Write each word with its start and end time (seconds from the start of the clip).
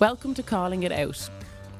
Welcome 0.00 0.32
to 0.34 0.44
Calling 0.44 0.84
It 0.84 0.92
Out, 0.92 1.28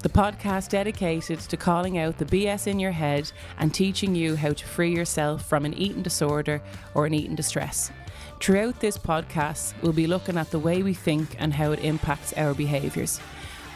the 0.00 0.08
podcast 0.08 0.70
dedicated 0.70 1.38
to 1.38 1.56
calling 1.56 1.98
out 1.98 2.18
the 2.18 2.24
BS 2.24 2.66
in 2.66 2.80
your 2.80 2.90
head 2.90 3.30
and 3.58 3.72
teaching 3.72 4.12
you 4.16 4.34
how 4.34 4.54
to 4.54 4.66
free 4.66 4.92
yourself 4.92 5.44
from 5.44 5.64
an 5.64 5.72
eating 5.74 6.02
disorder 6.02 6.60
or 6.94 7.06
an 7.06 7.14
eating 7.14 7.36
distress. 7.36 7.92
Throughout 8.40 8.80
this 8.80 8.98
podcast, 8.98 9.72
we'll 9.82 9.92
be 9.92 10.08
looking 10.08 10.36
at 10.36 10.50
the 10.50 10.58
way 10.58 10.82
we 10.82 10.94
think 10.94 11.36
and 11.38 11.54
how 11.54 11.70
it 11.70 11.84
impacts 11.84 12.32
our 12.32 12.54
behaviours. 12.54 13.20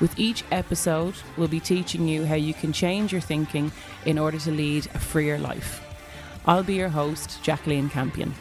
With 0.01 0.19
each 0.19 0.43
episode, 0.51 1.15
we'll 1.37 1.47
be 1.47 1.61
teaching 1.61 2.09
you 2.09 2.25
how 2.25 2.35
you 2.35 2.53
can 2.53 2.73
change 2.73 3.13
your 3.13 3.21
thinking 3.21 3.71
in 4.07 4.19
order 4.19 4.41
to 4.41 4.51
lead 4.51 4.87
a 4.87 4.99
freer 4.99 5.39
life. 5.39 5.87
I'll 6.47 6.65
be 6.65 6.75
your 6.75 6.89
host, 6.89 7.41
Jacqueline 7.45 7.91
Campion. 7.91 8.35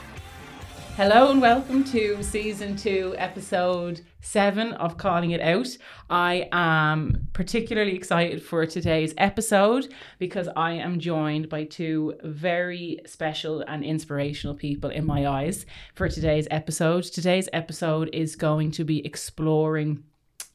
Hello 1.01 1.31
and 1.31 1.41
welcome 1.41 1.83
to 1.85 2.21
season 2.21 2.75
two, 2.75 3.15
episode 3.17 4.01
seven 4.19 4.73
of 4.73 4.97
Calling 4.97 5.31
It 5.31 5.41
Out. 5.41 5.75
I 6.11 6.47
am 6.51 7.27
particularly 7.33 7.95
excited 7.95 8.43
for 8.43 8.67
today's 8.67 9.15
episode 9.17 9.91
because 10.19 10.47
I 10.55 10.73
am 10.73 10.99
joined 10.99 11.49
by 11.49 11.63
two 11.63 12.13
very 12.23 12.99
special 13.07 13.61
and 13.61 13.83
inspirational 13.83 14.55
people 14.55 14.91
in 14.91 15.03
my 15.03 15.25
eyes 15.25 15.65
for 15.95 16.07
today's 16.07 16.47
episode. 16.51 17.05
Today's 17.05 17.49
episode 17.51 18.11
is 18.13 18.35
going 18.35 18.69
to 18.73 18.83
be 18.83 19.03
exploring 19.03 20.03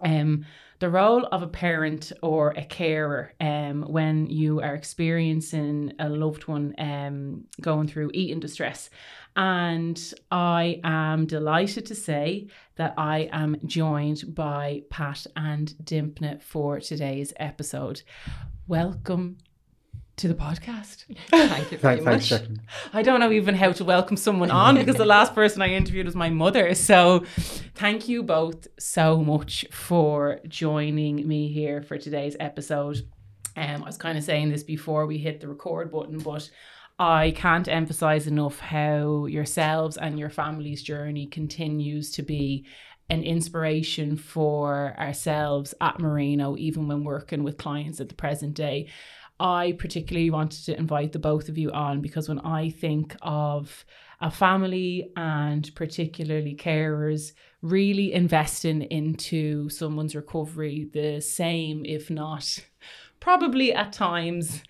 um 0.01 0.47
the 0.79 0.91
role 0.91 1.25
of 1.33 1.43
a 1.43 1.47
parent 1.47 2.13
or 2.23 2.51
a 2.51 2.65
carer 2.65 3.33
um, 3.41 3.83
when 3.83 4.27
you 4.27 4.61
are 4.61 4.75
experiencing 4.75 5.93
a 5.99 6.09
loved 6.09 6.47
one 6.47 6.75
um, 6.79 7.45
going 7.61 7.89
through 7.89 8.11
eating 8.13 8.41
distress. 8.41 8.91
And 9.37 10.15
I 10.31 10.81
am 10.83 11.27
delighted 11.27 11.85
to 11.87 11.95
say 11.95 12.49
that 12.77 12.95
I 12.97 13.29
am 13.33 13.59
joined 13.67 14.35
by 14.35 14.85
Pat 14.89 15.27
and 15.37 15.75
Dimpna 15.85 16.41
for 16.41 16.81
today's 16.81 17.35
episode. 17.37 18.01
Welcome 18.67 19.37
to 20.17 20.29
the 20.29 20.35
podcast. 20.35 21.05
Thank 21.29 21.71
you 21.71 21.77
very 21.77 22.01
Thanks, 22.01 22.05
much. 22.05 22.29
Jacqueline. 22.31 22.63
I 22.95 23.03
don't 23.03 23.21
know 23.21 23.31
even 23.31 23.55
how 23.55 23.73
to 23.73 23.85
welcome 23.85 24.17
someone 24.17 24.51
on 24.51 24.75
because 24.79 24.97
the 24.97 25.05
last 25.05 25.35
person 25.35 25.61
I 25.61 25.69
interviewed 25.69 26.07
was 26.07 26.17
my 26.17 26.31
mother. 26.31 26.75
So 26.75 27.25
thank 27.75 28.09
you 28.09 28.23
both 28.23 28.67
so 28.79 29.23
much 29.23 29.67
for 29.71 30.41
joining 30.49 31.29
me 31.29 31.53
here 31.53 31.83
for 31.83 31.99
today's 31.99 32.37
episode. 32.41 33.07
Um, 33.55 33.83
I 33.83 33.87
was 33.87 33.99
kind 33.99 34.17
of 34.17 34.25
saying 34.25 34.51
this 34.51 34.63
before 34.63 35.05
we 35.05 35.19
hit 35.19 35.41
the 35.41 35.49
record 35.49 35.93
button, 35.93 36.19
but 36.21 36.51
I 36.99 37.33
can't 37.33 37.69
emphasize 37.69 38.27
enough 38.27 38.59
how 38.59 39.27
yourselves 39.27 39.99
and 39.99 40.19
your 40.19 40.31
family's 40.31 40.83
journey 40.83 41.27
continues 41.27 42.11
to 42.13 42.23
be 42.23 42.65
an 43.11 43.23
inspiration 43.23 44.17
for 44.17 44.95
ourselves 44.99 45.75
at 45.81 46.01
Marino, 46.01 46.57
even 46.57 46.89
when 46.89 47.05
working 47.05 47.45
with 47.45 47.59
clients 47.59 48.01
at 48.01 48.09
the 48.09 48.15
present 48.15 48.55
day. 48.55 48.89
I 49.39 49.77
particularly 49.79 50.31
wanted 50.31 50.65
to 50.65 50.79
invite 50.79 51.13
the 51.13 51.19
both 51.19 51.51
of 51.51 51.59
you 51.59 51.71
on 51.71 52.01
because 52.01 52.29
when 52.29 52.41
I 52.41 52.71
think 52.71 53.15
of 53.21 53.85
a 54.23 54.31
family 54.31 55.13
and 55.15 55.71
particularly 55.75 56.57
carers 56.57 57.33
really 57.61 58.15
investing 58.15 58.83
into 58.83 59.69
someone's 59.69 60.17
recovery, 60.17 60.89
the 60.95 61.21
same, 61.21 61.85
if 61.85 62.09
not 62.09 62.59
probably 63.21 63.75
at 63.75 63.93
times 63.93 64.63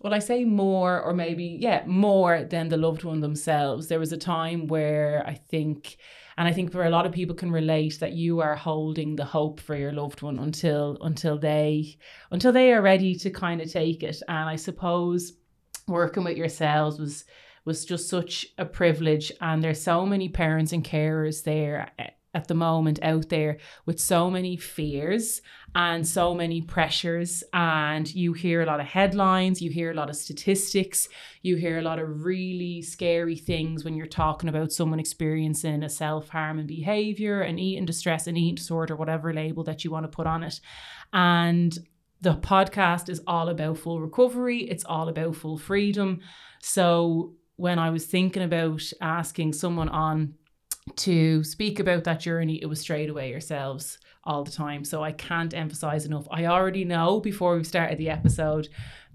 well, 0.00 0.14
I 0.14 0.18
say 0.18 0.44
more, 0.44 0.98
or 0.98 1.12
maybe, 1.12 1.58
yeah, 1.60 1.84
more 1.86 2.44
than 2.44 2.68
the 2.68 2.78
loved 2.78 3.04
one 3.04 3.20
themselves. 3.20 3.88
There 3.88 3.98
was 3.98 4.12
a 4.12 4.16
time 4.16 4.66
where 4.66 5.22
I 5.26 5.34
think, 5.34 5.98
and 6.38 6.48
I 6.48 6.52
think 6.52 6.72
for 6.72 6.84
a 6.84 6.90
lot 6.90 7.04
of 7.04 7.12
people 7.12 7.36
can 7.36 7.52
relate 7.52 8.00
that 8.00 8.14
you 8.14 8.40
are 8.40 8.56
holding 8.56 9.16
the 9.16 9.26
hope 9.26 9.60
for 9.60 9.76
your 9.76 9.92
loved 9.92 10.22
one 10.22 10.38
until 10.38 10.96
until 11.02 11.38
they 11.38 11.98
until 12.30 12.50
they 12.50 12.72
are 12.72 12.80
ready 12.80 13.14
to 13.16 13.30
kind 13.30 13.60
of 13.60 13.70
take 13.70 14.02
it. 14.02 14.22
And 14.26 14.48
I 14.48 14.56
suppose 14.56 15.34
working 15.86 16.24
with 16.24 16.38
yourselves 16.38 16.98
was 16.98 17.26
was 17.66 17.84
just 17.84 18.08
such 18.08 18.46
a 18.56 18.64
privilege. 18.64 19.30
And 19.42 19.62
there's 19.62 19.82
so 19.82 20.06
many 20.06 20.30
parents 20.30 20.72
and 20.72 20.82
carers 20.82 21.44
there 21.44 21.90
eh, 21.98 22.08
at 22.32 22.46
the 22.48 22.54
moment 22.54 22.98
out 23.02 23.28
there 23.28 23.58
with 23.86 23.98
so 23.98 24.30
many 24.30 24.56
fears 24.56 25.42
and 25.74 26.06
so 26.06 26.34
many 26.34 26.62
pressures. 26.62 27.42
And 27.52 28.12
you 28.14 28.32
hear 28.32 28.62
a 28.62 28.66
lot 28.66 28.80
of 28.80 28.86
headlines 28.86 29.60
you 29.60 29.70
hear 29.70 29.90
a 29.90 29.94
lot 29.94 30.10
of 30.10 30.16
statistics 30.16 31.08
you 31.42 31.56
hear 31.56 31.78
a 31.78 31.82
lot 31.82 31.98
of 31.98 32.24
really 32.24 32.82
scary 32.82 33.36
things 33.36 33.84
when 33.84 33.94
you're 33.94 34.06
talking 34.06 34.48
about 34.48 34.72
someone 34.72 35.00
experiencing 35.00 35.82
a 35.82 35.88
self-harm 35.88 36.58
and 36.58 36.68
behavior 36.68 37.40
and 37.40 37.58
eating 37.58 37.86
distress 37.86 38.26
and 38.26 38.38
eating 38.38 38.54
disorder 38.54 38.96
whatever 38.96 39.32
label 39.32 39.64
that 39.64 39.84
you 39.84 39.90
want 39.90 40.04
to 40.04 40.16
put 40.16 40.26
on 40.26 40.42
it. 40.42 40.60
And 41.12 41.76
the 42.20 42.34
podcast 42.34 43.08
is 43.08 43.22
all 43.26 43.48
about 43.48 43.78
full 43.78 44.00
recovery. 44.00 44.58
It's 44.64 44.84
all 44.84 45.08
about 45.08 45.36
full 45.36 45.56
freedom. 45.56 46.20
So 46.62 47.34
when 47.56 47.78
i 47.78 47.90
was 47.90 48.06
thinking 48.06 48.42
about 48.42 48.82
asking 49.02 49.52
someone 49.52 49.88
on 49.90 50.34
to 50.98 51.42
speak 51.44 51.80
about 51.80 52.04
that 52.04 52.20
journey, 52.20 52.60
it 52.62 52.66
was 52.66 52.80
straight 52.80 53.10
away 53.10 53.30
yourselves 53.30 53.98
all 54.24 54.44
the 54.44 54.50
time. 54.50 54.84
So 54.84 55.02
I 55.02 55.12
can't 55.12 55.54
emphasize 55.54 56.04
enough. 56.04 56.26
I 56.30 56.46
already 56.46 56.84
know 56.84 57.20
before 57.20 57.56
we 57.56 57.64
started 57.64 57.98
the 57.98 58.10
episode 58.10 58.68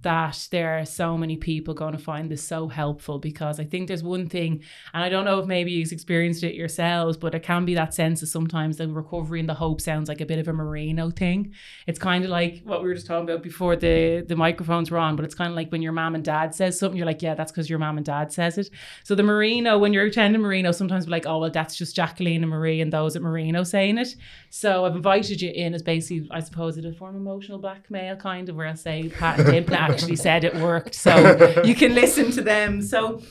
that 0.05 0.47
there 0.51 0.77
are 0.77 0.85
so 0.85 1.17
many 1.17 1.35
people 1.35 1.73
going 1.73 1.93
to 1.93 1.97
find 1.97 2.29
this 2.29 2.43
so 2.43 2.67
helpful 2.67 3.17
because 3.17 3.59
I 3.59 3.63
think 3.63 3.87
there's 3.87 4.03
one 4.03 4.29
thing, 4.29 4.61
and 4.93 5.03
I 5.03 5.09
don't 5.09 5.25
know 5.25 5.39
if 5.39 5.47
maybe 5.47 5.71
you've 5.71 5.91
experienced 5.91 6.43
it 6.43 6.53
yourselves, 6.53 7.17
but 7.17 7.33
it 7.33 7.41
can 7.41 7.65
be 7.65 7.73
that 7.73 7.95
sense 7.95 8.21
of 8.21 8.29
sometimes 8.29 8.77
the 8.77 8.87
recovery 8.87 9.39
and 9.39 9.49
the 9.49 9.55
hope 9.55 9.81
sounds 9.81 10.07
like 10.07 10.21
a 10.21 10.25
bit 10.27 10.37
of 10.37 10.47
a 10.47 10.53
Marino 10.53 11.09
thing. 11.09 11.53
It's 11.87 11.97
kind 11.97 12.23
of 12.23 12.29
like 12.29 12.61
what 12.63 12.83
we 12.83 12.87
were 12.87 12.93
just 12.93 13.07
talking 13.07 13.27
about 13.27 13.41
before 13.41 13.75
the, 13.75 14.23
the 14.27 14.35
microphones 14.35 14.91
were 14.91 14.99
on, 14.99 15.15
but 15.15 15.25
it's 15.25 15.33
kind 15.33 15.49
of 15.49 15.55
like 15.55 15.71
when 15.71 15.81
your 15.81 15.91
mom 15.91 16.13
and 16.13 16.23
dad 16.23 16.53
says 16.53 16.77
something, 16.77 16.97
you're 16.97 17.07
like, 17.07 17.23
yeah, 17.23 17.33
that's 17.33 17.51
because 17.51 17.67
your 17.67 17.79
mom 17.79 17.97
and 17.97 18.05
dad 18.05 18.31
says 18.31 18.59
it. 18.59 18.69
So 19.03 19.15
the 19.15 19.23
Marino, 19.23 19.79
when 19.79 19.91
you're 19.91 20.05
attending 20.05 20.43
Marino, 20.43 20.71
sometimes 20.71 21.07
we're 21.07 21.11
like, 21.13 21.25
oh, 21.25 21.39
well, 21.39 21.49
that's 21.49 21.75
just 21.75 21.95
Jacqueline 21.95 22.43
and 22.43 22.51
Marie 22.51 22.79
and 22.79 22.93
those 22.93 23.15
at 23.15 23.23
Marino 23.23 23.63
saying 23.63 23.97
it. 23.97 24.15
So 24.51 24.85
I've 24.85 24.95
invited 24.95 25.41
you 25.41 25.49
in 25.49 25.73
as 25.73 25.81
basically, 25.81 26.29
I 26.29 26.41
suppose, 26.41 26.77
it 26.77 26.85
a 26.85 26.93
form 26.93 27.15
of 27.15 27.21
emotional 27.21 27.57
blackmail, 27.57 28.15
kind 28.17 28.47
of, 28.49 28.55
where 28.55 28.67
I'll 28.67 28.77
say 28.77 29.09
Pat 29.09 29.39
and 29.39 29.49
actually 29.95 30.15
said 30.15 30.43
it 30.43 30.55
worked. 30.55 30.95
So 30.95 31.61
you 31.65 31.75
can 31.75 31.95
listen 31.95 32.31
to 32.31 32.41
them. 32.41 32.81
So 32.81 33.21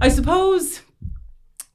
I 0.00 0.08
suppose 0.08 0.80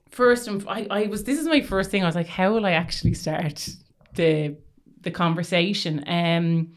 first, 0.09 0.47
and 0.47 0.63
I, 0.67 0.87
I 0.89 1.07
was, 1.07 1.23
this 1.23 1.39
is 1.39 1.47
my 1.47 1.61
first 1.61 1.91
thing. 1.91 2.03
I 2.03 2.05
was 2.05 2.15
like, 2.15 2.27
how 2.27 2.53
will 2.53 2.65
I 2.65 2.71
actually 2.71 3.13
start 3.13 3.69
the 4.13 4.57
the 5.01 5.11
conversation? 5.11 6.03
Um, 6.07 6.75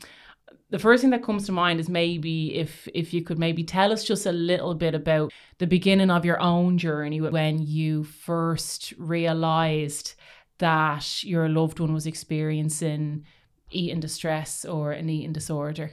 the 0.70 0.78
first 0.78 1.00
thing 1.00 1.10
that 1.10 1.22
comes 1.22 1.46
to 1.46 1.52
mind 1.52 1.80
is 1.80 1.88
maybe 1.88 2.54
if 2.54 2.88
if 2.94 3.14
you 3.14 3.22
could 3.22 3.38
maybe 3.38 3.64
tell 3.64 3.92
us 3.92 4.04
just 4.04 4.26
a 4.26 4.32
little 4.32 4.74
bit 4.74 4.94
about 4.94 5.32
the 5.58 5.66
beginning 5.66 6.10
of 6.10 6.24
your 6.24 6.40
own 6.40 6.76
journey 6.76 7.20
when 7.20 7.58
you 7.62 8.04
first 8.04 8.92
realized 8.98 10.14
that 10.58 11.24
your 11.24 11.48
loved 11.48 11.80
one 11.80 11.94
was 11.94 12.06
experiencing 12.06 13.24
eating 13.70 14.00
distress 14.00 14.64
or 14.64 14.92
an 14.92 15.08
eating 15.08 15.32
disorder. 15.32 15.92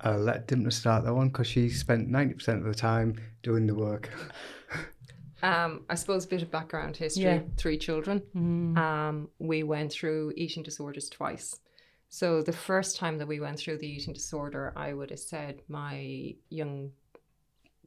I'll 0.00 0.18
let 0.18 0.48
Dimna 0.48 0.72
start 0.72 1.04
that 1.04 1.14
one 1.14 1.28
because 1.28 1.46
she 1.46 1.68
spent 1.70 2.10
90% 2.10 2.58
of 2.58 2.64
the 2.64 2.74
time 2.74 3.20
doing 3.42 3.66
the 3.66 3.74
work. 3.74 4.10
Um, 5.42 5.82
I 5.90 5.94
suppose 5.94 6.24
a 6.24 6.28
bit 6.28 6.40
of 6.40 6.50
background 6.50 6.96
history. 6.96 7.24
Yeah. 7.24 7.40
Three 7.58 7.76
children. 7.76 8.22
Mm. 8.34 8.78
Um, 8.78 9.28
we 9.38 9.62
went 9.62 9.92
through 9.92 10.32
eating 10.38 10.62
disorders 10.62 11.10
twice. 11.10 11.60
So 12.08 12.40
the 12.40 12.52
first 12.52 12.96
time 12.96 13.18
that 13.18 13.28
we 13.28 13.40
went 13.40 13.58
through 13.58 13.76
the 13.76 13.86
eating 13.86 14.14
disorder, 14.14 14.72
I 14.74 14.94
would 14.94 15.10
have 15.10 15.18
said 15.18 15.60
my 15.68 16.34
young 16.48 16.92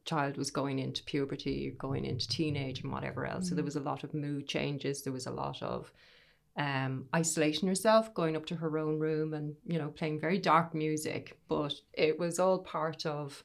child 0.04 0.36
was 0.36 0.52
going 0.52 0.78
into 0.78 1.02
puberty, 1.02 1.74
going 1.78 2.04
into 2.04 2.28
teenage, 2.28 2.82
and 2.82 2.92
whatever 2.92 3.26
else. 3.26 3.48
So 3.48 3.56
there 3.56 3.64
was 3.64 3.76
a 3.76 3.80
lot 3.80 4.04
of 4.04 4.14
mood 4.14 4.46
changes. 4.46 5.02
There 5.02 5.12
was 5.12 5.26
a 5.26 5.32
lot 5.32 5.60
of 5.60 5.92
um, 6.58 7.06
isolation 7.14 7.68
herself, 7.68 8.12
going 8.14 8.36
up 8.36 8.44
to 8.46 8.56
her 8.56 8.78
own 8.78 8.98
room 8.98 9.32
and 9.32 9.54
you 9.66 9.78
know 9.78 9.88
playing 9.88 10.20
very 10.20 10.38
dark 10.38 10.74
music. 10.74 11.38
But 11.48 11.74
it 11.92 12.18
was 12.18 12.38
all 12.38 12.58
part 12.58 13.06
of, 13.06 13.42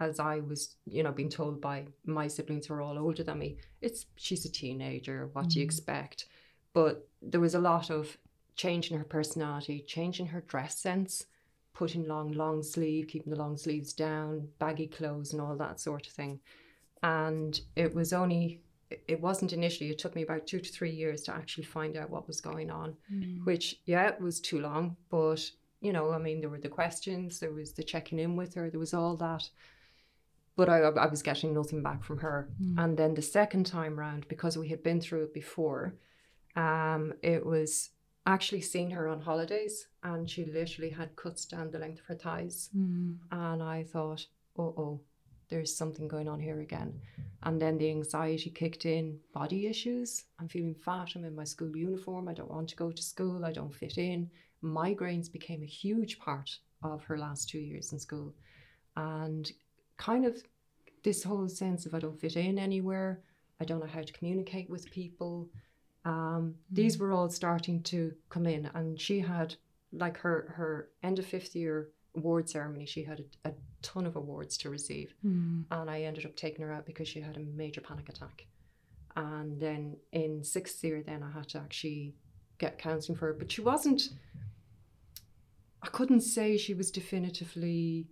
as 0.00 0.18
I 0.20 0.40
was 0.40 0.76
you 0.86 1.02
know 1.02 1.12
being 1.12 1.30
told 1.30 1.60
by 1.60 1.86
my 2.04 2.28
siblings 2.28 2.66
who 2.66 2.74
are 2.74 2.82
all 2.82 2.98
older 2.98 3.22
than 3.22 3.38
me. 3.38 3.56
It's 3.80 4.06
she's 4.16 4.44
a 4.44 4.52
teenager. 4.52 5.30
What 5.32 5.48
do 5.50 5.60
you 5.60 5.64
Mhm. 5.64 5.68
expect? 5.68 6.26
But 6.74 7.08
there 7.22 7.40
was 7.40 7.54
a 7.54 7.60
lot 7.60 7.90
of 7.90 8.18
change 8.56 8.90
in 8.90 8.98
her 8.98 9.04
personality, 9.04 9.80
change 9.86 10.18
in 10.20 10.26
her 10.26 10.40
dress 10.42 10.76
sense, 10.78 11.26
putting 11.74 12.08
long, 12.08 12.32
long 12.32 12.62
sleeve, 12.62 13.06
keeping 13.06 13.32
the 13.32 13.38
long 13.38 13.56
sleeves 13.56 13.92
down, 13.92 14.48
baggy 14.58 14.88
clothes, 14.88 15.32
and 15.32 15.40
all 15.40 15.56
that 15.56 15.78
sort 15.80 16.06
of 16.08 16.12
thing. 16.12 16.40
And 17.04 17.60
it 17.76 17.94
was 17.94 18.12
only, 18.12 18.60
it 18.90 19.20
wasn't 19.20 19.52
initially, 19.52 19.90
it 19.90 19.98
took 19.98 20.14
me 20.14 20.22
about 20.22 20.46
two 20.46 20.60
to 20.60 20.72
three 20.72 20.90
years 20.90 21.22
to 21.22 21.34
actually 21.34 21.64
find 21.64 21.96
out 21.96 22.10
what 22.10 22.26
was 22.26 22.40
going 22.40 22.70
on, 22.70 22.96
which, 23.44 23.80
yeah, 23.84 24.08
it 24.08 24.20
was 24.20 24.40
too 24.40 24.60
long. 24.60 24.96
But, 25.10 25.50
you 25.80 25.92
know, 25.92 26.10
I 26.12 26.18
mean, 26.18 26.40
there 26.40 26.48
were 26.48 26.58
the 26.58 26.68
questions, 26.68 27.38
there 27.38 27.52
was 27.52 27.72
the 27.72 27.82
checking 27.82 28.18
in 28.18 28.36
with 28.36 28.54
her, 28.54 28.70
there 28.70 28.80
was 28.80 28.94
all 28.94 29.16
that. 29.16 29.48
But 30.56 30.68
I, 30.68 30.78
I 30.78 31.06
was 31.06 31.22
getting 31.22 31.54
nothing 31.54 31.82
back 31.82 32.02
from 32.02 32.18
her. 32.18 32.48
Mm. 32.60 32.82
And 32.82 32.96
then 32.96 33.14
the 33.14 33.22
second 33.22 33.66
time 33.66 33.98
round, 33.98 34.26
because 34.28 34.58
we 34.58 34.68
had 34.68 34.82
been 34.82 35.00
through 35.00 35.24
it 35.24 35.34
before, 35.34 35.94
um, 36.56 37.14
it 37.22 37.46
was 37.46 37.90
actually 38.26 38.60
seen 38.60 38.90
her 38.90 39.08
on 39.08 39.20
holidays 39.20 39.86
and 40.02 40.28
she 40.28 40.44
literally 40.44 40.90
had 40.90 41.16
cuts 41.16 41.46
down 41.46 41.70
the 41.70 41.78
length 41.78 42.00
of 42.00 42.06
her 42.06 42.14
thighs. 42.14 42.70
Mm. 42.76 43.18
And 43.30 43.62
I 43.62 43.84
thought, 43.84 44.26
oh, 44.58 44.74
oh, 44.76 45.00
there's 45.48 45.74
something 45.74 46.08
going 46.08 46.28
on 46.28 46.40
here 46.40 46.60
again. 46.60 47.00
And 47.42 47.60
then 47.60 47.78
the 47.78 47.90
anxiety 47.90 48.50
kicked 48.50 48.84
in, 48.84 49.18
body 49.32 49.66
issues. 49.66 50.24
I'm 50.38 50.48
feeling 50.48 50.74
fat. 50.74 51.12
I'm 51.14 51.24
in 51.24 51.34
my 51.34 51.44
school 51.44 51.76
uniform. 51.76 52.28
I 52.28 52.34
don't 52.34 52.50
want 52.50 52.68
to 52.70 52.76
go 52.76 52.90
to 52.90 53.02
school. 53.02 53.44
I 53.44 53.52
don't 53.52 53.74
fit 53.74 53.96
in. 53.98 54.30
Migraines 54.62 55.30
became 55.30 55.62
a 55.62 55.66
huge 55.66 56.18
part 56.18 56.58
of 56.82 57.04
her 57.04 57.16
last 57.16 57.48
two 57.48 57.60
years 57.60 57.92
in 57.92 57.98
school. 57.98 58.34
And 58.96 59.50
kind 59.96 60.24
of 60.24 60.42
this 61.04 61.22
whole 61.22 61.48
sense 61.48 61.86
of 61.86 61.94
I 61.94 62.00
don't 62.00 62.20
fit 62.20 62.36
in 62.36 62.58
anywhere. 62.58 63.20
I 63.60 63.64
don't 63.64 63.80
know 63.80 63.86
how 63.86 64.02
to 64.02 64.12
communicate 64.12 64.68
with 64.68 64.90
people. 64.90 65.48
Um, 66.04 66.54
These 66.70 66.98
were 66.98 67.12
all 67.12 67.30
starting 67.30 67.82
to 67.84 68.12
come 68.30 68.46
in, 68.46 68.70
and 68.74 69.00
she 69.00 69.20
had 69.20 69.54
like 69.92 70.18
her 70.18 70.52
her 70.56 70.90
end 71.02 71.18
of 71.18 71.26
fifth 71.26 71.56
year 71.56 71.88
award 72.16 72.48
ceremony. 72.48 72.86
She 72.86 73.02
had 73.04 73.24
a, 73.44 73.50
a 73.50 73.52
ton 73.82 74.06
of 74.06 74.16
awards 74.16 74.56
to 74.58 74.70
receive, 74.70 75.14
Mm. 75.24 75.64
and 75.70 75.90
I 75.90 76.02
ended 76.02 76.26
up 76.26 76.36
taking 76.36 76.64
her 76.64 76.72
out 76.72 76.86
because 76.86 77.08
she 77.08 77.20
had 77.20 77.36
a 77.36 77.40
major 77.40 77.80
panic 77.80 78.08
attack. 78.08 78.46
And 79.16 79.58
then 79.60 79.96
in 80.12 80.44
sixth 80.44 80.82
year, 80.84 81.02
then 81.04 81.22
I 81.22 81.30
had 81.30 81.48
to 81.50 81.58
actually 81.58 82.14
get 82.58 82.78
counselling 82.78 83.18
for 83.18 83.26
her, 83.26 83.32
but 83.32 83.50
she 83.52 83.60
wasn't. 83.60 84.02
I 85.82 85.86
couldn't 85.88 86.22
say 86.22 86.56
she 86.56 86.74
was 86.74 86.90
definitively 86.90 88.08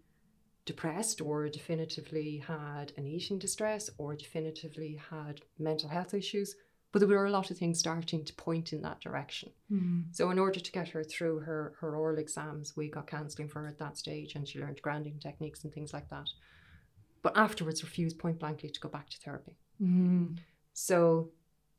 depressed 0.65 1.21
or 1.21 1.49
definitively 1.49 2.39
had 2.39 2.93
an 2.97 3.07
eating 3.07 3.39
distress 3.39 3.91
or 3.99 4.15
definitively 4.17 5.01
had 5.11 5.41
mental 5.59 5.89
health 5.89 6.15
issues, 6.15 6.55
but 6.97 7.07
there 7.07 7.19
were 7.19 7.27
a 7.27 7.31
lot 7.31 7.51
of 7.51 7.59
things 7.59 7.79
starting 7.79 8.25
to 8.25 8.33
point 8.33 8.73
in 8.73 8.81
that 8.81 9.01
direction. 9.03 9.51
Mm. 9.71 10.05
So 10.13 10.31
in 10.31 10.39
order 10.39 10.61
to 10.61 10.73
get 10.73 10.89
her 10.89 11.05
through 11.05 11.41
her, 11.41 11.75
her 11.81 11.95
oral 11.95 12.17
exams, 12.19 12.75
we 12.75 12.89
got 12.89 13.07
counselling 13.07 13.51
for 13.51 13.61
her 13.61 13.69
at 13.69 13.79
that 13.81 13.99
stage 13.99 14.35
and 14.35 14.49
she 14.49 14.59
learned 14.59 14.81
grounding 14.81 15.19
techniques 15.19 15.63
and 15.63 15.71
things 15.75 15.93
like 15.93 16.09
that. 16.09 16.27
But 17.21 17.37
afterwards 17.37 17.83
refused 17.85 18.19
point 18.19 18.39
blankly 18.39 18.71
to 18.71 18.81
go 18.81 18.89
back 18.89 19.11
to 19.11 19.19
therapy. 19.19 19.59
Mm. 19.79 20.39
So 20.73 21.33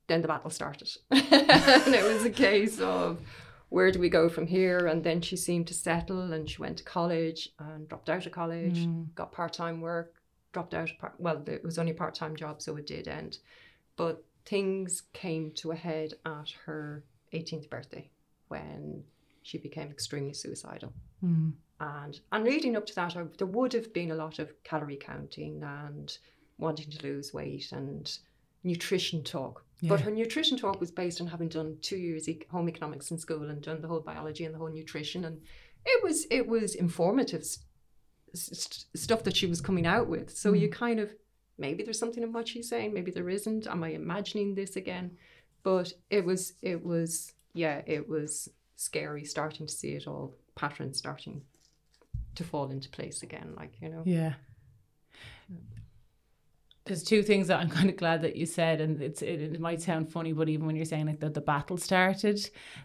then 0.05 0.21
the 0.21 0.27
battle 0.27 0.51
started. 0.51 0.89
and 1.09 1.95
it 1.95 2.03
was 2.03 2.23
a 2.23 2.29
case 2.29 2.79
of 2.79 3.19
where 3.69 3.91
do 3.91 3.97
we 3.97 4.09
go 4.09 4.29
from 4.29 4.45
here? 4.45 4.85
And 4.85 5.03
then 5.03 5.21
she 5.21 5.35
seemed 5.35 5.65
to 5.65 5.73
settle 5.73 6.31
and 6.31 6.47
she 6.47 6.61
went 6.61 6.77
to 6.77 6.83
college 6.83 7.49
and 7.57 7.89
dropped 7.89 8.11
out 8.11 8.27
of 8.27 8.31
college, 8.31 8.85
Mm. 8.85 9.15
got 9.15 9.31
part 9.31 9.53
time 9.53 9.81
work, 9.81 10.21
dropped 10.53 10.75
out. 10.75 10.91
Part, 10.99 11.15
well, 11.17 11.43
it 11.47 11.63
was 11.63 11.79
only 11.79 11.93
a 11.93 11.95
part 11.95 12.13
time 12.13 12.35
job, 12.35 12.61
so 12.61 12.75
it 12.77 12.85
did 12.85 13.07
end. 13.07 13.39
But 13.95 14.23
things 14.47 15.03
came 15.13 15.51
to 15.51 15.71
a 15.71 15.75
head 15.75 16.13
at 16.25 16.49
her 16.65 17.03
18th 17.33 17.69
birthday 17.69 18.09
when 18.47 19.03
she 19.44 19.57
became 19.57 19.89
extremely 19.89 20.33
suicidal. 20.33 20.94
Mm. 21.23 21.53
And 21.79 22.19
and 22.31 22.44
leading 22.44 22.75
up 22.75 22.85
to 22.88 22.95
that, 22.95 23.15
I, 23.15 23.25
there 23.38 23.47
would 23.47 23.73
have 23.73 23.94
been 23.94 24.11
a 24.11 24.15
lot 24.15 24.39
of 24.39 24.51
calorie 24.63 24.97
counting 24.97 25.61
and 25.63 26.17
wanting 26.57 26.89
to 26.89 27.03
lose 27.03 27.33
weight 27.33 27.71
and 27.71 28.11
nutrition 28.63 29.23
talk. 29.23 29.63
But 29.83 30.01
her 30.01 30.09
nutrition 30.09 30.57
talk 30.57 30.79
was 30.79 30.89
based 30.89 31.21
on 31.21 31.27
having 31.27 31.49
done 31.49 31.77
two 31.81 31.97
years 31.97 32.27
e- 32.27 32.41
home 32.49 32.67
economics 32.67 33.11
in 33.11 33.19
school 33.19 33.49
and 33.51 33.61
done 33.61 33.79
the 33.79 33.88
whole 33.88 33.99
biology 33.99 34.44
and 34.44 34.53
the 34.55 34.57
whole 34.57 34.71
nutrition, 34.71 35.25
and 35.25 35.39
it 35.85 36.03
was 36.03 36.25
it 36.31 36.47
was 36.47 36.73
informative 36.73 37.41
s- 37.41 37.59
s- 38.33 38.85
stuff 38.95 39.23
that 39.23 39.35
she 39.38 39.45
was 39.45 39.61
coming 39.61 39.85
out 39.85 40.07
with. 40.07 40.35
So 40.35 40.53
you 40.53 40.67
kind 40.67 40.99
of 40.99 41.13
maybe 41.57 41.83
there's 41.83 42.00
something 42.00 42.24
in 42.24 42.33
what 42.33 42.48
she's 42.48 42.69
saying, 42.69 42.94
maybe 42.94 43.12
there 43.12 43.30
isn't. 43.30 43.68
Am 43.68 43.83
I 43.83 43.89
imagining 43.89 44.56
this 44.56 44.75
again? 44.75 45.12
But 45.63 45.94
it 46.09 46.24
was 46.24 46.54
it 46.62 46.83
was 46.86 47.33
yeah, 47.54 47.81
it 47.86 48.07
was 48.07 48.50
scary 48.75 49.25
starting 49.25 49.68
to 49.68 49.74
see 49.74 49.94
it 49.94 50.07
all 50.07 50.36
patterns 50.56 50.98
starting 50.98 51.42
to 52.36 52.44
fall 52.44 52.69
into 52.69 52.89
place 52.89 53.24
again. 53.24 53.54
Like 53.57 53.74
you 53.81 53.89
know, 53.89 54.04
Yeah. 54.06 54.33
There's 56.87 57.03
two 57.03 57.21
things 57.23 57.47
that 57.47 57.59
I'm 57.59 57.69
kind 57.77 57.89
of 57.89 57.97
glad 57.97 58.21
that 58.23 58.35
you 58.35 58.45
said, 58.45 58.81
and 58.81 59.01
it's 59.01 59.21
it, 59.21 59.41
it 59.41 59.59
might 59.59 59.81
sound 59.81 60.11
funny, 60.11 60.33
but 60.33 60.49
even 60.49 60.65
when 60.65 60.75
you're 60.75 60.85
saying 60.85 61.05
like 61.05 61.19
that 61.19 61.33
the 61.33 61.41
battle 61.41 61.77
started, 61.77 62.39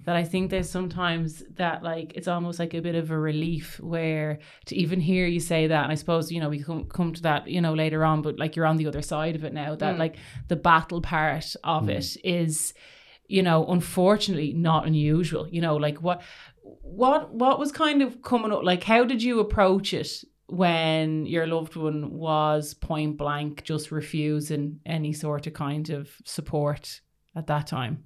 that 0.04 0.16
I 0.16 0.24
think 0.24 0.50
there's 0.50 0.68
sometimes 0.70 1.42
that 1.56 1.82
like 1.82 2.12
it's 2.14 2.28
almost 2.28 2.58
like 2.58 2.74
a 2.74 2.80
bit 2.80 2.94
of 2.94 3.10
a 3.10 3.18
relief 3.18 3.80
where 3.80 4.38
to 4.66 4.76
even 4.76 5.00
hear 5.00 5.26
you 5.26 5.40
say 5.40 5.66
that, 5.66 5.82
and 5.84 5.92
I 5.92 5.96
suppose 5.96 6.30
you 6.30 6.40
know 6.40 6.48
we 6.48 6.62
come 6.62 6.84
come 6.84 7.12
to 7.14 7.22
that 7.22 7.48
you 7.48 7.60
know 7.60 7.74
later 7.74 8.04
on, 8.04 8.22
but 8.22 8.38
like 8.38 8.56
you're 8.56 8.66
on 8.66 8.76
the 8.76 8.86
other 8.86 9.02
side 9.02 9.34
of 9.36 9.44
it 9.44 9.52
now. 9.52 9.74
That 9.74 9.96
Mm. 9.96 9.98
like 9.98 10.16
the 10.48 10.56
battle 10.56 11.00
part 11.00 11.56
of 11.64 11.88
it 11.88 12.16
is, 12.24 12.74
you 13.28 13.42
know, 13.42 13.66
unfortunately 13.66 14.52
not 14.52 14.86
unusual. 14.86 15.48
You 15.48 15.60
know, 15.60 15.76
like 15.76 16.02
what 16.02 16.22
what 16.82 17.32
what 17.34 17.58
was 17.58 17.72
kind 17.72 18.02
of 18.02 18.22
coming 18.22 18.52
up 18.52 18.62
like 18.62 18.84
how 18.84 19.04
did 19.04 19.22
you 19.22 19.40
approach 19.40 19.92
it 19.92 20.24
when 20.52 21.26
your 21.26 21.46
loved 21.46 21.76
one 21.76 22.12
was 22.12 22.74
point 22.74 23.16
blank 23.16 23.62
just 23.64 23.90
refusing 23.90 24.80
any 24.84 25.12
sort 25.12 25.46
of 25.46 25.54
kind 25.54 25.90
of 25.90 26.10
support 26.24 27.00
at 27.34 27.46
that 27.46 27.66
time 27.66 28.04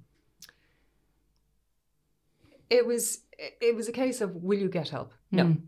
it 2.69 2.85
was 2.85 3.21
it 3.37 3.75
was 3.75 3.87
a 3.87 3.91
case 3.91 4.21
of 4.21 4.35
will 4.35 4.59
you 4.59 4.69
get 4.69 4.89
help? 4.89 5.13
No. 5.31 5.45
Mm. 5.45 5.61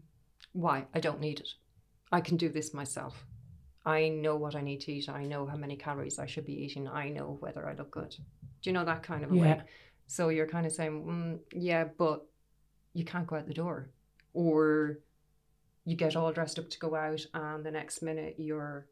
Why? 0.53 0.85
I 0.93 0.99
don't 0.99 1.21
need 1.21 1.39
it. 1.39 1.49
I 2.11 2.21
can 2.21 2.37
do 2.37 2.49
this 2.49 2.73
myself. 2.73 3.25
I 3.85 4.09
know 4.09 4.35
what 4.35 4.55
I 4.55 4.61
need 4.61 4.81
to 4.81 4.91
eat. 4.91 5.09
I 5.09 5.23
know 5.25 5.45
how 5.45 5.55
many 5.55 5.75
calories 5.75 6.19
I 6.19 6.25
should 6.25 6.45
be 6.45 6.63
eating. 6.63 6.87
I 6.87 7.09
know 7.09 7.37
whether 7.39 7.67
I 7.67 7.73
look 7.75 7.91
good. 7.91 8.15
Do 8.61 8.69
you 8.69 8.73
know 8.73 8.85
that 8.85 9.03
kind 9.03 9.23
of 9.23 9.31
a 9.31 9.35
Yeah. 9.35 9.41
way? 9.41 9.61
So 10.07 10.29
you're 10.29 10.47
kind 10.47 10.65
of 10.65 10.71
saying, 10.71 11.05
mm, 11.05 11.39
yeah, 11.53 11.85
but 11.85 12.25
you 12.93 13.05
can't 13.05 13.27
go 13.27 13.35
out 13.35 13.47
the 13.47 13.53
door, 13.53 13.89
or 14.33 14.99
you 15.89 15.95
get 15.95 16.15
all 16.15 16.31
dressed 16.31 16.59
up 16.59 16.69
to 16.69 16.79
go 16.85 16.95
out, 16.95 17.21
and 17.33 17.65
the 17.65 17.71
next 17.79 18.01
minute 18.01 18.35
you're, 18.37 18.85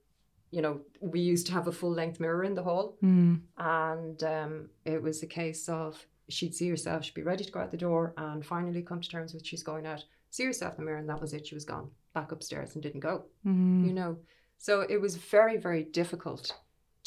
you 0.51 0.61
know, 0.63 0.79
we 1.01 1.19
used 1.19 1.45
to 1.47 1.53
have 1.53 1.67
a 1.67 1.71
full 1.79 1.91
length 2.01 2.19
mirror 2.19 2.43
in 2.43 2.55
the 2.55 2.63
hall, 2.69 2.97
Mm. 3.03 3.41
and 3.57 4.23
um, 4.23 4.69
it 4.85 4.99
was 5.07 5.17
a 5.23 5.27
case 5.27 5.63
of 5.69 5.91
she'd 6.29 6.55
see 6.55 6.69
herself, 6.69 7.03
she'd 7.03 7.13
be 7.13 7.23
ready 7.31 7.43
to 7.45 7.51
go 7.51 7.59
out 7.61 7.71
the 7.71 7.77
door, 7.89 8.13
and 8.17 8.45
finally 8.45 8.81
come 8.81 9.01
to 9.01 9.09
terms 9.09 9.33
with 9.33 9.45
she's 9.45 9.63
going 9.63 9.85
out, 9.85 10.03
see 10.31 10.45
herself 10.45 10.73
in 10.73 10.79
the 10.81 10.85
mirror, 10.85 10.97
and 10.99 11.09
that 11.09 11.21
was 11.21 11.33
it. 11.33 11.45
She 11.47 11.55
was 11.55 11.65
gone 11.65 11.89
back 12.13 12.31
upstairs 12.31 12.73
and 12.73 12.81
didn't 12.83 13.01
go. 13.01 13.25
Mm. 13.45 13.85
You 13.87 13.93
know, 13.93 14.17
so 14.57 14.81
it 14.81 14.99
was 14.99 15.15
very, 15.15 15.57
very 15.57 15.83
difficult 15.83 16.51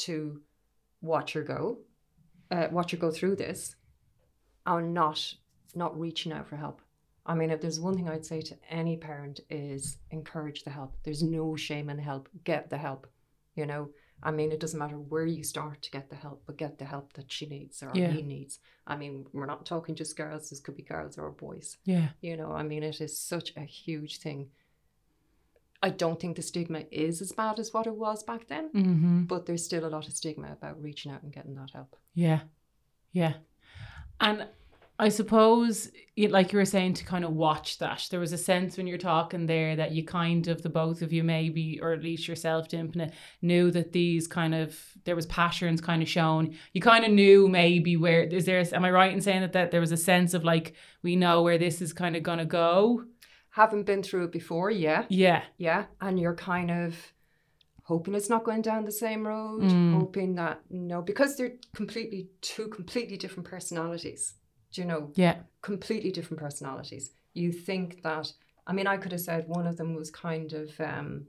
to 0.05 0.41
watch 1.01 1.33
her 1.33 1.43
go, 1.43 1.79
uh, 2.51 2.67
watch 2.71 2.91
her 2.91 2.97
go 2.97 3.11
through 3.11 3.35
this, 3.35 3.75
and 4.65 4.93
not 4.93 5.35
not 5.75 5.99
reaching 5.99 6.31
out 6.33 6.47
for 6.47 6.57
help. 6.57 6.81
I 7.25 7.35
mean, 7.35 7.51
if 7.51 7.61
there's 7.61 7.79
one 7.79 7.95
thing 7.95 8.09
I'd 8.09 8.25
say 8.25 8.41
to 8.41 8.57
any 8.69 8.97
parent 8.97 9.41
is 9.49 9.97
encourage 10.09 10.63
the 10.63 10.71
help. 10.71 10.95
There's 11.03 11.21
no 11.21 11.55
shame 11.55 11.89
in 11.89 11.99
help. 11.99 12.29
Get 12.43 12.69
the 12.69 12.77
help. 12.77 13.07
You 13.55 13.65
know, 13.65 13.89
I 14.23 14.31
mean, 14.31 14.51
it 14.51 14.59
doesn't 14.59 14.79
matter 14.79 14.97
where 14.97 15.25
you 15.25 15.43
start 15.43 15.81
to 15.83 15.91
get 15.91 16.09
the 16.09 16.15
help, 16.15 16.43
but 16.45 16.57
get 16.57 16.77
the 16.77 16.85
help 16.85 17.13
that 17.13 17.31
she 17.31 17.45
needs 17.45 17.83
or 17.83 17.91
Yeah. 17.93 18.11
he 18.11 18.21
needs. 18.21 18.59
I 18.87 18.95
mean, 18.95 19.27
we're 19.33 19.45
not 19.45 19.65
talking 19.65 19.93
just 19.95 20.15
girls. 20.17 20.49
This 20.49 20.59
could 20.59 20.75
be 20.75 20.83
girls 20.83 21.17
or 21.17 21.29
boys. 21.31 21.77
yeah 21.83 22.09
You 22.21 22.37
know, 22.37 22.51
I 22.51 22.63
mean, 22.63 22.83
it 22.83 23.01
is 23.01 23.17
such 23.17 23.53
a 23.55 23.61
huge 23.61 24.17
thing. 24.19 24.49
I 25.83 25.89
don't 25.89 26.19
think 26.19 26.35
the 26.35 26.43
stigma 26.43 26.83
is 26.91 27.21
as 27.21 27.31
bad 27.31 27.57
as 27.59 27.73
what 27.73 27.87
it 27.87 27.95
was 27.95 28.23
back 28.23 28.47
then, 28.47 28.69
mm-hmm. 28.69 29.23
but 29.23 29.45
there's 29.47 29.65
still 29.65 29.85
a 29.85 29.89
lot 29.89 30.07
of 30.07 30.13
stigma 30.13 30.51
about 30.51 30.81
reaching 30.81 31.11
out 31.11 31.23
and 31.23 31.33
getting 31.33 31.55
that 31.55 31.71
help. 31.71 31.95
yeah 32.13 32.41
yeah 33.13 33.33
and 34.21 34.47
i 35.01 35.09
suppose 35.09 35.89
it, 36.15 36.29
like 36.31 36.51
you 36.51 36.59
were 36.59 36.65
saying 36.65 36.93
to 36.95 37.05
kind 37.05 37.25
of 37.25 37.31
watch 37.31 37.77
that. 37.79 38.07
There 38.11 38.19
was 38.19 38.33
a 38.33 38.37
sense 38.37 38.77
when 38.77 38.85
you're 38.85 38.97
talking 38.97 39.45
there 39.47 39.75
that 39.77 39.91
you 39.91 40.03
kind 40.05 40.47
of 40.47 40.61
the 40.61 40.69
both 40.69 41.01
of 41.01 41.11
you 41.11 41.23
maybe 41.23 41.79
or 41.81 41.93
at 41.93 42.03
least 42.03 42.27
yourself 42.27 42.67
Dimpna, 42.67 43.11
knew 43.41 43.71
that 43.71 43.91
these 43.93 44.27
kind 44.27 44.53
of 44.53 44.77
there 45.05 45.15
was 45.15 45.25
passions 45.25 45.81
kind 45.81 46.01
of 46.01 46.09
shown. 46.09 46.53
You 46.73 46.81
kind 46.81 47.05
of 47.05 47.11
knew 47.11 47.47
maybe 47.47 47.95
where 47.97 48.23
is 48.23 48.45
there 48.45 48.63
am 48.73 48.85
i 48.85 48.91
right 48.91 49.13
in 49.13 49.21
saying 49.21 49.41
that, 49.41 49.53
that 49.53 49.71
there 49.71 49.79
was 49.79 49.91
a 49.93 49.97
sense 49.97 50.33
of 50.33 50.43
like 50.43 50.73
we 51.01 51.15
know 51.15 51.41
where 51.41 51.57
this 51.57 51.81
is 51.81 51.93
kind 51.93 52.15
of 52.15 52.23
gonna 52.23 52.45
go? 52.45 53.05
Haven't 53.51 53.85
been 53.85 54.03
through 54.03 54.25
it 54.25 54.31
before, 54.31 54.69
yeah, 54.69 55.05
yeah. 55.09 55.43
Yeah, 55.57 55.85
and 55.99 56.19
you're 56.19 56.35
kind 56.35 56.69
of 56.71 56.95
hoping 57.83 58.15
it's 58.15 58.29
not 58.29 58.43
going 58.43 58.61
down 58.61 58.85
the 58.85 58.91
same 58.91 59.25
road, 59.27 59.63
Mm. 59.63 59.93
hoping 59.99 60.35
that 60.35 60.61
no, 60.69 61.01
because 61.01 61.35
they're 61.35 61.55
completely 61.73 62.29
two 62.41 62.67
completely 62.67 63.17
different 63.17 63.49
personalities. 63.49 64.35
Do 64.71 64.81
you 64.81 64.87
know? 64.87 65.11
yeah 65.15 65.35
completely 65.61 66.11
different 66.11 66.39
personalities. 66.41 67.11
You 67.33 67.51
think 67.51 68.01
that, 68.01 68.33
I 68.65 68.73
mean, 68.73 68.87
I 68.87 68.97
could 68.97 69.11
have 69.11 69.21
said 69.21 69.47
one 69.47 69.67
of 69.67 69.77
them 69.77 69.93
was 69.93 70.09
kind 70.09 70.51
of 70.53 70.69
um, 70.79 71.27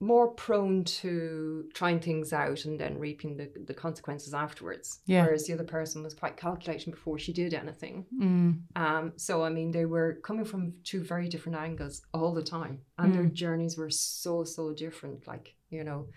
more 0.00 0.28
prone 0.28 0.84
to 0.84 1.68
trying 1.74 2.00
things 2.00 2.32
out 2.32 2.64
and 2.64 2.78
then 2.78 2.98
reaping 2.98 3.36
the, 3.36 3.50
the 3.66 3.74
consequences 3.74 4.34
afterwards. 4.34 5.00
Yeah. 5.06 5.22
Whereas 5.24 5.46
the 5.46 5.54
other 5.54 5.64
person 5.64 6.02
was 6.02 6.14
quite 6.14 6.36
calculating 6.36 6.92
before 6.92 7.18
she 7.18 7.32
did 7.32 7.54
anything. 7.54 8.06
mm. 8.20 8.60
Um, 8.74 9.12
so, 9.16 9.44
I 9.44 9.50
mean, 9.50 9.70
they 9.70 9.86
were 9.86 10.18
coming 10.22 10.44
from 10.44 10.74
two 10.84 11.04
very 11.04 11.28
different 11.28 11.58
angles 11.58 12.02
all 12.12 12.34
the 12.34 12.42
time. 12.42 12.80
And 12.98 13.14
their 13.14 13.24
Mm. 13.24 13.32
journeys 13.32 13.76
were 13.78 13.90
so, 13.90 14.44
so 14.44 14.72
different. 14.74 15.26
Like, 15.26 15.54
you 15.70 15.84
know, 15.84 16.08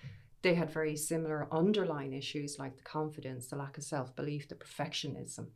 they 0.46 0.54
had 0.54 0.70
very 0.70 0.96
similar 0.96 1.48
underlying 1.52 2.14
issues 2.14 2.60
like 2.60 2.78
the 2.78 2.84
confidence, 2.84 3.48
the 3.48 3.56
lack 3.56 3.80
of 3.80 3.84
self 3.84 4.16
belief, 4.16 4.48
the 4.48 4.54
perfectionism, 4.54 5.48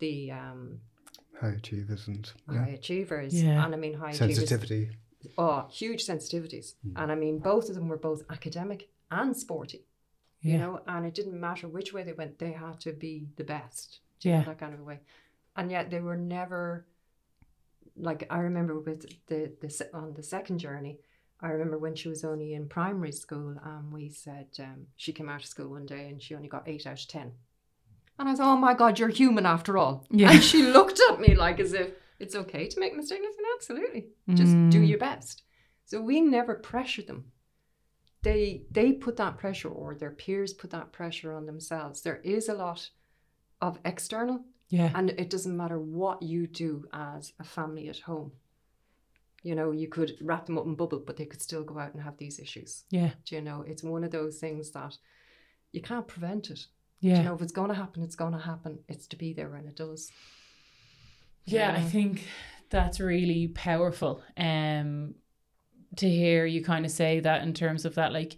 the 0.00 0.30
um, 0.30 0.80
High 1.40 1.54
achievers 1.62 2.06
and 2.08 2.30
yeah. 2.52 2.58
high 2.64 2.70
achievers. 2.80 3.32
Yeah. 3.42 3.64
And 3.64 3.74
I 3.74 3.78
mean, 3.78 3.94
high 3.94 4.10
achievers. 4.10 4.36
sensitivity. 4.36 4.90
Oh, 5.38 5.66
huge 5.72 6.04
sensitivities. 6.06 6.74
And 6.94 7.10
I 7.10 7.14
mean, 7.14 7.38
both 7.38 7.70
of 7.70 7.74
them 7.74 7.88
were 7.88 7.96
both 7.96 8.20
academic 8.28 8.90
and 9.10 9.34
sporty, 9.34 9.86
you 10.42 10.52
Yeah. 10.52 10.58
know, 10.58 10.80
and 10.86 11.06
it 11.06 11.14
didn't 11.14 11.40
matter 11.40 11.66
which 11.66 11.94
way 11.94 12.02
they 12.04 12.12
went, 12.12 12.38
they 12.38 12.52
had 12.52 12.78
to 12.80 12.92
be 12.92 13.14
the 13.36 13.44
best. 13.44 14.00
do 14.20 14.28
you 14.28 14.34
know, 14.34 14.40
Yeah. 14.40 14.44
That 14.44 14.58
kind 14.58 14.74
of 14.74 14.80
a 14.80 14.84
way. 14.84 15.00
And 15.56 15.70
yet 15.70 15.90
they 15.90 16.00
were 16.00 16.16
never, 16.18 16.84
like, 17.96 18.26
I 18.28 18.38
remember 18.40 18.78
with 18.78 19.00
the, 19.28 19.40
the 19.62 19.88
on 19.94 20.12
the 20.12 20.22
second 20.22 20.58
journey, 20.58 20.98
I 21.44 21.48
remember 21.50 21.78
when 21.78 21.94
she 21.94 22.08
was 22.08 22.24
only 22.24 22.54
in 22.54 22.68
primary 22.68 23.12
school, 23.12 23.54
and 23.62 23.92
we 23.92 24.08
said 24.08 24.48
um, 24.58 24.86
she 24.96 25.12
came 25.12 25.28
out 25.28 25.42
of 25.42 25.46
school 25.46 25.68
one 25.68 25.86
day 25.86 26.08
and 26.08 26.20
she 26.22 26.34
only 26.34 26.48
got 26.48 26.66
eight 26.66 26.86
out 26.86 27.00
of 27.00 27.06
10. 27.08 27.32
And 28.18 28.28
I 28.28 28.34
said, 28.34 28.44
Oh 28.44 28.56
my 28.56 28.74
God, 28.74 28.98
you're 28.98 29.08
human 29.10 29.44
after 29.46 29.76
all. 29.76 30.06
Yeah. 30.10 30.30
And 30.32 30.42
she 30.42 30.62
looked 30.62 31.00
at 31.10 31.20
me 31.20 31.34
like 31.34 31.60
as 31.60 31.72
if 31.74 31.88
it's 32.18 32.34
okay 32.34 32.66
to 32.68 32.80
make 32.80 32.96
mistakes. 32.96 33.20
And 33.20 33.28
I 33.28 33.32
said, 33.36 33.44
Absolutely. 33.56 34.06
Just 34.40 34.52
do 34.70 34.80
Mm. 34.82 34.88
your 34.88 34.98
best. 34.98 35.42
So 35.84 36.00
we 36.00 36.20
never 36.20 36.54
pressure 36.54 37.02
them. 37.02 37.26
They 38.22 38.62
they 38.70 38.92
put 38.92 39.16
that 39.18 39.36
pressure 39.36 39.68
or 39.68 39.94
their 39.94 40.10
peers 40.12 40.54
put 40.54 40.70
that 40.70 40.92
pressure 40.92 41.32
on 41.34 41.44
themselves. 41.46 42.00
There 42.00 42.20
is 42.24 42.48
a 42.48 42.54
lot 42.54 42.88
of 43.60 43.78
external 43.84 44.40
Yeah. 44.70 44.90
and 44.94 45.10
it 45.10 45.28
doesn't 45.28 45.56
matter 45.56 45.78
what 45.78 46.22
you 46.22 46.46
do 46.46 46.86
as 46.92 47.32
a 47.38 47.44
family 47.44 47.88
at 47.88 47.98
home. 48.00 48.32
You 49.44 49.54
know, 49.54 49.70
you 49.70 49.86
could 49.88 50.16
wrap 50.20 50.46
them 50.46 50.58
up 50.58 50.64
in 50.66 50.74
bubble, 50.74 51.02
but 51.06 51.16
they 51.16 51.26
could 51.26 51.40
still 51.42 51.62
go 51.62 51.78
out 51.78 51.94
and 51.94 52.02
have 52.02 52.16
these 52.16 52.38
issues. 52.40 52.84
Yeah. 52.90 53.10
Do 53.26 53.36
you 53.36 53.42
know, 53.42 53.62
it's 53.66 53.82
one 53.84 54.02
of 54.02 54.10
those 54.10 54.38
things 54.38 54.70
that 54.72 54.96
you 55.70 55.80
can't 55.82 56.08
prevent 56.08 56.50
it. 56.50 56.66
Yeah. 57.00 57.18
You 57.18 57.22
know, 57.24 57.34
if 57.34 57.42
it's 57.42 57.52
going 57.52 57.68
to 57.68 57.74
happen, 57.74 58.02
it's 58.02 58.16
going 58.16 58.32
to 58.32 58.38
happen. 58.38 58.80
It's 58.88 59.06
to 59.08 59.16
be 59.16 59.32
there 59.34 59.50
when 59.50 59.66
it 59.66 59.76
does. 59.76 60.10
Yeah, 61.44 61.72
I 61.76 61.82
think 61.82 62.26
that's 62.70 62.98
really 63.00 63.48
powerful. 63.48 64.22
Um, 64.36 65.14
to 65.96 66.08
hear 66.08 66.46
you 66.46 66.64
kind 66.64 66.84
of 66.86 66.90
say 66.90 67.20
that 67.20 67.42
in 67.42 67.52
terms 67.52 67.84
of 67.84 67.94
that, 67.96 68.12
like, 68.12 68.36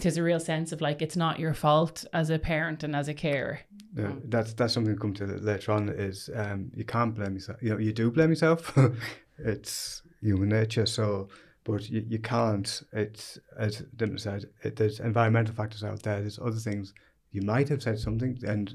there's 0.00 0.16
a 0.16 0.22
real 0.24 0.40
sense 0.40 0.72
of 0.72 0.80
like 0.80 1.00
it's 1.00 1.16
not 1.16 1.38
your 1.38 1.54
fault 1.54 2.04
as 2.12 2.28
a 2.28 2.40
parent 2.40 2.82
and 2.82 2.96
as 2.96 3.06
a 3.06 3.14
carer. 3.14 3.60
Yeah, 3.94 4.06
Mm. 4.08 4.22
that's 4.30 4.52
that's 4.54 4.74
something 4.74 4.92
we 4.92 4.98
come 4.98 5.14
to 5.14 5.26
later 5.26 5.70
on. 5.72 5.88
Is 5.90 6.28
um, 6.34 6.72
you 6.74 6.84
can't 6.84 7.14
blame 7.14 7.34
yourself. 7.34 7.62
You 7.62 7.70
know, 7.70 7.78
you 7.78 7.92
do 7.92 8.10
blame 8.10 8.30
yourself. 8.30 8.76
it's 9.38 10.02
human 10.20 10.48
nature. 10.48 10.86
So, 10.86 11.28
but 11.64 11.88
you, 11.88 12.04
you 12.08 12.18
can't. 12.18 12.82
It's 12.92 13.38
as 13.58 13.82
Dimna 13.96 14.20
said. 14.20 14.46
It, 14.62 14.76
there's 14.76 15.00
environmental 15.00 15.54
factors 15.54 15.84
out 15.84 16.02
there. 16.02 16.20
There's 16.20 16.38
other 16.38 16.52
things. 16.52 16.94
You 17.32 17.42
might 17.42 17.68
have 17.68 17.82
said 17.82 17.98
something, 17.98 18.38
and 18.46 18.74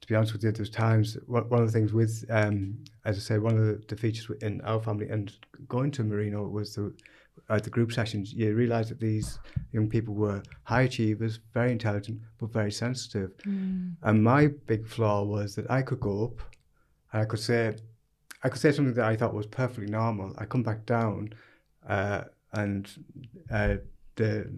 to 0.00 0.08
be 0.08 0.14
honest 0.14 0.32
with 0.32 0.42
you, 0.42 0.52
there's 0.52 0.70
times. 0.70 1.16
One 1.26 1.44
of 1.52 1.66
the 1.66 1.72
things 1.72 1.92
with, 1.92 2.24
um, 2.30 2.78
as 3.04 3.16
I 3.16 3.20
say, 3.20 3.38
one 3.38 3.56
of 3.56 3.66
the, 3.66 3.82
the 3.88 3.96
features 3.96 4.30
in 4.40 4.60
our 4.62 4.80
family 4.80 5.08
and 5.08 5.32
going 5.66 5.90
to 5.92 6.04
Marino 6.04 6.46
was 6.46 6.74
the 6.74 6.94
at 7.50 7.64
the 7.64 7.70
group 7.70 7.92
sessions. 7.92 8.32
You 8.32 8.54
realise 8.54 8.88
that 8.88 9.00
these 9.00 9.38
young 9.72 9.88
people 9.88 10.14
were 10.14 10.42
high 10.64 10.82
achievers, 10.82 11.40
very 11.54 11.72
intelligent, 11.72 12.20
but 12.38 12.52
very 12.52 12.70
sensitive. 12.70 13.32
And 14.02 14.22
my 14.22 14.48
big 14.66 14.86
flaw 14.86 15.24
was 15.24 15.54
that 15.54 15.70
I 15.70 15.82
could 15.82 16.00
go 16.00 16.24
up 16.24 16.40
and 17.12 17.22
I 17.22 17.24
could 17.24 17.40
say 17.40 17.76
I 18.42 18.48
could 18.48 18.60
say 18.60 18.72
something 18.72 18.94
that 18.94 19.04
I 19.04 19.16
thought 19.16 19.34
was 19.34 19.46
perfectly 19.46 19.90
normal. 19.90 20.34
I 20.38 20.44
come 20.44 20.62
back 20.62 20.86
down 20.86 21.34
uh, 21.88 22.24
and 22.52 22.88
uh, 23.50 23.76
the 24.16 24.50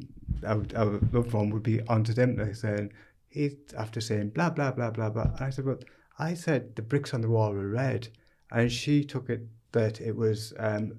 our, 0.47 0.65
our 0.77 1.01
loved 1.13 1.33
one 1.33 1.51
would 1.51 1.63
be 1.63 1.81
onto 1.83 2.13
them 2.13 2.37
like 2.37 2.57
saying 2.57 2.93
he's 3.29 3.55
after 3.77 4.01
saying 4.01 4.31
blah 4.31 4.51
blah 4.51 4.73
blah 4.73 4.91
blah 4.91 5.11
blah. 5.11 5.31
And 5.37 5.41
I 5.41 5.51
said, 5.51 5.65
Well, 5.65 5.81
I 6.19 6.35
said 6.35 6.77
the 6.77 6.83
bricks 6.83 7.15
on 7.15 7.21
the 7.21 7.31
wall 7.31 7.53
were 7.53 7.69
red 7.69 8.09
and 8.51 8.71
she 8.71 9.05
took 9.05 9.31
it 9.31 9.47
that 9.73 10.01
it 10.01 10.17
was 10.17 10.53
um, 10.59 10.99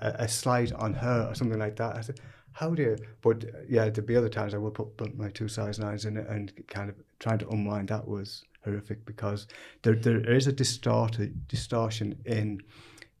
a, 0.00 0.08
a 0.20 0.28
slight 0.28 0.72
on 0.72 0.94
her 0.94 1.28
or 1.30 1.34
something 1.34 1.58
like 1.58 1.76
that. 1.76 1.96
I 1.96 2.00
said, 2.02 2.20
how 2.52 2.70
do 2.74 2.82
you? 2.82 2.96
But 3.22 3.44
yeah, 3.68 3.88
there'd 3.88 4.06
be 4.06 4.16
other 4.16 4.28
times 4.28 4.54
I 4.54 4.58
would 4.58 4.74
put, 4.74 4.96
put 4.96 5.16
my 5.16 5.30
two 5.30 5.48
size 5.48 5.78
nines 5.78 6.04
in 6.04 6.16
it 6.16 6.28
and 6.28 6.52
kind 6.68 6.90
of 6.90 6.96
trying 7.18 7.38
to 7.38 7.48
unwind 7.48 7.88
that 7.88 8.06
was 8.06 8.44
horrific 8.64 9.04
because 9.04 9.46
there 9.82 9.94
there 9.94 10.20
mm. 10.20 10.36
is 10.36 10.46
a 10.46 10.52
distorted 10.52 11.48
distortion 11.48 12.18
in 12.24 12.60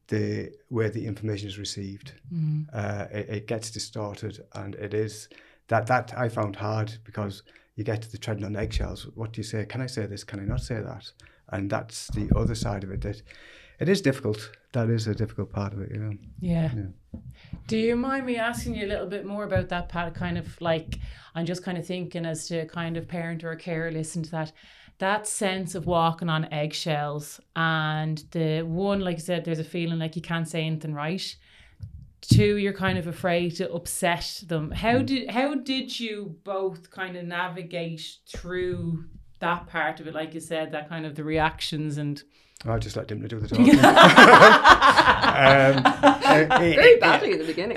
the 0.08 0.52
way 0.70 0.90
the 0.90 1.06
information 1.06 1.48
is 1.48 1.58
received. 1.58 2.12
Mm. 2.32 2.66
Uh, 2.72 3.06
it, 3.10 3.28
it 3.28 3.46
gets 3.46 3.70
distorted 3.70 4.44
and 4.54 4.74
it 4.74 4.94
is 4.94 5.28
that 5.68 5.86
that 5.86 6.12
I 6.16 6.28
found 6.28 6.56
hard 6.56 6.92
because 7.04 7.42
you 7.76 7.84
get 7.84 8.02
to 8.02 8.10
the 8.10 8.18
treading 8.18 8.44
on 8.44 8.56
eggshells. 8.56 9.08
What 9.14 9.32
do 9.32 9.40
you 9.40 9.44
say? 9.44 9.64
Can 9.64 9.80
I 9.80 9.86
say 9.86 10.06
this? 10.06 10.24
Can 10.24 10.40
I 10.40 10.44
not 10.44 10.60
say 10.60 10.80
that? 10.80 11.10
And 11.48 11.70
that's 11.70 12.08
the 12.08 12.26
mm. 12.26 12.40
other 12.40 12.54
side 12.54 12.84
of 12.84 12.90
it. 12.90 13.00
That 13.02 13.22
it 13.80 13.88
is 13.88 14.00
difficult. 14.00 14.50
That 14.72 14.88
is 14.90 15.06
a 15.06 15.14
difficult 15.14 15.52
part 15.52 15.72
of 15.72 15.80
it. 15.80 15.90
You 15.90 15.98
know. 15.98 16.12
Yeah. 16.40 16.70
Yeah. 16.74 17.20
Do 17.66 17.76
you 17.76 17.96
mind 17.96 18.26
me 18.26 18.36
asking 18.36 18.74
you 18.74 18.86
a 18.86 18.88
little 18.88 19.06
bit 19.06 19.24
more 19.24 19.44
about 19.44 19.68
that, 19.70 19.88
Pat? 19.88 20.14
Kind 20.14 20.38
of 20.38 20.60
like, 20.60 20.98
I'm 21.34 21.46
just 21.46 21.62
kind 21.62 21.78
of 21.78 21.86
thinking 21.86 22.24
as 22.24 22.48
to 22.48 22.66
kind 22.66 22.96
of 22.96 23.08
parent 23.08 23.44
or 23.44 23.54
carer 23.56 23.90
listen 23.90 24.22
to 24.22 24.30
that. 24.30 24.52
That 24.98 25.26
sense 25.26 25.74
of 25.74 25.86
walking 25.86 26.28
on 26.28 26.52
eggshells, 26.52 27.40
and 27.56 28.22
the 28.30 28.62
one, 28.62 29.00
like 29.00 29.16
I 29.16 29.20
said, 29.20 29.44
there's 29.44 29.58
a 29.58 29.64
feeling 29.64 29.98
like 29.98 30.14
you 30.14 30.22
can't 30.22 30.48
say 30.48 30.64
anything 30.64 30.94
right. 30.94 31.36
Two, 32.20 32.56
you're 32.56 32.72
kind 32.72 32.98
of 32.98 33.08
afraid 33.08 33.56
to 33.56 33.72
upset 33.72 34.44
them. 34.46 34.70
How 34.70 34.98
mm. 34.98 35.06
did 35.06 35.30
how 35.30 35.54
did 35.56 35.98
you 35.98 36.36
both 36.44 36.90
kind 36.90 37.16
of 37.16 37.24
navigate 37.24 38.18
through 38.28 39.06
that 39.40 39.66
part 39.66 39.98
of 39.98 40.06
it? 40.06 40.14
Like 40.14 40.34
you 40.34 40.40
said, 40.40 40.70
that 40.70 40.88
kind 40.88 41.04
of 41.04 41.16
the 41.16 41.24
reactions 41.24 41.98
and 41.98 42.22
I'll 42.64 42.78
just 42.78 42.96
let 42.96 43.08
Dimna 43.08 43.28
do 43.28 43.40
the 43.40 43.48
talking. 43.54 43.74
um, 43.74 43.82
uh, 45.84 46.38
it- 46.62 46.76
Very 46.76 46.92
it- 46.92 47.00
badly 47.00 47.32
at 47.32 47.38
the 47.40 47.46
beginning. 47.46 47.76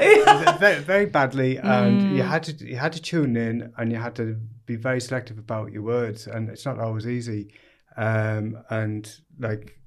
very, 0.60 0.82
very 0.82 1.06
badly, 1.06 1.58
and 1.58 2.15
you 2.15 2.24
had 2.24 2.44
to 2.44 2.54
you 2.68 2.75
had 2.75 2.94
to 2.94 3.01
tune 3.01 3.36
in, 3.36 3.74
and 3.77 3.92
you 3.92 3.98
had 3.98 4.15
to 4.15 4.39
be 4.65 4.75
very 4.75 5.01
selective 5.01 5.38
about 5.38 5.72
your 5.72 5.84
words, 5.84 6.27
and 6.27 6.50
it's 6.50 6.65
not 6.65 6.80
always 6.80 7.08
easy. 7.08 7.54
Um, 7.98 8.58
and 8.70 9.10
like, 9.39 9.80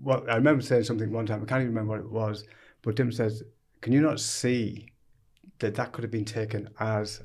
well, 0.00 0.24
I 0.30 0.36
remember 0.36 0.62
saying 0.62 0.84
something 0.84 1.12
one 1.12 1.26
time. 1.26 1.42
I 1.42 1.46
can't 1.46 1.62
even 1.62 1.74
remember 1.74 1.90
what 1.92 2.00
it 2.00 2.10
was, 2.10 2.44
but 2.82 2.96
Dim 2.96 3.12
says, 3.12 3.42
"Can 3.82 3.92
you 3.92 4.00
not 4.00 4.20
see 4.20 4.88
that 5.58 5.74
that 5.74 5.92
could 5.92 6.04
have 6.04 6.10
been 6.12 6.24
taken 6.24 6.68
as?" 6.80 7.20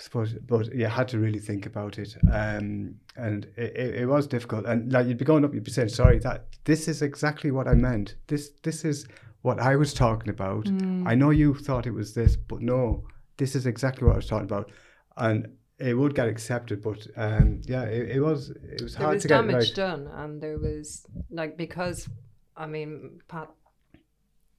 I 0.00 0.02
suppose, 0.02 0.32
but 0.32 0.74
you 0.74 0.86
had 0.86 1.08
to 1.08 1.18
really 1.18 1.38
think 1.38 1.66
about 1.66 1.98
it, 1.98 2.16
um, 2.32 2.94
and 3.16 3.44
it, 3.56 3.76
it, 3.76 3.94
it 3.96 4.06
was 4.06 4.26
difficult. 4.26 4.64
And 4.64 4.90
like 4.90 5.06
you'd 5.06 5.18
be 5.18 5.26
going 5.26 5.44
up, 5.44 5.52
you'd 5.52 5.64
be 5.64 5.70
saying, 5.70 5.90
"Sorry, 5.90 6.18
that 6.20 6.46
this 6.64 6.88
is 6.88 7.02
exactly 7.02 7.50
what 7.50 7.68
I 7.68 7.74
meant. 7.74 8.14
This 8.26 8.52
this 8.62 8.86
is 8.86 9.06
what 9.42 9.60
I 9.60 9.76
was 9.76 9.92
talking 9.92 10.30
about. 10.30 10.68
I 11.06 11.14
know 11.14 11.28
you 11.28 11.52
thought 11.54 11.86
it 11.86 11.92
was 11.92 12.14
this, 12.14 12.34
but 12.34 12.62
no, 12.62 13.04
this 13.36 13.54
is 13.54 13.66
exactly 13.66 14.06
what 14.06 14.14
I 14.14 14.16
was 14.16 14.26
talking 14.26 14.46
about." 14.46 14.70
And 15.18 15.48
it 15.78 15.92
would 15.92 16.14
get 16.14 16.28
accepted, 16.28 16.80
but 16.80 17.06
um, 17.16 17.60
yeah, 17.66 17.82
it, 17.82 18.16
it 18.16 18.20
was 18.20 18.50
it 18.50 18.80
was 18.80 18.94
there 18.94 19.04
hard 19.04 19.16
was 19.16 19.22
to 19.24 19.28
get 19.28 19.36
damage 19.36 19.68
right. 19.68 19.74
done 19.74 20.08
and 20.14 20.40
there 20.40 20.58
was 20.58 21.06
like 21.30 21.56
because 21.56 22.08
i 22.56 22.66
mean 22.66 23.20
pat 23.28 23.50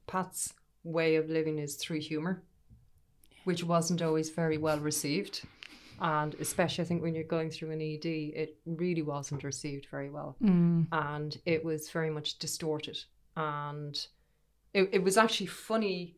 pat's 0.07 0.53
way 0.83 1.15
of 1.15 1.29
living 1.29 1.59
is 1.59 1.75
through 1.75 1.99
humor 1.99 2.43
which 3.43 3.63
wasn't 3.63 4.01
always 4.01 4.29
very 4.29 4.57
well 4.57 4.79
received. 4.79 5.41
And 5.99 6.33
especially 6.39 6.83
i 6.83 6.87
think 6.87 7.03
when 7.03 7.13
you're 7.13 7.23
going 7.23 7.51
through 7.51 7.69
an 7.69 7.81
ed 7.81 8.05
it 8.05 8.57
really 8.65 9.03
wasn't 9.03 9.43
received 9.43 9.87
very 9.91 10.09
well. 10.09 10.35
Mm. 10.41 10.87
And 10.91 11.37
it 11.45 11.63
was 11.63 11.89
very 11.89 12.09
much 12.09 12.39
distorted. 12.39 12.97
And 13.35 13.95
it, 14.73 14.89
it 14.93 15.03
was 15.03 15.17
actually 15.17 15.47
funny 15.47 16.17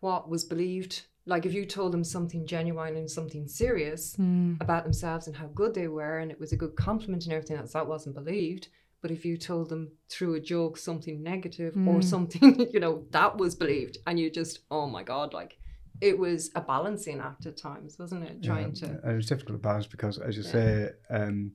what 0.00 0.28
was 0.28 0.44
believed. 0.44 1.02
Like 1.24 1.46
if 1.46 1.54
you 1.54 1.66
told 1.66 1.92
them 1.92 2.04
something 2.04 2.46
genuine 2.46 2.96
and 2.96 3.10
something 3.10 3.48
serious 3.48 4.16
mm. 4.16 4.60
about 4.60 4.84
themselves 4.84 5.26
and 5.26 5.36
how 5.36 5.46
good 5.48 5.74
they 5.74 5.88
were 5.88 6.18
and 6.18 6.30
it 6.30 6.38
was 6.38 6.52
a 6.52 6.56
good 6.56 6.76
compliment 6.76 7.24
and 7.24 7.32
everything 7.32 7.56
else 7.56 7.72
that 7.72 7.86
wasn't 7.86 8.14
believed. 8.14 8.68
But 9.02 9.10
if 9.10 9.24
you 9.24 9.36
told 9.36 9.68
them 9.68 9.92
through 10.08 10.34
a 10.34 10.40
joke 10.40 10.76
something 10.78 11.22
negative 11.22 11.74
or 11.76 12.00
mm. 12.00 12.04
something 12.04 12.68
you 12.72 12.80
know 12.80 13.04
that 13.10 13.38
was 13.38 13.54
believed. 13.54 13.98
And 14.06 14.18
you 14.18 14.30
just 14.30 14.60
oh 14.70 14.86
my 14.86 15.02
god 15.02 15.32
like 15.32 15.58
it 16.00 16.18
was 16.18 16.50
a 16.54 16.60
balancing 16.60 17.20
act 17.20 17.46
at 17.46 17.56
times 17.56 17.98
wasn't 17.98 18.22
it 18.22 18.42
trying 18.42 18.74
Yeah, 18.74 18.88
to 18.88 19.00
and 19.02 19.12
it 19.12 19.16
was 19.16 19.26
difficult 19.26 19.56
to 19.58 19.62
balance 19.62 19.86
because, 19.86 20.18
as 20.18 20.36
you 20.36 20.42
Yeah. 20.42 20.50
say, 20.50 20.90
um, 21.10 21.52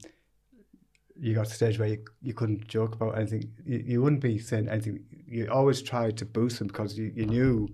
you 1.19 1.35
got 1.35 1.45
to 1.45 1.49
the 1.49 1.55
stage 1.55 1.77
where 1.77 1.89
you, 1.89 2.03
you 2.21 2.33
couldn't 2.33 2.67
joke 2.67 2.95
about 2.95 3.17
anything. 3.17 3.43
You, 3.65 3.83
you 3.85 4.01
wouldn't 4.01 4.21
be 4.21 4.39
saying 4.39 4.69
anything. 4.69 5.03
You 5.27 5.47
always 5.51 5.81
tried 5.81 6.17
to 6.17 6.25
boost 6.25 6.59
them 6.59 6.67
because 6.67 6.97
you, 6.97 7.11
you 7.15 7.25
knew. 7.25 7.67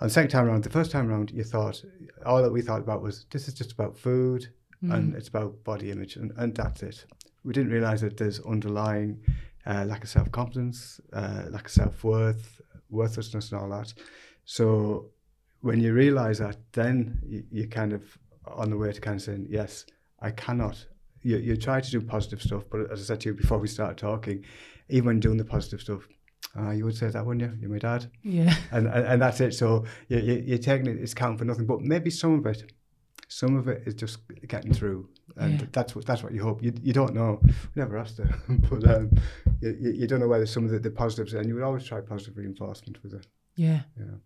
On 0.00 0.06
the 0.06 0.10
second 0.10 0.30
time 0.30 0.46
around, 0.46 0.64
the 0.64 0.70
first 0.70 0.90
time 0.90 1.10
around, 1.10 1.30
you 1.30 1.44
thought 1.44 1.84
all 2.24 2.40
that 2.42 2.50
we 2.50 2.62
thought 2.62 2.80
about 2.80 3.02
was 3.02 3.26
this 3.30 3.48
is 3.48 3.54
just 3.54 3.72
about 3.72 3.98
food 3.98 4.48
and 4.82 5.14
it's 5.14 5.28
about 5.28 5.62
body 5.62 5.90
image, 5.90 6.16
and, 6.16 6.32
and 6.38 6.54
that's 6.56 6.82
it. 6.82 7.04
We 7.44 7.52
didn't 7.52 7.70
realize 7.70 8.00
that 8.00 8.16
there's 8.16 8.40
underlying 8.40 9.20
uh, 9.66 9.84
lack 9.84 10.02
of 10.04 10.08
self 10.08 10.32
confidence, 10.32 11.02
uh, 11.12 11.42
lack 11.50 11.66
of 11.66 11.70
self 11.70 12.02
worth, 12.02 12.62
worthlessness, 12.88 13.52
and 13.52 13.60
all 13.60 13.68
that. 13.68 13.92
So 14.46 15.10
when 15.60 15.80
you 15.80 15.92
realize 15.92 16.38
that, 16.38 16.56
then 16.72 17.18
you, 17.26 17.44
you 17.50 17.68
kind 17.68 17.92
of 17.92 18.02
on 18.46 18.70
the 18.70 18.76
way 18.76 18.92
to 18.92 19.00
kind 19.00 19.16
of 19.16 19.22
saying, 19.22 19.46
yes, 19.50 19.84
I 20.20 20.30
cannot 20.30 20.86
you, 21.22 21.36
you 21.36 21.56
try 21.56 21.80
to 21.80 21.90
do 21.90 22.00
positive 22.00 22.40
stuff, 22.42 22.62
but 22.70 22.90
as 22.90 23.00
I 23.00 23.04
said 23.04 23.20
to 23.20 23.28
you 23.28 23.34
before 23.34 23.58
we 23.58 23.68
started 23.68 23.98
talking, 23.98 24.42
even 24.88 25.06
when 25.06 25.20
doing 25.20 25.36
the 25.36 25.44
positive 25.44 25.80
stuff, 25.82 26.08
uh, 26.58 26.70
you 26.70 26.84
would 26.86 26.96
say 26.96 27.08
that, 27.10 27.24
wouldn't 27.26 27.42
you? 27.52 27.58
You're 27.60 27.70
my 27.70 27.78
dad. 27.78 28.10
Yeah. 28.22 28.54
And, 28.72 28.86
and, 28.86 29.04
and 29.06 29.22
that's 29.22 29.40
it. 29.40 29.52
So 29.54 29.84
you, 30.08 30.18
you, 30.18 30.42
you're 30.46 30.58
taking 30.58 30.86
it, 30.86 30.96
it's 30.98 31.12
counting 31.14 31.36
for 31.38 31.44
nothing, 31.44 31.66
but 31.66 31.82
maybe 31.82 32.08
some 32.10 32.38
of 32.38 32.46
it, 32.46 32.72
some 33.28 33.54
of 33.56 33.68
it 33.68 33.82
is 33.86 33.94
just 33.94 34.18
getting 34.48 34.72
through. 34.72 35.08
And 35.36 35.60
Yeah. 35.60 35.66
that's 35.72 35.94
what 35.94 36.06
that's 36.06 36.22
what 36.24 36.32
you 36.32 36.42
hope. 36.42 36.62
You, 36.62 36.72
you 36.82 36.92
don't 36.92 37.14
know. 37.14 37.40
We 37.44 37.52
never 37.76 37.98
asked 37.98 38.18
her, 38.18 38.28
but 38.48 38.88
um, 38.90 39.10
you, 39.60 39.76
you 39.78 39.90
you 39.92 40.06
don't 40.08 40.18
know 40.20 40.26
whether 40.26 40.46
some 40.46 40.64
of 40.64 40.70
the, 40.72 40.78
the 40.80 40.90
positives, 40.90 41.34
and 41.34 41.46
you 41.46 41.54
would 41.54 41.62
always 41.62 41.84
try 41.84 42.00
positive 42.00 42.36
reinforcement 42.36 43.00
with 43.04 43.12
it. 43.14 43.26
Yeah. 43.54 43.82
Yeah. 43.96 44.16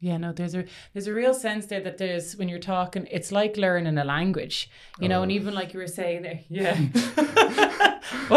Yeah, 0.00 0.16
no, 0.16 0.32
there's 0.32 0.54
a 0.54 0.64
there's 0.92 1.08
a 1.08 1.12
real 1.12 1.34
sense 1.34 1.66
there 1.66 1.80
that 1.80 1.98
there's 1.98 2.36
when 2.36 2.48
you're 2.48 2.60
talking, 2.60 3.06
it's 3.10 3.32
like 3.32 3.56
learning 3.56 3.98
a 3.98 4.04
language, 4.04 4.70
you 5.00 5.08
know, 5.08 5.22
and 5.22 5.32
Oh. 5.32 5.34
even 5.34 5.54
like 5.54 5.72
you 5.74 5.80
were 5.80 5.88
saying 5.88 6.22
there, 6.22 6.40
yeah. 6.48 6.78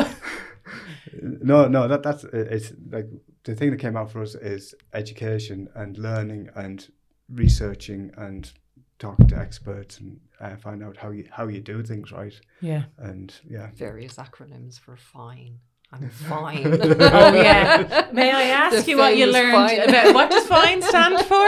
No, 1.23 1.67
no, 1.67 1.87
that 1.87 2.03
that's 2.03 2.23
it's 2.23 2.71
like 2.89 3.07
the 3.43 3.53
thing 3.55 3.71
that 3.71 3.77
came 3.79 3.97
out 3.97 4.11
for 4.11 4.21
us 4.21 4.33
is 4.35 4.73
education 4.93 5.67
and 5.75 5.97
learning 5.97 6.49
and 6.55 6.87
researching 7.29 8.11
and 8.17 8.51
talking 8.97 9.27
to 9.27 9.37
experts 9.37 9.99
and 9.99 10.19
uh, 10.39 10.55
find 10.55 10.81
out 10.83 10.97
how 10.97 11.09
you 11.11 11.27
how 11.29 11.47
you 11.47 11.59
do 11.59 11.83
things 11.83 12.11
right. 12.11 12.39
yeah. 12.61 12.83
And 12.97 13.33
yeah, 13.47 13.69
Various 13.75 14.15
acronyms 14.15 14.79
for 14.79 14.95
fine. 14.95 15.59
I'm 15.93 16.09
fine. 16.09 16.65
Oh 17.01 17.33
yeah. 17.33 18.07
May 18.13 18.31
I 18.31 18.43
ask 18.43 18.85
The 18.85 18.91
you 18.91 18.97
what 18.97 19.17
you 19.17 19.25
learned 19.31 19.89
about 19.89 20.13
what 20.13 20.29
does 20.31 20.47
fine 20.47 20.81
stand 20.81 21.19
for? 21.25 21.45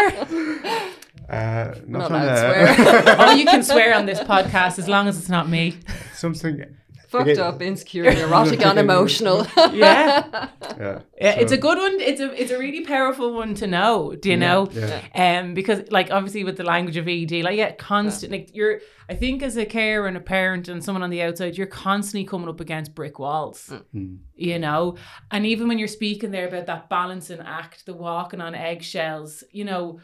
uh, 1.29 1.75
not, 1.87 2.09
Not 2.09 2.11
on 2.11 2.21
allowed 2.21 2.35
swear. 2.75 3.15
oh, 3.19 3.31
you 3.31 3.45
can 3.45 3.63
swear 3.63 3.95
on 3.95 4.05
this 4.05 4.19
podcast 4.19 4.79
as 4.79 4.87
long 4.89 5.07
as 5.07 5.17
it's 5.17 5.29
not 5.29 5.47
me. 5.49 5.77
Something. 6.13 6.65
Fucked 7.13 7.29
Forget- 7.29 7.39
up, 7.53 7.61
insecure, 7.61 8.03
neurotic, 8.11 8.65
and 8.65 8.79
emotional. 8.87 9.45
Yeah. 9.71 10.49
Yeah, 10.79 10.99
Yeah, 11.21 11.35
it's 11.41 11.51
a 11.51 11.57
good 11.57 11.77
one. 11.77 11.99
It's 12.09 12.19
a 12.19 12.29
it's 12.41 12.51
a 12.51 12.57
really 12.57 12.83
powerful 12.83 13.33
one 13.41 13.53
to 13.61 13.67
know. 13.67 14.15
Do 14.21 14.29
you 14.31 14.37
Yeah, 14.37 14.47
know? 14.47 14.59
yeah. 14.73 15.39
Um, 15.39 15.53
because 15.53 15.79
like 15.91 16.09
obviously 16.11 16.43
with 16.43 16.57
the 16.57 16.63
language 16.63 16.97
of 16.97 17.07
ED, 17.07 17.43
like 17.43 17.55
yeah, 17.57 17.71
constant. 17.73 18.31
Like 18.31 18.47
you're, 18.55 18.79
I 19.07 19.13
think 19.13 19.43
as 19.43 19.55
a 19.57 19.65
carer 19.65 20.07
and 20.07 20.17
a 20.17 20.25
parent 20.37 20.67
and 20.69 20.83
someone 20.83 21.03
on 21.03 21.11
the 21.11 21.21
outside, 21.21 21.55
you're 21.57 21.67
constantly 21.67 22.25
coming 22.25 22.49
up 22.49 22.59
against 22.59 22.95
brick 22.95 23.19
walls. 23.19 23.71
Mm. 23.95 24.17
You 24.35 24.57
know, 24.57 24.95
and 25.29 25.45
even 25.45 25.67
when 25.67 25.77
you're 25.77 25.87
speaking 25.99 26.31
there 26.31 26.47
about 26.47 26.65
that 26.65 26.89
balancing 26.89 27.41
act, 27.41 27.85
the 27.85 27.93
walking 27.93 28.41
on 28.41 28.55
eggshells, 28.55 29.43
you 29.51 29.65
know. 29.65 29.99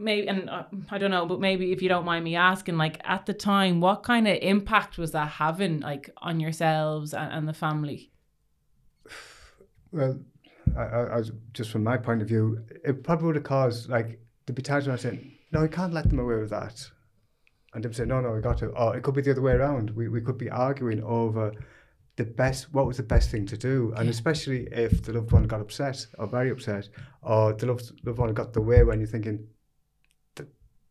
Maybe 0.00 0.28
and 0.28 0.48
uh, 0.48 0.64
I 0.90 0.96
don't 0.98 1.10
know, 1.10 1.26
but 1.26 1.40
maybe 1.40 1.72
if 1.72 1.82
you 1.82 1.88
don't 1.88 2.06
mind 2.06 2.24
me 2.24 2.34
asking, 2.34 2.78
like 2.78 3.00
at 3.04 3.26
the 3.26 3.34
time, 3.34 3.80
what 3.80 4.02
kind 4.02 4.26
of 4.26 4.38
impact 4.40 4.96
was 4.96 5.10
that 5.12 5.28
having, 5.28 5.80
like 5.80 6.08
on 6.18 6.40
yourselves 6.40 7.12
and, 7.12 7.30
and 7.32 7.48
the 7.48 7.52
family? 7.52 8.10
Well, 9.92 10.20
I, 10.76 10.82
I, 10.82 11.22
just 11.52 11.70
from 11.70 11.84
my 11.84 11.96
point 11.96 12.22
of 12.22 12.28
view, 12.28 12.64
it 12.84 13.02
probably 13.04 13.26
would 13.26 13.34
have 13.36 13.44
caused 13.44 13.88
like 13.88 14.20
there'd 14.46 14.56
be 14.56 14.62
times 14.62 14.86
when 14.86 14.94
I 14.94 14.98
said, 14.98 15.22
"No, 15.52 15.62
we 15.62 15.68
can't 15.68 15.92
let 15.92 16.08
them 16.08 16.18
away 16.18 16.36
with 16.36 16.50
that," 16.50 16.88
and 17.74 17.84
they'd 17.84 17.94
say, 17.94 18.04
"No, 18.06 18.20
no, 18.20 18.32
we 18.32 18.40
got 18.40 18.58
to." 18.58 18.68
Or 18.68 18.96
it 18.96 19.02
could 19.02 19.14
be 19.14 19.22
the 19.22 19.32
other 19.32 19.42
way 19.42 19.52
around. 19.52 19.90
We 19.90 20.08
we 20.08 20.20
could 20.20 20.38
be 20.38 20.48
arguing 20.48 21.02
over 21.02 21.52
the 22.16 22.24
best, 22.24 22.72
what 22.72 22.86
was 22.86 22.98
the 22.98 23.02
best 23.02 23.30
thing 23.30 23.46
to 23.46 23.56
do, 23.56 23.92
and 23.96 24.04
Yeah. 24.04 24.10
especially 24.10 24.68
if 24.72 25.02
the 25.02 25.12
loved 25.12 25.32
one 25.32 25.44
got 25.44 25.60
upset 25.60 26.06
or 26.18 26.26
very 26.26 26.50
upset, 26.50 26.88
or 27.22 27.52
the 27.52 27.66
loved, 27.66 27.92
loved 28.04 28.18
one 28.18 28.32
got 28.34 28.52
the 28.52 28.60
way 28.60 28.82
when 28.84 28.98
you're 29.00 29.08
thinking, 29.08 29.38
"That- 29.38 29.46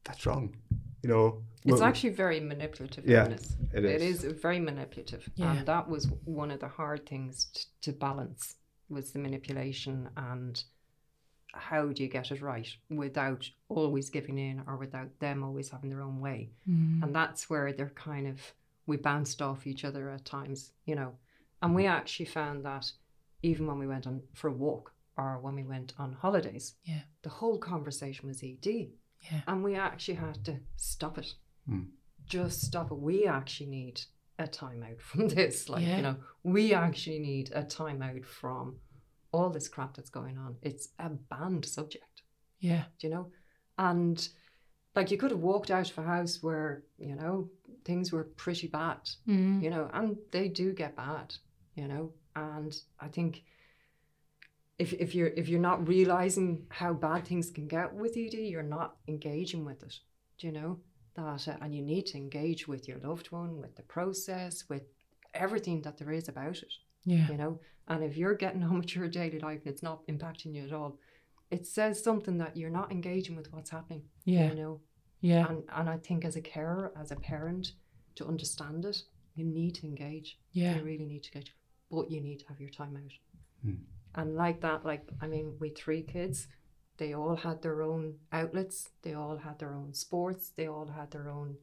"That's 0.09 0.25
wrong," 0.25 0.55
you 1.03 1.09
know. 1.09 1.43
It's 1.65 1.73
well, 1.79 1.83
actually 1.83 2.11
very 2.11 2.39
manipulative. 2.39 3.05
Yeah, 3.05 3.25
Ernest. 3.25 3.57
it 3.73 3.85
It 3.85 4.01
is. 4.01 4.23
is 4.23 4.41
very 4.41 4.59
manipulative, 4.59 5.29
Yeah. 5.35 5.57
and 5.57 5.67
that 5.67 5.89
was 5.89 6.07
one 6.25 6.51
of 6.51 6.59
the 6.61 6.67
hard 6.69 7.05
things 7.05 7.45
t- 7.53 7.63
to 7.81 7.91
balance 7.91 8.55
was 8.89 9.11
the 9.11 9.19
manipulation 9.19 10.09
and 10.17 10.63
how 11.53 11.87
do 11.87 12.03
you 12.03 12.09
get 12.09 12.31
it 12.31 12.41
right 12.41 12.69
without 12.89 13.49
always 13.69 14.09
giving 14.09 14.37
in 14.37 14.63
or 14.67 14.77
without 14.77 15.19
them 15.19 15.43
always 15.43 15.69
having 15.69 15.89
their 15.89 16.01
own 16.01 16.19
way. 16.19 16.51
Mm. 16.67 17.03
And 17.03 17.15
that's 17.15 17.49
where 17.49 17.73
they're 17.73 17.89
kind 17.89 18.27
of 18.27 18.53
we 18.85 18.97
bounced 18.97 19.41
off 19.41 19.67
each 19.67 19.85
other 19.85 20.09
at 20.09 20.25
times, 20.25 20.71
you 20.85 20.95
know. 20.95 21.13
And 21.61 21.75
we 21.75 21.83
mm-hmm. 21.83 21.91
actually 21.93 22.25
found 22.25 22.65
that 22.65 22.91
even 23.43 23.67
when 23.67 23.77
we 23.77 23.87
went 23.87 24.07
on 24.07 24.21
for 24.33 24.47
a 24.47 24.53
walk 24.53 24.93
or 25.17 25.39
when 25.39 25.55
we 25.55 25.63
went 25.63 25.93
on 25.99 26.13
holidays, 26.13 26.75
Yeah. 26.83 27.01
the 27.21 27.29
whole 27.29 27.57
conversation 27.57 28.27
was 28.27 28.43
ED. 28.43 28.89
Yeah. 29.21 29.41
And 29.47 29.63
we 29.63 29.75
actually 29.75 30.15
had 30.15 30.43
to 30.45 30.57
stop 30.75 31.17
it. 31.17 31.33
Hmm. 31.67 31.83
Just 32.25 32.61
stop 32.61 32.91
it. 32.91 32.97
We 32.97 33.25
actually 33.25 33.69
need 33.69 34.01
a 34.37 34.43
timeout 34.47 35.01
from 35.09 35.27
this. 35.27 35.67
Like, 35.69 35.85
Yeah. 35.85 35.97
you 35.97 36.01
know, 36.03 36.15
we 36.43 36.73
actually 36.73 37.19
need 37.19 37.51
a 37.53 37.63
timeout 37.63 38.25
from 38.25 38.77
all 39.31 39.49
this 39.49 39.67
crap 39.67 39.95
that's 39.95 40.09
going 40.09 40.37
on. 40.37 40.55
It's 40.61 40.89
a 40.97 41.09
banned 41.09 41.65
subject 41.65 42.23
Yeah. 42.59 42.85
do 42.99 43.07
you 43.07 43.13
know? 43.13 43.31
And 43.77 44.27
like 44.95 45.11
you 45.11 45.17
could 45.17 45.31
have 45.31 45.39
walked 45.41 45.69
out 45.71 45.89
of 45.91 45.97
a 45.97 46.01
house 46.03 46.41
where, 46.41 46.83
you 46.97 47.15
know, 47.15 47.49
things 47.85 48.11
were 48.11 48.23
pretty 48.23 48.67
bad, 48.67 48.99
Mm. 49.27 49.61
you 49.63 49.69
know, 49.69 49.89
and 49.93 50.17
they 50.31 50.47
do 50.49 50.73
get 50.73 50.95
bad, 50.95 51.35
you 51.75 51.87
know. 51.87 52.13
And 52.35 52.75
I 52.99 53.07
think 53.07 53.43
if 54.79 54.93
if 54.93 55.13
you're 55.15 55.27
if 55.41 55.47
you're 55.49 55.59
not 55.71 55.87
realizing 55.87 56.65
how 56.69 56.93
bad 56.93 57.25
things 57.27 57.51
can 57.51 57.67
get 57.67 57.93
with 57.93 58.17
ED, 58.17 58.33
you're 58.33 58.63
not 58.63 58.95
engaging 59.07 59.65
with 59.65 59.83
it, 59.83 59.95
do 60.37 60.47
you 60.47 60.53
know? 60.53 60.79
That 61.15 61.47
uh, 61.47 61.57
and 61.61 61.75
you 61.75 61.81
need 61.81 62.05
to 62.07 62.17
engage 62.17 62.67
with 62.67 62.87
your 62.87 62.99
loved 62.99 63.27
one, 63.31 63.59
with 63.61 63.75
the 63.75 63.83
process, 63.83 64.63
with 64.69 64.83
everything 65.33 65.81
that 65.83 65.97
there 65.97 66.11
is 66.11 66.27
about 66.29 66.57
it 66.57 66.73
Yeah. 67.05 67.27
you 67.31 67.37
know 67.37 67.59
and 67.87 68.03
if 68.03 68.17
you're 68.17 68.33
getting 68.43 68.63
on 68.69 68.79
with 68.79 68.95
your 68.95 69.07
daily 69.07 69.39
life 69.39 69.59
and 69.63 69.71
it's 69.73 69.83
not 69.83 70.05
impacting 70.07 70.55
you 70.55 70.63
at 70.65 70.73
all 70.73 70.97
it 71.51 71.67
says 71.67 72.03
something 72.03 72.37
that 72.39 72.57
you're 72.57 72.71
not 72.79 72.91
engaging 72.91 73.35
with 73.35 73.51
what's 73.53 73.69
happening 73.69 74.03
Yeah. 74.25 74.49
you 74.49 74.55
know 74.55 74.81
Yeah. 75.21 75.45
and 75.49 75.63
and 75.77 75.87
i 75.87 75.97
think 75.97 76.25
as 76.25 76.35
a 76.35 76.41
carer 76.41 76.91
as 76.99 77.11
a 77.11 77.15
parent 77.15 77.73
to 78.15 78.25
understand 78.25 78.85
it 78.85 78.97
you 79.35 79.45
need 79.45 79.75
to 79.75 79.85
engage 79.85 80.39
Yeah. 80.51 80.75
you 80.77 80.83
really 80.83 81.05
need 81.05 81.23
to 81.25 81.31
engage 81.35 81.53
but 81.91 82.09
you 82.09 82.21
need 82.21 82.39
to 82.39 82.47
have 82.47 82.59
your 82.59 82.71
time 82.71 82.95
out 83.03 83.13
Hmm. 83.63 83.75
And 84.15 84.35
like 84.35 84.61
that 84.61 84.85
like 84.85 85.03
i 85.21 85.27
mean 85.27 85.53
we 85.59 85.69
three 85.69 86.01
kids 86.01 86.47
they 86.97 87.13
all 87.13 87.35
had 87.35 87.61
their 87.61 87.81
own 87.81 88.15
outlets 88.31 88.89
they 89.03 89.13
all 89.13 89.37
had 89.37 89.57
their 89.59 89.73
own 89.73 89.93
sports 89.93 90.51
they 90.57 90.67
all 90.67 90.87
had 90.87 91.09
their 91.11 91.29
own 91.29 91.55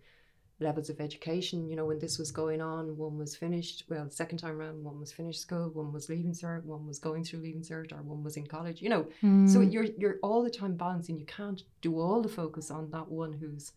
levels 0.58 0.88
of 0.88 1.02
education. 1.02 1.68
You 1.68 1.76
know, 1.76 1.84
when 1.84 1.98
this 1.98 2.18
was 2.18 2.30
going 2.30 2.62
on, 2.62 2.96
one 2.96 3.18
was 3.18 3.36
finished. 3.36 3.84
Well, 3.90 4.08
second 4.08 4.38
time 4.38 4.58
around, 4.58 4.82
one 4.82 4.98
was 4.98 5.12
finished 5.12 5.42
school, 5.42 5.68
one 5.68 5.92
was 5.92 6.08
leaving 6.08 6.32
cert, 6.32 6.64
one 6.64 6.86
was 6.86 6.98
going 6.98 7.24
through 7.24 7.40
leaving 7.40 7.60
cert, 7.60 7.92
or 7.92 8.00
one 8.02 8.24
was 8.24 8.38
in 8.38 8.46
college. 8.46 8.80
You 8.80 8.88
know, 8.88 9.02
so 9.20 9.58
Mm. 9.60 9.70
you're 9.70 9.84
you're 9.84 10.18
all 10.22 10.42
the 10.42 10.48
time 10.48 10.74
balancing. 10.74 11.18
You 11.18 11.26
can't 11.26 11.62
do 11.82 12.00
all 12.00 12.22
the 12.22 12.30
focus 12.30 12.70
on 12.70 12.90
that 12.92 13.06
one 13.10 13.34
who's 13.34 13.72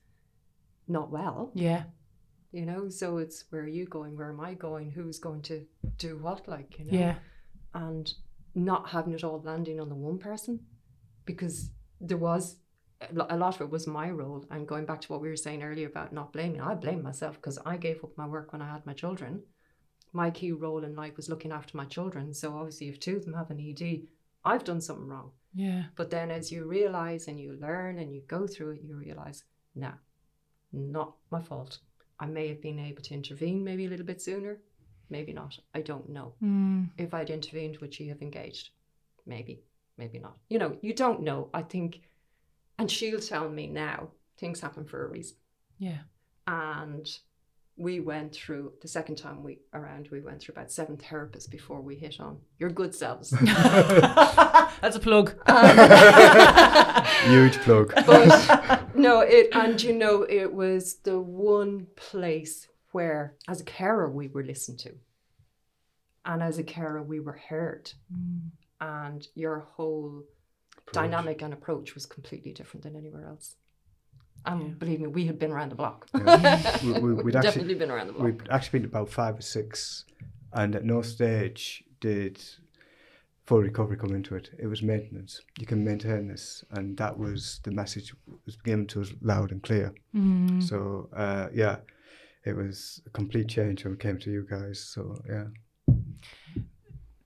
not 0.88 1.12
well. 1.12 1.52
yeah. 1.54 1.84
You 2.54 2.66
know, 2.66 2.88
so 2.88 3.18
it's 3.18 3.44
where 3.50 3.64
are 3.64 3.68
you 3.68 3.86
going? 3.86 4.16
Where 4.16 4.30
am 4.30 4.40
I 4.40 4.54
going? 4.54 4.90
Who's 4.92 5.20
going 5.20 5.42
to 5.44 5.66
do 5.98 6.18
what? 6.18 6.48
Like 6.48 6.80
you 6.80 6.86
know, 6.86 6.98
Yeah. 6.98 7.16
and 7.74 8.14
not 8.56 8.90
having 8.90 9.14
it 9.14 9.24
all 9.24 9.42
landing 9.44 9.80
on 9.80 9.90
the 9.90 9.96
one 9.96 10.18
person 10.18 10.60
because 11.26 11.72
there 12.02 12.18
was 12.18 12.58
a 13.30 13.38
lot 13.38 13.56
of 13.56 13.62
it 13.62 13.70
was 13.70 13.88
my 13.88 14.10
role 14.10 14.46
and 14.52 14.68
going 14.68 14.86
back 14.86 15.00
to 15.00 15.08
what 15.08 15.22
we 15.22 15.30
were 15.30 15.36
saying 15.36 15.64
earlier 15.64 15.88
about 15.88 16.12
not 16.12 16.34
blaming 16.34 16.60
i 16.60 16.74
blame 16.74 17.02
myself 17.02 17.36
because 17.36 17.58
i 17.66 17.78
gave 17.78 18.04
up 18.04 18.18
my 18.18 18.28
work 18.28 18.52
when 18.52 18.62
i 18.62 18.70
had 18.70 18.86
my 18.86 18.94
children. 18.94 19.42
My 20.12 20.32
key 20.32 20.52
role 20.52 20.84
in 20.84 20.96
life 20.96 21.16
was 21.18 21.30
looking 21.30 21.52
after 21.52 21.78
my 21.78 21.86
children 21.86 22.34
so 22.34 22.58
obviously 22.58 22.90
if 22.90 23.00
two 23.00 23.18
of 23.18 23.26
them 23.26 23.36
have 23.36 23.52
an 23.52 23.60
ed 23.60 24.08
i've 24.44 24.64
done 24.64 24.82
something 24.82 25.08
wrong. 25.08 25.32
Yeah. 25.54 25.84
but 25.96 26.10
then 26.10 26.30
as 26.32 26.52
you 26.52 26.66
realize 26.66 27.28
and 27.28 27.40
you 27.40 27.58
learn 27.62 28.00
and 28.00 28.14
you 28.14 28.22
go 28.28 28.48
through 28.48 28.72
it 28.72 28.82
you 28.84 28.96
realize 28.96 29.44
nah 29.76 29.94
not 30.72 31.16
my 31.32 31.42
fault. 31.42 31.80
I 32.20 32.26
may 32.26 32.48
have 32.50 32.62
been 32.62 32.80
able 32.80 33.02
to 33.04 33.14
intervene 33.14 33.64
maybe 33.64 33.86
a 33.86 33.90
little 33.90 34.06
bit 34.06 34.22
sooner 34.22 34.60
maybe 35.10 35.34
not 35.34 35.58
i 35.74 35.82
don't 35.82 36.10
know 36.10 36.34
Mm. 36.44 36.90
if 36.98 37.14
I'd 37.14 37.30
intervened, 37.30 37.78
would 37.78 37.94
she 37.94 38.08
have 38.10 38.22
engaged? 38.22 38.70
Maybe, 39.26 39.62
maybe 39.98 40.20
not. 40.20 40.38
You 40.50 40.58
know, 40.60 40.78
you 40.82 40.94
don't 40.94 41.22
know. 41.22 41.50
I 41.54 41.62
think, 41.62 42.02
and 42.80 42.90
she'll 42.90 43.20
tell 43.20 43.48
me 43.50 43.68
now, 43.68 44.10
things 44.38 44.60
happen 44.62 44.86
for 44.86 45.06
a 45.06 45.10
reason. 45.10 45.36
Yeah. 45.78 46.00
And 46.48 47.08
we 47.78 48.00
went 48.00 48.34
through 48.34 48.74
the 48.82 48.88
second 48.88 49.18
time 49.18 49.44
we 49.44 49.60
around, 49.74 50.08
we 50.12 50.22
went 50.22 50.42
through 50.42 50.54
about 50.54 50.72
seven 50.72 50.98
therapists 50.98 51.50
before 51.50 51.82
we 51.82 51.96
hit 51.96 52.20
on 52.20 52.40
your 52.58 52.70
good 52.70 52.96
selves. 52.96 53.30
That's 54.82 54.96
a 54.96 55.00
plug. 55.00 55.28
Huge 57.30 57.58
plug. 57.60 57.94
but 58.06 58.96
no, 58.96 59.20
it 59.22 59.50
and 59.54 59.82
you 59.82 59.94
know, 59.94 60.24
it 60.24 60.52
was 60.54 60.96
the 61.04 61.20
one 61.20 61.88
place 61.96 62.68
where, 63.00 63.36
as 63.48 63.62
a 63.62 63.64
carer, 63.80 64.08
we 64.20 64.28
were 64.28 64.44
listened 64.54 64.80
to, 64.86 64.92
and 66.26 66.44
as 66.50 66.58
a 66.64 66.64
carer, 66.76 67.02
we 67.14 67.20
were 67.28 67.40
heard, 67.50 67.86
Mm. 68.14 68.42
and 68.82 69.22
your 69.44 69.58
whole 69.76 70.24
dynamic 70.92 71.38
and 71.46 71.54
approach 71.54 71.88
was 71.98 72.06
completely 72.06 72.52
different 72.60 72.84
than 72.84 72.96
anywhere 73.02 73.26
else. 73.34 73.48
And 74.46 74.60
Yeah. 74.62 74.74
believe 74.82 75.00
me, 75.04 75.08
we 75.20 75.26
had 75.32 75.38
been 75.44 75.52
around 75.56 75.70
the 75.74 75.80
block. 75.84 76.00
Yeah. 76.14 76.78
We- 76.84 76.92
we- 77.04 77.14
we'd 77.14 77.26
We'd 77.26 77.36
actually- 77.38 77.50
definitely 77.52 77.76
been 77.84 77.92
around 77.96 78.08
the 78.08 78.14
block. 78.14 78.26
we'd 78.26 78.50
actually 78.56 78.80
been 78.80 78.90
about 78.94 79.10
five 79.22 79.36
or 79.42 79.46
six, 79.58 80.06
and 80.60 80.76
at 80.76 80.84
no 80.84 81.00
stage 81.02 81.62
did 82.08 82.34
full 83.48 83.62
recovery 83.70 83.98
come 84.04 84.14
into 84.20 84.36
it. 84.40 84.46
It 84.64 84.68
was 84.74 84.82
maintenance. 84.94 85.34
You 85.62 85.66
can 85.72 85.80
maintain 85.92 86.24
this, 86.34 86.64
and 86.76 86.86
that 86.98 87.14
was 87.26 87.40
the 87.66 87.72
message 87.82 88.08
was 88.46 88.56
given 88.68 88.86
to 88.88 88.98
us 89.04 89.10
loud 89.22 89.50
and 89.54 89.62
clear. 89.70 89.88
Mm. 90.14 90.62
So 90.70 90.78
uh, 91.24 91.48
yeah, 91.64 91.76
it 92.50 92.56
was 92.56 93.02
a 93.06 93.10
complete 93.12 93.48
change 93.48 93.84
when 93.86 93.94
it 93.94 94.00
came 94.00 94.18
to 94.20 94.32
you 94.32 94.46
guys. 94.50 94.80
So 94.94 95.16
yeah, 95.30 95.46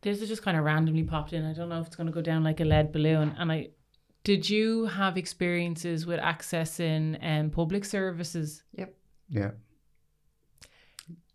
this 0.01 0.19
has 0.19 0.29
just 0.29 0.43
kind 0.43 0.57
of 0.57 0.63
randomly 0.63 1.03
popped 1.03 1.33
in. 1.33 1.45
I 1.45 1.53
don't 1.53 1.69
know 1.69 1.79
if 1.79 1.87
it's 1.87 1.95
going 1.95 2.07
to 2.07 2.13
go 2.13 2.21
down 2.21 2.43
like 2.43 2.59
a 2.59 2.65
lead 2.65 2.91
balloon. 2.91 3.33
And 3.37 3.51
I, 3.51 3.69
did 4.23 4.49
you 4.49 4.85
have 4.85 5.17
experiences 5.17 6.05
with 6.05 6.19
accessing 6.19 7.17
um, 7.21 7.49
public 7.49 7.85
services? 7.85 8.63
Yep. 8.77 8.93
Yeah. 9.29 9.51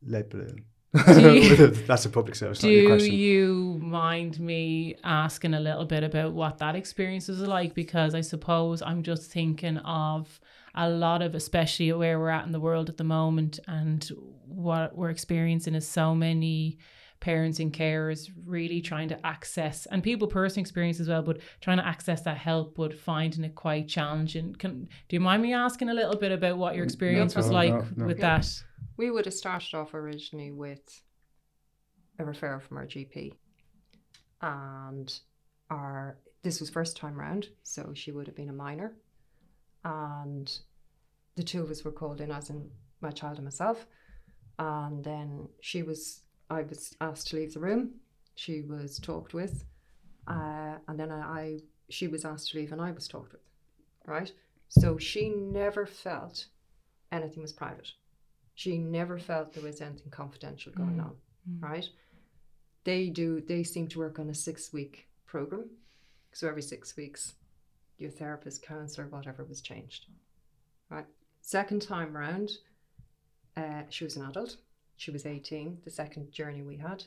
Lead 0.07 0.29
balloon. 0.31 0.65
you- 0.95 1.67
That's 1.87 2.07
a 2.07 2.11
public 2.11 2.35
service. 2.35 2.59
Do 2.61 2.71
you 2.71 3.79
mind 3.83 4.39
me 4.41 4.97
asking 5.05 5.55
a 5.55 5.61
little 5.61 5.85
bit 5.85 6.03
about 6.05 6.33
what 6.33 6.59
that 6.59 6.75
experience 6.77 7.29
was 7.29 7.41
like? 7.41 7.75
Because 7.75 8.15
I 8.15 8.21
suppose 8.23 8.81
I'm 8.83 9.03
just 9.03 9.31
thinking 9.31 9.79
of 9.79 10.41
a 10.79 10.89
lot 10.89 11.21
of, 11.23 11.35
especially 11.35 11.93
where 11.93 12.19
we're 12.19 12.31
at 12.31 12.47
in 12.47 12.53
the 12.53 12.61
world 12.61 12.89
at 12.89 12.97
the 12.97 13.05
moment, 13.05 13.59
and 13.67 14.09
what 14.47 14.97
we're 14.97 15.11
experiencing 15.11 15.75
is 15.75 15.87
so 15.87 16.15
many 16.15 16.79
parents 17.21 17.59
and 17.59 17.73
carers 17.73 18.31
really 18.47 18.81
trying 18.81 19.09
to 19.09 19.27
access, 19.27 19.87
and 19.87 20.05
people 20.05 20.29
personal 20.29 20.63
experience 20.63 21.01
as 21.01 21.09
well, 21.09 21.21
but 21.21 21.41
trying 21.61 21.79
to 21.79 21.87
access 21.87 22.21
that 22.23 22.37
help, 22.37 22.77
but 22.77 22.95
finding 22.95 23.43
it 23.43 23.57
quite 23.57 23.89
challenging. 23.89 24.55
Can 24.55 24.85
do 25.09 25.17
you 25.17 25.21
mind 25.21 25.43
me 25.43 25.53
asking 25.53 25.89
a 25.89 25.95
little 25.95 26.17
bit 26.17 26.31
about 26.31 26.59
what 26.59 26.77
your 26.77 26.85
No, 26.85 26.89
experience 26.89 27.35
was 27.35 27.49
no, 27.51 27.55
like 27.57 27.73
no, 27.73 27.87
no. 27.97 28.07
with 28.07 28.19
Yeah. 28.21 28.39
that? 28.39 28.63
We 28.97 29.11
would 29.11 29.25
have 29.25 29.35
started 29.35 29.75
off 29.75 29.95
originally 29.95 30.53
with 30.53 31.03
a 32.21 32.23
referral 32.25 32.63
from 32.63 32.77
our 32.77 32.87
GP, 32.87 33.35
and 34.41 35.21
our 35.71 36.19
this 36.43 36.61
was 36.61 36.71
first 36.71 36.97
time 36.97 37.19
round, 37.19 37.49
so 37.65 37.93
she 37.95 38.13
would 38.13 38.29
have 38.29 38.37
been 38.37 38.49
a 38.49 38.53
minor, 38.53 38.97
and 39.85 40.57
the 41.39 41.43
two 41.43 41.63
of 41.63 41.71
us 41.71 41.85
were 41.85 41.93
called 42.01 42.21
in, 42.21 42.31
as 42.31 42.51
in 42.51 42.71
my 43.01 43.11
child 43.11 43.37
and 43.39 43.45
myself, 43.45 43.87
and 44.59 45.03
then 45.03 45.49
she 45.61 45.83
was 45.83 46.23
I 46.51 46.63
was 46.63 46.95
asked 47.01 47.29
to 47.29 47.37
leave 47.37 47.55
the 47.55 47.61
room. 47.61 47.83
She 48.35 48.63
was 48.63 48.99
talked 48.99 49.33
with, 49.35 49.65
uh, 50.27 50.75
and 50.89 50.99
then 51.01 51.11
I, 51.11 51.21
I 51.41 51.59
she 51.89 52.07
was 52.09 52.25
asked 52.25 52.51
to 52.51 52.59
leave, 52.59 52.73
and 52.73 52.81
I 52.81 52.91
was 52.91 53.09
talked 53.09 53.33
with, 53.33 53.47
right. 54.07 54.31
So 54.69 54.99
she 54.99 55.31
never 55.31 55.87
felt 55.87 56.47
anything 57.11 57.43
was 57.43 57.53
private 57.55 57.91
she 58.55 58.77
never 58.77 59.19
felt 59.19 59.53
there 59.55 59.63
was 59.63 59.81
anything 59.81 60.11
confidential 60.11 60.73
going 60.73 60.97
Mm. 60.99 61.05
on 61.07 61.15
Mm. 61.49 61.63
right 61.63 61.89
they 62.85 63.09
do 63.09 63.41
they 63.41 63.63
seem 63.63 63.87
to 63.89 63.99
work 63.99 64.19
on 64.19 64.29
a 64.29 64.35
six 64.35 64.73
week 64.75 65.09
program 65.27 65.71
so 66.33 66.47
every 66.49 66.61
six 66.61 66.95
weeks 66.97 67.33
your 67.97 68.11
therapist 68.11 68.63
counselor 68.63 69.07
whatever 69.09 69.43
was 69.45 69.63
changed 69.63 70.03
right 70.91 71.07
second 71.49 71.81
time 71.81 72.15
round 72.15 72.51
uh, 73.57 73.83
she 73.89 74.05
was 74.05 74.17
an 74.17 74.27
adult. 74.27 74.59
She 74.99 75.11
was 75.11 75.25
18 75.25 75.79
the 75.83 75.91
second 75.91 76.31
journey 76.31 76.63
we 76.63 76.77
had. 76.77 77.05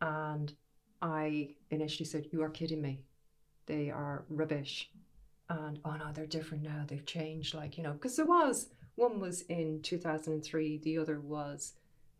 And 0.00 0.52
i 1.00 1.50
initially 1.70 2.04
said 2.04 2.26
you 2.32 2.42
are 2.42 2.50
kidding 2.50 2.82
me. 2.82 3.04
They 3.66 3.88
are 3.88 4.24
rubbish. 4.28 4.90
And 5.48 5.78
oh 5.84 5.92
no 5.92 6.10
they're 6.12 6.26
different 6.26 6.64
now. 6.64 6.84
They've 6.86 7.06
changed 7.06 7.54
like 7.54 7.78
you 7.78 7.84
know 7.84 7.92
because 7.92 8.16
there 8.16 8.26
was 8.26 8.70
one 8.96 9.20
was 9.20 9.42
in 9.42 9.80
2003 9.82 10.78
the 10.78 10.98
other 10.98 11.20
was 11.20 11.74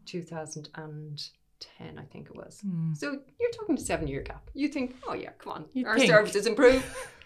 2010 0.06 1.98
i 1.98 2.04
think 2.04 2.26
it 2.28 2.36
was. 2.36 2.62
Mm. 2.64 2.96
so 2.96 3.18
you're 3.40 3.50
talking 3.50 3.76
a 3.76 3.80
seven 3.80 4.06
year 4.06 4.22
gap. 4.22 4.48
You 4.54 4.68
think 4.68 4.94
oh 5.08 5.14
yeah 5.14 5.30
come 5.38 5.52
on. 5.52 5.64
You'd 5.72 5.88
our 5.88 5.98
think. 5.98 6.10
services 6.10 6.46
improve. 6.46 6.84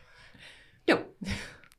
No 0.87 1.03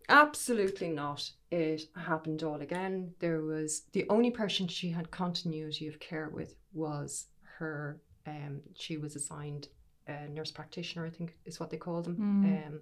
absolutely 0.09 0.89
not. 0.89 1.29
It 1.51 1.83
happened 1.95 2.43
all 2.43 2.61
again. 2.61 3.13
There 3.19 3.41
was 3.41 3.83
the 3.93 4.05
only 4.09 4.31
person 4.31 4.67
she 4.67 4.89
had 4.89 5.11
continuity 5.11 5.87
of 5.87 5.99
care 5.99 6.29
with 6.29 6.55
was 6.73 7.27
her 7.57 8.01
um 8.27 8.61
she 8.73 8.97
was 8.97 9.15
assigned 9.15 9.67
a 10.07 10.27
nurse 10.27 10.51
practitioner 10.51 11.05
i 11.05 11.09
think 11.09 11.35
is 11.45 11.59
what 11.59 11.69
they 11.69 11.77
call 11.77 12.01
them. 12.01 12.15
Mm. 12.17 12.67
um 12.67 12.79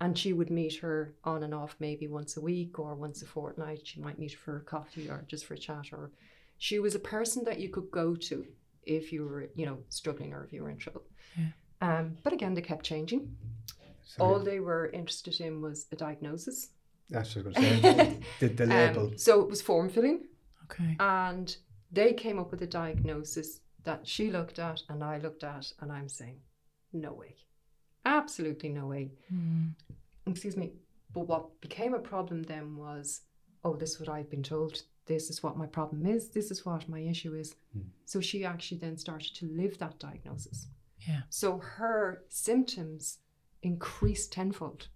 and 0.00 0.18
she 0.18 0.32
would 0.32 0.50
meet 0.50 0.76
her 0.76 1.14
on 1.24 1.44
and 1.44 1.54
off 1.54 1.76
maybe 1.78 2.08
once 2.08 2.36
a 2.36 2.40
week 2.40 2.78
or 2.80 2.96
once 2.96 3.22
a 3.22 3.26
fortnight. 3.26 3.86
She 3.86 4.00
might 4.00 4.18
meet 4.18 4.34
for 4.34 4.56
a 4.56 4.60
coffee 4.60 5.08
or 5.08 5.24
just 5.28 5.46
for 5.46 5.54
a 5.54 5.58
chat 5.58 5.92
or 5.92 6.10
she 6.58 6.80
was 6.80 6.94
a 6.96 6.98
person 6.98 7.44
that 7.44 7.60
you 7.60 7.68
could 7.68 7.90
go 7.92 8.16
to 8.16 8.44
if 8.82 9.12
you 9.12 9.24
were 9.24 9.48
you 9.54 9.64
know 9.66 9.78
struggling 9.88 10.32
or 10.34 10.44
if 10.44 10.52
you 10.52 10.62
were 10.62 10.70
in 10.70 10.78
trouble. 10.78 11.02
Yeah. 11.38 11.46
um 11.98 12.16
but 12.24 12.32
again 12.32 12.54
they 12.54 12.60
kept 12.62 12.84
changing 12.84 13.36
So 14.04 14.22
all 14.24 14.38
they 14.38 14.60
were 14.60 14.88
interested 14.90 15.40
in 15.40 15.60
was 15.60 15.86
a 15.92 15.96
diagnosis 15.96 16.68
that's 17.10 17.36
what 17.36 17.44
I 17.44 17.48
was 17.48 17.56
going 17.58 17.82
to 17.82 17.82
say. 17.82 18.18
the, 18.40 18.48
the 18.48 18.66
label. 18.66 19.02
um, 19.08 19.18
so 19.18 19.40
it 19.42 19.48
was 19.50 19.60
form 19.60 19.88
filling 19.90 20.20
Okay. 20.64 20.96
and 20.98 21.54
they 21.92 22.12
came 22.14 22.38
up 22.38 22.50
with 22.50 22.62
a 22.62 22.66
diagnosis 22.66 23.60
that 23.84 24.06
she 24.06 24.30
looked 24.30 24.58
at 24.58 24.82
and 24.88 25.04
I 25.04 25.18
looked 25.18 25.44
at 25.44 25.70
and 25.80 25.92
I'm 25.92 26.08
saying 26.08 26.38
no 26.92 27.12
way 27.12 27.36
absolutely 28.06 28.68
no 28.70 28.86
way 28.86 29.10
Mm. 29.32 29.72
excuse 30.26 30.56
me 30.56 30.72
but 31.12 31.26
what 31.28 31.60
became 31.60 31.94
a 31.94 31.98
problem 31.98 32.42
then 32.42 32.76
was 32.76 33.22
oh 33.64 33.74
this 33.76 33.92
is 33.92 34.00
what 34.00 34.08
i've 34.08 34.30
been 34.30 34.42
told 34.42 34.82
this 35.06 35.30
is 35.30 35.42
what 35.42 35.56
my 35.56 35.66
problem 35.66 36.06
is 36.06 36.30
this 36.30 36.50
is 36.50 36.64
what 36.66 36.88
my 36.88 37.00
issue 37.00 37.34
is 37.34 37.54
Hmm. 37.72 37.80
so 38.04 38.20
she 38.20 38.44
actually 38.44 38.78
then 38.78 38.96
started 38.96 39.34
to 39.36 39.46
live 39.46 39.78
that 39.78 39.98
diagnosis 39.98 40.68
Yeah. 41.08 41.22
so 41.30 41.58
her 41.58 42.24
symptoms 42.28 43.18
increased 43.64 44.32
tenfold 44.32 44.88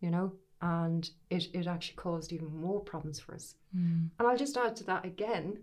you 0.00 0.10
know 0.10 0.32
and 0.60 1.10
it, 1.30 1.44
it 1.54 1.66
actually 1.66 1.96
caused 1.96 2.32
even 2.32 2.54
more 2.54 2.80
problems 2.80 3.18
for 3.20 3.34
us 3.34 3.54
Mm. 3.76 4.10
and 4.18 4.28
i'll 4.28 4.36
just 4.36 4.56
add 4.58 4.76
to 4.76 4.84
that 4.84 5.04
again 5.06 5.56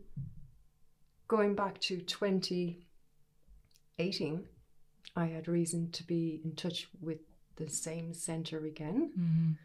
going 1.27 1.53
back 1.55 1.79
to 1.81 2.01
2018 3.97 4.47
i 5.15 5.25
had 5.25 5.47
reason 5.47 5.91
to 5.91 6.03
be 6.03 6.41
in 6.43 6.55
touch 6.55 6.87
with 7.01 7.19
the 7.57 7.69
same 7.69 8.13
center 8.13 8.65
again 8.65 9.11
Mm. 9.17 9.57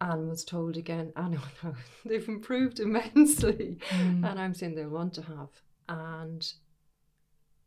and 0.00 0.28
was 0.28 0.44
told 0.44 0.76
again, 0.76 1.12
I 1.16 1.28
know, 1.28 1.40
no, 1.62 1.74
they've 2.04 2.28
improved 2.28 2.78
immensely. 2.80 3.78
Mm. 3.90 4.28
And 4.28 4.38
I'm 4.40 4.52
saying 4.52 4.74
they 4.74 4.84
want 4.86 5.14
to 5.14 5.22
have. 5.22 5.48
And 5.88 6.46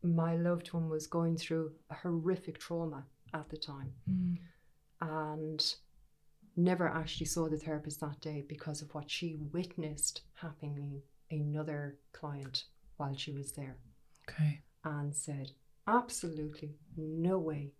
my 0.02 0.36
loved 0.36 0.68
one 0.72 0.88
was 0.88 1.06
going 1.08 1.36
through 1.36 1.72
a 1.90 1.94
horrific 1.94 2.58
trauma 2.60 3.06
at 3.34 3.48
the 3.50 3.56
time 3.56 3.92
Mm. 4.08 4.38
and 5.00 5.74
never 6.56 6.88
actually 6.88 7.26
saw 7.26 7.48
the 7.48 7.56
therapist 7.58 8.00
that 8.00 8.20
day 8.20 8.42
because 8.48 8.82
of 8.82 8.92
what 8.94 9.10
she 9.10 9.36
witnessed 9.52 10.22
happening 10.34 11.02
another 11.30 11.98
client 12.12 12.64
while 12.96 13.14
she 13.16 13.32
was 13.32 13.52
there 13.52 13.76
Okay. 14.28 14.60
and 14.84 15.14
said, 15.14 15.52
absolutely 15.86 16.74
no 16.96 17.38
way 17.38 17.72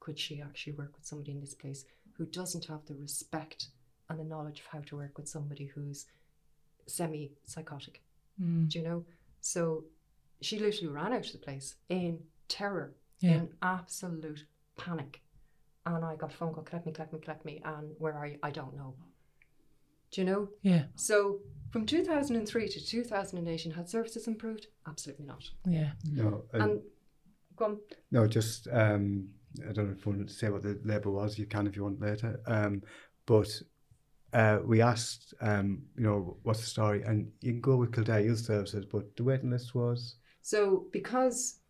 could 0.00 0.18
she 0.18 0.40
actually 0.40 0.74
work 0.74 0.94
with 0.96 1.04
somebody 1.06 1.32
in 1.32 1.40
this 1.40 1.54
place 1.54 1.84
who 2.12 2.26
doesn't 2.26 2.66
have 2.66 2.84
the 2.86 2.94
respect 2.94 3.68
and 4.08 4.18
the 4.18 4.24
knowledge 4.24 4.60
of 4.60 4.66
how 4.66 4.80
to 4.80 4.96
work 4.96 5.16
with 5.16 5.28
somebody 5.28 5.66
who's 5.66 6.06
semi 6.86 7.32
psychotic. 7.44 8.02
Mm. 8.40 8.68
Do 8.68 8.78
you 8.78 8.84
know? 8.84 9.04
So 9.40 9.84
she 10.40 10.58
literally 10.58 10.88
ran 10.92 11.12
out 11.12 11.26
of 11.26 11.32
the 11.32 11.38
place 11.38 11.76
in 11.88 12.24
terror, 12.48 12.94
Yeah. 13.22 13.32
in 13.36 13.48
absolute 13.62 14.44
panic. 14.76 15.22
And 15.86 16.04
I 16.04 16.16
got 16.16 16.32
a 16.32 16.36
phone 16.36 16.52
call, 16.54 16.62
collect 16.62 16.86
me, 16.86 16.92
collect 16.92 17.12
me, 17.12 17.18
collect 17.20 17.44
me. 17.44 17.60
And 17.64 17.92
where 17.98 18.14
are 18.14 18.26
you? 18.26 18.38
I 18.42 18.50
don't 18.50 18.76
know. 18.76 18.94
Do 20.10 20.20
you 20.20 20.26
know? 20.26 20.48
Yeah. 20.62 20.84
So 20.94 21.40
from 21.70 21.86
2003 21.86 22.68
to 22.68 22.86
2018, 22.86 23.72
had 23.72 23.88
services 23.88 24.28
improved? 24.28 24.66
Absolutely 24.86 25.24
not. 25.24 25.42
Yeah. 25.66 25.92
no, 26.12 26.44
and, 26.52 26.62
And 26.62 26.80
go 27.56 27.64
on. 27.64 27.78
no, 28.10 28.26
just 28.26 28.68
um, 28.70 29.28
I 29.68 29.72
don't 29.72 29.86
know 29.86 29.92
if 29.98 30.04
you 30.04 30.12
want 30.12 30.28
to 30.28 30.34
say 30.34 30.50
what 30.50 30.62
the 30.62 30.78
label 30.84 31.12
was. 31.12 31.38
You 31.38 31.46
can 31.46 31.66
if 31.66 31.76
you 31.76 31.82
want 31.84 32.00
later. 32.00 32.40
Um, 32.46 32.82
but 33.26 33.48
uh, 34.34 34.58
we 34.64 34.80
asked, 34.82 35.34
um, 35.40 35.82
you 35.96 36.04
know, 36.04 36.36
what's 36.42 36.60
the 36.60 36.66
story, 36.66 37.02
and 37.02 37.30
you 37.40 37.52
can 37.52 37.60
go 37.60 37.76
with 37.76 37.92
Kildare 37.92 38.20
Youth 38.20 38.40
Services, 38.40 38.84
but 38.84 39.16
the 39.16 39.24
waiting 39.24 39.50
list 39.50 39.74
was 39.74 40.16
So 40.42 40.86
because 40.92 41.60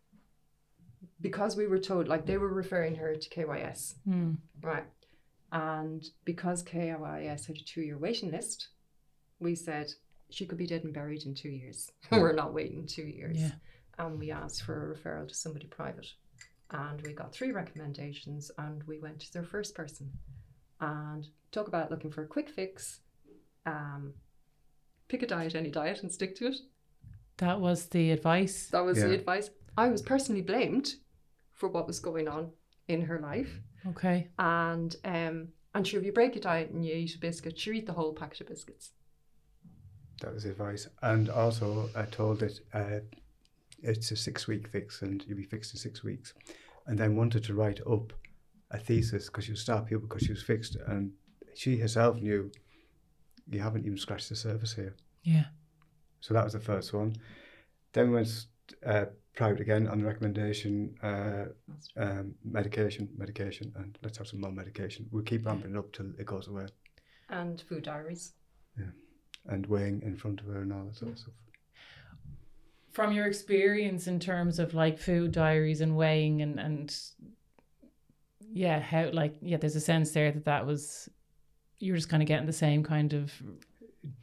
because 1.23 1.55
we 1.57 1.65
were 1.65 1.79
told 1.79 2.07
like 2.07 2.25
they 2.27 2.37
were 2.37 2.53
referring 2.53 2.95
her 2.95 3.15
to 3.15 3.29
KYS, 3.29 3.95
Mm. 4.07 4.37
right? 4.61 4.85
And 5.51 6.03
because 6.25 6.61
KYS 6.63 7.47
had 7.47 7.57
a 7.57 7.63
two 7.63 7.81
year 7.81 7.97
waiting 7.97 8.29
list, 8.31 8.67
we 9.39 9.55
said 9.55 9.87
she 10.29 10.45
could 10.45 10.57
be 10.59 10.67
dead 10.67 10.83
and 10.83 10.93
buried 10.93 11.23
in 11.25 11.33
two 11.33 11.49
years. 11.49 11.91
we're 12.11 12.33
not 12.33 12.53
waiting 12.53 12.85
two 12.85 13.03
years. 13.07 13.37
Yeah. 13.39 13.51
And 13.97 14.19
we 14.19 14.29
asked 14.31 14.63
for 14.63 14.75
a 14.91 14.95
referral 14.95 15.27
to 15.27 15.33
somebody 15.33 15.67
private. 15.67 16.07
And 16.71 17.01
we 17.03 17.13
got 17.13 17.31
three 17.33 17.51
recommendations 17.51 18.49
and 18.57 18.83
we 18.83 18.99
went 18.99 19.19
to 19.21 19.33
their 19.33 19.43
first 19.43 19.73
person. 19.75 20.11
and 20.81 21.27
talk 21.51 21.67
about 21.69 21.89
looking 21.91 22.11
for 22.11 22.23
a 22.23 22.27
quick 22.27 22.49
fix. 22.49 22.99
Um, 23.65 24.15
pick 25.07 25.21
a 25.23 25.27
diet, 25.27 25.55
any 25.55 25.69
diet, 25.71 26.01
and 26.01 26.11
stick 26.11 26.35
to 26.37 26.47
it. 26.47 26.57
That 27.37 27.61
was 27.61 27.85
the 27.87 28.11
advice. 28.11 28.69
That 28.71 28.83
was 28.83 28.97
Yeah. 28.97 29.07
the 29.07 29.13
advice. 29.13 29.49
I 29.77 29.87
was 29.89 30.01
personally 30.01 30.41
blamed 30.41 30.95
for 31.53 31.69
what 31.69 31.87
was 31.87 31.99
going 31.99 32.27
on 32.27 32.51
in 32.87 33.01
her 33.01 33.19
life. 33.19 33.59
Okay. 33.87 34.29
And 34.39 34.95
um, 35.03 35.49
and 35.75 35.87
sure, 35.87 35.99
if 35.99 36.05
you 36.05 36.11
break 36.11 36.35
a 36.35 36.39
diet 36.39 36.69
and 36.69 36.85
you 36.85 36.93
eat 36.93 37.15
a 37.15 37.19
biscuit, 37.19 37.57
sure, 37.57 37.73
eat 37.73 37.87
the 37.87 37.93
whole 37.93 38.13
packet 38.13 38.41
of 38.41 38.47
biscuits. 38.47 38.91
That 40.21 40.33
was 40.33 40.45
advice. 40.45 40.87
And 41.01 41.29
also, 41.29 41.89
I 41.95 42.03
told 42.03 42.43
it 42.43 42.59
uh, 42.73 42.99
it's 43.81 44.11
a 44.11 44.15
six 44.15 44.47
week 44.47 44.67
fix 44.67 45.01
and 45.01 45.23
you'll 45.27 45.37
be 45.37 45.43
fixed 45.43 45.73
in 45.73 45.79
six 45.79 46.03
weeks. 46.03 46.33
And 46.85 46.97
then 46.97 47.15
wanted 47.15 47.43
to 47.45 47.53
write 47.53 47.79
up 47.89 48.13
a 48.71 48.77
thesis 48.77 49.27
because 49.27 49.45
she 49.45 49.51
was 49.51 49.61
start 49.61 49.85
people 49.85 50.07
because 50.07 50.23
she 50.23 50.31
was 50.31 50.43
fixed. 50.43 50.77
And 50.87 51.11
she 51.55 51.77
herself 51.77 52.21
knew 52.21 52.51
you 53.49 53.59
haven't 53.59 53.85
even 53.85 53.97
scratched 53.97 54.29
the 54.29 54.35
surface 54.35 54.73
here. 54.73 54.95
Yeah. 55.23 55.45
So 56.19 56.33
that 56.33 56.43
was 56.43 56.53
the 56.53 56.59
first 56.59 56.93
one. 56.93 57.15
Then 57.93 58.09
we 58.09 58.15
went 58.15 58.45
uh, 58.85 59.05
private 59.35 59.61
again 59.61 59.87
on 59.87 59.99
the 59.99 60.05
recommendation 60.05 60.95
uh, 61.01 61.45
um, 61.97 62.35
medication, 62.43 63.09
medication, 63.17 63.71
and 63.75 63.97
let's 64.03 64.17
have 64.17 64.27
some 64.27 64.41
more 64.41 64.51
medication. 64.51 65.07
We'll 65.11 65.23
keep 65.23 65.45
ramping 65.45 65.71
it 65.71 65.77
up 65.77 65.91
till 65.91 66.07
it 66.17 66.25
goes 66.25 66.47
away. 66.47 66.67
And 67.29 67.61
food 67.61 67.83
diaries. 67.83 68.33
Yeah. 68.77 68.91
And 69.47 69.65
weighing 69.65 70.01
in 70.03 70.15
front 70.15 70.39
of 70.39 70.47
her 70.47 70.61
and 70.61 70.71
all 70.71 70.85
that 70.85 70.95
sort 70.95 71.11
of 71.13 71.19
stuff. 71.19 71.33
From 72.91 73.11
your 73.11 73.25
experience 73.25 74.05
in 74.05 74.19
terms 74.19 74.59
of 74.59 74.75
like 74.75 74.99
food 74.99 75.31
diaries 75.31 75.81
and 75.81 75.97
weighing 75.97 76.43
and 76.43 76.59
and 76.59 76.95
yeah, 78.51 78.79
how 78.79 79.09
like 79.11 79.35
yeah, 79.41 79.57
there's 79.57 79.75
a 79.75 79.81
sense 79.81 80.11
there 80.11 80.31
that 80.31 80.45
that 80.45 80.67
was 80.67 81.09
you're 81.79 81.95
just 81.95 82.09
kind 82.09 82.21
of 82.21 82.27
getting 82.27 82.45
the 82.45 82.53
same 82.53 82.83
kind 82.83 83.13
of 83.13 83.33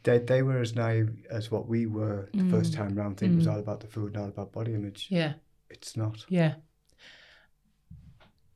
They, 0.03 0.19
they 0.19 0.43
were 0.43 0.59
as 0.59 0.75
naive 0.75 1.09
as 1.29 1.49
what 1.51 1.67
we 1.67 1.85
were 1.87 2.29
the 2.33 2.43
first 2.49 2.73
Mm. 2.73 2.75
time 2.75 2.95
round. 2.95 3.17
Think 3.17 3.33
it 3.33 3.35
was 3.37 3.47
Mm. 3.47 3.53
all 3.53 3.59
about 3.59 3.79
the 3.79 3.87
food, 3.87 4.13
not 4.13 4.29
about 4.29 4.51
body 4.51 4.73
image. 4.73 5.07
yeah. 5.09 5.33
It's 5.69 5.95
not. 5.97 6.25
Yeah. 6.29 6.55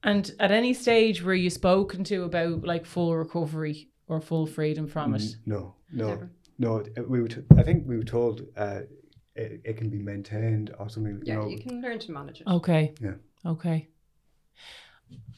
And 0.03 0.29
at 0.39 0.51
any 0.51 0.73
stage 0.73 1.23
were 1.23 1.33
you 1.33 1.49
spoken 1.49 2.03
to 2.05 2.23
about 2.23 2.63
like 2.63 2.85
full 2.85 3.15
recovery 3.15 3.89
or 4.07 4.21
full 4.21 4.45
freedom 4.45 4.85
from 4.87 5.15
it? 5.15 5.21
Mm, 5.21 5.35
No, 5.47 5.75
no, 5.91 6.07
Never. 6.09 6.31
no. 6.59 6.77
it- 6.77 7.09
We 7.09 7.21
were. 7.21 7.27
T- 7.27 7.41
I 7.57 7.63
think 7.63 7.87
we 7.87 7.97
were 7.97 8.03
told 8.03 8.41
uh, 8.55 8.81
it, 9.35 9.61
it 9.63 9.77
can 9.77 9.89
be 9.89 9.99
maintained 9.99 10.75
or 10.77 10.89
something. 10.89 11.21
Yeah, 11.23 11.35
you 11.35 11.39
know, 11.41 11.47
you 11.47 11.59
can 11.59 11.81
learn 11.81 11.99
to 11.99 12.11
manage 12.11 12.41
it. 12.41 12.47
Okay. 12.47 12.93
Yeah. 13.01 13.15
Okay. 13.45 13.87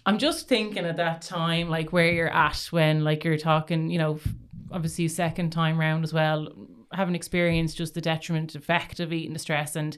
I'm 0.06 0.18
just 0.18 0.48
thinking 0.48 0.86
at 0.86 0.98
that 0.98 1.22
time, 1.22 1.70
like 1.70 1.92
where 1.94 2.12
you're 2.12 2.34
at 2.34 2.58
when, 2.72 3.04
like, 3.04 3.24
you're 3.26 3.38
talking, 3.38 3.90
you 3.90 3.98
know, 4.00 4.16
f- 4.16 4.34
obviously 4.72 5.08
second 5.08 5.52
time 5.52 5.80
round 5.80 6.04
as 6.04 6.14
well, 6.14 6.48
having 6.92 7.16
experienced 7.16 7.78
just 7.78 7.94
the 7.94 8.02
detriment 8.02 8.56
effect 8.56 9.00
of 9.00 9.14
eating 9.14 9.34
the 9.34 9.40
stress, 9.40 9.76
and 9.76 9.98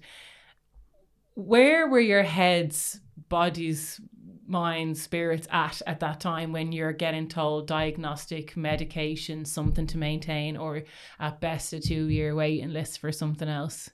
where 1.35 1.87
were 1.87 1.99
your 1.99 2.23
heads, 2.23 2.99
bodies, 3.29 4.01
minds, 4.45 5.01
spirits 5.01 5.47
at 5.51 5.81
at 5.87 5.99
that 5.99 6.19
time 6.19 6.51
when 6.51 6.71
you're 6.71 6.91
getting 6.91 7.27
told 7.27 7.67
diagnostic 7.67 8.57
medication, 8.57 9.45
something 9.45 9.87
to 9.87 9.97
maintain, 9.97 10.57
or 10.57 10.83
at 11.19 11.39
best 11.39 11.71
a 11.73 11.79
two 11.79 12.07
year 12.07 12.35
waiting 12.35 12.73
list 12.73 12.99
for 12.99 13.11
something 13.11 13.47
else? 13.47 13.89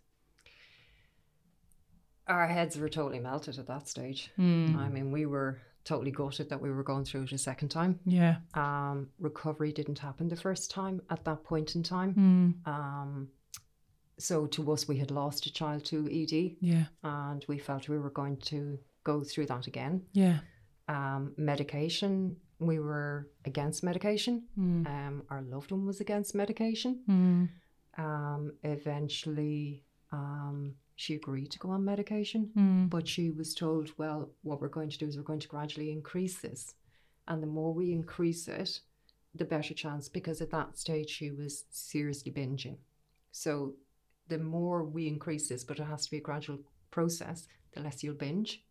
Our 2.28 2.48
heads 2.48 2.78
were 2.78 2.90
totally 2.90 3.20
melted 3.20 3.60
at 3.60 3.68
that 3.68 3.88
stage. 3.88 4.32
Hmm. 4.36 4.76
I 4.80 4.90
mean, 4.90 5.12
we 5.12 5.28
were 5.28 5.60
totally 5.86 6.12
gutted 6.12 6.50
that 6.50 6.60
we 6.62 6.70
were 6.72 6.84
going 6.84 7.06
through 7.06 7.24
it 7.24 7.32
a 7.32 7.38
second 7.38 7.70
time. 7.70 8.00
Yeah. 8.06 8.38
Um, 8.56 9.08
recovery 9.20 9.72
didn't 9.72 10.00
happen 10.00 10.28
the 10.28 10.36
first 10.36 10.70
time 10.72 11.02
at 11.10 11.24
that 11.26 11.44
point 11.44 11.76
in 11.76 11.84
time. 11.84 12.14
Hmm. 12.14 12.70
Um, 12.70 13.28
so 14.18 14.46
to 14.48 14.72
us, 14.72 14.88
we 14.88 14.98
had 14.98 15.12
lost 15.12 15.46
a 15.46 15.54
child 15.54 15.84
to 15.86 16.08
ED, 16.12 16.56
Yeah. 16.62 16.86
and 17.04 17.46
we 17.48 17.58
felt 17.60 17.88
we 17.90 18.00
were 18.00 18.10
going 18.10 18.38
to 18.52 18.80
go 19.04 19.24
through 19.24 19.46
that 19.48 19.68
again. 19.68 20.04
Yeah. 20.14 20.40
Um, 20.88 21.34
medication, 21.38 22.38
we 22.60 22.80
were 22.80 23.28
against 23.44 23.84
medication. 23.84 24.44
Mm. 24.58 24.88
Um, 24.88 25.24
our 25.30 25.42
loved 25.42 25.72
one 25.72 25.86
was 25.86 26.00
against 26.00 26.34
medication. 26.34 27.02
Mm. 27.10 27.50
Um, 27.98 28.54
eventually, 28.64 29.84
um, 30.12 30.76
she 30.96 31.16
agreed 31.16 31.52
to 31.52 31.60
go 31.60 31.70
on 31.70 31.84
medication, 31.86 32.52
Mm. 32.56 32.90
but 32.90 33.08
she 33.08 33.30
was 33.30 33.54
told, 33.54 33.92
well, 33.98 34.30
what 34.44 34.62
we're 34.62 34.70
going 34.70 34.90
to 34.90 34.98
do 34.98 35.08
is 35.08 35.18
we're 35.18 35.24
going 35.24 35.40
to 35.42 35.48
gradually 35.48 35.92
increase 35.92 36.40
this. 36.40 36.76
And 37.28 37.42
the 37.44 37.48
more 37.48 37.74
we 37.74 37.92
increase 37.92 38.48
it, 38.48 38.82
the 39.34 39.46
better 39.46 39.74
chance, 39.74 40.08
because 40.08 40.40
at 40.42 40.52
that 40.52 40.78
stage 40.78 41.10
she 41.10 41.32
was 41.32 41.66
seriously 41.70 42.32
binging. 42.32 42.78
So 43.32 43.74
the 44.30 44.38
more 44.38 44.84
we 44.84 45.08
increase 45.08 45.50
this, 45.50 45.64
but 45.64 45.80
it 45.80 45.84
has 45.84 46.06
to 46.06 46.12
be 46.12 46.18
a 46.18 46.22
gradual 46.22 46.60
process, 46.92 47.48
the 47.74 47.82
less 47.82 48.02
you'll 48.04 48.16
binge. 48.16 48.64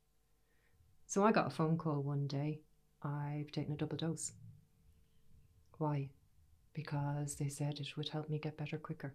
So 1.07 1.23
I 1.25 1.33
got 1.33 1.47
a 1.49 1.51
phone 1.51 1.77
call 1.77 2.01
one 2.01 2.27
day. 2.27 2.61
I've 3.03 3.53
taken 3.53 3.75
a 3.75 3.77
double 3.77 3.99
dose. 3.99 4.33
Why? 5.77 6.09
Because 6.73 7.35
they 7.35 7.49
said 7.49 7.79
it 7.81 7.97
would 7.97 8.09
help 8.09 8.31
me 8.31 8.39
get 8.39 8.57
better 8.57 8.79
quicker. 8.79 9.15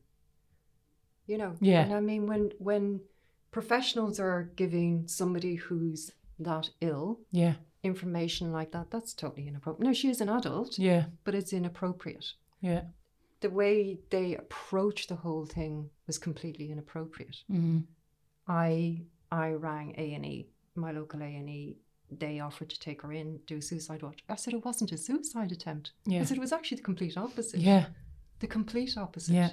You 1.30 1.38
know, 1.38 1.56
Yeah. 1.62 1.84
And 1.84 1.94
I 1.94 2.00
mean, 2.02 2.26
when 2.26 2.52
when 2.58 3.02
professionals 3.52 4.20
are 4.20 4.52
giving 4.56 5.08
somebody 5.08 5.56
who's 5.56 6.12
that 6.40 6.70
ill 6.82 7.20
Yeah. 7.32 7.56
information 7.84 8.52
like 8.52 8.72
that, 8.72 8.90
that's 8.90 9.14
totally 9.14 9.48
inappropriate. 9.48 9.86
No, 9.88 9.94
she 9.94 10.10
is 10.10 10.22
an 10.22 10.30
adult, 10.30 10.80
Yeah. 10.80 11.06
but 11.24 11.36
it's 11.36 11.54
inappropriate. 11.54 12.34
Yeah. 12.62 12.86
The 13.42 13.50
way 13.52 14.00
they 14.10 14.36
approach 14.36 15.08
the 15.08 15.18
whole 15.18 15.46
thing 15.46 15.92
was 16.08 16.18
completely 16.18 16.72
inappropriate. 16.72 17.38
Mm. 17.50 17.84
I 18.48 19.04
I 19.32 19.52
rang 19.52 19.94
A 19.98 20.14
and 20.16 20.26
E, 20.26 20.48
my 20.76 20.92
local 20.92 21.22
A 21.22 21.26
and 21.42 21.48
E. 21.50 21.78
They 22.12 22.40
offered 22.40 22.70
to 22.72 22.80
take 22.80 23.04
her 23.04 23.14
in, 23.14 23.40
do 23.46 23.58
a 23.58 23.62
suicide 23.62 24.02
watch. 24.02 24.24
I 24.28 24.36
said 24.36 24.56
it 24.56 24.66
wasn't 24.66 24.92
a 24.92 24.98
suicide 24.98 25.52
attempt. 25.52 25.92
Yeah. 26.08 26.22
I 26.22 26.24
said 26.26 26.38
it 26.38 26.46
was 26.48 26.52
actually 26.52 26.78
the 26.78 26.84
complete 26.92 27.16
opposite. 27.18 27.60
Yeah. 27.60 27.86
The 28.40 28.48
complete 28.48 28.98
opposite. 28.98 29.36
Yeah. 29.36 29.52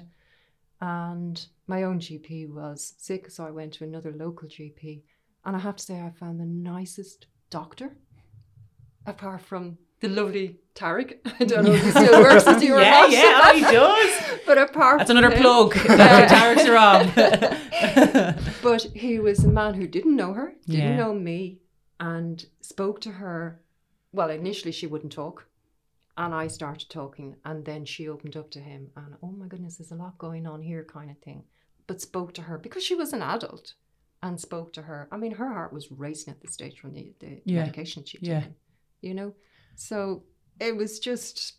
And 0.81 1.45
my 1.67 1.83
own 1.83 1.99
GP 1.99 2.49
was 2.53 2.93
sick, 2.97 3.29
so 3.31 3.45
I 3.45 3.51
went 3.51 3.73
to 3.73 3.83
another 3.83 4.11
local 4.11 4.47
GP. 4.47 5.01
And 5.45 5.55
I 5.55 5.59
have 5.59 5.75
to 5.77 5.83
say, 5.83 5.99
I 6.01 6.11
found 6.11 6.39
the 6.39 6.45
nicest 6.45 7.27
doctor, 7.49 7.97
apart 9.05 9.41
from 9.41 9.77
the 10.01 10.07
lovely 10.09 10.57
Tarek. 10.75 11.17
I 11.39 11.45
don't 11.45 11.65
know 11.65 11.71
if 11.73 11.83
he 11.83 11.89
still 11.91 12.21
works 12.21 12.45
you 12.61 12.75
or 12.75 12.81
Yeah, 12.81 12.91
not. 12.91 13.11
yeah, 13.11 13.41
oh, 13.43 13.53
he 13.55 13.61
does. 13.61 14.39
But 14.45 14.57
apart 14.59 14.99
That's 14.99 15.09
another 15.09 15.31
him- 15.31 15.41
plug. 15.41 15.73
Tarek's 15.73 16.69
Rob. 16.69 17.13
but 18.61 18.81
he 18.95 19.19
was 19.19 19.43
a 19.43 19.49
man 19.49 19.73
who 19.73 19.87
didn't 19.87 20.15
know 20.15 20.33
her, 20.33 20.53
didn't 20.65 20.81
Yeah. 20.81 20.95
know 20.95 21.13
me, 21.13 21.59
and 21.99 22.45
spoke 22.61 23.01
to 23.01 23.11
her. 23.13 23.61
Well, 24.13 24.29
initially 24.29 24.71
she 24.71 24.87
wouldn't 24.87 25.11
talk, 25.11 25.46
and 26.17 26.33
I 26.33 26.47
started 26.47 26.89
talking, 26.89 27.35
and 27.45 27.63
then 27.63 27.85
she 27.85 28.07
opened 28.09 28.35
up 28.35 28.49
to 28.51 28.59
him, 28.59 28.89
and 28.95 29.15
oh 29.23 29.31
my 29.31 29.47
goodness, 29.47 29.77
there's 29.77 29.91
a 29.91 29.95
lot 29.95 30.17
going 30.17 30.45
on 30.47 30.61
here, 30.61 30.83
kind 30.83 31.11
of 31.11 31.17
thing. 31.19 31.43
But 31.85 32.01
spoke 32.01 32.33
to 32.33 32.41
her 32.41 32.57
because 32.57 32.83
she 32.83 32.95
was 32.95 33.13
an 33.13 33.21
adult, 33.21 33.75
and 34.23 34.39
spoke 34.39 34.73
to 34.73 34.81
her. 34.81 35.07
I 35.11 35.17
mean, 35.17 35.33
her 35.35 35.51
heart 35.53 35.71
was 35.71 35.91
racing 35.91 36.31
at 36.33 36.41
the 36.41 36.47
stage 36.47 36.79
from 36.79 36.93
the, 36.93 37.13
the 37.19 37.41
Yeah. 37.45 37.59
medication 37.61 38.03
she'd 38.03 38.21
Yeah. 38.27 38.39
taken, 38.41 38.55
you 39.01 39.13
know. 39.13 39.33
So 39.75 40.23
it 40.59 40.75
was 40.75 40.99
just. 40.99 41.53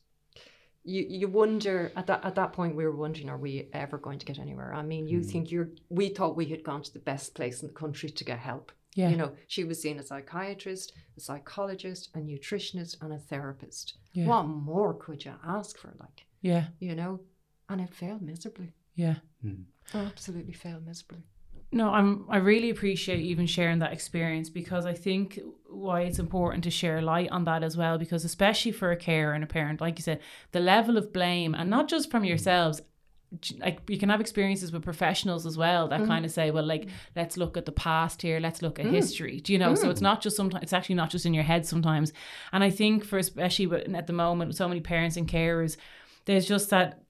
You, 0.85 1.05
you 1.09 1.29
wonder 1.29 1.93
at 1.97 2.07
that 2.07 2.25
at 2.25 2.35
that 2.37 2.53
point 2.55 2.75
we 2.75 2.85
were 2.87 2.97
wondering 2.97 3.29
are 3.29 3.37
we 3.37 3.69
ever 3.75 3.99
going 3.99 4.19
to 4.21 4.25
get 4.25 4.39
anywhere? 4.39 4.73
I 4.73 4.83
mean, 4.83 5.07
you 5.07 5.21
Mm. 5.21 5.31
think 5.31 5.51
you're 5.51 5.71
we 5.91 6.09
thought 6.09 6.35
we 6.37 6.47
had 6.47 6.63
gone 6.63 6.83
to 6.83 6.93
the 6.93 6.99
best 6.99 7.35
place 7.35 7.61
in 7.63 7.69
the 7.69 7.75
country 7.75 8.09
to 8.09 8.25
get 8.25 8.39
help. 8.39 8.73
Yeah. 8.95 9.11
You 9.11 9.17
know, 9.17 9.33
she 9.47 9.65
was 9.65 9.81
seeing 9.81 9.99
a 9.99 10.03
psychiatrist, 10.03 10.93
a 11.17 11.21
psychologist, 11.21 12.11
a 12.15 12.19
nutritionist, 12.19 12.97
and 13.03 13.13
a 13.13 13.19
therapist. 13.19 13.99
yeah. 14.13 14.27
What 14.27 14.45
more 14.45 14.95
could 14.95 15.25
you 15.25 15.35
ask 15.47 15.77
for? 15.79 15.95
Like, 16.01 16.27
Yeah. 16.41 16.69
you 16.81 16.95
know, 16.95 17.21
and 17.69 17.81
it 17.81 17.95
failed 17.95 18.23
miserably. 18.23 18.73
Yeah. 18.95 19.17
Mm. 19.45 19.65
Absolutely 19.95 20.53
failed 20.55 20.85
miserably. 20.87 21.23
No, 21.71 21.91
I'm. 21.91 22.25
I 22.31 22.39
really 22.39 22.71
appreciate 22.71 23.21
you 23.21 23.27
even 23.31 23.47
sharing 23.47 23.79
that 23.81 23.93
experience 23.93 24.49
because 24.49 24.87
I 24.87 24.95
think 24.95 25.39
why 25.69 26.01
it's 26.01 26.19
important 26.19 26.65
to 26.65 26.71
share 26.71 27.03
light 27.03 27.29
on 27.31 27.45
that 27.45 27.63
as 27.63 27.77
well. 27.77 27.99
Because 27.99 28.25
especially 28.25 28.73
for 28.73 28.91
a 28.91 28.97
carer 28.97 29.35
and 29.35 29.45
a 29.45 29.47
parent, 29.47 29.81
like 29.81 29.99
you 29.99 30.03
said, 30.03 30.21
the 30.53 30.61
level 30.61 30.97
of 30.97 31.13
blame, 31.13 31.55
and 31.55 31.69
not 31.69 31.87
just 31.87 32.11
from 32.11 32.25
yourselves, 32.25 32.81
j- 32.81 32.87
like 33.59 33.81
you 33.89 33.99
can 33.99 34.09
have 34.09 34.21
experiences 34.21 34.73
with 34.73 34.83
professionals 34.83 35.45
as 35.45 35.57
well 35.59 35.87
that 35.89 36.01
Mm. 36.01 36.07
kind 36.07 36.25
of 36.25 36.31
say, 36.31 36.51
well, 36.51 36.65
like 36.65 36.89
let's 37.15 37.37
look 37.37 37.57
at 37.57 37.67
the 37.67 37.73
past 37.73 38.23
here, 38.23 38.41
let's 38.41 38.63
look 38.63 38.79
at 38.79 38.87
Mm. 38.87 38.91
history. 38.93 39.41
Do 39.41 39.53
you 39.53 39.59
know? 39.59 39.75
So 39.75 39.87
Mm. 39.89 39.91
it's 39.91 40.01
not 40.01 40.23
just 40.23 40.37
sometimes. 40.37 40.63
It's 40.63 40.73
actually 40.73 40.95
not 40.95 41.11
just 41.11 41.27
in 41.27 41.35
your 41.35 41.45
head 41.45 41.67
sometimes. 41.67 42.13
And 42.53 42.65
I 42.65 42.71
think 42.71 43.05
for 43.05 43.19
especially 43.19 43.67
at 43.95 44.07
the 44.07 44.13
moment, 44.15 44.55
so 44.55 44.67
many 44.67 44.81
parents 44.81 45.17
and 45.17 45.29
carers, 45.29 45.77
there's 46.25 46.47
just 46.47 46.71
that 46.71 47.03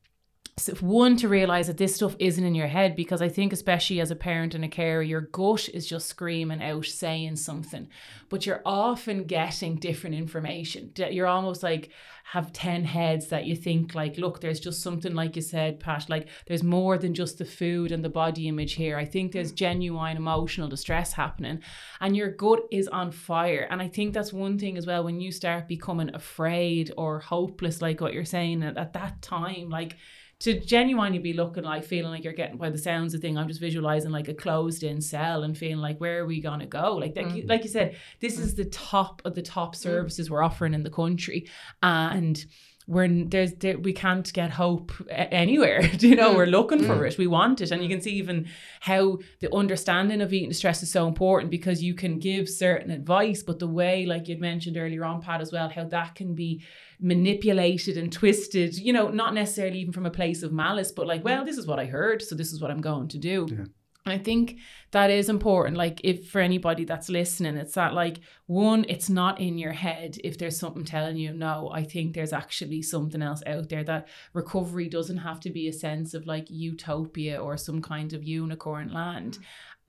one 0.80 1.16
to 1.16 1.28
realize 1.28 1.66
that 1.66 1.76
this 1.76 1.94
stuff 1.94 2.16
isn't 2.18 2.44
in 2.44 2.54
your 2.54 2.66
head 2.66 2.96
because 2.96 3.22
I 3.22 3.28
think 3.28 3.52
especially 3.52 4.00
as 4.00 4.10
a 4.10 4.16
parent 4.16 4.54
and 4.54 4.64
a 4.64 4.68
carer, 4.68 5.02
your 5.02 5.20
gut 5.20 5.68
is 5.70 5.86
just 5.86 6.08
screaming 6.08 6.62
out 6.62 6.86
saying 6.86 7.36
something, 7.36 7.88
but 8.28 8.46
you're 8.46 8.62
often 8.64 9.24
getting 9.24 9.76
different 9.76 10.16
information. 10.16 10.92
You're 10.96 11.26
almost 11.26 11.62
like 11.62 11.90
have 12.32 12.52
10 12.52 12.84
heads 12.84 13.28
that 13.28 13.46
you 13.46 13.56
think 13.56 13.94
like 13.94 14.18
look 14.18 14.38
there's 14.38 14.60
just 14.60 14.82
something 14.82 15.14
like 15.14 15.34
you 15.34 15.40
said 15.40 15.80
pat 15.80 16.10
like 16.10 16.28
there's 16.46 16.62
more 16.62 16.98
than 16.98 17.14
just 17.14 17.38
the 17.38 17.44
food 17.44 17.90
and 17.90 18.04
the 18.04 18.08
body 18.10 18.48
image 18.48 18.74
here 18.74 18.98
i 18.98 19.04
think 19.04 19.32
there's 19.32 19.50
genuine 19.50 20.18
emotional 20.18 20.68
distress 20.68 21.14
happening 21.14 21.58
and 22.02 22.14
your 22.14 22.30
gut 22.30 22.60
is 22.70 22.86
on 22.88 23.10
fire 23.10 23.66
and 23.70 23.80
i 23.80 23.88
think 23.88 24.12
that's 24.12 24.30
one 24.30 24.58
thing 24.58 24.76
as 24.76 24.86
well 24.86 25.02
when 25.04 25.22
you 25.22 25.32
start 25.32 25.66
becoming 25.66 26.14
afraid 26.14 26.92
or 26.98 27.18
hopeless 27.18 27.80
like 27.80 27.98
what 28.02 28.12
you're 28.12 28.26
saying 28.26 28.62
at, 28.62 28.76
at 28.76 28.92
that 28.92 29.22
time 29.22 29.70
like 29.70 29.96
to 30.40 30.60
genuinely 30.60 31.18
be 31.18 31.32
looking 31.32 31.64
like 31.64 31.84
feeling 31.84 32.12
like 32.12 32.22
you're 32.22 32.32
getting 32.32 32.56
by 32.56 32.70
the 32.70 32.78
sounds 32.78 33.14
of 33.14 33.20
thing 33.20 33.36
i'm 33.36 33.48
just 33.48 33.60
visualizing 33.60 34.10
like 34.10 34.28
a 34.28 34.34
closed 34.34 34.82
in 34.82 35.00
cell 35.00 35.42
and 35.42 35.58
feeling 35.58 35.78
like 35.78 35.98
where 35.98 36.20
are 36.20 36.26
we 36.26 36.40
going 36.40 36.60
to 36.60 36.66
go 36.66 36.94
like 36.94 37.14
mm. 37.14 37.48
like 37.48 37.64
you 37.64 37.70
said 37.70 37.96
this 38.20 38.36
mm. 38.36 38.42
is 38.42 38.54
the 38.54 38.64
top 38.66 39.20
of 39.24 39.34
the 39.34 39.42
top 39.42 39.74
mm. 39.74 39.78
services 39.78 40.28
mm. 40.28 40.32
we're 40.32 40.42
offering 40.42 40.74
in 40.74 40.82
the 40.82 40.90
country 40.90 41.48
and 41.82 42.46
we're 42.88 43.24
there's 43.26 43.52
there, 43.54 43.78
we 43.78 43.92
can't 43.92 44.32
get 44.32 44.50
hope 44.50 44.92
anywhere 45.10 45.82
you 45.98 46.16
know 46.16 46.32
mm. 46.32 46.36
we're 46.36 46.46
looking 46.46 46.82
for 46.82 46.96
mm. 46.96 47.06
it 47.06 47.18
we 47.18 47.26
want 47.26 47.60
it 47.60 47.70
and 47.70 47.82
you 47.82 47.88
can 47.88 48.00
see 48.00 48.12
even 48.12 48.48
how 48.80 49.18
the 49.40 49.54
understanding 49.54 50.22
of 50.22 50.32
eating 50.32 50.48
distress 50.48 50.82
is 50.82 50.90
so 50.90 51.06
important 51.06 51.50
because 51.50 51.82
you 51.82 51.94
can 51.94 52.18
give 52.18 52.48
certain 52.48 52.90
advice 52.90 53.42
but 53.42 53.58
the 53.58 53.68
way 53.68 54.06
like 54.06 54.26
you'd 54.26 54.40
mentioned 54.40 54.76
earlier 54.76 55.04
on 55.04 55.20
pat 55.20 55.40
as 55.40 55.52
well 55.52 55.68
how 55.68 55.84
that 55.84 56.14
can 56.14 56.34
be 56.34 56.62
manipulated 57.00 57.96
and 57.96 58.12
twisted, 58.12 58.76
you 58.76 58.92
know, 58.92 59.08
not 59.08 59.34
necessarily 59.34 59.78
even 59.78 59.92
from 59.92 60.06
a 60.06 60.10
place 60.10 60.42
of 60.42 60.52
malice, 60.52 60.92
but 60.92 61.06
like, 61.06 61.24
well, 61.24 61.44
this 61.44 61.58
is 61.58 61.66
what 61.66 61.78
I 61.78 61.86
heard, 61.86 62.22
so 62.22 62.34
this 62.34 62.52
is 62.52 62.60
what 62.60 62.70
I'm 62.70 62.80
going 62.80 63.08
to 63.08 63.18
do. 63.18 63.46
Yeah. 63.50 63.64
And 64.06 64.18
I 64.18 64.24
think 64.24 64.58
that 64.92 65.10
is 65.10 65.28
important. 65.28 65.76
Like, 65.76 66.00
if 66.02 66.30
for 66.30 66.40
anybody 66.40 66.84
that's 66.84 67.10
listening, 67.10 67.58
it's 67.58 67.74
that, 67.74 67.92
like, 67.92 68.20
one, 68.46 68.86
it's 68.88 69.10
not 69.10 69.38
in 69.38 69.58
your 69.58 69.72
head 69.72 70.16
if 70.24 70.38
there's 70.38 70.58
something 70.58 70.84
telling 70.84 71.18
you, 71.18 71.34
no, 71.34 71.70
I 71.72 71.84
think 71.84 72.14
there's 72.14 72.32
actually 72.32 72.80
something 72.80 73.20
else 73.20 73.42
out 73.46 73.68
there. 73.68 73.84
That 73.84 74.08
recovery 74.32 74.88
doesn't 74.88 75.18
have 75.18 75.40
to 75.40 75.50
be 75.50 75.68
a 75.68 75.72
sense 75.74 76.14
of 76.14 76.26
like 76.26 76.46
utopia 76.48 77.38
or 77.38 77.58
some 77.58 77.82
kind 77.82 78.14
of 78.14 78.24
unicorn 78.24 78.92
land. 78.92 79.38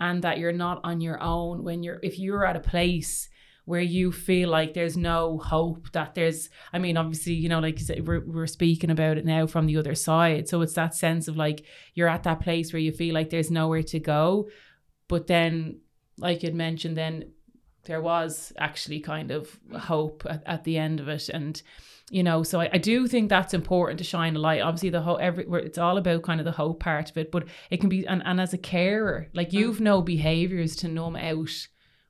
And 0.01 0.21
that 0.21 0.37
you're 0.37 0.51
not 0.51 0.81
on 0.83 1.01
your 1.01 1.21
own 1.21 1.63
when 1.63 1.81
you're, 1.81 1.99
if 2.03 2.19
you're 2.19 2.45
at 2.45 2.55
a 2.55 2.61
place 2.61 3.29
where 3.69 3.81
you 3.81 4.11
feel 4.11 4.49
like 4.49 4.73
there's 4.73 4.97
no 4.97 5.37
hope 5.37 5.91
that 5.91 6.15
there's 6.15 6.49
i 6.73 6.79
mean 6.79 6.97
obviously 6.97 7.33
you 7.33 7.47
know 7.47 7.59
like 7.59 7.79
you 7.79 7.85
said 7.85 8.07
we're, 8.07 8.25
we're 8.25 8.47
speaking 8.47 8.89
about 8.89 9.17
it 9.17 9.25
now 9.25 9.45
from 9.45 9.65
the 9.65 9.77
other 9.77 9.95
side. 9.95 10.47
So 10.49 10.61
it's 10.61 10.73
that 10.73 10.95
sense 10.95 11.27
of 11.27 11.37
like 11.37 11.65
you're 11.93 12.07
at 12.07 12.23
that 12.23 12.41
place 12.41 12.73
where 12.73 12.81
you 12.81 12.91
feel 12.91 13.13
like 13.13 13.29
there's 13.29 13.51
nowhere 13.51 13.83
to 13.83 13.99
go. 13.99 14.49
But 15.07 15.27
then 15.27 15.81
like 16.17 16.43
you'd 16.43 16.55
mentioned 16.55 16.97
then 16.97 17.31
there 17.85 18.01
was 18.01 18.51
actually 18.57 18.99
kind 18.99 19.31
of 19.31 19.57
hope 19.77 20.23
at, 20.29 20.43
at 20.45 20.63
the 20.63 20.77
end 20.77 20.99
of 20.99 21.07
it. 21.07 21.29
And 21.29 21.61
you 22.11 22.23
know 22.23 22.43
so 22.43 22.59
I, 22.59 22.69
I 22.73 22.77
do 22.79 23.07
think 23.07 23.29
that's 23.29 23.53
important 23.53 23.99
to 23.99 24.03
shine 24.03 24.35
a 24.35 24.39
light. 24.39 24.61
Obviously 24.61 24.89
the 24.89 25.01
whole 25.01 25.19
every 25.21 25.45
it's 25.63 25.77
all 25.77 25.97
about 25.97 26.23
kind 26.23 26.41
of 26.41 26.45
the 26.45 26.51
hope 26.51 26.79
part 26.79 27.09
of 27.11 27.17
it 27.17 27.31
but 27.31 27.45
it 27.69 27.79
can 27.79 27.89
be 27.89 28.05
and, 28.07 28.23
and 28.25 28.41
as 28.41 28.53
a 28.53 28.57
carer 28.57 29.27
like 29.33 29.49
mm. 29.49 29.59
you've 29.59 29.79
no 29.79 30.01
behaviors 30.01 30.75
to 30.77 30.87
numb 30.87 31.15
out 31.15 31.67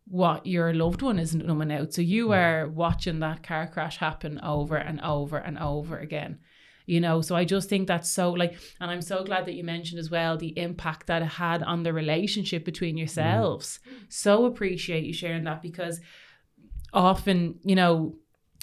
what 0.10 0.46
your 0.46 0.74
loved 0.74 1.02
one 1.02 1.20
isn't 1.20 1.46
numbing 1.46 1.72
out. 1.72 1.94
So 1.94 2.02
you 2.02 2.32
are 2.32 2.68
watching 2.68 3.20
that 3.20 3.44
car 3.44 3.68
crash 3.68 3.98
happen 3.98 4.40
over 4.42 4.76
and 4.76 5.00
over 5.02 5.38
and 5.38 5.58
over 5.58 5.98
again. 5.98 6.40
You 6.88 7.00
know, 7.00 7.22
so 7.22 7.36
I 7.36 7.46
just 7.46 7.70
think 7.70 7.88
that's 7.88 8.10
so 8.10 8.32
like, 8.32 8.58
and 8.82 8.90
I'm 8.90 9.04
so 9.04 9.24
glad 9.24 9.46
that 9.46 9.54
you 9.54 9.64
mentioned 9.64 10.00
as 10.00 10.10
well 10.10 10.38
the 10.38 10.58
impact 10.58 11.06
that 11.06 11.22
it 11.22 11.26
had 11.26 11.62
on 11.62 11.84
the 11.84 11.94
relationship 11.94 12.66
between 12.66 12.98
yourselves. 12.98 13.80
Mm. 13.88 14.12
So 14.12 14.46
appreciate 14.46 15.04
you 15.04 15.14
sharing 15.14 15.44
that 15.44 15.62
because 15.62 16.02
often, 16.92 17.60
you 17.64 17.76
know, 17.76 18.16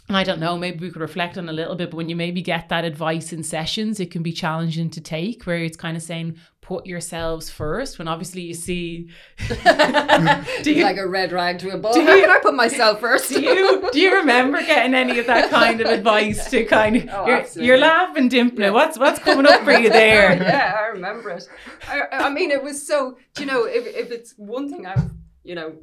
I 0.08 0.22
don't 0.22 0.38
know, 0.38 0.56
maybe 0.56 0.86
we 0.86 0.90
could 0.90 1.02
reflect 1.02 1.36
on 1.36 1.48
a 1.48 1.52
little 1.52 1.74
bit, 1.74 1.90
but 1.90 1.96
when 1.96 2.08
you 2.08 2.14
maybe 2.14 2.40
get 2.40 2.68
that 2.68 2.84
advice 2.84 3.32
in 3.32 3.42
sessions, 3.42 3.98
it 3.98 4.12
can 4.12 4.22
be 4.22 4.32
challenging 4.32 4.88
to 4.90 5.00
take, 5.00 5.44
where 5.44 5.58
it's 5.58 5.76
kind 5.76 5.96
of 5.96 6.02
saying, 6.02 6.36
put 6.60 6.86
yourselves 6.86 7.50
first, 7.50 7.98
when 7.98 8.06
obviously 8.06 8.42
you 8.42 8.54
see 8.54 9.08
do 10.62 10.72
you, 10.72 10.82
like 10.82 10.96
a 10.96 11.06
red 11.06 11.32
rag 11.32 11.58
to 11.60 11.70
a 11.70 11.78
bull. 11.78 11.92
How 11.94 12.20
can 12.20 12.30
I 12.30 12.38
put 12.40 12.54
myself 12.54 13.00
first? 13.00 13.30
do 13.30 13.40
you 13.40 13.88
do 13.92 14.00
you 14.00 14.14
remember 14.16 14.58
getting 14.58 14.94
any 14.94 15.18
of 15.18 15.26
that 15.26 15.50
kind 15.50 15.80
of 15.80 15.88
advice 15.88 16.50
to 16.50 16.64
kind 16.64 16.96
of 16.96 17.08
oh, 17.12 17.26
you're, 17.26 17.64
you're, 17.64 17.78
laughing, 17.78 18.28
Dimpling. 18.28 18.58
Yeah. 18.58 18.70
What's 18.70 18.98
what's 18.98 19.20
coming 19.20 19.46
up 19.46 19.62
for 19.62 19.72
you 19.72 19.90
there? 20.02 20.36
yeah, 20.40 20.76
I 20.76 20.86
remember 20.86 21.30
it. 21.30 21.48
I, 21.88 22.02
I 22.10 22.30
mean 22.30 22.50
it 22.50 22.62
was 22.62 22.84
so 22.84 23.16
you 23.38 23.46
know, 23.46 23.64
if 23.64 23.86
if 23.86 24.10
it's 24.10 24.34
one 24.36 24.68
thing 24.68 24.86
I've 24.86 25.10
you 25.44 25.54
know, 25.54 25.76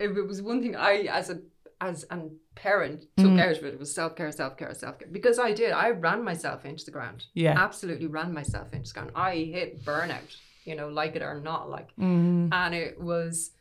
if 0.00 0.16
it 0.16 0.22
was 0.22 0.42
one 0.42 0.60
thing 0.60 0.74
I 0.74 1.06
as 1.10 1.30
a 1.30 1.40
as 1.80 2.04
an 2.10 2.36
parent 2.56 3.02
took 3.16 3.28
mm. 3.28 3.40
out 3.40 3.56
of 3.56 3.64
it. 3.64 3.74
It 3.74 3.78
was 3.78 3.94
self 3.94 4.16
care, 4.16 4.32
self 4.32 4.56
care, 4.56 4.74
self 4.74 4.98
care. 4.98 5.08
Because 5.12 5.38
I 5.38 5.52
did. 5.52 5.70
I 5.70 5.90
ran 5.90 6.24
myself 6.24 6.64
into 6.64 6.84
the 6.84 6.90
ground. 6.90 7.26
Yeah. 7.34 7.54
Absolutely 7.56 8.08
ran 8.08 8.34
myself 8.34 8.72
into 8.72 8.92
the 8.92 8.94
ground. 8.94 9.12
I 9.14 9.36
hit 9.36 9.84
burnout, 9.84 10.36
you 10.64 10.74
know, 10.74 10.88
like 10.88 11.14
it 11.14 11.22
or 11.22 11.40
not 11.40 11.70
like. 11.70 11.94
Mm. 11.96 12.48
And 12.52 12.74
it 12.74 13.00
was, 13.00 13.52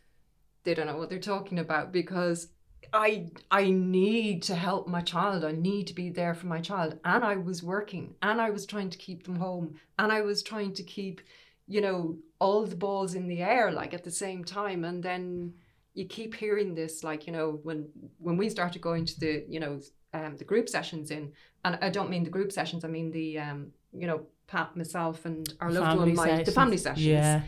they 0.63 0.73
don't 0.73 0.87
know 0.87 0.97
what 0.97 1.09
they're 1.09 1.19
talking 1.19 1.59
about 1.59 1.91
because 1.91 2.47
I 2.93 3.31
I 3.51 3.69
need 3.69 4.43
to 4.43 4.55
help 4.55 4.87
my 4.87 5.01
child. 5.01 5.43
I 5.43 5.51
need 5.51 5.87
to 5.87 5.93
be 5.93 6.09
there 6.09 6.33
for 6.33 6.47
my 6.47 6.61
child. 6.61 6.97
And 7.03 7.23
I 7.23 7.35
was 7.35 7.61
working 7.61 8.15
and 8.21 8.41
I 8.41 8.49
was 8.49 8.65
trying 8.65 8.89
to 8.89 8.97
keep 8.97 9.25
them 9.25 9.35
home. 9.35 9.75
And 9.99 10.11
I 10.11 10.21
was 10.21 10.41
trying 10.41 10.73
to 10.73 10.83
keep, 10.83 11.21
you 11.67 11.81
know, 11.81 12.17
all 12.39 12.65
the 12.65 12.75
balls 12.75 13.13
in 13.13 13.27
the 13.27 13.41
air 13.41 13.71
like 13.71 13.93
at 13.93 14.03
the 14.03 14.11
same 14.11 14.43
time. 14.43 14.85
And 14.85 15.03
then 15.03 15.53
you 15.95 16.05
keep 16.05 16.35
hearing 16.35 16.75
this 16.75 17.03
like 17.03 17.25
you 17.25 17.33
know 17.33 17.59
when 17.63 17.87
when 18.19 18.37
we 18.37 18.49
started 18.49 18.81
going 18.81 19.05
to 19.05 19.19
the 19.19 19.45
you 19.49 19.59
know 19.59 19.79
um, 20.13 20.37
the 20.37 20.43
group 20.43 20.69
sessions 20.69 21.09
in 21.09 21.31
and 21.63 21.79
i 21.81 21.89
don't 21.89 22.09
mean 22.09 22.23
the 22.23 22.29
group 22.29 22.51
sessions 22.51 22.85
i 22.85 22.87
mean 22.87 23.09
the 23.11 23.39
um, 23.39 23.71
you 23.93 24.05
know 24.05 24.21
pat 24.47 24.75
myself 24.77 25.25
and 25.25 25.53
our 25.59 25.71
loved 25.71 25.97
one 25.97 26.13
my, 26.13 26.43
the 26.43 26.51
family 26.51 26.77
sessions 26.77 27.05
yeah 27.05 27.41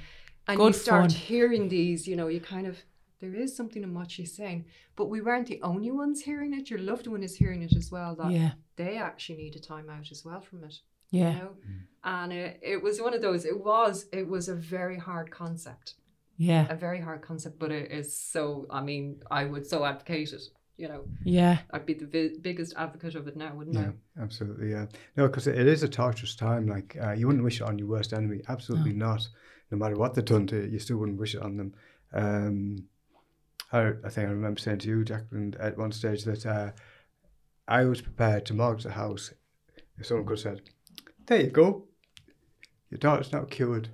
and 0.47 0.57
Good 0.57 0.67
you 0.67 0.73
start 0.73 1.11
fun. 1.11 1.19
hearing 1.19 1.69
these 1.69 2.07
you 2.07 2.15
know 2.15 2.27
you 2.27 2.39
kind 2.39 2.65
of 2.65 2.77
there 3.19 3.35
is 3.35 3.55
something 3.55 3.83
in 3.83 3.93
what 3.93 4.09
she's 4.09 4.35
saying 4.35 4.65
but 4.95 5.05
we 5.05 5.21
weren't 5.21 5.47
the 5.47 5.61
only 5.61 5.91
ones 5.91 6.21
hearing 6.21 6.53
it 6.53 6.69
your 6.69 6.79
loved 6.79 7.07
one 7.07 7.23
is 7.23 7.35
hearing 7.35 7.61
it 7.61 7.75
as 7.75 7.91
well 7.91 8.15
that 8.15 8.31
yeah. 8.31 8.51
they 8.77 8.97
actually 8.97 9.37
need 9.37 9.55
a 9.55 9.59
time 9.59 9.89
out 9.89 10.09
as 10.11 10.23
well 10.25 10.41
from 10.41 10.63
it 10.63 10.79
yeah 11.11 11.33
you 11.33 11.39
know? 11.39 11.49
mm. 11.69 11.79
and 12.03 12.33
it, 12.33 12.59
it 12.61 12.81
was 12.81 13.01
one 13.01 13.13
of 13.13 13.21
those 13.21 13.45
it 13.45 13.59
was 13.63 14.07
it 14.11 14.27
was 14.27 14.47
a 14.47 14.55
very 14.55 14.97
hard 14.97 15.29
concept 15.29 15.95
yeah. 16.37 16.67
a 16.69 16.75
very 16.75 16.99
hard 16.99 17.21
concept 17.21 17.59
but 17.59 17.71
it 17.71 17.91
is 17.91 18.15
so 18.15 18.65
i 18.69 18.81
mean 18.81 19.21
i 19.29 19.43
would 19.43 19.65
so 19.65 19.85
advocate 19.85 20.33
it 20.33 20.43
you 20.77 20.87
know? 20.87 21.05
Yeah. 21.23 21.57
I'd 21.71 21.87
be 21.87 21.95
the 21.95 22.05
vi- 22.05 22.37
biggest 22.39 22.75
advocate 22.77 23.15
of 23.15 23.27
it 23.27 23.35
now 23.35 23.51
wouldn't 23.55 23.75
yeah, 23.75 23.93
I 24.15 24.23
absolutely 24.23 24.69
yeah. 24.69 24.85
No 25.15 25.25
because 25.25 25.47
it 25.47 25.67
is 25.67 25.81
a 25.81 25.87
torturous 25.87 26.35
time 26.35 26.67
like 26.67 26.95
uh, 27.01 27.13
you 27.13 27.25
wouldn't 27.25 27.43
wish 27.43 27.61
it 27.61 27.67
on 27.67 27.79
your 27.79 27.87
worst 27.87 28.13
enemy 28.13 28.41
absolutely 28.47 28.93
no. 28.93 29.07
not. 29.07 29.27
No 29.71 29.77
matter 29.79 29.95
what 29.95 30.13
they've 30.13 30.23
done 30.23 30.45
to 30.47 30.55
you 30.57 30.73
you 30.73 30.79
still 30.79 30.97
wouldn't 30.97 31.19
wish 31.19 31.33
it 31.33 31.41
on 31.41 31.57
them. 31.57 31.73
Um 32.13 32.87
I, 33.71 33.93
I 34.03 34.09
think 34.09 34.29
I 34.29 34.31
remember 34.31 34.59
saying 34.59 34.79
to 34.79 34.87
you, 34.87 35.03
Jacqueline, 35.03 35.55
at 35.59 35.77
one 35.77 35.91
stage 35.91 36.23
that 36.23 36.45
uh, 36.45 36.71
I 37.67 37.83
was 37.83 38.01
prepared 38.01 38.45
to 38.45 38.53
mortgage 38.53 38.83
the 38.83 38.91
house. 38.91 39.33
If 39.97 40.05
someone 40.05 40.25
could 40.25 40.39
have 40.39 40.39
said, 40.39 40.61
There 41.25 41.41
you 41.41 41.49
go, 41.49 41.85
your 42.89 42.99
daughter's 42.99 43.31
not 43.31 43.51
cured. 43.51 43.89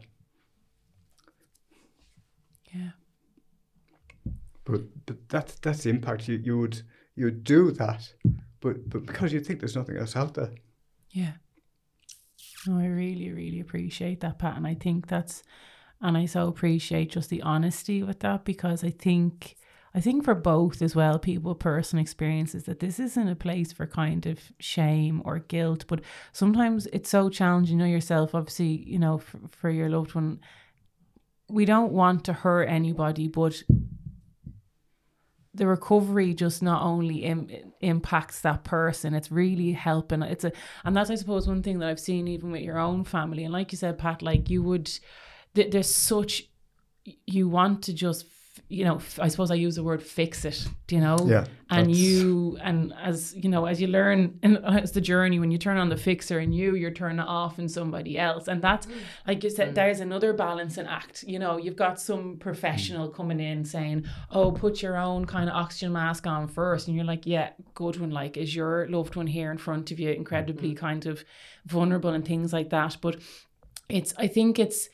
Yeah. 2.73 2.91
But 4.65 4.81
but 5.05 5.29
that's 5.29 5.55
that's 5.55 5.83
the 5.83 5.89
impact. 5.89 6.27
You 6.27 6.37
you 6.43 6.57
would 6.59 6.81
you 7.15 7.25
would 7.25 7.43
do 7.43 7.71
that, 7.71 8.13
but 8.61 8.89
but 8.89 9.05
because 9.05 9.33
you 9.33 9.39
think 9.39 9.59
there's 9.59 9.75
nothing 9.75 9.97
else 9.97 10.15
out 10.15 10.33
there. 10.33 10.51
Yeah. 11.11 11.33
No, 12.65 12.79
I 12.79 12.87
really 12.87 13.31
really 13.31 13.59
appreciate 13.59 14.21
that, 14.21 14.39
Pat, 14.39 14.57
and 14.57 14.65
I 14.65 14.73
think 14.73 15.07
that's, 15.07 15.43
and 16.01 16.17
I 16.17 16.25
so 16.25 16.47
appreciate 16.47 17.11
just 17.11 17.29
the 17.29 17.41
honesty 17.41 18.03
with 18.03 18.19
that 18.21 18.45
because 18.45 18.83
I 18.83 18.89
think. 18.89 19.55
I 19.95 20.01
think 20.01 20.23
for 20.23 20.33
both 20.33 20.81
as 20.81 20.95
well, 20.95 21.19
people 21.19 21.53
personal 21.53 22.01
experiences 22.01 22.63
that 22.63 22.79
this 22.79 22.99
isn't 22.99 23.27
a 23.27 23.35
place 23.35 23.71
for 23.71 23.85
kind 23.85 24.25
of 24.25 24.39
shame 24.57 25.21
or 25.23 25.37
guilt, 25.37 25.85
but 25.87 26.01
sometimes 26.31 26.87
it's 26.87 27.11
so 27.11 27.29
challenging. 27.29 27.77
You 27.77 27.85
know 27.85 27.91
yourself, 27.91 28.33
obviously, 28.33 28.89
you 28.89 28.97
know, 28.97 29.19
for, 29.19 29.39
for 29.51 29.69
your 29.69 29.89
loved 29.89 30.15
one, 30.15 30.39
we 31.53 31.65
don't 31.65 31.93
want 31.93 32.25
to 32.25 32.33
hurt 32.33 32.63
anybody, 32.63 33.27
but 33.27 33.61
the 35.53 35.67
recovery 35.67 36.33
just 36.33 36.63
not 36.63 36.81
only 36.81 37.17
Im- 37.25 37.47
impacts 37.79 38.41
that 38.41 38.63
person 38.63 39.13
it's 39.13 39.31
really 39.31 39.71
helping. 39.71 40.23
It's 40.23 40.43
a 40.43 40.51
and 40.83 40.97
that's 40.97 41.11
i 41.11 41.15
suppose 41.15 41.47
one 41.47 41.61
thing 41.61 41.77
that 41.77 41.89
i've 41.89 41.99
seen 41.99 42.27
even 42.27 42.51
with 42.51 42.63
your 42.63 42.79
own 42.79 43.03
family. 43.03 43.43
And 43.43 43.53
like 43.53 43.71
you 43.71 43.77
said 43.77 43.99
pat 43.99 44.23
like 44.23 44.49
you 44.49 44.63
would 44.63 44.91
th- 45.53 45.71
there's 45.71 45.93
such 45.93 46.49
you 47.27 47.47
want 47.47 47.83
to 47.83 47.93
just 47.93 48.25
you 48.73 48.83
know, 48.83 48.99
I 49.19 49.27
suppose 49.27 49.51
I 49.51 49.55
use 49.55 49.75
the 49.75 49.83
word 49.83 50.01
fix 50.01 50.45
it, 50.45 50.67
do 50.87 50.95
you 50.95 51.01
know? 51.01 51.17
Yeah, 51.25 51.45
And 51.69 51.95
you, 51.95 52.57
and 52.61 52.91
as 52.99 53.35
you 53.35 53.47
know, 53.47 53.65
as 53.65 53.79
you 53.79 53.87
learn, 53.87 54.39
and 54.41 54.59
it's 54.63 54.91
the 54.91 55.01
journey 55.01 55.39
when 55.39 55.51
you 55.51 55.59
turn 55.59 55.77
on 55.77 55.89
the 55.89 55.97
fixer 55.97 56.39
and 56.39 56.55
you, 56.55 56.75
you're 56.75 56.91
turning 56.91 57.19
off 57.19 57.59
in 57.59 57.69
somebody 57.69 58.17
else. 58.17 58.47
And 58.47 58.61
that's, 58.61 58.87
mm. 58.87 58.95
like 59.27 59.43
you 59.43 59.51
said, 59.51 59.71
mm. 59.71 59.75
there's 59.75 59.99
another 59.99 60.33
balancing 60.33 60.87
act. 60.87 61.23
You 61.27 61.37
know, 61.37 61.57
you've 61.57 61.75
got 61.75 62.01
some 62.01 62.37
professional 62.37 63.09
mm. 63.09 63.13
coming 63.13 63.39
in 63.39 63.63
saying, 63.63 64.05
oh, 64.31 64.51
put 64.51 64.81
your 64.81 64.97
own 64.97 65.25
kind 65.25 65.49
of 65.49 65.55
oxygen 65.55 65.93
mask 65.93 66.25
on 66.25 66.47
first. 66.47 66.87
And 66.87 66.97
you're 66.97 67.05
like, 67.05 67.27
yeah, 67.27 67.51
good 67.75 67.99
one. 67.99 68.09
Like, 68.09 68.37
is 68.37 68.55
your 68.55 68.87
loved 68.89 69.15
one 69.15 69.27
here 69.27 69.51
in 69.51 69.59
front 69.59 69.91
of 69.91 69.99
you 69.99 70.09
incredibly 70.09 70.69
mm-hmm. 70.69 70.85
kind 70.85 71.05
of 71.05 71.23
vulnerable 71.67 72.09
and 72.09 72.25
things 72.25 72.51
like 72.51 72.71
that? 72.71 72.97
But 73.01 73.17
it's, 73.87 74.15
I 74.17 74.27
think 74.27 74.57
it's, 74.57 74.89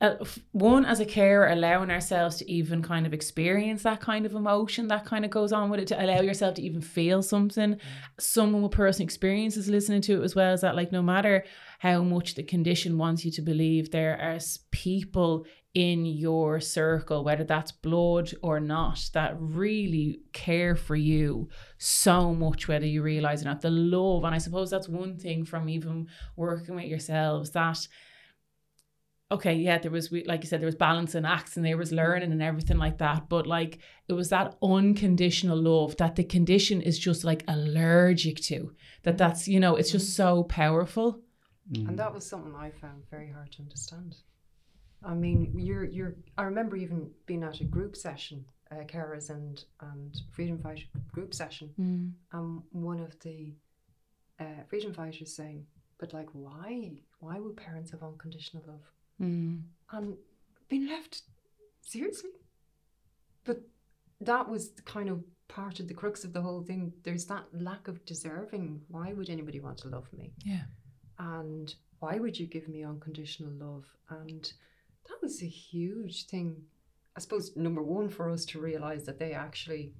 uh, 0.00 0.16
one 0.52 0.84
as 0.84 0.98
a 0.98 1.04
carer 1.06 1.48
allowing 1.48 1.90
ourselves 1.90 2.36
to 2.36 2.50
even 2.50 2.82
kind 2.82 3.06
of 3.06 3.14
experience 3.14 3.84
that 3.84 4.00
kind 4.00 4.26
of 4.26 4.34
emotion 4.34 4.88
that 4.88 5.04
kind 5.04 5.24
of 5.24 5.30
goes 5.30 5.52
on 5.52 5.70
with 5.70 5.80
it 5.80 5.86
to 5.86 6.04
allow 6.04 6.20
yourself 6.20 6.54
to 6.54 6.62
even 6.62 6.80
feel 6.80 7.22
something. 7.22 7.78
Someone 8.18 8.62
with 8.62 8.72
personal 8.72 9.04
experiences 9.04 9.68
listening 9.68 10.02
to 10.02 10.20
it 10.20 10.24
as 10.24 10.34
well 10.34 10.52
is 10.52 10.62
that 10.62 10.76
like 10.76 10.90
no 10.90 11.00
matter 11.00 11.44
how 11.78 12.02
much 12.02 12.34
the 12.34 12.42
condition 12.42 12.98
wants 12.98 13.24
you 13.24 13.30
to 13.30 13.42
believe 13.42 13.90
there 13.90 14.18
are 14.20 14.38
people 14.72 15.46
in 15.74 16.06
your 16.06 16.60
circle 16.60 17.24
whether 17.24 17.44
that's 17.44 17.72
blood 17.72 18.32
or 18.42 18.60
not 18.60 19.00
that 19.12 19.34
really 19.38 20.20
care 20.32 20.76
for 20.76 20.94
you 20.94 21.48
so 21.78 22.32
much 22.34 22.68
whether 22.68 22.86
you 22.86 23.02
realize 23.02 23.42
it 23.42 23.46
or 23.46 23.50
not. 23.50 23.60
The 23.60 23.70
love 23.70 24.24
and 24.24 24.34
i 24.34 24.38
suppose 24.38 24.70
that's 24.70 24.88
one 24.88 25.16
thing 25.18 25.44
from 25.44 25.68
even 25.68 26.08
working 26.36 26.76
with 26.76 26.84
yourselves 26.84 27.50
that 27.52 27.86
okay, 29.34 29.54
yeah, 29.54 29.78
there 29.78 29.90
was 29.90 30.10
like 30.12 30.42
you 30.42 30.48
said, 30.48 30.60
there 30.60 30.66
was 30.66 30.74
balance 30.74 31.14
and 31.14 31.26
acts 31.26 31.56
and 31.56 31.64
there 31.64 31.76
was 31.76 31.88
mm-hmm. 31.88 31.98
learning 31.98 32.32
and 32.32 32.42
everything 32.42 32.78
like 32.78 32.98
that. 32.98 33.28
But 33.28 33.46
like 33.46 33.78
it 34.08 34.14
was 34.14 34.28
that 34.30 34.56
unconditional 34.62 35.60
love 35.60 35.96
that 35.98 36.16
the 36.16 36.24
condition 36.24 36.80
is 36.80 36.98
just 36.98 37.24
like 37.24 37.44
allergic 37.48 38.36
to. 38.42 38.72
That 39.02 39.10
mm-hmm. 39.10 39.16
that's 39.18 39.48
you 39.48 39.60
know 39.60 39.76
it's 39.76 39.92
just 39.92 40.06
mm-hmm. 40.06 40.22
so 40.22 40.44
powerful. 40.44 41.20
And 41.72 41.98
that 41.98 42.12
was 42.12 42.26
something 42.26 42.54
I 42.54 42.70
found 42.70 43.04
very 43.10 43.30
hard 43.30 43.50
to 43.52 43.62
understand. 43.62 44.16
I 45.02 45.14
mean, 45.14 45.52
you're 45.56 45.84
you're. 45.84 46.16
I 46.38 46.42
remember 46.44 46.76
even 46.76 47.10
being 47.26 47.42
at 47.42 47.60
a 47.60 47.64
group 47.64 47.96
session, 47.96 48.44
uh, 48.70 48.84
carers 48.84 49.30
and 49.30 49.62
and 49.80 50.16
freedom 50.30 50.58
fighter 50.58 50.84
group 51.12 51.34
session, 51.34 51.70
mm. 51.78 52.10
and 52.32 52.62
one 52.72 53.00
of 53.00 53.18
the 53.20 53.54
uh, 54.40 54.62
freedom 54.68 54.92
fighters 54.92 55.34
saying, 55.34 55.66
"But 55.98 56.12
like, 56.12 56.28
why? 56.32 56.92
Why 57.20 57.38
would 57.38 57.56
parents 57.56 57.90
have 57.92 58.02
unconditional 58.02 58.64
love?" 58.66 58.93
Mm. 59.20 59.62
and 59.92 60.16
been 60.68 60.88
left 60.88 61.22
seriously. 61.82 62.30
But 63.44 63.60
that 64.20 64.48
was 64.48 64.70
kind 64.84 65.08
of 65.08 65.22
part 65.48 65.78
of 65.80 65.88
the 65.88 65.94
crux 65.94 66.24
of 66.24 66.32
the 66.32 66.40
whole 66.42 66.62
thing. 66.62 66.92
There's 67.04 67.26
that 67.26 67.44
lack 67.52 67.86
of 67.88 68.04
deserving. 68.06 68.80
Why 68.88 69.12
would 69.12 69.30
anybody 69.30 69.60
want 69.60 69.78
to 69.78 69.88
love 69.88 70.12
me? 70.12 70.32
Yeah. 70.44 70.62
And 71.18 71.72
why 72.00 72.18
would 72.18 72.38
you 72.38 72.46
give 72.46 72.68
me 72.68 72.82
unconditional 72.84 73.52
love? 73.52 73.84
And 74.10 74.52
that 75.08 75.22
was 75.22 75.42
a 75.42 75.46
huge 75.46 76.26
thing. 76.26 76.62
I 77.16 77.20
suppose 77.20 77.54
number 77.56 77.82
one 77.82 78.08
for 78.08 78.30
us 78.30 78.44
to 78.46 78.58
realize 78.60 79.04
that 79.04 79.18
they 79.18 79.32
actually 79.32 79.92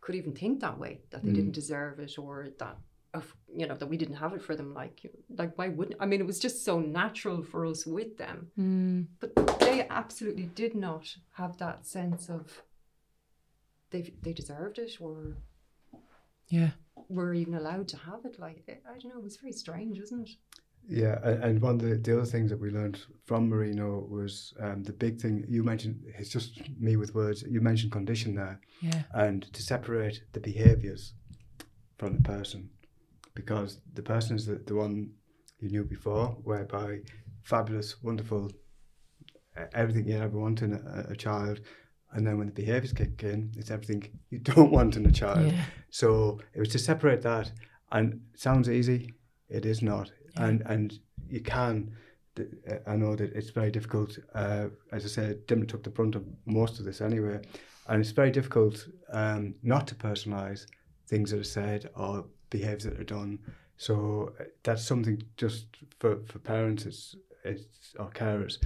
could 0.00 0.14
even 0.16 0.34
think 0.34 0.60
that 0.60 0.78
way, 0.78 1.00
that 1.10 1.22
they 1.22 1.30
Mm. 1.30 1.34
didn't 1.36 1.52
deserve 1.52 1.98
it, 2.00 2.18
or 2.18 2.48
that 2.58 2.76
of 3.14 3.34
you 3.54 3.66
know 3.66 3.76
that 3.76 3.88
we 3.88 3.96
didn't 3.98 4.16
have 4.16 4.32
it 4.32 4.42
for 4.42 4.56
them. 4.56 4.72
Like 4.74 5.00
like 5.36 5.56
why 5.58 5.68
wouldn't? 5.68 5.96
I 6.00 6.06
mean, 6.06 6.20
it 6.20 6.26
was 6.26 6.38
just 6.38 6.64
so 6.64 6.80
natural 6.80 7.42
for 7.42 7.66
us 7.66 7.84
with 7.86 8.16
them. 8.16 8.48
Mm. 8.58 9.06
But 9.20 9.58
they 9.60 9.86
absolutely 9.88 10.46
did 10.46 10.74
not 10.74 11.04
have 11.32 11.58
that 11.58 11.86
sense 11.86 12.28
of 12.28 12.62
they 13.90 14.12
they 14.22 14.32
deserved 14.32 14.78
it 14.78 14.92
or 15.00 15.36
Yeah. 16.48 16.70
were 17.08 17.34
even 17.34 17.54
allowed 17.54 17.88
to 17.88 17.96
have 17.98 18.24
it. 18.24 18.38
Like 18.38 18.64
I 18.68 18.72
I 18.94 18.98
don't 18.98 19.12
know, 19.12 19.18
it 19.20 19.24
was 19.24 19.36
very 19.36 19.52
strange, 19.52 19.98
wasn't 19.98 20.28
it? 20.28 20.36
Yeah, 20.88 21.16
and 21.24 21.60
one 21.62 21.76
of 21.76 21.80
the, 21.82 21.94
the 21.96 22.12
other 22.16 22.24
things 22.26 22.50
that 22.50 22.58
we 22.58 22.70
learned 22.70 22.98
from 23.24 23.48
Marino 23.48 24.00
was 24.10 24.52
um, 24.58 24.82
the 24.82 24.92
big 24.92 25.20
thing 25.20 25.44
you 25.48 25.62
mentioned. 25.62 26.02
It's 26.18 26.28
just 26.28 26.60
me 26.80 26.96
with 26.96 27.14
words. 27.14 27.44
You 27.48 27.60
mentioned 27.60 27.92
condition 27.92 28.34
there, 28.34 28.58
Yeah. 28.80 29.02
and 29.14 29.42
to 29.52 29.62
separate 29.62 30.24
the 30.32 30.40
behaviours 30.40 31.14
from 31.98 32.16
the 32.16 32.22
person, 32.22 32.70
because 33.34 33.80
the 33.94 34.02
person 34.02 34.36
is 34.36 34.46
the, 34.46 34.56
the 34.66 34.74
one 34.74 35.10
you 35.60 35.68
knew 35.70 35.84
before, 35.84 36.28
whereby 36.44 36.98
fabulous, 37.42 38.02
wonderful, 38.02 38.50
everything 39.74 40.06
you 40.06 40.16
ever 40.18 40.38
want 40.38 40.62
in 40.62 40.72
a, 40.74 41.12
a 41.12 41.16
child, 41.16 41.60
and 42.12 42.26
then 42.26 42.36
when 42.38 42.46
the 42.46 42.52
behaviours 42.52 42.92
kick 42.92 43.22
in, 43.22 43.52
it's 43.56 43.70
everything 43.70 44.04
you 44.30 44.38
don't 44.50 44.70
want 44.70 44.96
in 44.96 45.06
a 45.06 45.12
child. 45.12 45.46
Yeah. 45.52 45.64
So 45.90 46.40
it 46.54 46.60
was 46.60 46.68
to 46.70 46.78
separate 46.78 47.22
that, 47.22 47.50
and 47.90 48.20
it 48.34 48.40
sounds 48.40 48.68
easy. 48.68 49.12
It 49.48 49.66
is 49.66 49.82
not, 49.82 50.10
Yeah. 50.34 50.46
and 50.46 50.62
and 50.66 50.98
you 51.28 51.40
can. 51.40 51.96
I 52.86 52.96
know 52.96 53.14
that 53.14 53.32
it's 53.34 53.50
very 53.50 53.70
difficult. 53.70 54.18
Uh, 54.34 54.68
as 54.90 55.04
I 55.04 55.08
said, 55.08 55.46
Dimna 55.46 55.68
took 55.68 55.82
the 55.82 55.90
brunt 55.90 56.14
of 56.14 56.24
most 56.46 56.78
of 56.78 56.86
this 56.86 57.02
anyway, 57.02 57.40
and 57.88 58.00
it's 58.00 58.10
very 58.12 58.30
difficult 58.30 58.86
um, 59.12 59.54
not 59.62 59.86
to 59.88 59.94
personalise 59.94 60.64
things 61.08 61.30
that 61.30 61.40
are 61.40 61.44
said 61.44 61.90
or 61.94 62.24
behaviours 62.52 62.84
that 62.84 63.00
are 63.00 63.04
done. 63.18 63.38
So 63.76 64.32
uh, 64.40 64.44
that's 64.62 64.84
something 64.84 65.22
just 65.36 65.66
for, 65.98 66.20
for 66.26 66.38
parents, 66.38 66.86
it's 66.86 67.16
it's 67.44 67.94
or 67.98 68.10
carers 68.10 68.58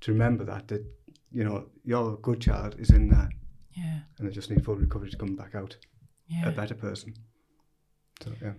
to 0.00 0.12
remember 0.12 0.44
that 0.44 0.68
that 0.68 0.82
you 1.30 1.44
know 1.44 1.66
your 1.84 2.16
good 2.16 2.40
child 2.40 2.76
is 2.78 2.90
in 2.90 3.08
there, 3.08 3.28
Yeah. 3.76 4.00
and 4.18 4.26
they 4.28 4.32
just 4.32 4.50
need 4.50 4.64
full 4.64 4.76
recovery 4.76 5.10
to 5.10 5.16
come 5.18 5.36
back 5.36 5.54
out 5.54 5.76
Yeah. 6.28 6.48
a 6.48 6.52
better 6.52 6.74
person. 6.74 7.14
So 8.22 8.30
yeah. 8.40 8.54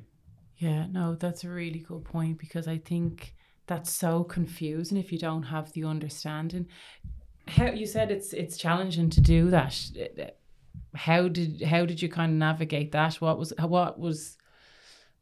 Yeah, 0.58 0.86
no, 0.92 1.16
that's 1.16 1.44
a 1.44 1.50
really 1.50 1.80
good 1.80 2.04
point 2.06 2.38
because 2.38 2.68
I 2.68 2.78
think 2.78 3.34
that's 3.66 3.90
so 3.92 4.24
confusing 4.24 4.98
if 4.98 5.12
you 5.12 5.18
don't 5.20 5.44
have 5.44 5.72
the 5.74 5.84
understanding. 5.86 6.68
How 7.48 7.72
you 7.72 7.86
said 7.88 8.12
it's 8.12 8.34
it's 8.34 8.58
challenging 8.58 9.10
to 9.12 9.22
do 9.22 9.50
that. 9.50 9.74
How 10.96 11.28
did 11.28 11.62
how 11.64 11.86
did 11.86 12.02
you 12.02 12.10
kind 12.10 12.32
of 12.32 12.38
navigate 12.38 12.92
that? 12.92 13.16
What 13.16 13.40
was 13.40 13.52
what 13.60 14.00
was 14.00 14.38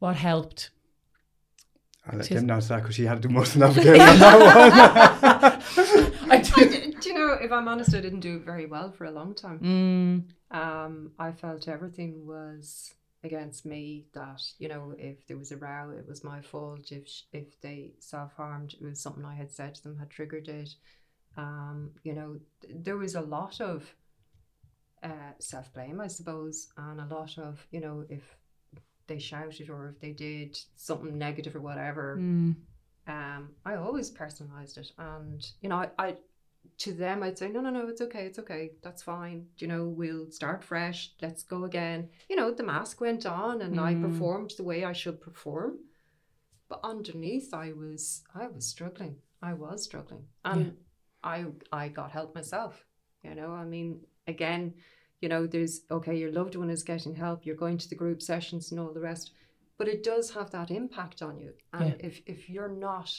what 0.02 0.16
helped? 0.16 0.70
I'll 2.06 2.18
let 2.18 2.26
Tis- 2.26 2.40
Jim 2.40 2.50
answer 2.50 2.68
that 2.74 2.80
because 2.82 2.96
she 2.96 3.04
had 3.04 3.22
to 3.22 3.28
do 3.28 3.32
most 3.34 3.54
of 3.54 3.60
the 3.60 3.66
navigating 3.66 4.00
on 4.02 4.18
that 4.18 4.38
one. 4.40 6.32
I 6.32 6.36
I 6.36 6.38
do. 6.38 6.68
did, 6.68 7.00
do 7.00 7.08
you 7.08 7.14
know, 7.14 7.32
if 7.40 7.52
I'm 7.52 7.68
honest, 7.68 7.94
I 7.94 8.00
didn't 8.00 8.20
do 8.20 8.38
very 8.40 8.66
well 8.66 8.90
for 8.90 9.04
a 9.04 9.10
long 9.10 9.34
time. 9.34 9.60
Mm, 9.60 10.56
Um, 10.56 11.12
I 11.18 11.32
felt 11.32 11.68
everything 11.68 12.26
was 12.26 12.94
against 13.22 13.64
me. 13.64 14.06
That 14.14 14.42
you 14.58 14.68
know, 14.68 14.94
if 14.98 15.26
there 15.26 15.38
was 15.38 15.52
a 15.52 15.56
row, 15.56 15.90
it 15.90 16.08
was 16.08 16.24
my 16.24 16.40
fault. 16.40 16.90
If 16.90 17.06
if 17.32 17.60
they 17.60 17.92
self 18.00 18.32
harmed, 18.34 18.74
it 18.74 18.82
was 18.82 19.00
something 19.00 19.24
I 19.24 19.34
had 19.36 19.52
said 19.52 19.74
to 19.76 19.82
them 19.84 19.98
had 19.98 20.10
triggered 20.10 20.48
it. 20.48 20.70
Um, 21.36 21.92
you 22.02 22.14
know, 22.14 22.30
there 22.68 22.96
was 22.96 23.14
a 23.14 23.20
lot 23.20 23.60
of 23.60 23.94
uh, 25.02 25.32
self 25.38 25.72
blame, 25.72 26.00
I 26.00 26.08
suppose, 26.08 26.68
and 26.76 27.00
a 27.00 27.06
lot 27.06 27.38
of 27.38 27.66
you 27.70 27.80
know 27.80 28.04
if 28.08 28.22
they 29.06 29.18
shouted 29.18 29.68
or 29.70 29.88
if 29.88 30.00
they 30.00 30.12
did 30.12 30.58
something 30.76 31.16
negative 31.18 31.54
or 31.56 31.60
whatever 31.60 32.18
mm, 32.18 32.54
um, 33.06 33.50
I 33.64 33.74
always 33.74 34.10
personalized 34.10 34.78
it, 34.78 34.92
and 34.96 35.44
you 35.60 35.68
know, 35.68 35.76
I, 35.76 35.88
I 35.98 36.16
to 36.78 36.92
them 36.92 37.22
I'd 37.22 37.36
say, 37.36 37.48
no, 37.48 37.60
no, 37.60 37.70
no, 37.70 37.88
it's 37.88 38.00
okay, 38.00 38.26
it's 38.26 38.38
okay, 38.38 38.70
that's 38.82 39.02
fine. 39.02 39.46
You 39.58 39.66
know, 39.66 39.86
we'll 39.86 40.30
start 40.30 40.62
fresh. 40.62 41.10
Let's 41.20 41.42
go 41.42 41.64
again. 41.64 42.08
You 42.30 42.36
know, 42.36 42.52
the 42.52 42.62
mask 42.62 43.00
went 43.00 43.26
on, 43.26 43.60
and 43.62 43.78
I 43.80 43.94
Mm. 43.94 44.02
performed 44.02 44.52
the 44.56 44.62
way 44.62 44.84
I 44.84 44.92
should 44.92 45.20
perform, 45.20 45.78
but 46.68 46.80
underneath, 46.84 47.52
I 47.52 47.72
was, 47.72 48.22
I 48.34 48.46
was 48.46 48.66
struggling. 48.66 49.16
I 49.42 49.52
was 49.54 49.82
struggling, 49.82 50.26
and 50.44 50.76
I, 51.24 51.46
I 51.72 51.88
got 51.88 52.12
help 52.12 52.34
myself. 52.34 52.84
You 53.24 53.34
know, 53.34 53.52
I 53.52 53.64
mean, 53.64 54.00
again, 54.26 54.74
you 55.22 55.28
know, 55.30 55.46
there's 55.46 55.82
okay, 55.90 56.16
your 56.16 56.32
loved 56.32 56.56
one 56.56 56.68
is 56.68 56.82
getting 56.82 57.14
help. 57.14 57.46
You're 57.46 57.56
going 57.56 57.78
to 57.78 57.88
the 57.88 57.94
group 57.94 58.20
sessions 58.20 58.70
and 58.70 58.78
all 58.78 58.92
the 58.92 59.00
rest 59.00 59.32
but 59.82 59.88
it 59.88 60.04
does 60.04 60.30
have 60.30 60.48
that 60.52 60.70
impact 60.70 61.22
on 61.22 61.36
you. 61.36 61.52
And 61.72 61.88
Yeah. 61.88 62.06
if 62.06 62.22
if 62.26 62.48
you're 62.48 62.68
not 62.68 63.10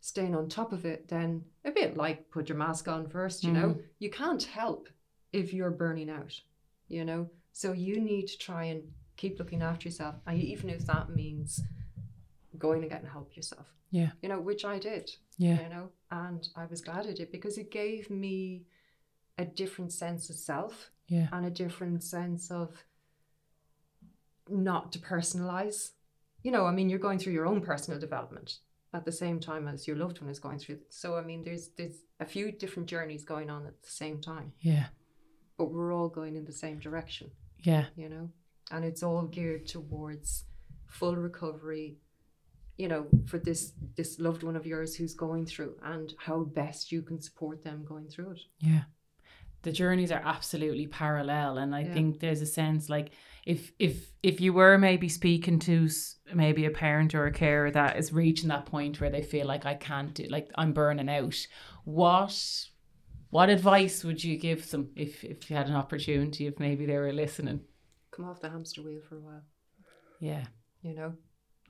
staying 0.00 0.34
on 0.34 0.48
top 0.48 0.72
of 0.72 0.84
it, 0.84 1.06
then 1.06 1.44
a 1.64 1.70
bit 1.70 1.96
like 1.96 2.30
put 2.30 2.48
your 2.48 2.58
mask 2.58 2.88
on 2.88 3.06
first, 3.08 3.44
you 3.44 3.52
know, 3.52 3.68
mm-hmm. 3.68 3.80
you 4.00 4.10
can't 4.10 4.42
help 4.42 4.88
if 5.32 5.52
you're 5.52 5.70
burning 5.70 6.10
out, 6.10 6.34
you 6.88 7.04
know. 7.04 7.30
So 7.52 7.70
you 7.72 8.00
need 8.00 8.26
to 8.26 8.38
try 8.38 8.64
and 8.64 8.82
keep 9.16 9.38
looking 9.38 9.62
after 9.62 9.86
yourself, 9.88 10.16
and 10.26 10.40
even 10.40 10.68
if 10.70 10.84
that 10.86 11.10
means 11.10 11.62
going 12.58 12.82
and 12.82 12.90
getting 12.90 13.08
help 13.08 13.36
yourself, 13.36 13.66
Yeah. 13.90 14.10
you 14.22 14.28
know, 14.28 14.40
which 14.40 14.64
I 14.64 14.80
did, 14.80 15.12
yeah. 15.36 15.62
you 15.62 15.68
know, 15.68 15.92
and 16.10 16.48
I 16.56 16.64
was 16.66 16.80
glad 16.80 17.06
I 17.06 17.12
did 17.12 17.30
because 17.30 17.56
it 17.56 17.70
gave 17.70 18.10
me 18.10 18.64
a 19.40 19.44
different 19.62 19.92
sense 19.92 20.30
of 20.30 20.36
self 20.36 20.90
Yeah. 21.08 21.28
and 21.32 21.44
a 21.46 21.50
different 21.50 22.02
sense 22.04 22.50
of 22.50 22.68
not 24.48 24.92
to 24.92 24.98
personalize. 24.98 25.90
You 26.42 26.50
know, 26.52 26.66
I 26.66 26.72
mean, 26.72 26.88
you're 26.88 26.98
going 26.98 27.18
through 27.18 27.32
your 27.34 27.46
own 27.46 27.60
personal 27.60 28.00
development 28.00 28.58
at 28.92 29.04
the 29.04 29.12
same 29.12 29.38
time 29.40 29.68
as 29.68 29.86
your 29.86 29.96
loved 29.96 30.20
one 30.20 30.30
is 30.30 30.40
going 30.40 30.58
through. 30.58 30.78
So, 30.88 31.16
I 31.16 31.22
mean, 31.22 31.44
there's 31.44 31.68
there's 31.76 31.98
a 32.18 32.24
few 32.26 32.50
different 32.52 32.88
journeys 32.88 33.24
going 33.24 33.50
on 33.50 33.66
at 33.66 33.82
the 33.82 33.90
same 33.90 34.20
time. 34.20 34.52
Yeah. 34.60 34.86
but 35.58 35.70
we're 35.72 35.92
all 35.92 36.08
going 36.08 36.36
in 36.36 36.44
the 36.46 36.52
same 36.64 36.78
direction, 36.78 37.30
Yeah. 37.70 37.84
you 37.94 38.08
know? 38.08 38.30
And 38.70 38.82
it's 38.82 39.02
all 39.02 39.26
geared 39.26 39.66
towards 39.66 40.44
full 40.86 41.16
recovery, 41.16 41.98
you 42.78 42.88
know, 42.88 43.02
for 43.26 43.38
this 43.38 43.72
this 43.94 44.18
loved 44.18 44.42
one 44.42 44.56
of 44.56 44.64
yours 44.66 44.96
who's 44.96 45.12
going 45.14 45.44
through 45.44 45.74
and 45.82 46.14
how 46.26 46.38
best 46.44 46.90
you 46.92 47.02
can 47.02 47.20
support 47.20 47.62
them 47.62 47.84
going 47.84 48.08
through 48.08 48.30
it. 48.36 48.40
Yeah. 48.58 48.84
The 49.62 49.72
journeys 49.72 50.10
are 50.12 50.22
absolutely 50.24 50.86
parallel 50.86 51.58
and 51.58 51.74
I 51.74 51.80
Yeah. 51.82 51.92
think 51.94 52.20
there's 52.20 52.40
a 52.40 52.46
sense 52.46 52.88
like 52.88 53.10
if 53.46 53.72
if 53.78 54.12
if 54.22 54.40
you 54.40 54.52
were 54.52 54.78
maybe 54.78 55.08
speaking 55.08 55.58
to 55.60 55.88
maybe 56.34 56.64
a 56.66 56.70
parent 56.70 57.14
or 57.14 57.26
a 57.26 57.32
carer 57.32 57.70
that 57.70 57.96
is 57.98 58.12
reaching 58.12 58.48
that 58.48 58.66
point 58.66 59.00
where 59.00 59.10
they 59.10 59.22
feel 59.22 59.46
like 59.46 59.64
I 59.66 59.74
can't 59.74 60.14
do 60.14 60.24
like 60.24 60.50
I'm 60.56 60.72
burning 60.72 61.08
out, 61.08 61.36
what 61.84 62.66
what 63.30 63.48
advice 63.48 64.02
would 64.04 64.22
you 64.24 64.36
give 64.36 64.70
them 64.70 64.90
if 64.96 65.24
if 65.24 65.48
you 65.50 65.56
had 65.56 65.68
an 65.68 65.74
opportunity 65.76 66.46
if 66.46 66.58
maybe 66.58 66.86
they 66.86 66.96
were 66.98 67.12
listening? 67.12 67.60
Come 68.10 68.24
off 68.26 68.40
the 68.40 68.50
hamster 68.50 68.82
wheel 68.82 69.00
for 69.08 69.16
a 69.16 69.20
while. 69.20 69.42
Yeah. 70.20 70.44
you 70.82 70.94
know 70.94 71.14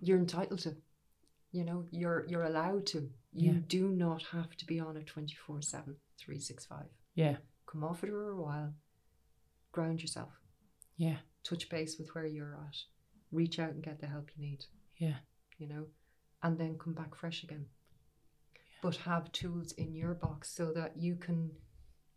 you're 0.01 0.19
entitled 0.19 0.61
to 0.61 0.77
you 1.53 1.65
know 1.65 1.85
you're 1.91 2.25
you're 2.29 2.45
allowed 2.45 2.87
to 2.87 2.99
you 3.33 3.53
Yeah. 3.53 3.59
do 3.69 3.89
not 3.89 4.23
have 4.33 4.57
to 4.57 4.65
be 4.67 4.81
on 4.81 4.97
it 4.97 5.07
24 5.07 5.63
7 5.63 5.97
365 6.19 6.87
Yeah. 7.15 7.37
Come 7.71 7.85
off 7.85 8.03
it 8.03 8.09
for 8.11 8.31
a 8.31 8.41
while 8.43 8.73
ground 9.73 10.01
yourself 10.01 10.33
Yeah. 10.97 11.19
touch 11.45 11.69
base 11.69 11.99
with 11.99 12.15
where 12.15 12.27
you're 12.27 12.55
at 12.69 12.77
reach 13.33 13.59
out 13.59 13.71
and 13.71 13.83
get 13.83 14.01
the 14.01 14.07
help 14.07 14.31
you 14.37 14.43
need 14.43 14.65
Yeah. 14.99 15.19
you 15.59 15.67
know 15.69 15.87
and 16.43 16.59
then 16.59 16.79
come 16.79 16.95
back 16.95 17.15
fresh 17.15 17.45
again 17.45 17.67
but 18.83 18.97
have 18.97 19.31
tools 19.33 19.73
in 19.73 19.95
your 19.95 20.15
box 20.15 20.51
so 20.51 20.73
that 20.73 20.97
you 20.97 21.15
can 21.17 21.51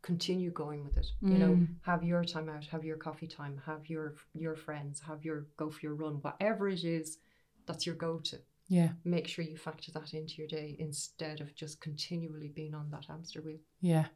continue 0.01 0.51
going 0.51 0.83
with 0.83 0.97
it 0.97 1.07
you 1.21 1.37
know 1.37 1.53
Mm. 1.55 1.67
have 1.83 2.03
your 2.03 2.23
time 2.25 2.49
out 2.49 2.65
have 2.65 2.83
your 2.83 2.97
coffee 2.97 3.27
time 3.27 3.61
have 3.65 3.89
your 3.89 4.15
your 4.33 4.55
friends 4.55 4.99
have 5.01 5.23
your 5.23 5.47
go 5.55 5.69
for 5.69 5.79
your 5.81 5.95
run 5.95 6.15
whatever 6.21 6.67
it 6.67 6.83
is 6.83 7.19
that's 7.65 7.85
your 7.85 7.95
go-to 7.95 8.37
Yeah. 8.67 8.93
make 9.05 9.27
sure 9.27 9.45
you 9.45 9.55
factor 9.57 9.91
that 9.93 10.13
into 10.13 10.35
your 10.39 10.47
day 10.47 10.75
instead 10.79 11.39
of 11.41 11.53
just 11.55 11.79
continually 11.79 12.49
being 12.49 12.73
on 12.73 12.89
that 12.91 13.05
hamster 13.05 13.41
wheel 13.41 13.59
Yeah. 13.79 14.07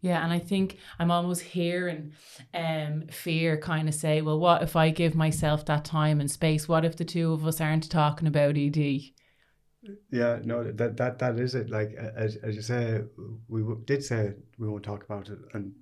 Yeah, 0.00 0.22
and 0.22 0.32
I 0.32 0.38
think 0.38 0.78
I'm 0.98 1.10
almost 1.10 1.42
hearing 1.42 2.12
um 2.54 3.06
fear 3.10 3.56
kind 3.56 3.88
of 3.88 3.94
say, 3.94 4.22
well, 4.22 4.38
what 4.38 4.62
if 4.62 4.76
I 4.76 4.90
give 4.90 5.14
myself 5.14 5.64
that 5.66 5.84
time 5.84 6.20
and 6.20 6.30
space? 6.30 6.68
What 6.68 6.84
if 6.84 6.96
the 6.96 7.04
two 7.04 7.32
of 7.32 7.44
us 7.46 7.60
aren't 7.60 7.90
talking 7.90 8.28
about 8.28 8.56
ED? 8.56 9.00
Yeah, 10.10 10.40
no, 10.44 10.64
that 10.72 10.96
that 10.96 11.18
that 11.20 11.38
is 11.38 11.54
it. 11.54 11.70
Like 11.70 11.92
as 11.94 12.36
as 12.36 12.54
you 12.56 12.62
say, 12.62 13.02
we 13.48 13.60
w- 13.62 13.82
did 13.86 14.04
say 14.04 14.34
we 14.58 14.68
won't 14.68 14.82
talk 14.84 15.04
about 15.04 15.28
it, 15.28 15.38
and 15.54 15.72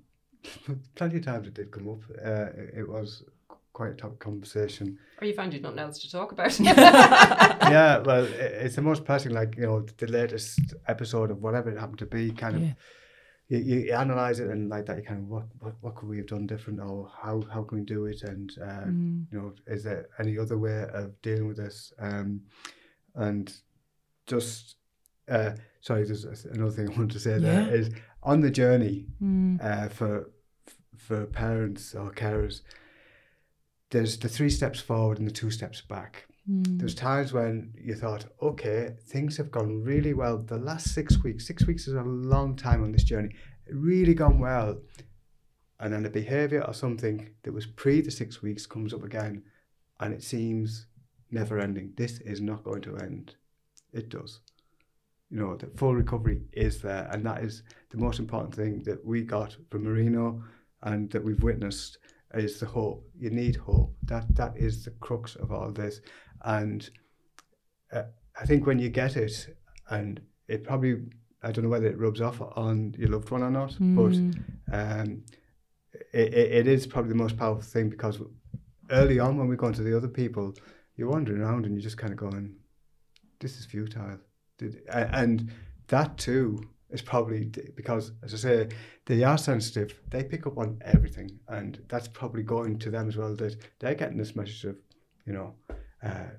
plenty 0.95 1.17
of 1.17 1.25
times 1.25 1.47
it 1.49 1.55
did 1.55 1.71
come 1.71 1.89
up. 1.89 2.01
Uh, 2.25 2.51
it, 2.61 2.75
it 2.81 2.89
was 2.89 3.25
quite 3.73 3.91
a 3.93 3.95
tough 3.95 4.19
conversation. 4.19 4.99
or 5.21 5.27
you 5.27 5.35
find 5.35 5.53
you've 5.53 5.63
nothing 5.63 5.79
else 5.79 5.99
to 5.99 6.11
talk 6.11 6.33
about 6.33 6.59
yeah, 6.61 7.99
well, 7.99 8.25
i- 8.25 8.63
it's 8.65 8.77
the 8.77 8.83
most 8.83 9.05
pressing. 9.05 9.33
Like 9.33 9.57
you 9.57 9.63
know, 9.63 9.81
the 9.99 10.07
latest 10.07 10.61
episode 10.87 11.31
of 11.31 11.43
whatever 11.43 11.71
it 11.71 11.79
happened 11.79 11.99
to 12.01 12.07
be, 12.07 12.31
kind 12.33 12.57
of. 12.57 12.63
Yeah. 12.63 12.73
You, 13.49 13.59
you 13.59 13.93
analyze 13.93 14.41
it 14.41 14.51
and 14.51 14.69
like 14.69 14.87
that, 14.87 14.97
you 14.97 15.03
kind 15.05 15.21
of 15.23 15.29
what, 15.29 15.45
what 15.61 15.75
what 15.81 15.95
could 15.95 16.09
we 16.09 16.17
have 16.19 16.27
done 16.27 16.47
different, 16.47 16.81
or 16.81 17.09
how 17.23 17.43
how 17.53 17.63
can 17.63 17.79
we 17.79 17.85
do 17.85 18.07
it, 18.07 18.23
and 18.23 18.51
uh, 18.61 18.87
Mm. 18.87 19.27
you 19.31 19.39
know, 19.39 19.53
is 19.67 19.85
there 19.85 20.09
any 20.19 20.37
other 20.39 20.59
way 20.59 20.85
of 20.93 21.21
dealing 21.23 21.47
with 21.47 21.57
this? 21.57 21.93
Um, 21.99 22.43
and 23.15 23.53
just, 24.27 24.77
uh, 25.29 25.53
sorry, 25.81 26.05
there's 26.05 26.25
another 26.47 26.73
thing 26.73 26.89
I 26.91 26.97
wanted 26.97 27.13
to 27.13 27.21
say 27.21 27.39
there 27.39 27.63
Yeah. 27.63 27.75
is 27.81 27.91
on 28.23 28.41
the 28.41 28.51
journey 28.51 29.07
Mm. 29.23 29.59
uh, 29.63 29.89
for 29.91 30.31
for 30.97 31.27
parents 31.27 31.95
or 31.95 32.11
carers. 32.11 32.63
There's 33.91 34.19
the 34.19 34.29
three 34.29 34.51
steps 34.51 34.81
forward 34.81 35.19
and 35.19 35.27
the 35.29 35.33
two 35.33 35.51
steps 35.51 35.81
back. 35.81 36.27
Mm. 36.51 36.79
There's 36.79 36.95
times 36.95 37.33
when 37.33 37.73
you 37.77 37.95
thought, 37.95 38.27
okay, 38.41 38.95
things 39.09 39.37
have 39.37 39.51
gone 39.51 39.83
really 39.83 40.15
well. 40.15 40.39
The 40.39 40.59
last 40.59 40.95
six 40.95 41.23
weeks, 41.23 41.47
six 41.47 41.67
weeks 41.67 41.89
is 41.89 41.95
a 41.95 42.03
long 42.03 42.57
time 42.57 42.83
on 42.85 42.93
this 42.93 43.05
journey, 43.05 43.35
really 43.71 44.15
gone 44.15 44.39
well. 44.39 44.81
And 45.81 45.93
then 45.93 46.07
a 46.07 46.11
behaviour 46.11 46.63
or 46.63 46.73
something 46.73 47.31
that 47.43 47.53
was 47.53 47.67
pre 47.67 48.01
the 48.01 48.11
six 48.11 48.43
weeks 48.43 48.65
comes 48.65 48.95
up 48.95 49.03
again 49.03 49.43
and 50.01 50.15
it 50.15 50.23
seems 50.23 50.87
never 51.31 51.59
ending. 51.59 51.93
This 51.97 52.21
is 52.21 52.41
not 52.41 52.65
going 52.65 52.83
to 52.83 52.97
end. 52.97 53.35
It 53.93 54.09
does. 54.09 54.41
You 55.31 55.41
know, 55.41 55.57
the 55.57 55.67
full 55.77 55.95
recovery 55.95 56.43
is 56.53 56.81
there. 56.81 57.09
And 57.11 57.27
that 57.27 57.43
is 57.43 57.63
the 57.91 57.99
most 57.99 58.21
important 58.21 58.55
thing 58.55 58.83
that 58.85 59.05
we 59.05 59.23
got 59.23 59.57
from 59.71 59.85
Marino 59.85 60.43
and 60.83 61.11
that 61.11 61.25
we've 61.25 61.43
witnessed 61.43 61.99
is 62.35 62.61
the 62.61 62.67
hope. 62.67 63.09
You 63.19 63.31
need 63.31 63.57
hope. 63.57 63.95
That 64.05 64.35
That 64.35 64.57
is 64.57 64.85
the 64.85 64.91
crux 65.01 65.37
of 65.37 65.51
all 65.53 65.71
this. 65.73 66.01
And 66.43 66.89
uh, 67.93 68.03
I 68.41 68.45
think 68.47 68.67
when 68.67 68.79
you 68.79 68.89
get 68.89 69.17
it, 69.17 69.57
and 69.91 70.21
it 70.49 70.65
probably, 70.65 70.97
I 71.43 71.53
don't 71.53 71.65
know 71.65 71.71
whether 71.71 71.87
it 71.87 71.99
rubs 71.99 72.21
off 72.21 72.41
on 72.41 72.95
your 72.99 73.09
loved 73.11 73.31
one 73.31 73.43
or 73.43 73.51
not, 73.51 73.73
Mm. 73.75 73.95
but 73.97 74.75
um, 74.77 75.23
it, 76.13 76.35
it, 76.35 76.53
it 76.53 76.67
is 76.67 76.87
probably 76.87 77.11
the 77.11 77.15
most 77.17 77.37
powerful 77.37 77.63
thing 77.63 77.89
because 77.89 78.21
early 78.91 79.19
on 79.19 79.37
when 79.37 79.49
we 79.49 79.57
go 79.57 79.67
into 79.69 79.83
the 79.83 79.97
other 79.97 80.09
people, 80.09 80.55
you're 80.97 81.11
wandering 81.11 81.41
around 81.41 81.65
and 81.65 81.75
you're 81.75 81.83
just 81.83 81.99
kind 81.99 82.13
of 82.13 82.19
going, 82.19 82.55
this 83.41 83.59
is 83.59 83.67
futile. 83.67 84.19
And 84.89 85.51
that 85.89 86.17
too 86.19 86.69
is 86.91 87.03
probably 87.03 87.51
because, 87.75 88.13
as 88.23 88.33
I 88.35 88.37
say, 88.37 88.69
they 89.07 89.23
are 89.25 89.39
sensitive. 89.39 89.99
They 90.09 90.25
pick 90.25 90.47
up 90.47 90.59
on 90.59 90.79
everything, 90.85 91.39
and 91.49 91.79
that's 91.89 92.09
probably 92.09 92.43
going 92.43 92.79
to 92.81 92.91
them 92.91 93.09
as 93.09 93.17
well. 93.17 93.35
That 93.35 93.57
they're 93.79 93.95
getting 93.95 94.19
this 94.19 94.37
message 94.37 94.65
of, 94.65 94.77
you 95.27 95.33
know, 95.33 95.55
uh, 96.03 96.31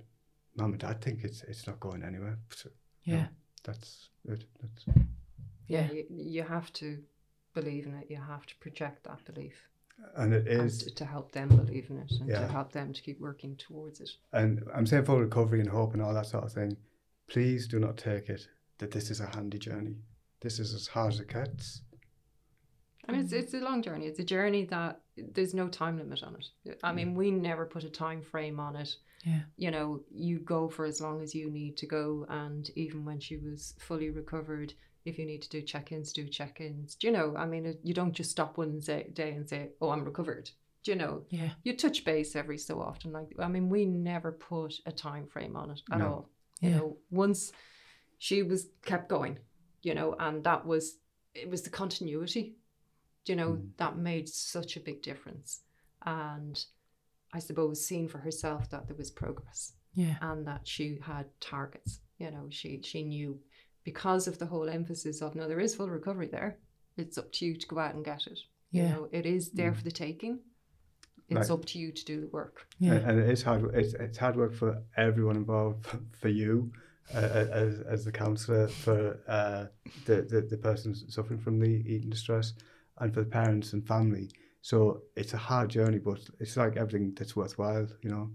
mom 0.56 0.72
and 0.72 0.80
dad 0.80 1.02
think 1.02 1.24
it's 1.24 1.44
it's 1.44 1.68
not 1.68 1.80
going 1.80 2.04
anywhere. 2.04 2.38
So, 2.56 2.70
Yeah. 3.04 3.28
that's 3.64 4.10
it. 4.26 4.46
That's 4.62 4.86
Yeah. 5.68 5.92
you, 5.92 6.06
you 6.10 6.44
have 6.44 6.72
to 6.74 7.04
believe 7.54 7.88
in 7.88 7.96
it 7.96 8.06
you 8.08 8.18
have 8.18 8.46
to 8.46 8.56
project 8.60 9.04
that 9.04 9.26
belief 9.26 9.56
and 10.16 10.32
it 10.32 10.48
is 10.48 10.84
and 10.84 10.90
to, 10.92 10.96
to 10.98 11.06
help 11.06 11.32
them 11.32 11.50
believe 11.50 11.90
in 11.90 11.98
it 11.98 12.12
and 12.20 12.30
Yeah. 12.30 12.42
to 12.42 12.48
help 12.48 12.72
them 12.72 12.94
to 12.94 13.02
keep 13.02 13.20
working 13.20 13.56
towards 13.56 14.00
it 14.00 14.12
and 14.32 14.64
I'm 14.76 14.86
saying 14.86 15.06
for 15.06 15.20
recovery 15.20 15.60
and 15.60 15.68
hope 15.70 15.94
and 15.94 16.02
all 16.04 16.14
that 16.14 16.28
sort 16.28 16.44
of 16.44 16.54
thing. 16.54 16.78
Please 17.28 17.68
do 17.68 17.80
not 17.80 17.98
take 17.98 18.30
it 18.30 18.48
that 18.78 18.92
this 18.92 19.10
is 19.10 19.20
a 19.22 19.26
handy 19.36 19.58
journey. 19.58 19.96
This 20.42 20.60
is 20.60 20.74
as 20.74 20.88
hard 20.88 21.14
as 21.14 21.20
it 21.20 21.30
gets. 21.30 21.82
and 23.08 23.18
it's, 23.18 23.32
it's 23.34 23.54
a 23.54 23.60
long 23.60 23.82
journey 23.82 24.06
it's 24.06 24.20
a 24.20 24.24
journey 24.24 24.66
that 24.66 25.00
there's 25.34 25.54
no 25.54 25.68
time 25.70 25.98
limit 25.98 26.22
on 26.24 26.36
it 26.36 26.78
i 26.84 26.92
mean 26.92 27.16
we 27.16 27.32
never 27.32 27.66
put 27.66 27.84
a 27.86 27.90
time 27.90 28.22
frame 28.22 28.60
on 28.60 28.76
it 28.76 28.92
Yeah. 29.26 29.42
you 29.56 29.72
know 29.72 30.02
you 30.12 30.40
go 30.40 30.68
for 30.68 30.84
as 30.86 31.00
long 31.00 31.22
as 31.24 31.34
you 31.34 31.50
need 31.50 31.78
to 31.78 31.86
go 31.88 32.26
and 32.30 32.70
even 32.76 33.06
when 33.06 33.20
she 33.20 33.38
was 33.38 33.74
fully 33.80 34.10
recovered 34.10 34.74
if 35.06 35.18
you 35.18 35.26
need 35.26 35.42
to 35.44 35.50
do 35.50 35.62
check-ins 35.62 36.12
do 36.12 36.28
check-ins 36.28 36.96
do 36.96 37.08
you 37.08 37.14
know 37.14 37.34
i 37.38 37.46
mean 37.46 37.78
you 37.82 37.94
don't 37.94 38.12
just 38.20 38.32
stop 38.32 38.58
one 38.58 38.82
say- 38.82 39.10
day 39.14 39.32
and 39.32 39.48
say 39.48 39.70
oh 39.82 39.90
i'm 39.92 40.04
recovered 40.04 40.50
do 40.84 40.92
you 40.92 40.98
know 40.98 41.24
Yeah. 41.30 41.52
you 41.64 41.76
touch 41.78 42.04
base 42.04 42.36
every 42.36 42.58
so 42.58 42.82
often 42.82 43.14
like 43.14 43.30
i 43.40 43.48
mean 43.48 43.70
we 43.70 43.86
never 43.86 44.32
put 44.34 44.74
a 44.86 44.92
time 44.92 45.26
frame 45.28 45.56
on 45.56 45.72
it 45.72 45.82
at 45.92 46.00
No. 46.00 46.06
all 46.08 46.30
you 46.62 46.70
Yeah. 46.70 46.78
know 46.78 46.98
once 47.10 47.54
she 48.18 48.44
was 48.44 48.68
kept 48.92 49.08
going 49.08 49.40
you 49.84 49.94
know 49.94 50.16
and 50.20 50.44
that 50.44 50.66
was 50.66 50.98
it 51.34 51.50
was 51.50 51.62
the 51.62 51.70
continuity 51.70 52.56
you 53.26 53.36
know 53.36 53.52
Mm. 53.54 53.70
that 53.78 53.98
made 53.98 54.28
such 54.30 54.78
a 54.78 54.80
big 54.80 55.02
difference 55.02 55.62
and 56.06 56.66
i 57.34 57.40
suppose 57.40 57.86
seeing 57.86 58.08
for 58.08 58.20
herself 58.20 58.70
that 58.70 58.88
there 58.88 58.96
was 58.98 59.12
progress 59.12 59.74
Yeah. 59.94 60.16
and 60.22 60.46
that 60.48 60.68
she 60.68 61.00
had 61.02 61.26
targets 61.40 62.00
you 62.18 62.32
know 62.32 62.48
she 62.50 62.82
she 62.84 63.04
knew 63.04 63.40
because 63.84 64.28
of 64.28 64.38
the 64.40 64.46
whole 64.46 64.70
emphasis 64.70 65.22
of 65.22 65.36
no 65.36 65.48
there 65.48 65.60
is 65.60 65.76
full 65.76 65.90
recovery 65.90 66.28
there 66.28 66.58
it's 66.98 67.18
up 67.18 67.32
to 67.34 67.46
you 67.46 67.56
to 67.56 67.68
go 67.68 67.80
out 67.80 67.96
and 67.96 68.04
get 68.06 68.26
it 68.28 68.40
you 68.72 68.84
Yeah. 68.84 68.92
know 68.94 69.10
it 69.12 69.26
is 69.26 69.52
there 69.52 69.72
Mm. 69.72 69.78
for 69.78 69.84
the 69.84 69.92
taking 69.92 70.40
it's 71.30 71.50
Like- 71.50 71.60
up 71.60 71.66
to 71.66 71.80
you 71.80 71.92
to 71.92 72.06
do 72.06 72.22
the 72.22 72.28
work 72.28 72.66
Yeah. 72.80 72.94
And, 72.94 73.12
and 73.12 73.20
it 73.20 73.30
is 73.30 73.44
hard. 73.44 73.62
It's, 73.76 73.94
it's 73.96 74.18
hard 74.18 74.38
work 74.38 74.54
for 74.54 74.82
everyone 74.96 75.36
involved. 75.36 75.86
For 76.22 76.30
you, 76.30 76.72
uh, 77.16 77.46
as 77.52 77.80
as 77.82 78.06
the 78.06 78.12
counsellor, 78.12 78.68
for 78.68 79.20
uh, 79.28 79.66
the, 80.06 80.22
the 80.24 80.42
the 80.42 80.58
person 80.58 80.94
suffering 81.10 81.40
from 81.40 81.60
the 81.60 81.68
eating 81.68 82.10
distress, 82.10 82.54
and 83.00 83.14
for 83.14 83.22
the 83.22 83.30
parents 83.30 83.74
and 83.74 83.88
family. 83.88 84.30
So 84.62 85.02
it's 85.16 85.34
a 85.34 85.38
hard 85.38 85.70
journey, 85.70 86.00
but 86.00 86.20
it's 86.40 86.58
like 86.58 86.76
everything 86.76 87.14
that's 87.16 87.36
worthwhile. 87.36 87.88
You 88.02 88.10
know, 88.10 88.30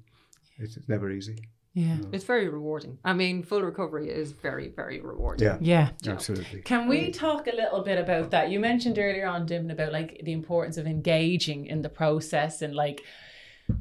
it's, 0.59 0.77
it's 0.77 0.89
never 0.89 1.11
easy. 1.11 1.37
Yeah. 1.75 1.97
you 1.97 2.03
know. 2.03 2.09
it's 2.13 2.25
very 2.25 2.49
rewarding 2.51 2.99
i 3.03 3.15
mean 3.15 3.43
full 3.43 3.63
recovery 3.63 4.11
is 4.11 4.33
very 4.33 4.69
very 4.69 5.01
rewarding 5.01 5.47
Yeah, 5.49 5.57
Yeah. 5.59 5.89
Yeah. 6.03 6.13
absolutely. 6.13 6.61
Can 6.61 6.87
we 6.87 7.11
talk 7.11 7.47
a 7.47 7.57
little 7.57 7.81
bit 7.83 7.99
about 7.99 8.31
that? 8.33 8.51
You 8.51 8.61
mentioned 8.61 8.99
earlier 8.99 9.27
on, 9.27 9.47
Dimon, 9.49 9.73
about 9.73 9.91
like 9.91 10.21
the 10.23 10.33
importance 10.33 10.77
of 10.77 10.87
engaging 10.87 11.65
in 11.65 11.81
the 11.81 11.89
process 11.89 12.61
and 12.61 12.75
like, 12.75 13.01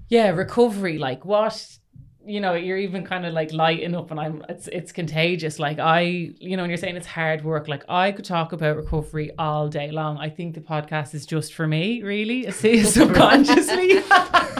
yeah, 0.07 0.29
recovery. 0.29 0.97
Like, 0.99 1.25
what 1.25 1.77
you 2.25 2.39
know, 2.39 2.53
you're 2.53 2.77
even 2.77 3.03
kind 3.03 3.25
of 3.25 3.33
like 3.33 3.51
lighting 3.51 3.95
up 3.95 4.11
and 4.11 4.19
I'm 4.19 4.43
it's 4.47 4.67
it's 4.67 4.91
contagious. 4.91 5.59
Like 5.59 5.79
I, 5.79 6.01
you 6.39 6.55
know, 6.55 6.63
when 6.63 6.69
you're 6.69 6.77
saying 6.77 6.95
it's 6.95 7.07
hard 7.07 7.43
work, 7.43 7.67
like 7.67 7.83
I 7.89 8.11
could 8.11 8.25
talk 8.25 8.53
about 8.53 8.77
recovery 8.77 9.31
all 9.39 9.69
day 9.69 9.91
long. 9.91 10.17
I 10.17 10.29
think 10.29 10.53
the 10.53 10.61
podcast 10.61 11.13
is 11.13 11.25
just 11.25 11.53
for 11.53 11.67
me, 11.67 12.01
really, 12.03 12.49
subconsciously. 12.83 14.01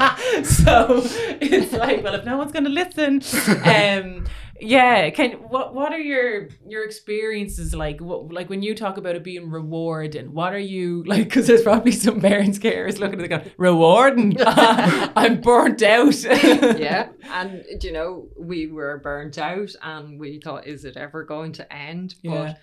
so 0.43 1.01
it's 1.39 1.73
like, 1.73 2.03
well, 2.03 2.15
if 2.15 2.25
no 2.25 2.37
one's 2.37 2.51
gonna 2.51 2.69
listen, 2.69 3.21
um 3.65 4.25
yeah 4.61 5.09
can 5.09 5.31
what 5.33 5.73
what 5.73 5.91
are 5.91 5.99
your 5.99 6.49
your 6.67 6.83
experiences 6.85 7.73
like? 7.73 7.99
What 7.99 8.31
like 8.31 8.49
when 8.49 8.61
you 8.61 8.75
talk 8.75 8.97
about 8.97 9.15
it 9.15 9.23
being 9.23 9.49
rewarding 9.49 10.33
what 10.33 10.53
are 10.53 10.59
you 10.59 11.03
like 11.07 11.25
because 11.25 11.47
there's 11.47 11.63
probably 11.63 11.91
some 11.91 12.21
parents 12.21 12.59
carers 12.65 12.99
looking 12.99 13.19
at 13.19 13.25
it 13.25 13.27
going 13.29 13.51
rewarding? 13.57 14.37
I'm 14.45 15.41
burnt 15.41 15.81
out. 15.81 16.21
Yeah 16.23 17.09
and 17.31 17.63
you 17.81 17.91
know 17.91 18.27
we 18.37 18.67
were 18.67 18.99
burnt 18.99 19.37
out 19.37 19.71
and 19.81 20.19
we 20.19 20.39
thought 20.39 20.67
is 20.67 20.85
it 20.85 20.97
ever 20.97 21.23
going 21.23 21.51
to 21.53 21.73
end? 21.73 22.15
Yeah. 22.21 22.31
but 22.31 22.59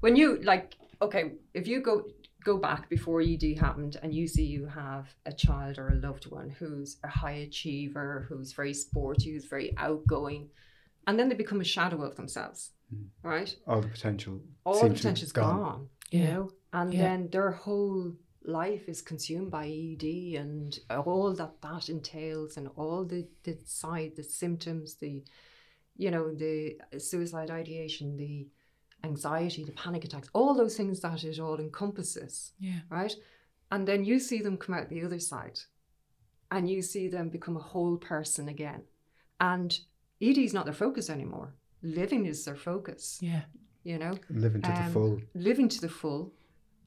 when 0.00 0.16
you 0.16 0.40
like 0.42 0.76
okay 1.02 1.32
if 1.54 1.66
you 1.66 1.80
go 1.80 2.04
go 2.44 2.56
back 2.56 2.88
before 2.88 3.20
ed 3.20 3.42
happened 3.58 3.98
and 4.02 4.14
you 4.14 4.26
see 4.26 4.44
you 4.44 4.66
have 4.66 5.14
a 5.26 5.32
child 5.32 5.78
or 5.78 5.88
a 5.88 5.94
loved 5.96 6.30
one 6.30 6.48
who's 6.48 6.96
a 7.04 7.08
high 7.08 7.32
achiever 7.46 8.24
who's 8.28 8.52
very 8.52 8.72
sporty 8.72 9.32
who's 9.32 9.44
very 9.44 9.74
outgoing 9.76 10.48
and 11.10 11.18
then 11.18 11.28
they 11.28 11.34
become 11.44 11.60
a 11.60 11.64
shadow 11.76 12.00
of 12.08 12.14
themselves 12.16 12.70
Mm. 12.94 13.06
right 13.22 13.50
All 13.68 13.80
the 13.82 13.88
potential. 13.88 14.40
all 14.64 14.74
the 14.74 14.80
seems 14.80 14.90
to 14.90 14.94
be 14.94 14.98
potential's 15.02 15.32
gone. 15.32 15.88
Yeah. 16.10 16.20
you 16.20 16.26
know 16.32 16.50
and 16.78 16.92
Yeah. 16.94 17.02
then 17.02 17.20
their 17.34 17.52
whole 17.64 18.16
life 18.42 18.84
is 18.88 19.00
consumed 19.10 19.50
by 19.58 19.66
ed 19.68 20.04
and 20.42 20.78
all 21.06 21.32
that 21.40 21.54
that 21.66 21.88
entails 21.96 22.56
and 22.58 22.66
all 22.80 23.04
the 23.12 23.22
the 23.46 23.54
side 23.64 24.12
the 24.16 24.24
symptoms 24.24 24.88
the 25.04 25.14
you 26.04 26.10
know 26.14 26.26
the 26.44 26.54
suicide 26.98 27.50
ideation 27.62 28.16
the 28.16 28.48
anxiety 29.10 29.62
the 29.64 29.72
panic 29.84 30.04
attacks 30.04 30.28
all 30.32 30.52
those 30.54 30.76
things 30.76 30.98
that 31.00 31.22
it 31.30 31.38
all 31.38 31.58
encompasses 31.60 32.52
yeah 32.58 32.80
right 32.98 33.14
and 33.72 33.86
then 33.88 34.04
you 34.10 34.18
see 34.28 34.40
them 34.42 34.56
come 34.56 34.74
out 34.74 34.88
the 34.88 35.04
other 35.04 35.20
side 35.32 35.58
and 36.50 36.68
you 36.68 36.82
see 36.82 37.06
them 37.08 37.28
become 37.28 37.56
a 37.56 37.60
whole 37.72 37.96
person 37.96 38.48
again 38.48 38.82
and 39.38 39.70
ed 40.20 40.38
is 40.38 40.52
not 40.52 40.64
their 40.64 40.74
focus 40.74 41.08
anymore. 41.10 41.54
Living 41.82 42.26
is 42.26 42.44
their 42.44 42.56
focus 42.56 43.18
yeah. 43.22 43.42
you 43.84 43.98
know? 43.98 44.14
Living 44.28 44.62
to 44.62 44.70
Um, 44.70 44.84
the 44.86 44.92
full. 44.92 45.20
living 45.34 45.68
to 45.68 45.80
the 45.80 45.88
full 45.88 46.32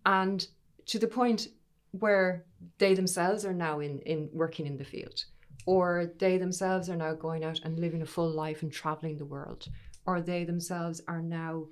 and 0.06 0.48
to 0.86 1.00
the 1.00 1.08
point 1.08 1.48
where 1.92 2.46
they 2.78 2.94
themselves 2.94 3.46
are 3.46 3.54
now 3.54 3.80
in, 3.80 4.00
in 4.00 4.30
working 4.34 4.66
in 4.68 4.78
the 4.78 4.84
field 4.84 5.26
or 5.66 6.12
they 6.20 6.38
themselves 6.38 6.90
are 6.90 6.98
now 6.98 7.14
going 7.14 7.44
out 7.44 7.60
and 7.64 7.80
living 7.80 8.02
a 8.02 8.06
full 8.06 8.30
life 8.30 8.64
and 8.64 8.72
traveling 8.72 9.18
the 9.18 9.26
world 9.26 9.68
or 10.06 10.22
they 10.22 10.44
themselves 10.44 11.02
are 11.08 11.22
now 11.22 11.66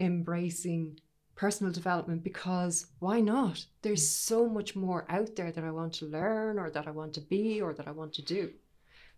embracing 0.00 0.98
personal 1.36 1.72
development 1.72 2.24
because 2.24 2.86
why 2.98 3.20
not? 3.20 3.64
There's 3.82 4.08
so 4.08 4.48
much 4.48 4.74
more 4.74 5.04
out 5.08 5.36
there 5.36 5.52
that 5.52 5.64
i 5.64 5.70
want 5.70 5.92
to 5.94 6.06
learn 6.06 6.58
or 6.58 6.70
that 6.70 6.86
i 6.88 6.90
want 6.90 7.12
to 7.14 7.20
be 7.20 7.60
or 7.60 7.72
that 7.74 7.86
i 7.88 7.90
want 7.90 8.12
to 8.14 8.22
do. 8.22 8.50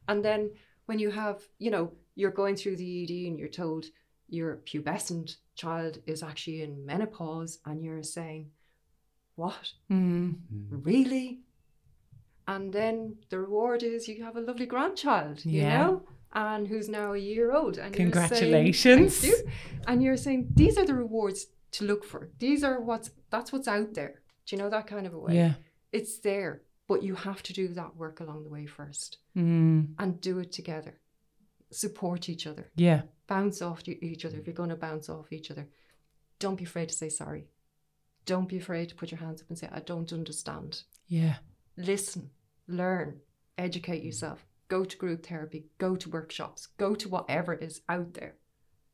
And 0.09 0.24
then 0.24 0.51
when 0.89 0.99
you 0.99 1.11
have 1.22 1.39
you 1.64 1.70
know 1.74 1.84
you're 2.20 2.36
going 2.43 2.57
through 2.57 2.76
the 2.76 2.91
ed 3.03 3.11
and 3.28 3.39
you're 3.39 3.57
told 3.64 3.84
your 4.28 4.51
pubescent 4.68 5.36
child 5.62 5.93
is 6.12 6.22
actually 6.30 6.62
in 6.66 6.84
menopause 6.91 7.53
and 7.66 7.76
you're 7.84 8.03
saying 8.03 8.45
what? 9.36 9.64
Mm. 9.91 10.34
Really? 10.70 11.28
And 12.47 12.72
then 12.72 13.16
the 13.30 13.39
reward 13.39 13.82
is 13.82 14.09
you 14.09 14.24
have 14.24 14.36
a 14.36 14.41
lovely 14.41 14.66
grandchild 14.66 15.45
you 15.45 15.62
know 15.62 16.03
and 16.32 16.66
who's 16.68 16.89
now 16.89 17.12
a 17.12 17.18
year 17.18 17.53
old 17.53 17.74
and 17.78 17.95
you're 17.95 18.12
saying- 18.12 18.12
Congratulations. 18.12 19.18
Thank 19.20 19.32
you. 19.32 19.39
and 19.89 20.03
you're 20.03 20.16
saying 20.26 20.49
these 20.55 20.76
are 20.78 20.86
the 20.86 20.95
rewards 20.95 21.41
to 21.76 21.84
look 21.84 22.03
for. 22.05 22.20
These 22.39 22.64
are 22.68 22.80
what's 22.80 23.11
that's 23.30 23.53
what's 23.53 23.68
out 23.68 23.93
there. 23.95 24.14
Do 24.47 24.57
you 24.57 24.62
know 24.62 24.70
that 24.70 24.86
kind 24.86 25.07
of 25.07 25.12
a 25.14 25.18
way? 25.18 25.34
Yeah. 25.34 25.55
It's 25.93 26.18
there 26.18 26.62
but 26.89 27.03
you 27.03 27.14
have 27.14 27.43
to 27.45 27.53
do 27.53 27.68
that 27.68 27.97
work 27.97 28.20
along 28.20 28.43
the 28.45 28.51
way 28.51 28.66
first. 28.66 29.18
Mm. 29.36 29.95
and 29.99 30.20
do 30.20 30.39
it 30.41 30.51
together. 30.51 30.99
Support 31.70 32.28
each 32.28 32.47
other. 32.47 32.70
Yeah. 32.74 33.03
Bounce 33.28 33.62
off 33.62 33.86
each 33.86 34.24
other. 34.24 34.39
If 34.39 34.47
you're 34.47 34.55
going 34.55 34.70
to 34.70 34.76
bounce 34.76 35.09
off 35.09 35.32
each 35.32 35.51
other 35.51 35.68
don't 36.39 36.57
be 36.57 36.64
afraid 36.64 36.89
to 36.89 36.95
say 36.95 37.09
sorry. 37.09 37.47
Don't 38.26 38.49
be 38.49 38.59
afraid 38.59 38.89
to 38.91 38.95
put 38.95 39.11
your 39.11 39.20
hands 39.20 39.41
up 39.41 39.49
and 39.49 39.59
say 39.59 39.68
i 39.72 39.80
don't 39.80 40.12
understand. 40.12 40.82
Yeah. 41.07 41.36
Listen 41.76 42.30
learn 42.66 43.20
educate 43.57 44.03
yourself. 44.03 44.45
Go 44.68 44.84
to 44.84 44.97
group 44.97 45.26
therapy. 45.26 45.66
Go 45.78 45.97
to 45.97 46.11
workshops. 46.11 46.66
Go 46.76 46.95
to 46.95 47.09
whatever 47.09 47.55
is 47.55 47.80
out 47.89 48.14
there. 48.14 48.34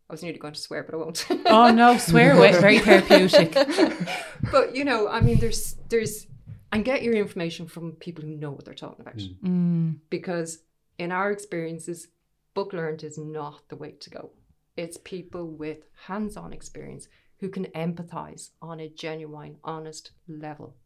I 0.08 0.12
was 0.12 0.22
nearly 0.22 0.38
going 0.38 0.54
to 0.54 0.60
swear 0.60 0.84
but 0.84 0.94
i 0.94 0.98
won't. 0.98 1.26
Oh 1.46 1.70
no 1.70 1.98
swear 1.98 2.32
away. 2.36 2.52
Very 2.52 2.78
therapeutic. 2.78 3.54
But 4.52 4.76
you 4.76 4.84
know 4.84 5.08
i 5.08 5.20
mean 5.20 5.38
there's 5.40 5.76
there's 5.88 6.26
and 6.74 6.84
get 6.84 7.02
your 7.02 7.14
information 7.14 7.66
from 7.66 7.92
people 7.92 8.24
who 8.24 8.36
know 8.36 8.50
what 8.50 8.64
they're 8.64 8.74
talking 8.74 9.00
about. 9.00 9.16
Mm. 9.16 9.36
mm. 9.42 9.96
because 10.10 10.58
in 10.98 11.12
our 11.12 11.30
experiences 11.30 12.08
book 12.52 12.72
learned 12.72 13.02
is 13.02 13.18
not 13.18 13.68
the 13.68 13.76
way 13.76 13.92
to 13.92 14.10
go. 14.10 14.30
It's 14.76 14.96
people 14.98 15.46
with 15.48 15.78
hands-on 16.06 16.52
experience 16.52 17.08
who 17.38 17.48
can 17.48 17.66
empathize 17.66 18.50
on 18.60 18.80
a 18.80 18.88
genuine 18.88 19.56
honest 19.64 20.12
level 20.28 20.76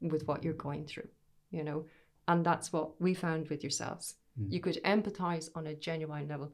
with 0.00 0.26
what 0.26 0.42
you're 0.42 0.54
going 0.54 0.86
through 0.86 1.08
you 1.50 1.64
know? 1.64 1.86
And 2.26 2.44
that's 2.44 2.72
what 2.72 3.00
we 3.00 3.14
found 3.14 3.48
with 3.48 3.62
yourselves. 3.62 4.16
Mm. 4.40 4.52
you 4.52 4.60
could 4.60 4.80
empathize 4.84 5.50
on 5.54 5.66
a 5.66 5.74
genuine 5.74 6.28
level. 6.28 6.52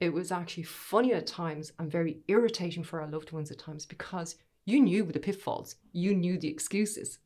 It 0.00 0.12
was 0.12 0.32
actually 0.32 0.64
funny 0.64 1.14
at 1.14 1.26
times 1.26 1.72
and 1.78 1.90
very 1.90 2.18
irritating 2.28 2.82
for 2.82 3.00
our 3.00 3.08
loved 3.08 3.32
ones 3.32 3.50
at 3.50 3.58
times 3.58 3.86
because 3.86 4.36
you 4.66 4.80
knew 4.80 5.04
the 5.04 5.18
pitfalls. 5.18 5.76
You 5.92 6.14
knew 6.14 6.38
the 6.38 6.48
excuses 6.48 7.18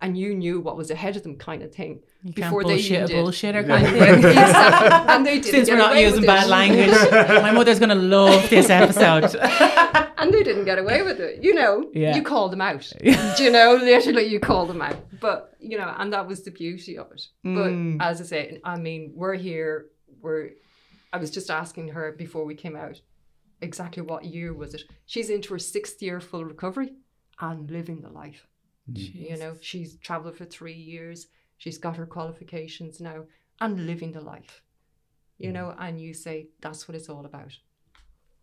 and 0.00 0.18
you 0.18 0.34
knew 0.34 0.60
what 0.60 0.76
was 0.76 0.90
ahead 0.90 1.16
of 1.16 1.22
them 1.22 1.36
kind 1.36 1.62
of 1.62 1.74
thing 1.74 2.00
you 2.22 2.32
Before 2.32 2.62
can't 2.62 2.68
they 2.68 2.74
bullshit 2.74 3.02
a 3.02 3.06
did. 3.06 3.16
bullshitter 3.16 3.66
Yeah. 3.66 3.76
of 3.76 3.82
and 3.84 3.86
thing 3.98 4.20
they, 4.22 4.30
exactly. 4.30 5.14
and 5.14 5.26
they 5.26 5.34
didn't 5.40 5.50
since 5.54 5.68
get 5.68 5.72
we're 5.74 5.78
not 5.78 5.92
away 5.92 6.04
using 6.04 6.24
bad 6.26 6.46
it. 6.46 6.50
language 6.50 7.42
my 7.42 7.50
mother's 7.52 7.78
gonna 7.78 7.94
love 7.94 8.48
this 8.50 8.68
episode 8.70 9.34
and 10.18 10.32
they 10.32 10.42
didn't 10.42 10.64
get 10.64 10.78
away 10.78 11.02
with 11.02 11.20
it. 11.20 11.42
You 11.44 11.54
know, 11.54 11.90
Yeah. 11.92 12.16
you 12.16 12.22
called 12.22 12.52
them 12.52 12.60
out. 12.62 12.90
Do 13.36 13.42
you 13.44 13.50
know, 13.50 13.74
literally, 13.76 14.24
you 14.26 14.40
called 14.40 14.68
them 14.70 14.80
out. 14.80 14.96
But 15.20 15.54
you 15.60 15.76
know, 15.76 15.92
and 15.98 16.12
that 16.14 16.26
was 16.26 16.42
the 16.44 16.50
beauty 16.50 16.96
of 16.96 17.10
it. 17.12 17.22
Mm. 17.46 17.98
But 17.98 18.04
as 18.06 18.20
I 18.20 18.24
say, 18.24 18.60
I 18.64 18.76
mean, 18.76 19.12
we're 19.14 19.34
here. 19.34 19.86
We're. 20.22 20.50
I 21.12 21.18
was 21.18 21.30
just 21.30 21.50
asking 21.50 21.88
her 21.88 22.12
before 22.12 22.44
we 22.46 22.54
came 22.54 22.74
out, 22.74 23.00
exactly 23.60 24.02
what 24.02 24.24
year 24.24 24.54
was 24.54 24.72
it? 24.74 24.82
She's 25.04 25.28
into 25.30 25.52
her 25.52 25.58
sixth 25.58 26.00
year 26.02 26.20
full 26.20 26.44
recovery 26.44 26.92
and 27.40 27.70
living 27.70 28.00
the 28.00 28.08
life. 28.08 28.46
You 28.86 29.36
mm. 29.36 29.38
know, 29.38 29.56
she's 29.60 29.96
traveled 29.96 30.36
for 30.36 30.44
three 30.44 30.74
years. 30.74 31.28
She's 31.56 31.78
got 31.78 31.96
her 31.96 32.06
qualifications 32.06 33.00
now 33.00 33.24
and 33.60 33.86
living 33.86 34.12
the 34.12 34.20
life. 34.20 34.62
You 35.38 35.50
mm. 35.50 35.54
know, 35.54 35.74
and 35.78 36.00
you 36.00 36.12
say 36.14 36.48
that's 36.60 36.86
what 36.86 36.94
it's 36.94 37.08
all 37.08 37.24
about. 37.24 37.56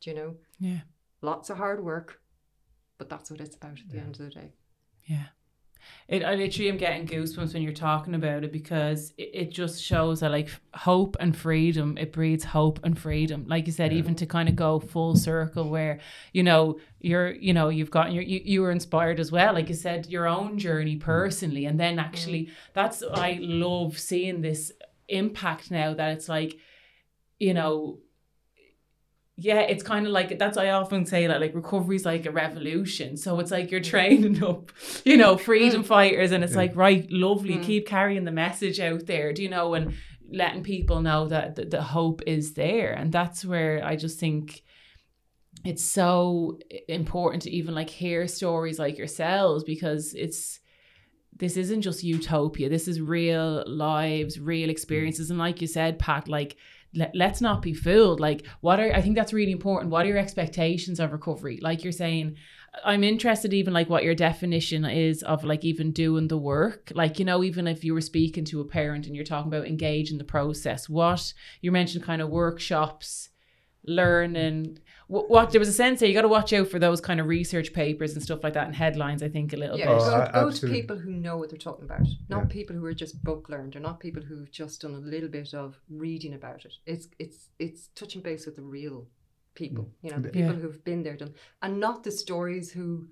Do 0.02 0.10
you 0.10 0.16
know? 0.16 0.36
yeah 0.60 0.80
lots 1.22 1.50
of 1.50 1.58
hard 1.58 1.84
work, 1.84 2.22
but 2.98 3.10
that's 3.10 3.32
what 3.32 3.40
it's 3.42 3.56
about 3.56 3.80
at 3.80 3.90
the 3.90 3.98
Yeah. 3.98 4.04
end 4.04 4.20
of 4.20 4.26
the 4.26 4.30
day. 4.30 4.54
Yeah. 5.06 5.28
It, 6.08 6.24
I 6.24 6.36
literally 6.36 6.70
am 6.70 6.78
getting 6.78 7.08
goosebumps 7.08 7.54
when 7.54 7.64
you're 7.64 7.74
talking 7.74 8.16
about 8.16 8.44
it 8.44 8.52
because 8.52 9.14
it, 9.18 9.30
it 9.34 9.52
just 9.52 9.82
shows 9.82 10.20
that 10.20 10.32
like 10.32 10.50
hope 10.74 11.16
and 11.20 11.36
freedom, 11.36 11.98
it 11.98 12.12
breeds 12.12 12.44
hope 12.44 12.80
and 12.84 12.98
freedom. 12.98 13.46
Like 13.48 13.68
you 13.68 13.74
said, 13.74 13.92
Yeah. 13.92 14.00
even 14.00 14.16
to 14.16 14.26
kind 14.26 14.50
of 14.50 14.56
go 14.56 14.80
full 14.80 15.16
circle 15.16 15.70
where, 15.70 16.00
you 16.34 16.44
know, 16.44 16.80
you're, 17.00 17.32
you 17.32 17.54
know, 17.54 17.70
you've 17.70 17.92
gotten 17.92 18.14
your, 18.14 18.24
you, 18.24 18.42
you 18.44 18.62
were 18.62 18.72
inspired 18.72 19.20
as 19.20 19.32
well. 19.32 19.54
Like 19.54 19.70
you 19.70 19.76
said, 19.76 20.08
your 20.08 20.28
own 20.28 20.58
journey 20.58 20.96
mm. 20.96 21.02
personally. 21.02 21.66
And 21.66 21.80
then 21.80 22.00
actually 22.00 22.46
mm. 22.46 22.52
that's, 22.74 23.04
I 23.04 23.40
love 23.42 23.98
seeing 23.98 24.42
this 24.42 24.72
impact 25.08 25.72
now 25.72 25.94
that 25.94 26.12
it's 26.12 26.30
like, 26.30 26.58
you 27.40 27.54
know, 27.54 28.00
yeah, 29.44 29.62
it's 29.62 29.82
kind 29.82 30.06
of 30.06 30.12
like 30.12 30.38
that's 30.38 30.56
I 30.56 30.70
often 30.70 31.06
say 31.06 31.26
that 31.26 31.42
like 31.42 31.56
recovery 31.56 31.96
is 31.96 32.06
like 32.06 32.28
a 32.28 32.32
revolution. 32.32 33.18
So 33.18 33.40
it's 33.40 33.50
like 33.50 33.72
you're 33.72 33.82
mm. 33.82 33.90
training 33.90 34.44
up, 34.50 34.72
you 35.04 35.18
know, 35.18 35.36
freedom 35.36 35.82
mm. 35.82 35.86
fighters, 35.86 36.32
and 36.32 36.44
it's 36.44 36.54
Yeah. 36.54 36.60
like 36.60 36.76
right, 36.76 37.10
lovely, 37.12 37.56
Mm. 37.56 37.64
keep 37.64 37.88
carrying 37.88 38.24
the 38.24 38.32
message 38.32 38.80
out 38.80 39.08
there, 39.08 39.34
do 39.34 39.42
you 39.42 39.50
know, 39.50 39.74
and 39.74 39.94
letting 40.32 40.62
people 40.62 41.02
know 41.02 41.28
that 41.28 41.56
the, 41.56 41.66
the 41.66 41.82
hope 41.82 42.22
is 42.28 42.54
there, 42.54 42.94
and 42.94 43.12
that's 43.12 43.44
where 43.44 43.84
I 43.84 43.96
just 43.96 44.20
think 44.20 44.62
it's 45.66 45.84
so 45.84 46.60
important 46.88 47.44
to 47.44 47.52
even 47.52 47.74
like 47.74 47.90
hear 47.90 48.28
stories 48.28 48.80
like 48.80 48.98
yourselves 48.98 49.64
because 49.64 50.14
it's 50.14 50.60
this 51.36 51.58
isn't 51.58 51.82
just 51.82 52.04
utopia. 52.04 52.70
This 52.70 52.88
is 52.88 53.02
real 53.02 53.64
lives 53.66 54.40
real 54.40 54.68
mm. 54.68 54.72
experiences. 54.72 55.32
And 55.32 55.40
like 55.40 55.62
you 55.62 55.68
said 55.68 55.98
pat 55.98 56.28
like 56.28 56.58
let, 56.94 57.16
let's 57.16 57.42
not 57.42 57.62
be 57.62 57.74
fooled. 57.74 58.20
Like 58.20 58.46
what 58.62 58.80
are 58.80 58.94
i 58.94 59.02
think 59.02 59.16
that's 59.16 59.34
really 59.34 59.52
important. 59.52 59.92
What 59.92 60.06
are 60.06 60.10
your 60.10 60.18
expectations 60.18 61.00
of 61.00 61.12
recovery? 61.12 61.60
Like 61.62 61.84
you're 61.84 61.92
saying 61.92 62.38
I'm 62.86 63.04
interested 63.04 63.54
even 63.54 63.74
like 63.74 63.90
what 63.90 64.04
your 64.04 64.16
definition 64.16 64.86
is 64.86 65.24
of 65.24 65.44
like 65.44 65.66
even 65.66 65.92
doing 65.92 66.30
the 66.30 66.38
work. 66.38 66.92
Like, 66.96 67.20
you 67.20 67.26
know, 67.26 67.44
even 67.44 67.68
if 67.68 67.84
you 67.84 67.94
were 67.94 68.02
speaking 68.02 68.46
to 68.46 68.62
a 68.62 68.66
parent 68.66 69.06
and 69.06 69.16
you're 69.16 69.26
talking 69.26 69.52
about 69.52 69.68
engage 69.68 70.10
in 70.10 70.18
the 70.18 70.24
process, 70.24 70.88
what 70.88 71.34
you 71.60 71.72
mentioned 71.72 72.06
kind 72.06 72.22
of 72.22 72.30
workshops, 72.30 73.30
learning 73.86 74.80
what, 75.12 75.30
what 75.30 75.52
there 75.52 75.60
was 75.60 75.68
a 75.68 75.74
sense 75.74 76.00
there 76.00 76.08
you 76.08 76.16
got 76.16 76.22
to 76.22 76.30
watch 76.30 76.54
out 76.54 76.70
for 76.70 76.80
those 76.80 77.02
kind 77.02 77.20
of 77.20 77.28
research 77.28 77.74
papers 77.74 78.14
and 78.14 78.24
stuff 78.24 78.42
like 78.44 78.54
that 78.54 78.66
and 78.66 78.74
headlines 78.74 79.22
i 79.22 79.28
think 79.28 79.52
a 79.52 79.58
little 79.58 79.78
Yeah, 79.78 79.88
bit 79.88 80.02
Oh, 80.02 80.32
go, 80.34 80.46
go 80.46 80.52
to 80.52 80.68
people 80.68 80.98
who 80.98 81.12
know 81.12 81.36
what 81.36 81.50
they're 81.50 81.60
talking 81.60 81.84
about, 81.84 82.08
not 82.30 82.44
Yeah. 82.44 82.46
people 82.46 82.76
who 82.78 82.86
are 82.86 82.94
just 82.94 83.22
book 83.22 83.50
learned, 83.50 83.76
or 83.76 83.82
not 83.82 84.00
people 84.00 84.24
who've 84.24 84.50
just 84.50 84.82
done 84.82 84.96
a 84.96 85.00
little 85.00 85.28
bit 85.28 85.54
of 85.54 85.78
reading 85.90 86.34
about 86.34 86.64
it. 86.64 86.74
It's 86.86 87.10
it's 87.20 87.50
it's 87.60 87.88
touching 87.94 88.22
base 88.22 88.46
with 88.46 88.56
the 88.56 88.62
real 88.62 89.08
people, 89.54 89.84
mm. 89.84 89.92
you 90.02 90.12
know, 90.12 90.20
the 90.20 90.30
Yeah. 90.30 90.48
people 90.48 90.62
who've 90.62 90.84
been 90.86 91.04
there, 91.04 91.18
done, 91.18 91.34
and 91.62 91.80
not 91.80 92.04
the 92.04 92.12
stories 92.12 92.72
who, 92.72 93.10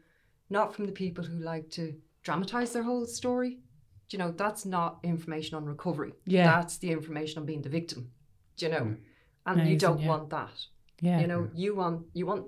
not 0.49 0.73
from 0.73 0.85
the 0.85 0.93
people 0.93 1.25
who 1.25 1.37
like 1.39 1.69
to 1.71 1.95
dramatize 2.23 2.71
their 2.71 2.83
whole 2.83 3.05
story. 3.07 3.59
Do 4.07 4.15
you 4.15 4.19
know 4.19 4.31
that's 4.31 4.65
not 4.65 4.99
information 5.03 5.57
on 5.57 5.65
recovery. 5.65 6.13
Yeah. 6.25 6.45
that's 6.45 6.77
the 6.77 6.91
information 6.91 7.39
on 7.39 7.45
being 7.45 7.61
the 7.61 7.75
victim. 7.79 8.11
Do 8.55 8.65
you 8.65 8.71
know, 8.71 8.85
mm. 8.91 8.97
and 9.45 9.69
you 9.69 9.77
don't 9.77 9.99
yeah. 9.99 10.07
want 10.07 10.29
that 10.29 10.57
yeah 11.01 11.19
you 11.19 11.27
know 11.27 11.49
you 11.53 11.75
want 11.75 12.05
you 12.13 12.25
want 12.25 12.45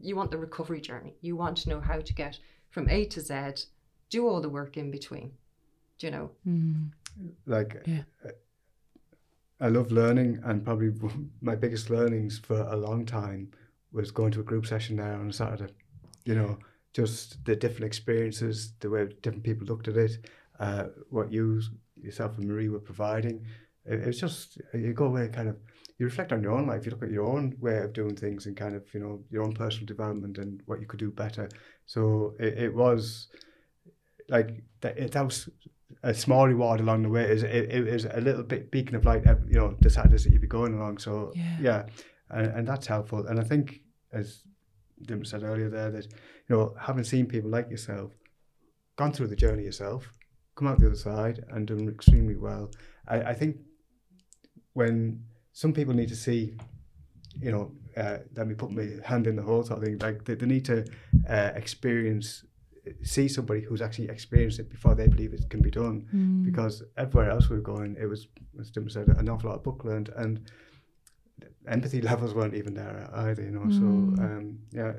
you 0.00 0.16
want 0.16 0.30
the 0.30 0.38
recovery 0.38 0.80
journey 0.80 1.14
you 1.20 1.36
want 1.36 1.56
to 1.56 1.68
know 1.68 1.80
how 1.80 1.98
to 2.00 2.14
get 2.14 2.38
from 2.70 2.88
a 2.88 3.04
to 3.04 3.20
z 3.20 3.34
do 4.08 4.26
all 4.28 4.40
the 4.40 4.48
work 4.48 4.76
in 4.76 4.90
between 4.90 5.30
do 5.98 6.06
you 6.06 6.10
know 6.12 6.30
Mm. 6.46 6.90
like 7.46 7.82
Yeah. 7.86 8.02
I 9.60 9.68
love 9.68 9.92
learning, 9.92 10.40
and 10.44 10.64
probably 10.64 10.90
my 11.42 11.54
biggest 11.54 11.90
learnings 11.90 12.38
for 12.38 12.60
a 12.60 12.76
long 12.76 13.04
time 13.04 13.50
was 13.92 14.10
going 14.10 14.32
to 14.32 14.40
a 14.40 14.44
group 14.44 14.66
session 14.66 14.96
there 14.96 15.14
on 15.14 15.28
a 15.28 15.32
Saturday. 15.32 15.72
You 16.24 16.34
know, 16.34 16.58
just 16.92 17.44
the 17.44 17.56
different 17.56 17.84
experiences, 17.84 18.72
the 18.80 18.88
way 18.88 19.08
different 19.22 19.44
people 19.44 19.66
looked 19.66 19.88
at 19.88 19.96
it, 19.96 20.26
uh, 20.58 20.84
what 21.10 21.32
you 21.32 21.60
yourself 21.96 22.38
and 22.38 22.48
Marie 22.48 22.68
were 22.68 22.80
providing. 22.80 23.44
It, 23.90 24.00
it 24.00 24.06
was 24.06 24.20
just 24.20 24.60
you 24.74 24.92
go 24.92 25.06
away 25.06 25.28
kind 25.28 25.48
of 25.48 25.56
you 25.98 26.06
reflect 26.06 26.32
on 26.32 26.42
your 26.42 26.52
own 26.52 26.66
life. 26.66 26.84
You 26.86 26.92
look 26.92 27.02
at 27.02 27.10
your 27.10 27.26
own 27.26 27.54
way 27.60 27.78
of 27.78 27.92
doing 27.92 28.16
things 28.16 28.46
and 28.46 28.56
kind 28.56 28.74
of 28.74 28.82
you 28.94 29.00
know 29.00 29.22
your 29.30 29.42
own 29.44 29.52
personal 29.52 29.86
development 29.86 30.38
and 30.38 30.62
what 30.66 30.80
you 30.80 30.86
could 30.86 31.00
do 31.00 31.10
better. 31.10 31.48
So 31.86 32.34
it, 32.38 32.54
it 32.66 32.74
was 32.74 33.28
like 34.28 34.62
that. 34.80 34.98
It, 34.98 35.12
that 35.12 35.24
was 35.24 35.48
a 36.02 36.14
small 36.14 36.46
reward 36.46 36.80
along 36.80 37.02
the 37.02 37.08
way. 37.08 37.24
Is 37.30 37.42
it, 37.42 37.50
it 37.50 37.88
is 37.88 38.06
a 38.06 38.20
little 38.20 38.42
bit 38.44 38.70
beacon 38.70 38.96
of 38.96 39.04
light. 39.04 39.24
You 39.48 39.58
know, 39.58 39.76
the 39.80 39.90
Saturdays 39.90 40.24
that 40.24 40.32
you'd 40.32 40.40
be 40.40 40.46
going 40.46 40.74
along. 40.74 40.98
So 40.98 41.32
Yeah. 41.34 41.56
yeah, 41.60 41.82
and, 42.30 42.46
and 42.46 42.68
that's 42.68 42.86
helpful. 42.86 43.26
And 43.26 43.38
I 43.40 43.42
think 43.44 43.80
as 44.12 44.42
Dim 45.02 45.24
said 45.24 45.42
earlier 45.42 45.68
there 45.70 45.90
that 45.90 46.06
you 46.48 46.56
know 46.56 46.74
having 46.80 47.04
seen 47.04 47.26
people 47.26 47.50
like 47.50 47.70
yourself 47.70 48.12
gone 48.96 49.12
through 49.12 49.28
the 49.28 49.36
journey 49.36 49.64
yourself, 49.64 50.10
come 50.54 50.68
out 50.68 50.78
the 50.78 50.86
other 50.86 50.94
side 50.94 51.44
and 51.50 51.66
done 51.66 51.88
extremely 51.88 52.36
well. 52.36 52.70
I, 53.08 53.16
I 53.22 53.34
think 53.34 53.56
when 54.74 55.24
some 55.52 55.72
people 55.72 55.94
need 55.94 56.08
to 56.08 56.16
see, 56.16 56.54
you 57.40 57.50
know, 57.52 57.72
uh, 57.96 58.18
let 58.36 58.46
me 58.46 58.54
put 58.54 58.70
my 58.70 58.88
hand 59.04 59.26
in 59.26 59.36
the 59.36 59.42
hole 59.42 59.62
sort 59.62 59.78
of 59.78 59.84
thing. 59.84 59.98
Like 59.98 60.24
they, 60.24 60.34
they 60.34 60.46
need 60.46 60.64
to 60.66 60.84
uh, 61.28 61.50
experience, 61.54 62.44
see 63.02 63.28
somebody 63.28 63.62
who's 63.62 63.82
actually 63.82 64.08
experienced 64.08 64.58
it 64.60 64.70
before 64.70 64.94
they 64.94 65.08
believe 65.08 65.32
it 65.34 65.48
can 65.50 65.60
be 65.60 65.70
done. 65.70 66.06
Mm. 66.14 66.44
Because 66.44 66.82
everywhere 66.96 67.30
else 67.30 67.48
we 67.50 67.56
were 67.56 67.62
going, 67.62 67.96
it 68.00 68.06
was, 68.06 68.28
as 68.60 68.70
Tim 68.70 68.88
said, 68.88 69.08
an 69.08 69.28
awful 69.28 69.50
lot 69.50 69.56
of 69.56 69.64
book 69.64 69.84
learned 69.84 70.10
and 70.16 70.48
empathy 71.66 72.00
levels 72.10 72.34
weren't 72.34 72.54
even 72.54 72.74
there 72.74 73.08
either. 73.14 73.42
You 73.42 73.50
know, 73.50 73.60
Mm. 73.60 73.78
so 73.78 74.22
um, 74.24 74.58
yeah, 74.72 74.92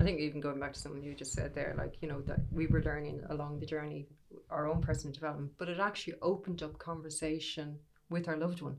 i 0.00 0.02
think 0.04 0.18
even 0.18 0.40
going 0.40 0.58
back 0.58 0.72
to 0.72 0.80
something 0.80 1.04
you 1.04 1.14
just 1.14 1.32
said 1.34 1.54
there 1.54 1.72
like 1.78 1.94
you 2.02 2.08
know 2.08 2.20
that 2.22 2.40
we 2.50 2.66
were 2.66 2.82
learning 2.82 3.20
along 3.30 3.60
the 3.60 3.66
journey 3.66 4.08
our 4.50 4.66
own 4.66 4.80
personal 4.82 5.12
development 5.14 5.52
but 5.56 5.68
it 5.68 5.78
actually 5.78 6.14
opened 6.20 6.64
up 6.64 6.76
conversation 6.78 7.78
with 8.14 8.26
our 8.28 8.36
loved 8.44 8.60
one 8.68 8.76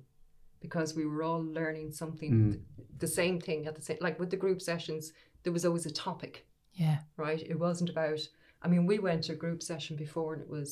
because 0.65 0.95
we 0.99 1.05
were 1.05 1.21
all 1.27 1.43
learning 1.59 1.91
something 1.91 2.31
Mm. 2.33 2.59
the 3.05 3.07
same 3.21 3.37
thing 3.47 3.59
at 3.69 3.75
the 3.75 3.81
same 3.87 3.97
like 4.07 4.17
with 4.21 4.31
the 4.31 4.41
group 4.45 4.59
sessions 4.61 5.03
there 5.43 5.53
was 5.53 5.65
always 5.65 5.85
a 5.85 5.91
topic 6.07 6.33
yeah 6.73 6.97
right? 7.17 7.41
It 7.53 7.59
wasn't 7.67 7.89
about. 7.95 8.21
I 8.63 8.67
mean, 8.67 8.83
we 8.91 8.97
went 8.99 9.21
to 9.25 9.33
a 9.33 9.41
group 9.43 9.61
session 9.71 9.95
before, 10.05 10.33
and 10.33 10.41
it 10.45 10.49
was 10.49 10.69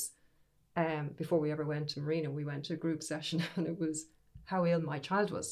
um, 0.76 1.12
before 1.22 1.40
we 1.40 1.52
ever 1.52 1.64
went 1.74 1.88
to 1.90 2.02
Marino. 2.02 2.30
We 2.32 2.44
went 2.52 2.66
to 2.66 2.74
a 2.74 2.82
group 2.86 3.02
session, 3.14 3.38
and 3.56 3.68
it 3.68 3.80
was 3.80 3.98
how 4.52 4.66
ill 4.66 4.82
my 4.82 5.00
child 5.00 5.30
was. 5.32 5.48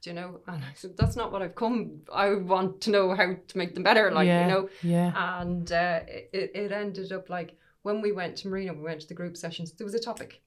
Do 0.00 0.10
you 0.10 0.16
know? 0.16 0.40
And 0.48 0.62
I 0.64 0.72
said, 0.74 0.96
that's 0.96 1.14
not 1.20 1.30
what 1.32 1.42
I've 1.42 1.54
come. 1.54 2.00
I 2.12 2.34
want 2.34 2.80
to 2.82 2.90
know 2.90 3.14
how 3.14 3.28
to 3.50 3.58
make 3.58 3.72
them 3.74 3.82
better. 3.84 4.10
Like 4.10 4.26
yeah 4.26 4.42
you 4.42 4.52
know. 4.52 4.68
yeah 4.82 5.40
And 5.40 5.70
uh, 5.70 6.00
it 6.08 6.50
it 6.62 6.72
ended 6.72 7.12
up 7.12 7.28
like 7.38 7.50
when 7.82 8.00
we 8.00 8.10
went 8.12 8.36
to 8.38 8.48
Marino, 8.48 8.72
we 8.74 8.82
went 8.90 9.00
to 9.02 9.08
the 9.08 9.14
group 9.20 9.36
sessions. 9.36 9.72
There 9.72 9.84
was 9.90 9.94
a 9.94 10.00
topic, 10.10 10.42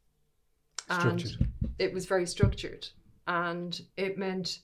and 0.90 1.20
structured. 1.22 1.48
it 1.80 1.94
was 1.94 2.06
very 2.06 2.26
structured, 2.26 2.88
and 3.28 3.82
it 3.98 4.18
meant 4.18 4.60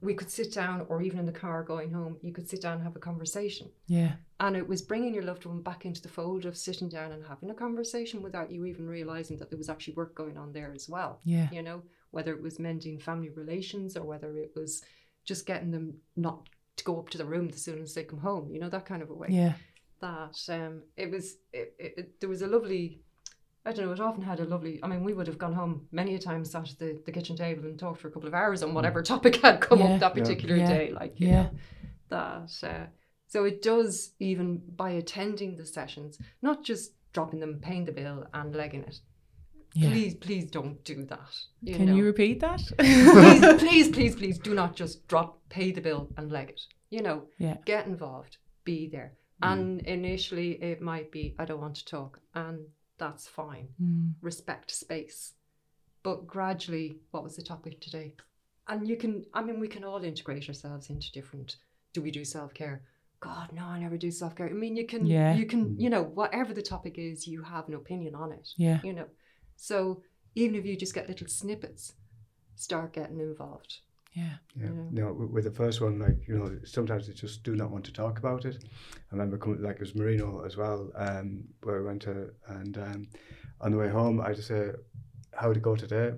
we 0.00 0.14
could 0.14 0.30
sit 0.30 0.52
down, 0.52 0.84
or 0.88 1.00
even 1.02 1.18
in 1.20 1.26
the 1.26 1.32
car 1.32 1.62
going 1.62 1.92
home, 1.92 2.16
you 2.22 2.32
could 2.32 2.48
sit 2.48 2.60
down 2.60 2.74
and 2.74 2.82
have 2.82 2.96
a 2.96 2.98
conversation. 2.98 3.70
yeah 3.86 4.14
And 4.40 4.56
it 4.56 4.66
was 4.66 4.82
bringing 4.82 5.14
your 5.14 5.22
loved 5.22 5.44
one 5.46 5.62
back 5.62 5.86
into 5.86 6.02
the 6.02 6.08
fold 6.08 6.44
of 6.44 6.56
sitting 6.56 6.88
down 6.88 7.12
and 7.12 7.24
having 7.24 7.50
a 7.50 7.54
conversation 7.54 8.20
without 8.20 8.50
you 8.50 8.64
even 8.64 8.88
realizing 8.88 9.36
that 9.38 9.48
there 9.50 9.58
was 9.58 9.68
actually 9.68 9.94
work 9.94 10.16
going 10.16 10.36
on 10.36 10.52
there 10.52 10.72
as 10.74 10.88
well. 10.88 11.20
yeah 11.24 11.48
You 11.52 11.62
know, 11.62 11.82
whether 12.10 12.32
it 12.34 12.42
was 12.42 12.58
mending 12.58 12.98
family 12.98 13.28
relations 13.30 13.96
or 13.96 14.02
whether 14.04 14.36
it 14.36 14.50
was 14.56 14.82
just 15.24 15.46
getting 15.46 15.70
them 15.70 15.94
not 16.16 16.48
to 16.78 16.82
go 16.84 16.98
up 16.98 17.08
to 17.10 17.18
the 17.18 17.24
room 17.24 17.48
as 17.52 17.62
soon 17.62 17.80
as 17.80 17.94
they 17.94 18.02
come 18.02 18.18
home, 18.18 18.50
you 18.50 18.58
know, 18.58 18.68
that 18.70 18.84
kind 18.86 19.02
of 19.02 19.10
a 19.10 19.14
way. 19.14 19.28
yeah 19.30 19.52
That 20.00 20.36
um, 20.48 20.82
it 20.96 21.12
was, 21.12 21.36
it, 21.52 21.74
it, 21.78 21.94
it- 21.96 22.20
there 22.20 22.28
was 22.28 22.42
a 22.42 22.48
lovely, 22.48 23.02
I 23.64 23.72
don't 23.72 23.86
know, 23.86 23.92
it 23.92 24.00
often 24.00 24.22
had 24.22 24.40
a 24.40 24.44
lovely, 24.44 24.80
I 24.82 24.88
mean, 24.88 25.04
we 25.04 25.12
would 25.12 25.28
have 25.28 25.38
gone 25.38 25.52
home 25.52 25.86
many 25.92 26.14
a 26.16 26.18
time, 26.18 26.44
sat 26.44 26.70
at 26.72 26.78
the, 26.78 27.00
the 27.06 27.12
kitchen 27.12 27.36
table 27.36 27.64
and 27.64 27.78
talked 27.78 28.00
for 28.00 28.08
a 28.08 28.10
couple 28.10 28.26
of 28.28 28.34
hours 28.34 28.62
on 28.62 28.74
whatever 28.74 29.02
topic 29.02 29.36
had 29.36 29.60
come 29.60 29.78
Yeah. 29.78 29.94
up 29.94 30.00
that 30.00 30.14
particular 30.14 30.56
Yeah. 30.56 30.66
day. 30.66 30.90
Like, 30.92 31.20
you 31.20 31.28
Yeah. 31.28 31.42
know, 31.44 31.50
that. 32.08 32.64
Uh, 32.64 32.86
so 33.28 33.44
it 33.44 33.62
does 33.62 34.14
even 34.18 34.60
by 34.76 34.90
attending 34.90 35.56
the 35.56 35.64
sessions, 35.64 36.18
not 36.42 36.64
just 36.64 36.92
dropping 37.12 37.40
them, 37.40 37.60
paying 37.60 37.84
the 37.84 37.92
bill 37.92 38.26
and 38.34 38.54
legging 38.54 38.82
it. 38.82 38.98
yeah 39.74 39.88
Please, 39.90 40.14
please 40.16 40.50
don't 40.50 40.82
do 40.84 41.04
that. 41.06 41.30
You 41.62 41.76
can 41.76 41.86
know? 41.86 41.94
you 41.94 42.04
repeat 42.04 42.40
that 42.40 42.60
please, 42.78 43.10
please, 43.58 43.88
please, 43.90 44.16
please 44.16 44.38
do 44.38 44.54
not 44.54 44.74
just 44.76 45.06
drop, 45.08 45.38
pay 45.48 45.70
the 45.70 45.80
bill 45.80 46.10
and 46.16 46.30
leg 46.32 46.50
it. 46.50 46.60
You 46.90 47.02
know, 47.02 47.28
Yeah. 47.38 47.56
get 47.64 47.86
involved, 47.86 48.38
be 48.64 48.88
there. 48.88 49.12
And 49.40 49.80
initially, 49.82 50.52
it 50.62 50.80
might 50.80 51.10
be, 51.10 51.34
I 51.38 51.44
don't 51.46 51.60
want 51.60 51.74
to 51.76 51.84
talk, 51.84 52.20
and 52.34 52.60
that's 53.02 53.26
fine. 53.26 53.68
Mm. 53.82 54.14
Respect 54.22 54.70
space. 54.70 55.32
But 56.04 56.26
gradually, 56.26 56.98
what 57.10 57.24
was 57.24 57.34
the 57.34 57.42
topic 57.42 57.80
today? 57.80 58.14
And 58.68 58.86
you 58.88 58.96
can, 58.96 59.24
I 59.34 59.42
mean, 59.42 59.58
we 59.58 59.66
can 59.66 59.82
all 59.84 60.04
integrate 60.04 60.48
ourselves 60.48 60.88
into 60.88 61.10
different. 61.10 61.56
Do 61.94 62.00
we 62.00 62.12
do 62.12 62.24
self 62.24 62.54
care? 62.54 62.82
God, 63.18 63.50
no, 63.52 63.64
I 63.64 63.80
never 63.80 63.96
do 63.96 64.10
self 64.12 64.36
care. 64.36 64.48
I 64.48 64.52
mean, 64.52 64.76
you 64.76 64.86
can, 64.86 65.04
Yeah. 65.04 65.34
you 65.34 65.46
can, 65.46 65.78
you 65.80 65.90
know, 65.90 66.04
whatever 66.04 66.54
the 66.54 66.62
topic 66.62 66.94
is, 66.96 67.26
you 67.26 67.42
have 67.42 67.66
an 67.68 67.74
opinion 67.74 68.14
on 68.14 68.30
it 68.32 68.48
yeah 68.56 68.78
you 68.84 68.92
know. 68.92 69.08
So 69.56 70.02
even 70.34 70.54
if 70.54 70.64
you 70.64 70.76
just 70.76 70.94
get 70.94 71.08
little 71.08 71.28
snippets, 71.28 71.94
start 72.54 72.92
getting 72.92 73.18
involved. 73.20 73.78
Yeah 74.12 74.34
Yeah, 74.54 74.66
you 74.90 75.00
know. 75.02 75.12
with- 75.12 75.44
the 75.44 75.50
first 75.50 75.80
one, 75.80 75.98
like 75.98 76.28
you 76.28 76.36
know, 76.38 76.58
sometimes 76.64 77.06
they 77.06 77.14
just 77.14 77.42
do 77.42 77.54
not 77.56 77.70
want 77.70 77.84
to 77.86 77.92
talk 77.92 78.18
about 78.18 78.44
it. 78.44 78.56
I 79.10 79.12
remember 79.12 79.38
coming, 79.38 79.62
like 79.62 79.76
it 79.76 79.80
was 79.80 79.94
Marino 79.94 80.44
as 80.44 80.56
well, 80.56 80.90
um, 80.94 81.44
where 81.62 81.78
I 81.80 81.84
went 81.86 82.02
to, 82.02 82.30
and 82.48 82.76
um, 82.78 83.08
on 83.60 83.72
the 83.72 83.78
way 83.78 83.88
home, 83.88 84.20
I 84.20 84.34
just 84.34 84.48
say, 84.48 84.72
"How 85.32 85.48
did 85.48 85.56
it 85.58 85.62
go 85.62 85.76
today?" 85.76 86.14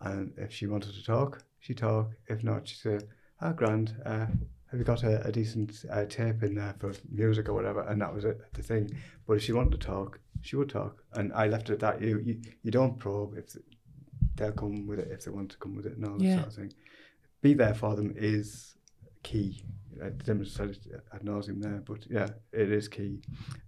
And 0.00 0.32
if 0.38 0.52
she 0.52 0.66
wanted 0.66 0.94
to 0.94 1.04
talk, 1.04 1.42
she 1.58 1.74
talk. 1.74 2.10
If 2.28 2.42
not, 2.42 2.66
she 2.68 2.76
say, 2.76 2.98
"Ah, 3.40 3.52
grand. 3.52 3.94
Uh, 4.06 4.26
have 4.70 4.78
you 4.80 4.84
got 4.84 5.02
a, 5.02 5.26
a 5.26 5.32
decent 5.32 5.84
uh, 5.90 6.06
tape 6.06 6.42
in 6.42 6.54
there 6.54 6.74
for 6.78 6.92
music 7.10 7.48
or 7.48 7.54
whatever?" 7.54 7.82
And 7.82 8.00
that 8.00 8.14
was 8.14 8.24
it, 8.24 8.40
the 8.54 8.62
thing. 8.62 8.90
But 9.26 9.34
if 9.36 9.42
she 9.42 9.52
wanted 9.52 9.72
to 9.80 9.86
talk, 9.86 10.18
she 10.40 10.56
would 10.56 10.70
talk, 10.70 11.04
and 11.12 11.32
I 11.34 11.46
left 11.48 11.68
it 11.70 11.74
at 11.74 11.80
that. 11.80 12.00
You 12.00 12.18
you, 12.20 12.40
you 12.62 12.70
don't 12.70 12.98
probe 12.98 13.36
if 13.36 13.56
they'll 14.36 14.52
come 14.52 14.86
with 14.86 14.98
it 15.00 15.08
if 15.10 15.24
they 15.24 15.30
want 15.30 15.50
to 15.50 15.58
come 15.58 15.74
with 15.76 15.86
it 15.86 15.96
and 15.96 16.04
all 16.06 16.16
that 16.18 16.24
Yeah. 16.24 16.36
sort 16.36 16.46
of 16.46 16.54
thing 16.54 16.72
be 17.40 17.54
there 17.54 17.74
for 17.74 17.96
them 17.96 18.14
is 18.16 18.74
key. 19.22 19.62
I 20.04 20.10
demonstrated 20.10 20.86
it 20.86 21.04
ad 21.12 21.22
nauseum 21.22 21.60
there, 21.62 21.82
but 21.84 22.06
yeah, 22.08 22.28
it 22.52 22.72
is 22.72 22.88
key, 22.88 23.20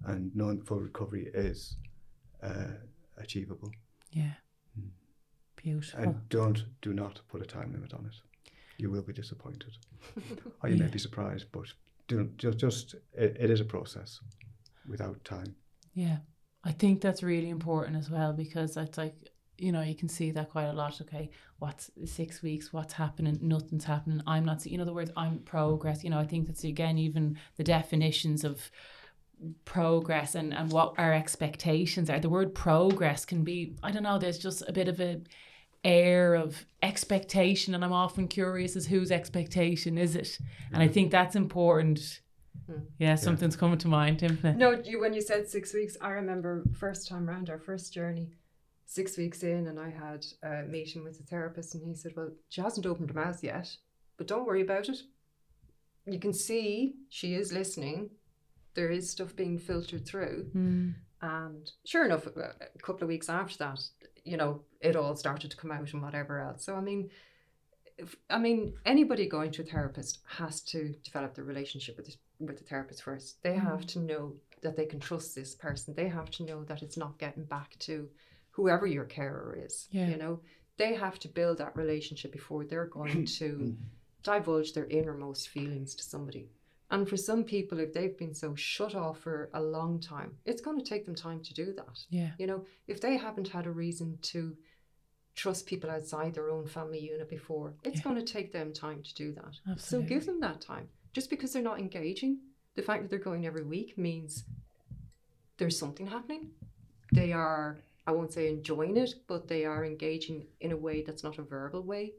and 0.05 0.35
knowing 0.35 0.59
that 0.59 0.66
full 0.66 0.81
recovery 0.81 1.31
is 1.35 1.77
uh, 2.43 2.73
achievable. 3.18 3.70
yeah 4.11 4.35
Mm. 4.81 4.89
beautiful 5.57 6.01
And 6.01 6.29
don't 6.31 6.64
do 6.81 6.95
not 6.95 7.20
put 7.29 7.43
a 7.43 7.45
time 7.45 7.73
limit 7.73 7.93
on 7.93 8.07
it. 8.07 8.16
You 8.79 8.91
will 8.91 9.03
be 9.03 9.12
disappointed, 9.12 9.77
or 10.62 10.70
you 10.70 10.79
may 10.79 10.89
be 10.89 10.99
surprised, 10.99 11.47
but 11.53 11.66
do 12.09 12.31
just 12.39 12.59
just 12.59 12.95
it, 13.12 13.37
it 13.39 13.51
is 13.51 13.61
a 13.61 13.64
process 13.64 14.20
without 14.89 15.23
time. 15.25 15.55
Yeah. 15.95 16.18
I 16.64 16.73
think 16.73 17.01
that's 17.01 17.23
really 17.23 17.51
important 17.51 17.97
as 17.97 18.09
well 18.09 18.33
because 18.33 18.77
it's 18.77 18.97
like 18.97 19.32
you 19.59 19.72
know, 19.72 19.82
you 19.82 19.94
can 19.94 20.09
see 20.09 20.30
that 20.32 20.50
quite 20.50 20.64
a 20.64 20.72
lot. 20.72 21.00
Okay, 21.00 21.30
what's 21.59 21.90
six 22.05 22.42
weeks? 22.42 22.72
What's 22.72 22.94
happening? 22.94 23.38
Nothing's 23.40 23.84
happening. 23.84 24.22
I'm 24.26 24.44
not 24.44 24.62
seeing. 24.62 24.72
You 24.72 24.78
know, 24.78 24.84
the 24.84 24.94
words 24.94 25.11
I'm 25.16 25.38
progress. 25.40 26.03
You 26.05 26.11
know, 26.11 26.18
I 26.18 26.26
think 26.26 26.46
that's 26.46 26.64
again 26.64 26.98
even 26.98 27.38
the 27.57 27.64
definitions 27.64 28.44
of 28.44 28.70
progress 29.64 30.34
and 30.34 30.55
and 30.55 30.70
what 30.70 30.94
our 30.98 31.12
expectations 31.12 32.09
are. 32.11 32.20
The 32.20 32.28
word 32.28 32.55
progress 32.55 33.24
can 33.24 33.44
be. 33.44 33.76
I 33.82 33.90
don't 33.90 34.03
know. 34.03 34.18
There's 34.18 34.38
just 34.38 34.62
a 34.68 34.72
bit 34.72 34.88
of 34.88 35.00
a 35.00 35.20
air 35.84 36.34
of 36.34 36.64
expectation, 36.82 37.74
and 37.74 37.84
I'm 37.84 37.92
often 37.92 38.28
curious 38.28 38.76
as 38.76 38.86
whose 38.86 39.11
expectation 39.11 39.98
is 39.98 40.16
it? 40.16 40.38
And 40.72 40.82
I 40.82 40.88
think 40.88 41.11
that's 41.11 41.36
important. 41.36 42.20
Mm. 42.70 42.82
Yeah, 42.98 43.14
something's 43.16 43.57
coming 43.57 43.78
to 43.78 43.88
mind, 43.88 44.20
Tim. 44.20 44.38
No, 44.57 44.70
you, 44.84 45.00
when 45.00 45.12
you 45.12 45.20
said 45.20 45.48
six 45.48 45.74
weeks, 45.74 45.96
I 46.00 46.11
remember 46.11 46.64
first 46.78 47.09
time 47.09 47.28
round 47.28 47.50
our 47.50 47.59
first 47.59 47.92
journey, 47.92 48.30
six 48.93 49.16
weeks 49.16 49.43
in, 49.43 49.66
and 49.68 49.78
I 49.80 49.90
had 49.90 50.24
a 50.43 50.62
meeting 50.68 51.03
with 51.05 51.18
a 51.20 51.22
therapist, 51.24 51.74
and 51.74 51.82
he 51.86 51.95
said, 51.95 52.12
"Well, 52.16 52.30
she 52.49 52.61
hasn't 52.61 52.86
opened 52.86 53.11
her 53.11 53.20
mouth 53.24 53.43
yet, 53.43 53.68
but 54.16 54.26
don't 54.26 54.47
worry 54.47 54.62
about 54.62 54.88
it. 54.88 54.99
You 56.07 56.18
can 56.18 56.32
see 56.34 56.95
she 57.09 57.34
is 57.34 57.53
listening. 57.53 58.11
There 58.74 58.90
is 58.90 59.11
stuff 59.11 59.34
being 59.36 59.59
filtered 59.59 60.05
through, 60.07 60.51
Mm. 60.55 60.95
and 61.20 61.70
sure 61.86 62.05
enough, 62.05 62.26
a 62.26 62.55
couple 62.82 63.03
of 63.05 63.09
weeks 63.09 63.28
after 63.28 63.57
that, 63.59 63.80
you 64.24 64.36
know, 64.36 64.64
it 64.80 64.97
all 64.97 65.14
started 65.16 65.51
to 65.51 65.57
come 65.57 65.70
out 65.72 65.93
and 65.93 66.03
whatever 66.03 66.40
else. 66.40 66.64
So 66.64 66.74
I 66.76 66.80
mean." 66.80 67.11
If, 67.99 68.16
I 68.30 68.38
mean, 68.38 68.74
anybody 68.86 69.28
going 69.28 69.51
to 69.53 69.62
a 69.62 69.64
therapist 69.66 70.20
has 70.26 70.62
to 70.72 70.95
develop 71.05 71.34
the 71.34 71.43
relationship 71.45 71.99
with 71.99 72.07
the, 72.07 72.14
with 72.40 72.57
the 72.59 72.64
therapist 72.64 73.03
first. 73.03 73.43
They 73.43 73.55
have 73.55 73.86
to 73.88 73.99
know 74.01 74.34
that 74.62 74.76
they 74.76 74.86
can 74.86 74.99
trust 74.99 75.34
this 75.34 75.55
person. 75.55 75.93
They 75.95 76.09
have 76.09 76.30
to 76.32 76.43
know 76.43 76.64
that 76.64 76.82
it's 76.82 76.97
not 76.97 77.18
getting 77.18 77.45
back 77.45 77.78
to 77.80 78.09
whoever 78.53 78.86
your 78.86 79.05
carer 79.05 79.59
is. 79.64 79.88
Yeah. 79.90 80.09
You 80.09 80.16
know, 80.16 80.40
they 80.78 80.94
have 80.94 81.18
to 81.20 81.28
build 81.28 81.59
that 81.59 81.76
relationship 81.76 82.32
before 82.32 82.64
they're 82.64 82.86
going 82.86 83.24
mm-hmm. 83.24 83.46
to 83.46 83.76
divulge 84.22 84.72
their 84.72 84.86
innermost 84.86 85.48
feelings 85.48 85.94
to 85.96 86.03
somebody. 86.03 86.48
And 86.90 87.09
for 87.09 87.16
some 87.16 87.44
people, 87.44 87.78
if 87.80 87.92
they've 87.94 88.16
been 88.16 88.34
so 88.34 88.55
shut 88.55 88.94
off 88.94 89.20
for 89.20 89.48
a 89.55 89.61
long 89.62 89.98
time, 89.98 90.36
it's 90.44 90.61
going 90.61 90.78
to 90.78 90.84
take 90.84 91.07
them 91.07 91.14
time 91.14 91.40
to 91.40 91.55
do 91.55 91.72
that. 91.72 91.98
Yeah. 92.11 92.30
You 92.38 92.46
know, 92.46 92.66
if 92.86 93.00
they 93.00 93.16
haven't 93.16 93.48
had 93.48 93.66
a 93.66 93.70
reason 93.70 94.18
to 94.22 94.55
trust 95.34 95.64
people 95.64 95.90
outside 95.90 96.34
their 96.34 96.50
own 96.50 96.66
family 96.66 97.00
unit 97.00 97.30
before, 97.30 97.74
it's 97.82 97.96
Yeah. 97.98 98.05
going 98.05 98.16
to 98.16 98.32
take 98.32 98.53
them 98.53 98.74
time 98.74 99.03
to 99.03 99.14
do 99.14 99.32
that. 99.32 99.57
Absolutely. 99.66 99.78
So 99.78 100.03
give 100.03 100.26
them 100.26 100.40
that 100.40 100.61
time. 100.61 100.88
Just 101.14 101.30
because 101.30 101.53
they're 101.55 101.62
not 101.62 101.78
engaging, 101.78 102.40
the 102.74 102.82
fact 102.82 103.03
that 103.03 103.09
they're 103.11 103.18
going 103.18 103.46
every 103.46 103.64
week 103.64 103.96
means 103.96 104.44
there's 105.57 105.78
something 105.78 106.07
happening. 106.07 106.50
They 107.12 107.32
are, 107.32 107.78
I 108.07 108.12
won't 108.12 108.32
say 108.32 108.48
enjoying 108.48 108.96
it, 108.96 109.14
but 109.28 109.48
they 109.48 109.64
are 109.64 109.84
engaging 109.84 110.46
in 110.61 110.72
a 110.72 110.76
way 110.76 111.03
that's 111.03 111.22
not 111.22 111.38
a 111.38 111.42
verbal 111.42 111.82
way. 111.82 112.12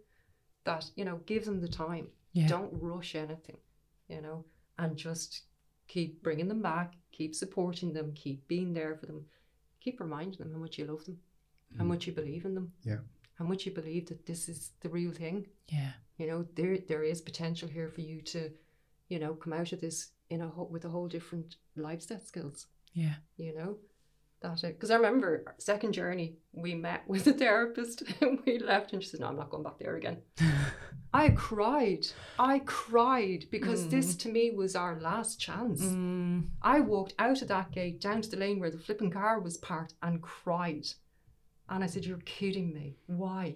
That, 0.64 0.90
you 0.96 1.04
know, 1.04 1.20
give 1.26 1.46
them 1.46 1.60
the 1.60 1.68
time. 1.68 2.08
Yeah. 2.32 2.48
Don't 2.48 2.72
rush 2.74 3.16
anything, 3.16 3.58
you 4.08 4.22
know, 4.22 4.46
and 4.80 4.96
just 4.96 5.42
keep 5.88 6.24
bringing 6.24 6.48
them 6.48 6.62
back, 6.62 6.94
keep 7.12 7.36
supporting 7.36 7.94
them, 7.94 8.14
keep 8.16 8.48
being 8.48 8.74
there 8.74 8.96
for 8.96 9.06
them, 9.06 9.26
keep 9.82 10.00
reminding 10.00 10.40
them 10.40 10.54
how 10.54 10.60
much 10.60 10.78
you 10.78 10.86
love 10.86 11.04
them, 11.06 11.20
how 11.78 11.84
mm. 11.84 11.88
much 11.88 12.08
you 12.08 12.14
believe 12.14 12.46
in 12.46 12.56
them, 12.56 12.72
Yeah. 12.84 13.00
how 13.38 13.46
much 13.46 13.66
you 13.66 13.72
believe 13.72 14.08
that 14.08 14.26
this 14.26 14.50
is 14.50 14.72
the 14.82 14.90
real 14.90 15.12
thing. 15.12 15.48
Yeah. 15.68 15.92
You 16.18 16.28
know, 16.28 16.48
there 16.56 16.78
there 16.78 17.04
is 17.04 17.22
potential 17.22 17.68
here 17.68 17.90
for 17.90 18.02
you 18.02 18.22
to, 18.22 18.52
you 19.10 19.20
know, 19.20 19.34
come 19.34 19.54
out 19.54 19.74
of 19.74 19.82
this 19.82 20.12
in 20.30 20.42
a 20.42 20.48
whole, 20.48 20.70
with 20.70 20.86
a 20.86 20.90
whole 20.90 21.08
different 21.08 21.58
life 21.76 22.02
set 22.02 22.26
skills. 22.26 22.68
Yeah. 22.94 23.16
You 23.38 23.54
know, 23.54 23.78
that 24.44 24.64
it 24.64 24.74
because 24.76 24.92
I 24.92 24.96
remember 24.96 25.44
second 25.58 25.94
journey 25.94 26.36
we 26.54 26.76
met 26.76 27.02
with 27.08 27.26
a 27.28 27.34
therapist 27.34 28.04
and 28.22 28.40
we 28.46 28.60
left 28.60 28.94
and 28.94 29.02
she 29.02 29.10
said, 29.10 29.20
"No, 29.22 29.28
I'm 29.28 29.36
not 29.38 29.50
going 29.50 29.64
back 29.64 29.80
there 29.80 29.96
again." 29.96 30.18
I 31.16 31.30
cried. 31.30 32.08
I 32.40 32.60
cried 32.66 33.46
because 33.52 33.88
this 33.88 34.16
to 34.16 34.30
me 34.30 34.50
was 34.50 34.76
our 34.76 35.00
last 35.00 35.40
chance. 35.40 35.84
Mm. 35.84 36.48
I 36.64 36.80
walked 36.80 37.14
out 37.20 37.44
of 37.44 37.48
that 37.50 37.72
gate 37.72 38.02
down 38.02 38.22
to 38.24 38.30
the 38.30 38.38
lane 38.38 38.60
where 38.60 38.72
the 38.72 38.80
flipping 38.80 39.12
car 39.12 39.40
was 39.40 39.58
parked 39.58 39.94
and 40.02 40.22
cried. 40.24 40.88
And 41.70 41.84
I 41.84 41.88
said, 41.88 42.04
You're 42.06 42.18
kidding 42.26 42.74
me. 42.74 42.96
Why? 43.06 43.56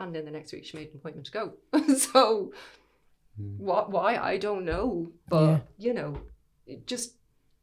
And 0.00 0.14
then 0.14 0.26
the 0.26 0.30
next 0.30 0.52
week 0.52 0.66
she 0.66 0.76
made 0.76 0.88
an 0.90 0.96
appointment 0.96 1.26
to 1.26 1.32
go. 1.32 1.94
so 1.96 2.52
what 3.36 3.90
why 3.90 4.16
I 4.16 4.36
don't 4.36 4.66
know. 4.66 5.12
But 5.30 5.46
Yeah. 5.46 5.58
you 5.78 5.94
know, 5.94 6.18
it- 6.66 6.86
just 6.86 7.14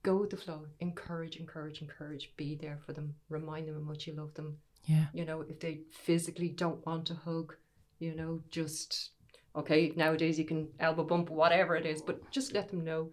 go 0.03 0.15
with 0.17 0.29
the 0.29 0.37
flow. 0.37 0.65
Encourage, 0.79 1.35
encourage, 1.37 1.81
encourage. 1.81 2.31
Be 2.37 2.55
there 2.55 2.79
for 2.85 2.93
them. 2.93 3.15
Remind 3.29 3.67
them 3.67 3.75
how 3.75 3.81
much 3.81 4.07
you 4.07 4.13
love 4.13 4.33
them. 4.33 4.57
Yeah. 4.85 5.05
You 5.13 5.25
know, 5.25 5.41
if 5.41 5.59
they 5.59 5.81
physically 5.91 6.49
don't 6.49 6.85
want 6.85 7.09
a 7.11 7.15
hug, 7.15 7.55
you 7.99 8.15
know, 8.15 8.41
just 8.49 9.11
okay, 9.55 9.91
nowadays 9.95 10.39
you 10.39 10.45
can 10.45 10.69
elbow 10.79 11.03
bump, 11.03 11.29
whatever 11.29 11.75
it 11.75 11.85
is, 11.85 12.01
but 12.01 12.29
just 12.31 12.53
let 12.53 12.69
them 12.69 12.83
know 12.83 13.09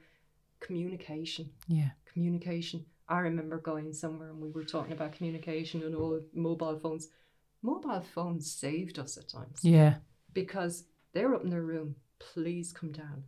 communication 0.60 1.50
Yeah. 1.68 1.90
communication. 2.12 2.84
I 3.08 3.20
remember 3.20 3.58
going 3.58 3.92
somewhere 3.92 4.30
and 4.30 4.40
we 4.40 4.50
were 4.50 4.64
talking 4.64 4.92
about 4.92 5.12
communication 5.12 5.82
and 5.82 5.94
all 5.94 6.20
mobile 6.34 6.78
phones. 6.78 7.08
Mobile 7.62 8.00
phones 8.00 8.50
saved 8.50 8.98
us 8.98 9.16
at 9.16 9.28
times 9.28 9.64
Yeah. 9.64 9.98
because 10.32 10.84
they're 11.12 11.34
up 11.34 11.44
in 11.44 11.50
their 11.50 11.62
room. 11.62 11.96
Please 12.18 12.72
come 12.72 12.92
down. 12.92 13.24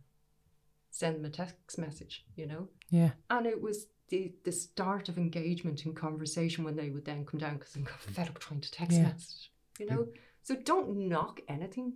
Send 0.91 1.15
them 1.17 1.25
a 1.25 1.29
text 1.29 1.77
message, 1.77 2.25
you 2.35 2.45
know? 2.45 2.67
Yeah. 2.89 3.11
And 3.29 3.45
it 3.45 3.61
was 3.61 3.87
the, 4.09 4.33
the 4.43 4.51
start 4.51 5.09
of 5.09 5.17
engagement 5.17 5.85
in 5.85 5.93
conversation 5.93 6.63
when 6.63 6.75
they 6.75 6.89
would 6.89 7.05
then 7.05 7.25
come 7.25 7.39
down 7.39 7.57
because 7.57 7.73
they 7.73 7.81
oh, 7.81 7.85
got 7.85 8.01
fed 8.01 8.27
up 8.29 8.39
trying 8.39 8.61
to 8.61 8.71
text 8.71 8.97
Yeah. 8.97 9.03
message, 9.03 9.51
you 9.79 9.85
know? 9.85 9.99
Mm. 10.03 10.07
So 10.41 10.55
don't 10.55 11.07
knock 11.07 11.41
anything, 11.47 11.93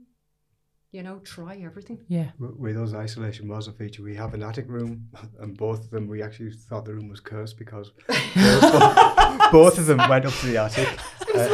you 0.92 1.02
know? 1.02 1.20
Try 1.24 1.56
everything. 1.66 2.00
Yeah. 2.08 2.30
W- 2.40 2.56
With 2.60 2.78
us, 2.78 2.94
isolation 2.94 3.48
was 3.48 3.68
a 3.68 3.72
feature. 3.72 4.04
We 4.04 4.16
have 4.16 4.36
an 4.36 4.44
attic 4.44 4.68
room, 4.70 5.10
and 5.40 5.58
both 5.58 5.80
of 5.86 5.90
them, 5.90 6.08
we 6.08 6.22
actually 6.22 6.52
thought 6.52 6.86
the 6.86 6.94
room 6.94 7.10
was 7.10 7.20
cursed 7.20 7.58
because 7.58 7.92
both, 8.08 9.52
both 9.52 9.78
of 9.80 9.88
them 9.88 9.98
went 10.08 10.26
up 10.26 10.34
to 10.34 10.46
the 10.48 10.58
attic. 10.58 10.88
It 11.36 11.50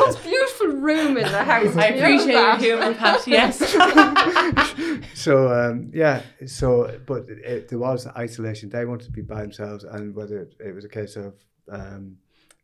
room 0.79 1.17
in 1.17 1.23
the 1.23 1.43
house. 1.43 1.75
I 1.75 1.87
appreciate 1.87 2.33
your 2.33 2.41
that? 2.41 2.61
humour, 2.61 2.93
Pat. 2.93 3.27
Yes. 3.27 3.59
so 5.13 5.51
um, 5.51 5.91
yeah, 5.93 6.21
so 6.45 6.99
but 7.05 7.25
it, 7.29 7.67
there 7.69 7.79
was 7.79 8.07
isolation. 8.07 8.69
They 8.69 8.85
wanted 8.85 9.05
to 9.05 9.11
be 9.11 9.21
by 9.21 9.41
themselves, 9.41 9.83
and 9.83 10.15
whether 10.15 10.47
it 10.59 10.73
was 10.73 10.85
a 10.85 10.89
case 10.89 11.15
of 11.15 11.35
um, 11.71 12.17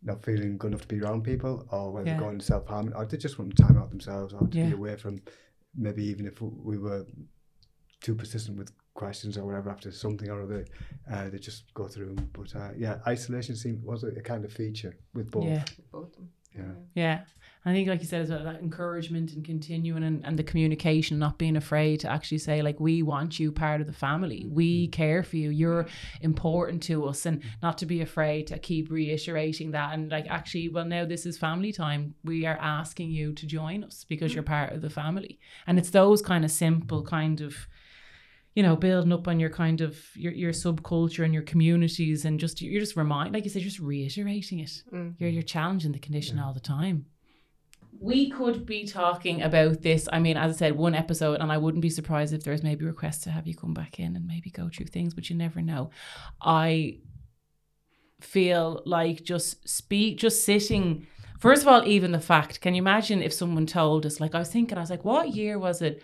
not 0.03 0.23
feeling 0.23 0.57
good 0.57 0.67
enough 0.67 0.81
to 0.81 0.87
be 0.87 1.01
around 1.01 1.23
people, 1.23 1.65
or 1.71 1.91
whether 1.91 2.07
Yeah. 2.07 2.19
going 2.19 2.39
to 2.39 2.45
self 2.45 2.67
harm, 2.67 2.93
or 2.95 3.05
they 3.05 3.17
just 3.17 3.37
want 3.39 3.55
time 3.57 3.77
out 3.77 3.89
themselves, 3.89 4.33
or 4.33 4.47
to 4.47 4.57
Yeah. 4.57 4.67
be 4.67 4.73
away 4.73 4.95
from 4.95 5.21
maybe 5.75 6.03
even 6.05 6.25
if 6.25 6.41
we 6.41 6.77
were 6.77 7.05
too 8.01 8.15
persistent 8.15 8.57
with 8.57 8.71
questions 8.93 9.37
or 9.37 9.45
whatever 9.45 9.69
after 9.69 9.91
something 9.91 10.29
or 10.29 10.43
other, 10.43 10.65
uh, 11.11 11.29
they 11.29 11.37
just 11.37 11.73
go 11.73 11.85
through. 11.87 12.15
But 12.33 12.55
uh, 12.55 12.69
yeah, 12.77 12.99
isolation 13.07 13.55
seemed 13.55 13.83
was 13.83 14.03
a, 14.03 14.07
a 14.07 14.21
kind 14.21 14.45
of 14.45 14.53
feature 14.53 14.95
with 15.13 15.29
both. 15.31 15.45
yeah. 15.45 15.65
Both 15.91 16.09
of 16.11 16.15
them. 16.15 16.29
Yeah. 16.55 16.73
Yeah. 16.93 17.21
I 17.67 17.73
think, 17.73 17.89
like 17.89 17.99
you 17.99 18.05
said, 18.05 18.21
as 18.21 18.29
well, 18.29 18.43
that 18.43 18.61
encouragement 18.61 19.33
and 19.33 19.43
continuing 19.43 20.03
and, 20.03 20.23
and 20.23 20.37
the 20.37 20.43
communication, 20.43 21.17
not 21.17 21.39
being 21.39 21.55
afraid 21.57 21.99
to 22.01 22.07
actually 22.07 22.37
say, 22.37 22.61
like, 22.61 22.79
we 22.79 23.01
want 23.01 23.39
you 23.39 23.51
part 23.51 23.81
of 23.81 23.87
the 23.87 23.93
family. 23.93 24.43
Mm. 24.45 24.51
We 24.51 24.87
care 24.89 25.23
for 25.23 25.37
you. 25.37 25.49
You're 25.49 25.87
important 26.21 26.83
to 26.83 27.05
us. 27.05 27.25
And 27.25 27.41
mm. 27.41 27.45
not 27.63 27.79
to 27.79 27.87
be 27.87 28.01
afraid 28.01 28.45
to 28.47 28.59
keep 28.59 28.91
reiterating 28.91 29.71
that. 29.71 29.95
And, 29.95 30.11
like, 30.11 30.27
actually, 30.29 30.69
well, 30.69 30.85
now 30.85 31.05
this 31.05 31.25
is 31.25 31.39
family 31.39 31.71
time. 31.71 32.13
We 32.23 32.45
are 32.45 32.57
asking 32.61 33.09
you 33.09 33.33
to 33.33 33.47
join 33.47 33.83
us 33.83 34.05
because 34.07 34.31
mm. 34.31 34.35
you're 34.35 34.43
part 34.43 34.73
of 34.73 34.81
the 34.81 34.91
family. 34.91 35.39
And 35.65 35.79
it's 35.79 35.89
those 35.89 36.21
kind 36.21 36.45
of 36.45 36.51
simple, 36.51 37.01
kind 37.01 37.41
of, 37.41 37.67
you 38.55 38.63
know, 38.63 38.75
building 38.77 39.11
up 39.11 39.27
on 39.27 39.39
your 39.39 39.49
kind 39.49 39.81
of 39.81 39.99
your, 40.15 40.31
your 40.31 40.53
subculture 40.53 41.25
and 41.25 41.33
your 41.33 41.43
communities 41.43 42.23
and 42.23 42.39
just 42.39 42.61
you're 42.61 42.79
just 42.79 42.95
remind 42.95 43.33
like 43.33 43.43
you 43.43 43.49
said, 43.49 43.61
just 43.61 43.79
reiterating 43.79 44.59
it. 44.59 44.81
Mm. 44.91 45.13
You're 45.19 45.29
you're 45.29 45.43
challenging 45.43 45.91
the 45.91 45.99
condition 45.99 46.39
all 46.39 46.53
the 46.53 46.61
time. 46.61 47.05
We 47.99 48.29
could 48.29 48.65
be 48.65 48.85
talking 48.85 49.41
about 49.41 49.81
this. 49.81 50.07
I 50.11 50.19
mean, 50.19 50.35
as 50.35 50.55
I 50.55 50.57
said, 50.57 50.77
one 50.77 50.95
episode, 50.95 51.39
and 51.39 51.49
I 51.51 51.57
wouldn't 51.57 51.81
be 51.81 51.89
surprised 51.89 52.33
if 52.33 52.43
there's 52.43 52.63
maybe 52.63 52.85
requests 52.85 53.23
to 53.23 53.31
have 53.31 53.47
you 53.47 53.55
come 53.55 53.73
back 53.73 53.99
in 53.99 54.15
and 54.15 54.27
maybe 54.27 54.49
go 54.49 54.69
through 54.69 54.87
things, 54.87 55.13
but 55.13 55.29
you 55.29 55.35
never 55.35 55.61
know. 55.61 55.91
I 56.41 56.99
feel 58.19 58.83
like 58.85 59.23
just 59.23 59.67
speak, 59.67 60.17
just 60.17 60.43
sitting. 60.43 61.07
First 61.39 61.61
of 61.61 61.69
all, 61.69 61.87
even 61.87 62.11
the 62.11 62.19
fact, 62.19 62.59
can 62.59 62.75
you 62.75 62.81
imagine 62.81 63.21
if 63.21 63.33
someone 63.33 63.65
told 63.65 64.05
us, 64.05 64.19
like 64.19 64.35
I 64.35 64.39
was 64.39 64.49
thinking, 64.49 64.77
I 64.77 64.81
was 64.81 64.89
like, 64.89 65.05
what 65.05 65.33
year 65.33 65.57
was 65.57 65.81
it 65.81 66.03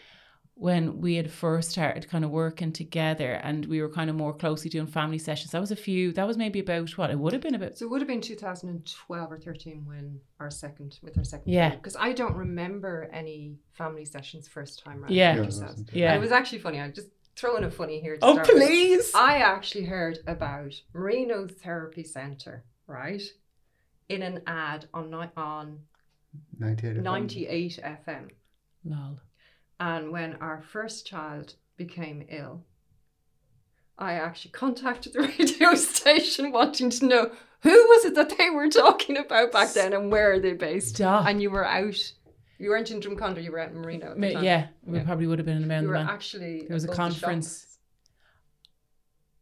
when 0.55 1.01
we 1.01 1.15
had 1.15 1.31
first 1.31 1.71
started 1.71 2.07
kind 2.09 2.23
of 2.23 2.29
working 2.29 2.71
together 2.71 3.33
and 3.43 3.65
we 3.65 3.81
were 3.81 3.89
kind 3.89 4.09
of 4.09 4.15
more 4.15 4.33
closely 4.33 4.69
doing 4.69 4.85
family 4.87 5.17
sessions? 5.17 5.51
That 5.51 5.61
was 5.61 5.71
a 5.71 5.75
few, 5.75 6.11
that 6.13 6.27
was 6.27 6.37
maybe 6.37 6.59
about 6.59 6.89
what? 6.97 7.09
It 7.09 7.17
would 7.17 7.33
have 7.33 7.41
been 7.41 7.55
about 7.55 7.77
So 7.77 7.85
it 7.85 7.89
would 7.89 8.01
have 8.01 8.07
been 8.07 8.21
2012 8.21 9.31
or 9.31 9.39
13 9.39 9.85
when 9.85 10.19
our 10.39 10.51
second, 10.51 10.99
with 11.01 11.17
our 11.17 11.23
second 11.23 11.51
Yeah. 11.51 11.75
Because 11.75 11.95
I 11.99 12.13
don't 12.13 12.35
remember 12.35 13.09
any 13.11 13.55
family 13.73 14.05
sessions 14.05 14.47
first 14.47 14.83
time 14.83 15.01
round. 15.01 15.13
Yeah. 15.13 15.35
Yeah, 15.35 15.69
Yeah. 15.93 16.07
And 16.13 16.17
it 16.17 16.21
was 16.21 16.31
actually 16.31 16.59
funny. 16.59 16.79
I 16.79 16.89
just 16.91 17.07
throw 17.35 17.55
in 17.55 17.63
a 17.63 17.71
funny 17.71 17.99
here. 17.99 18.17
To 18.17 18.25
Oh, 18.25 18.33
start 18.33 18.47
with. 18.49 18.57
please. 18.57 19.11
I 19.15 19.37
actually 19.37 19.85
heard 19.85 20.19
about 20.27 20.73
Marino 20.93 21.47
Therapy 21.47 22.03
Centre, 22.03 22.65
right? 22.87 23.21
In 24.09 24.21
an 24.21 24.41
ad 24.45 24.87
on 24.93 25.09
ni- 25.09 25.31
on 25.37 25.79
98 26.59 26.97
FM. 26.97 27.03
98 27.03 27.79
FM. 27.83 28.29
Lol. 28.83 29.19
And 29.81 30.11
when 30.11 30.35
our 30.35 30.61
first 30.61 31.07
child 31.07 31.55
became 31.75 32.23
ill, 32.29 32.63
I 33.97 34.13
actually 34.13 34.51
contacted 34.51 35.13
the 35.13 35.21
radio 35.39 35.73
station 35.73 36.51
wanting 36.51 36.91
to 36.91 37.05
know 37.07 37.31
who 37.61 37.69
was 37.71 38.05
it 38.05 38.13
that 38.13 38.37
they 38.37 38.51
were 38.51 38.69
talking 38.69 39.17
about 39.17 39.51
back 39.51 39.73
then 39.73 39.93
and 39.93 40.11
where 40.11 40.33
are 40.33 40.39
they 40.39 40.53
based. 40.53 40.97
Stop. 40.97 41.25
And 41.25 41.41
you 41.41 41.49
were 41.49 41.65
out, 41.65 41.97
you 42.59 42.69
weren't 42.69 42.91
in 42.91 42.99
Drumcondra, 43.01 43.43
you 43.43 43.51
were 43.51 43.59
out 43.59 43.71
in 43.71 43.81
Marino. 43.81 44.11
At 44.11 44.15
the 44.15 44.21
Ma- 44.21 44.33
time. 44.33 44.43
Yeah, 44.43 44.67
we 44.85 44.99
Yeah. 44.99 45.03
probably 45.03 45.25
would 45.25 45.39
have 45.39 45.47
been 45.47 45.57
in 45.63 45.67
the 45.67 45.81
You 45.81 45.87
were 45.87 45.95
actually. 45.95 46.65
There 46.67 46.75
was 46.75 46.83
a 46.83 46.87
above 46.87 46.97
the 46.97 47.01
conference. 47.01 47.65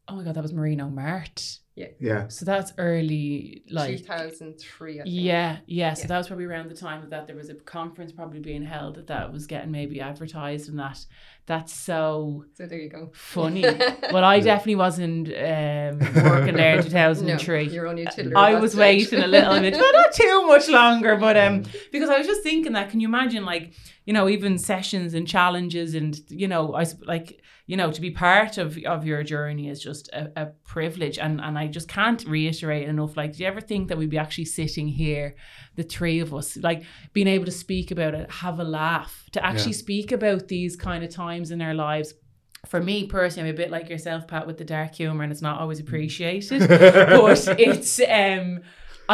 Oh 0.07 0.15
my 0.15 0.23
god, 0.23 0.35
that 0.35 0.41
was 0.41 0.53
Marino 0.53 0.89
Mart. 0.89 1.59
Yeah. 1.79 1.87
Yeah. 1.99 2.27
So 2.27 2.43
that's 2.43 2.73
early, 2.77 3.63
like 3.69 3.99
2003, 3.99 4.99
I 4.99 5.03
think. 5.03 5.15
Yeah, 5.15 5.59
yeah. 5.65 5.93
So 5.93 6.01
Yeah. 6.01 6.07
that 6.07 6.17
was 6.17 6.27
probably 6.27 6.43
around 6.45 6.69
the 6.69 6.75
time 6.75 7.09
that 7.09 7.25
there 7.25 7.37
was 7.37 7.49
a 7.49 7.55
conference 7.55 8.11
probably 8.11 8.39
being 8.41 8.63
held 8.63 8.95
that 8.95 9.07
that 9.07 9.31
was 9.31 9.47
getting 9.47 9.71
maybe 9.71 10.01
advertised 10.01 10.67
and 10.69 10.77
that. 10.79 11.05
That's 11.49 11.73
so 11.73 12.45
So 12.53 12.67
there 12.67 12.77
you 12.79 12.89
go. 12.89 13.09
funny. 13.13 13.63
well, 14.13 14.23
I 14.23 14.39
definitely 14.39 14.75
wasn't 14.75 15.27
um, 15.29 15.99
working 16.31 16.55
there 16.61 16.73
in 16.73 16.77
No, 16.93 17.37
2003. 17.37 17.69
you're 17.69 17.87
only 17.87 18.03
a 18.05 18.11
tiddler. 18.11 18.37
I 18.37 18.53
was 18.63 18.73
stage. 18.73 18.79
waiting 19.11 19.23
a 19.23 19.27
little 19.27 19.59
bit, 19.59 19.73
well, 19.73 19.93
not 19.93 20.13
too 20.13 20.37
much 20.45 20.67
longer, 20.69 21.15
but 21.15 21.35
um, 21.45 21.63
because 21.91 22.09
I 22.09 22.17
was 22.19 22.27
just 22.27 22.43
thinking 22.43 22.73
that. 22.73 22.91
Can 22.91 22.99
you 22.99 23.07
imagine, 23.07 23.45
like, 23.45 23.73
you 24.05 24.13
know, 24.13 24.29
even 24.29 24.59
sessions 24.59 25.15
and 25.15 25.27
challenges, 25.27 25.95
and 25.95 26.19
you 26.29 26.47
know, 26.47 26.73
I 26.75 26.81
s- 26.81 26.95
like, 27.13 27.41
you 27.65 27.77
know, 27.77 27.91
to 27.91 28.01
be 28.01 28.11
part 28.11 28.59
of 28.59 28.77
of 28.85 29.03
your 29.05 29.23
journey 29.23 29.69
is 29.69 29.81
just 29.81 30.07
a, 30.09 30.31
a 30.43 30.45
privilege, 30.73 31.17
and 31.17 31.41
and 31.41 31.57
I 31.57 31.65
just 31.67 31.87
can't 31.87 32.23
reiterate 32.27 32.87
enough. 32.87 33.17
Like, 33.17 33.31
do 33.33 33.39
you 33.43 33.47
ever 33.49 33.61
think 33.61 33.87
that 33.89 33.97
we'd 33.97 34.09
be 34.17 34.19
actually 34.25 34.45
sitting 34.45 34.87
here, 34.87 35.35
the 35.79 35.83
three 35.97 36.19
of 36.19 36.33
us, 36.33 36.57
like 36.57 36.83
being 37.13 37.27
able 37.27 37.45
to 37.45 37.51
speak 37.65 37.89
about 37.91 38.13
it, 38.13 38.29
have 38.31 38.59
a 38.59 38.63
laugh, 38.63 39.13
to 39.31 39.39
actually 39.43 39.71
Yeah. 39.71 39.85
speak 39.85 40.11
about 40.11 40.47
these 40.47 40.75
kind 40.75 41.03
of 41.03 41.09
times 41.09 41.49
in 41.51 41.61
our 41.61 41.73
lives? 41.73 42.13
For 42.67 42.81
me 42.89 43.07
personally, 43.07 43.49
I'm 43.49 43.55
a 43.55 43.57
bit 43.57 43.71
like 43.71 43.89
yourself, 43.89 44.27
Pat, 44.27 44.45
with 44.45 44.57
the 44.57 44.65
dark 44.65 44.93
humor, 44.95 45.23
and 45.23 45.31
it's 45.31 45.41
not 45.49 45.59
always 45.61 45.79
appreciated 45.79 46.59
but 46.69 47.47
it's 47.57 47.99
um 48.23 48.59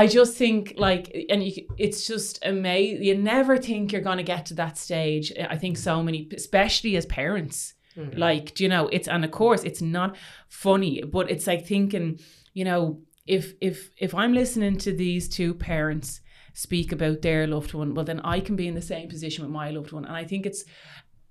I 0.03 0.07
just 0.07 0.35
think 0.35 0.73
like 0.77 1.05
and 1.29 1.41
you, 1.43 1.53
it's 1.77 2.05
just 2.07 2.33
amazing 2.43 3.03
you 3.03 3.15
never 3.17 3.55
think 3.57 3.91
you're 3.91 4.01
going 4.09 4.17
to 4.25 4.31
get 4.35 4.43
to 4.47 4.55
that 4.55 4.77
stage 4.77 5.31
I 5.55 5.57
think 5.57 5.77
so 5.77 6.03
many 6.03 6.19
especially 6.35 6.97
as 6.97 7.05
parents 7.05 7.73
Mm. 7.97 8.17
like 8.17 8.45
do 8.55 8.59
you 8.65 8.69
know 8.69 8.89
it's 8.89 9.07
and 9.07 9.23
of 9.23 9.31
course 9.31 9.63
it's 9.63 9.81
not 9.81 10.17
funny 10.49 11.01
but 11.15 11.31
it's 11.31 11.47
like 11.47 11.65
thinking 11.65 12.19
you 12.53 12.65
know 12.65 12.99
if 13.25 13.53
if 13.61 13.75
if 13.97 14.13
I'm 14.13 14.33
listening 14.33 14.75
to 14.79 14.91
these 14.91 15.29
two 15.29 15.53
parents 15.53 16.19
speak 16.55 16.91
about 16.91 17.21
their 17.21 17.45
loved 17.45 17.73
one 17.73 17.93
well 17.93 18.05
then 18.05 18.21
I 18.21 18.39
can 18.39 18.55
be 18.55 18.67
in 18.67 18.75
the 18.75 18.81
same 18.81 19.07
position 19.07 19.43
with 19.43 19.51
my 19.51 19.69
loved 19.69 19.91
one. 19.91 20.05
And 20.05 20.15
I 20.15 20.23
think 20.23 20.45
it's 20.45 20.63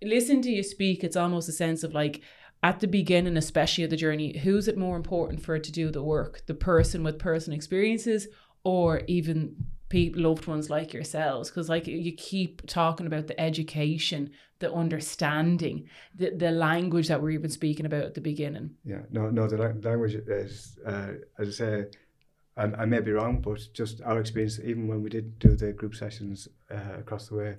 listen 0.02 0.42
to 0.42 0.50
you 0.50 0.62
speak 0.62 1.02
it's 1.02 1.16
almost 1.16 1.48
a 1.48 1.52
sense 1.52 1.82
of 1.82 1.94
like 1.94 2.22
at 2.62 2.80
the 2.80 2.86
beginning 2.86 3.36
especially 3.36 3.84
of 3.84 3.90
the 3.90 3.96
journey 3.96 4.38
who's 4.38 4.68
it 4.68 4.78
more 4.78 4.96
important 4.96 5.42
for 5.42 5.58
to 5.58 5.72
do 5.72 5.90
the 5.90 6.02
work? 6.02 6.42
The 6.46 6.54
person 6.54 7.02
with 7.02 7.18
personal 7.18 7.56
experiences 7.56 8.28
or 8.64 9.02
even 9.08 9.56
people 9.88 10.22
loved 10.22 10.46
ones 10.46 10.70
like 10.70 10.92
yourselves? 10.92 11.50
Because 11.50 11.68
like 11.68 11.86
you 11.86 12.12
keep 12.12 12.66
talking 12.66 13.06
about 13.06 13.26
the 13.26 13.40
education 13.40 14.30
the 14.64 14.72
understanding 14.72 15.88
the, 16.14 16.30
the 16.30 16.50
language 16.50 17.08
that 17.08 17.20
we're 17.20 17.30
even 17.30 17.50
speaking 17.50 17.86
about 17.86 18.04
at 18.04 18.14
the 18.14 18.20
beginning. 18.20 18.70
Yeah, 18.84 19.02
no, 19.10 19.28
no. 19.28 19.46
The 19.46 19.58
lang- 19.58 19.80
language 19.80 20.14
is, 20.14 20.78
uh, 20.86 21.12
as 21.38 21.48
I 21.48 21.50
say, 21.50 21.84
I, 22.56 22.64
I 22.64 22.84
may 22.84 23.00
be 23.00 23.12
wrong, 23.12 23.40
but 23.40 23.60
just 23.72 24.00
our 24.02 24.20
experience, 24.20 24.60
even 24.60 24.86
when 24.88 25.02
we 25.02 25.10
did 25.10 25.38
do 25.38 25.56
the 25.56 25.72
group 25.72 25.94
sessions 25.94 26.48
uh, 26.70 26.98
across 26.98 27.28
the 27.28 27.34
way, 27.36 27.56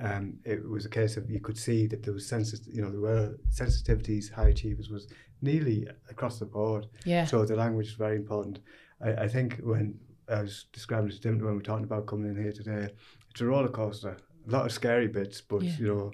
um, 0.00 0.34
it 0.44 0.66
was 0.68 0.84
a 0.86 0.88
case 0.90 1.16
of 1.16 1.28
you 1.28 1.40
could 1.40 1.58
see 1.58 1.86
that 1.88 2.02
there 2.04 2.14
was 2.14 2.26
sensitive, 2.28 2.72
you 2.72 2.82
know, 2.82 2.90
there 2.90 3.00
were 3.00 3.36
sensitivities, 3.52 4.30
high 4.32 4.48
achievers 4.50 4.90
was 4.90 5.08
nearly 5.42 5.88
across 6.08 6.38
the 6.38 6.46
board. 6.46 6.86
yeah 7.04 7.24
So 7.24 7.44
the 7.44 7.56
language 7.56 7.88
is 7.88 7.94
very 7.94 8.16
important. 8.16 8.60
I, 9.04 9.24
I 9.24 9.28
think 9.28 9.58
when 9.62 9.98
I 10.28 10.42
was 10.42 10.66
describing 10.72 11.10
it 11.10 11.20
to 11.22 11.28
when 11.30 11.40
we 11.40 11.52
were 11.54 11.62
talking 11.62 11.84
about 11.84 12.06
coming 12.06 12.30
in 12.30 12.40
here 12.42 12.52
today, 12.52 12.88
it's 13.30 13.40
a 13.40 13.44
roller 13.46 13.68
coaster. 13.68 14.16
A 14.46 14.50
lot 14.50 14.66
of 14.66 14.72
scary 14.72 15.08
bits, 15.08 15.40
but 15.40 15.62
Yeah. 15.62 15.72
you 15.78 15.86
know, 15.88 16.12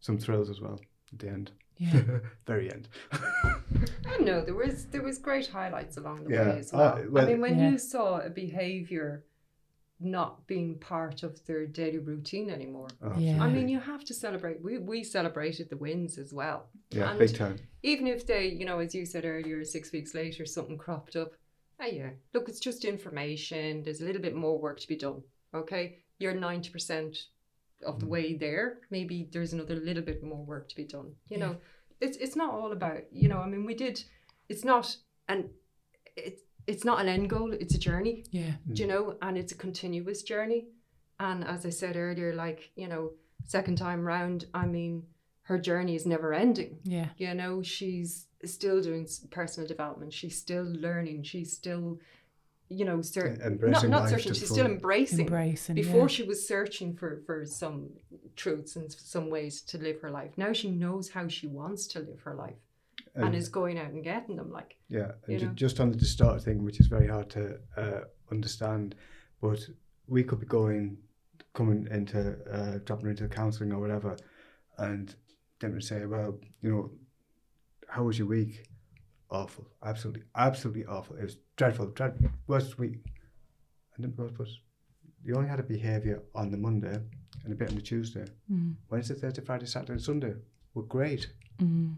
some 0.00 0.18
thrills 0.18 0.48
as 0.50 0.60
well 0.60 0.80
at 1.12 1.18
the 1.18 1.28
end. 1.28 1.50
Yeah 1.78 2.00
very 2.46 2.70
end. 2.72 2.88
I 4.06 4.18
know 4.18 4.44
there 4.44 4.54
was 4.54 4.86
there 4.86 5.02
was 5.02 5.18
great 5.18 5.46
highlights 5.48 5.96
along 5.96 6.24
the 6.24 6.34
Yeah. 6.34 6.50
way 6.50 6.58
as 6.58 6.72
Uh, 6.72 6.76
well. 6.78 7.06
well- 7.10 7.24
I 7.24 7.28
mean, 7.28 7.40
when 7.40 7.58
Yeah. 7.58 7.70
you 7.70 7.78
saw 7.78 8.20
a 8.20 8.30
behavior 8.30 9.24
not 10.00 10.46
being 10.46 10.78
part 10.78 11.22
of 11.22 11.44
their 11.46 11.66
daily 11.66 11.98
routine 11.98 12.50
anymore, 12.50 12.88
Oh, 13.00 13.16
Yeah. 13.18 13.42
I 13.42 13.48
mean, 13.50 13.68
you 13.68 13.78
have 13.80 14.04
to 14.04 14.14
celebrate. 14.14 14.60
We 14.62 14.78
we 14.78 15.04
celebrated 15.04 15.68
the 15.70 15.76
wins 15.76 16.18
as 16.18 16.32
well, 16.32 16.68
yeah, 16.90 17.10
and- 17.10 17.18
big 17.18 17.34
time. 17.34 17.56
even 17.82 18.06
if 18.06 18.26
they, 18.26 18.48
you 18.48 18.64
know, 18.66 18.78
as 18.80 18.94
you 18.94 19.06
said 19.06 19.24
earlier, 19.24 19.64
six 19.64 19.92
weeks 19.92 20.14
later 20.14 20.44
something 20.46 20.78
cropped 20.78 21.16
up. 21.16 21.32
Oh 21.80 21.86
yeah, 21.86 22.10
look, 22.32 22.48
it's 22.48 22.60
just 22.60 22.84
information. 22.84 23.82
There's 23.82 24.00
a 24.00 24.04
little 24.04 24.22
bit 24.22 24.34
more 24.34 24.58
work 24.58 24.78
to 24.80 24.88
be 24.88 24.96
done. 24.96 25.22
Okay, 25.54 25.98
you're 26.18 26.34
ninety 26.34 26.70
percent 26.70 27.16
of 27.82 28.00
the 28.00 28.06
Mm. 28.06 28.10
way 28.10 28.34
there. 28.34 28.78
Maybe 28.90 29.28
there's 29.32 29.52
another 29.52 29.76
little 29.76 30.02
bit 30.02 30.22
more 30.22 30.44
work 30.44 30.68
to 30.68 30.76
be 30.76 30.84
done. 30.84 31.16
You 31.28 31.38
Yeah. 31.38 31.46
know, 31.46 31.56
it's 32.00 32.16
it's 32.18 32.36
not 32.36 32.54
all 32.54 32.72
about 32.72 33.12
you 33.12 33.28
know. 33.28 33.38
I 33.38 33.48
mean, 33.48 33.64
we 33.64 33.74
did. 33.74 34.04
It's 34.48 34.64
not 34.64 34.96
and 35.28 35.50
it's 36.16 36.42
it's 36.66 36.84
not 36.84 37.00
an 37.00 37.08
end 37.08 37.28
goal. 37.30 37.52
It's 37.52 37.74
a 37.74 37.78
journey. 37.78 38.24
yeah 38.30 38.54
Do 38.72 38.82
you 38.82 38.88
know, 38.88 39.18
and 39.20 39.36
it's 39.36 39.52
a 39.52 39.56
continuous 39.56 40.22
journey. 40.22 40.68
And 41.20 41.44
as 41.44 41.64
I 41.66 41.70
said 41.70 41.96
earlier, 41.96 42.34
like 42.34 42.70
you 42.76 42.88
know, 42.88 43.12
second 43.44 43.76
time 43.76 44.04
round, 44.04 44.46
I 44.54 44.66
mean, 44.66 45.06
her 45.42 45.58
journey 45.58 45.94
is 45.94 46.06
never 46.06 46.32
ending 46.32 46.78
yeah 46.84 47.10
you 47.18 47.34
know 47.34 47.62
she's 47.62 48.28
still 48.46 48.80
doing 48.80 49.06
personal 49.30 49.68
development 49.68 50.10
she's 50.10 50.38
still 50.38 50.64
learning 50.64 51.22
she's 51.22 51.52
still 51.52 52.00
you 52.68 52.84
know 52.84 53.02
cer- 53.02 53.36
not, 53.60 53.88
not 53.88 54.08
searching 54.08 54.32
she's 54.32 54.48
full. 54.48 54.56
still 54.56 54.66
embracing 54.66 55.20
embracing 55.20 55.74
before 55.74 56.02
yeah. 56.02 56.06
she 56.06 56.22
was 56.22 56.48
searching 56.48 56.94
for 56.94 57.20
for 57.26 57.44
some 57.44 57.90
truths 58.36 58.74
and 58.76 58.90
some 58.90 59.28
ways 59.28 59.60
to 59.60 59.76
live 59.78 60.00
her 60.00 60.10
life 60.10 60.30
now 60.36 60.52
she 60.52 60.70
knows 60.70 61.10
how 61.10 61.28
she 61.28 61.46
wants 61.46 61.86
to 61.86 61.98
live 61.98 62.20
her 62.22 62.34
life 62.34 62.56
and, 63.14 63.26
And- 63.26 63.34
is 63.34 63.48
going 63.48 63.78
out 63.78 63.90
and 63.90 64.02
getting 64.02 64.36
them 64.36 64.50
like 64.50 64.76
Yeah, 64.88 65.12
and 65.28 65.38
ju- 65.38 65.46
know? 65.46 65.52
just 65.52 65.78
on 65.78 65.90
the 65.92 65.96
distorted 65.96 66.42
thing, 66.42 66.64
which 66.64 66.80
is 66.80 66.86
very 66.88 67.06
hard 67.06 67.30
to 67.30 67.58
uh, 67.76 68.00
understand, 68.32 68.96
but 69.40 69.60
we 70.08 70.24
could 70.24 70.40
be 70.40 70.46
going, 70.46 70.96
coming 71.52 71.86
into, 71.92 72.36
uh, 72.50 72.78
dropping 72.84 73.10
into 73.10 73.28
counselling 73.28 73.72
or 73.72 73.78
whatever, 73.78 74.16
and 74.78 75.14
them 75.60 75.74
would 75.74 75.84
say, 75.84 76.04
well, 76.06 76.38
you 76.60 76.70
know, 76.70 76.90
how 77.88 78.02
was 78.02 78.18
your 78.18 78.26
week? 78.26 78.66
Awful, 79.34 79.66
absolutely, 79.82 80.22
absolutely 80.36 80.84
awful. 80.86 81.16
It 81.16 81.24
was 81.24 81.38
dreadful, 81.56 81.86
dreadful, 81.88 82.30
worst 82.46 82.78
week. 82.78 82.98
And 83.96 84.04
then 84.04 84.14
goes, 84.14 84.30
but 84.38 84.46
you 85.24 85.34
only 85.34 85.48
had 85.48 85.58
a 85.58 85.64
behaviour 85.64 86.22
on 86.36 86.50
the 86.52 86.56
Monday 86.56 86.98
and 87.42 87.52
a 87.52 87.56
bit 87.56 87.68
on 87.70 87.74
the 87.74 87.82
Tuesday. 87.82 88.24
Mm, 88.50 88.74
Wednesday, 88.90 89.14
Thursday, 89.14 89.42
Friday, 89.42 89.66
Saturday, 89.66 89.94
and 89.94 90.02
Sunday 90.02 90.34
were 90.74 90.82
great 90.84 91.32
mm, 91.60 91.94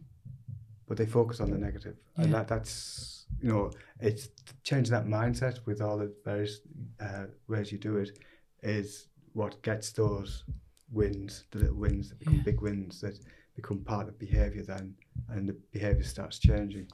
but 0.87 0.97
they 0.97 1.05
focus 1.07 1.41
on 1.41 1.51
the 1.51 1.59
negative. 1.59 1.97
negative, 2.16 2.24
and 2.24 2.32
that 2.34 2.49
that's 2.49 3.26
you 3.43 3.49
know 3.51 3.70
it's 4.01 4.28
changing 4.62 4.93
that 4.93 5.07
mindset 5.07 5.59
with 5.66 5.80
all 5.82 5.99
the 5.99 6.11
various 6.24 6.61
uh, 7.01 7.24
ways 7.49 7.70
you 7.72 7.78
do 7.78 7.97
it 7.97 8.18
is 8.62 9.09
what 9.34 9.61
gets 9.62 9.93
those 9.93 10.45
wins, 10.91 11.45
the 11.51 11.59
little 11.59 11.76
wins 11.76 12.09
that 12.09 12.18
become 12.18 12.37
Yeah. 12.37 12.43
big 12.51 12.61
wins 12.62 13.01
that 13.03 13.18
become 13.55 13.80
part 13.80 14.09
of 14.09 14.18
behaviour 14.18 14.62
then, 14.62 14.95
and 15.28 15.49
the 15.49 15.57
behaviour 15.72 16.05
starts 16.05 16.39
changing. 16.39 16.87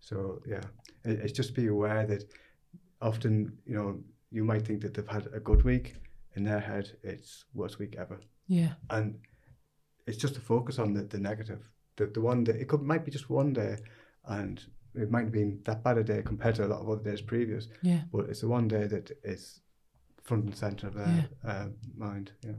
So 0.00 0.40
yeah, 0.46 0.62
it, 1.04 1.20
it's 1.20 1.32
just 1.32 1.54
be 1.54 1.68
aware 1.68 2.06
that 2.06 2.24
often 3.00 3.52
you 3.66 3.74
know 3.74 3.98
you 4.30 4.44
might 4.44 4.66
think 4.66 4.82
that 4.82 4.94
they've 4.94 5.06
had 5.08 5.28
a 5.32 5.40
good 5.40 5.64
week, 5.64 5.94
in 6.34 6.44
their 6.44 6.60
head 6.60 6.90
it's 7.02 7.44
worst 7.54 7.78
week 7.78 7.96
ever. 7.98 8.20
Yeah. 8.46 8.72
And 8.90 9.18
it's 10.06 10.18
just 10.18 10.34
to 10.34 10.40
focus 10.40 10.78
on 10.78 10.92
the, 10.94 11.02
the 11.02 11.18
negative. 11.18 11.68
The, 11.96 12.06
the 12.06 12.20
one 12.20 12.44
day 12.44 12.54
it 12.54 12.68
could 12.68 12.82
might 12.82 13.04
be 13.04 13.10
just 13.10 13.30
one 13.30 13.52
day 13.52 13.76
and 14.26 14.62
it 14.94 15.10
might 15.10 15.24
have 15.24 15.32
been 15.32 15.60
that 15.64 15.84
bad 15.84 15.98
a 15.98 16.04
day 16.04 16.22
compared 16.24 16.56
to 16.56 16.66
a 16.66 16.68
lot 16.68 16.80
of 16.80 16.88
other 16.88 17.02
days 17.02 17.20
previous. 17.20 17.68
Yeah. 17.82 18.00
But 18.12 18.28
it's 18.30 18.40
the 18.40 18.48
one 18.48 18.68
day 18.68 18.86
that 18.86 19.10
is 19.24 19.60
front 20.22 20.44
and 20.44 20.56
center 20.56 20.88
of 20.88 20.94
their 20.94 21.28
uh, 21.46 21.66
mind 21.96 22.30
yeah 22.44 22.52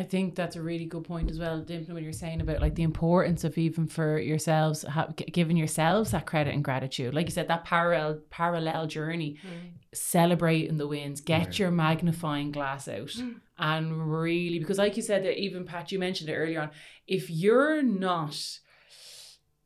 I 0.00 0.04
think 0.04 0.34
that's 0.34 0.56
a 0.56 0.62
really 0.62 0.86
good 0.86 1.04
point 1.04 1.30
as 1.30 1.38
well, 1.38 1.62
Dimpna, 1.62 1.92
what 1.92 2.02
you're 2.02 2.12
saying 2.12 2.40
about 2.40 2.60
like 2.62 2.74
the 2.74 2.82
importance 2.82 3.44
of 3.44 3.58
even 3.58 3.86
for 3.86 4.18
yourselves, 4.18 4.82
ha- 4.82 5.10
giving 5.30 5.58
yourselves 5.58 6.12
that 6.12 6.24
credit 6.24 6.54
and 6.54 6.64
gratitude. 6.64 7.12
Like 7.12 7.26
you 7.26 7.32
said, 7.32 7.48
that 7.48 7.64
parallel 7.64 8.20
parallel 8.30 8.86
journey, 8.86 9.36
mm. 9.46 9.72
celebrating 9.92 10.78
the 10.78 10.88
wins, 10.88 11.20
get 11.20 11.58
Yeah. 11.58 11.64
your 11.64 11.70
magnifying 11.70 12.50
glass 12.50 12.88
out, 12.88 13.08
mm. 13.08 13.36
and 13.58 14.10
really 14.10 14.58
because, 14.58 14.78
like 14.78 14.96
you 14.96 15.02
said, 15.02 15.22
that 15.24 15.38
even 15.38 15.64
Pat, 15.66 15.92
you 15.92 15.98
mentioned 15.98 16.30
it 16.30 16.34
earlier 16.34 16.62
on. 16.62 16.70
If 17.06 17.28
you're 17.28 17.82
not, 17.82 18.58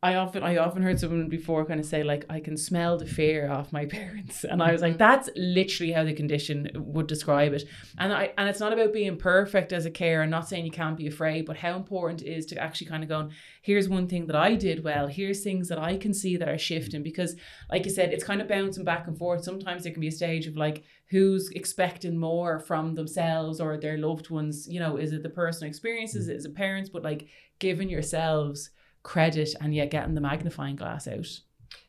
I 0.04 0.16
often 0.16 0.42
I 0.42 0.58
often 0.58 0.82
heard 0.82 1.00
someone 1.00 1.30
before 1.30 1.64
kind 1.64 1.80
of 1.80 1.86
say 1.86 2.02
like 2.02 2.26
I 2.28 2.38
can 2.38 2.58
smell 2.58 2.98
the 2.98 3.06
fear 3.06 3.50
off 3.50 3.72
my 3.72 3.86
parents. 3.98 4.44
And 4.44 4.62
I 4.62 4.70
was 4.70 4.82
like 4.82 4.92
mm-hmm. 4.92 4.98
that's 4.98 5.30
literally 5.34 5.92
how 5.92 6.04
the 6.04 6.12
condition 6.12 6.70
would 6.74 7.06
describe 7.06 7.54
it. 7.54 7.64
And 7.96 8.12
I 8.12 8.34
and 8.36 8.46
it's 8.46 8.60
not 8.60 8.74
about 8.74 8.92
being 8.92 9.16
perfect 9.16 9.72
as 9.72 9.86
a 9.86 9.90
carer. 9.90 10.22
I'm 10.22 10.28
not 10.28 10.46
saying 10.46 10.66
you 10.66 10.70
can't 10.70 10.98
be 10.98 11.06
afraid 11.06 11.46
but 11.46 11.56
how 11.56 11.74
important 11.74 12.20
it 12.20 12.30
is 12.30 12.44
to 12.46 12.58
actually 12.58 12.88
kind 12.88 13.02
of 13.02 13.08
go 13.08 13.30
here's 13.62 13.88
one 13.88 14.06
thing 14.06 14.26
that 14.26 14.36
I 14.36 14.56
did 14.56 14.84
well. 14.84 15.06
Here's 15.06 15.42
things 15.42 15.68
that 15.70 15.78
I 15.78 15.96
can 15.96 16.12
see 16.12 16.36
that 16.36 16.50
are 16.50 16.58
shifting. 16.58 17.00
Mm-hmm. 17.00 17.04
Because 17.04 17.34
like 17.70 17.86
you 17.86 17.90
said 17.90 18.12
it's 18.12 18.24
kind 18.24 18.42
of 18.42 18.48
bouncing 18.48 18.84
back 18.84 19.06
and 19.06 19.16
forth. 19.16 19.42
Sometimes 19.42 19.84
there 19.84 19.92
can 19.92 20.02
be 20.02 20.08
a 20.08 20.12
stage 20.12 20.46
of 20.46 20.54
like 20.54 20.84
who's 21.08 21.48
expecting 21.52 22.18
more 22.18 22.58
from 22.58 22.94
themselves 22.94 23.58
or 23.58 23.78
their 23.78 23.96
loved 23.96 24.28
ones? 24.28 24.68
You 24.68 24.80
know 24.80 24.98
is 24.98 25.14
it 25.14 25.22
the 25.22 25.30
personal 25.30 25.70
experiences? 25.70 26.28
Mm-hmm. 26.28 26.36
Is 26.36 26.44
it 26.44 26.54
parents? 26.54 26.90
But 26.90 27.04
like 27.04 27.26
giving 27.58 27.88
yourselves 27.88 28.68
credit 29.04 29.54
and 29.60 29.72
yet 29.72 29.92
getting 29.92 30.14
the 30.14 30.20
magnifying 30.20 30.74
glass 30.74 31.06
out. 31.06 31.40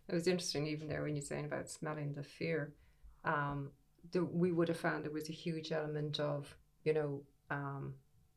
It 0.08 0.14
was 0.14 0.28
interesting, 0.28 0.68
even 0.68 0.88
there, 0.88 1.02
when 1.02 1.16
you're 1.16 1.26
saying 1.26 1.46
about 1.46 1.70
smelling 1.70 2.14
the 2.14 2.22
fear. 2.22 2.74
Um, 3.24 3.72
the, 4.12 4.24
we 4.24 4.52
would 4.52 4.68
have 4.68 4.80
found 4.80 5.04
there 5.04 5.12
was 5.12 5.30
a 5.30 5.34
huge 5.34 5.72
element 5.72 6.20
of, 6.20 6.56
you 6.84 6.94
know, 6.94 7.24
um, 7.50 7.96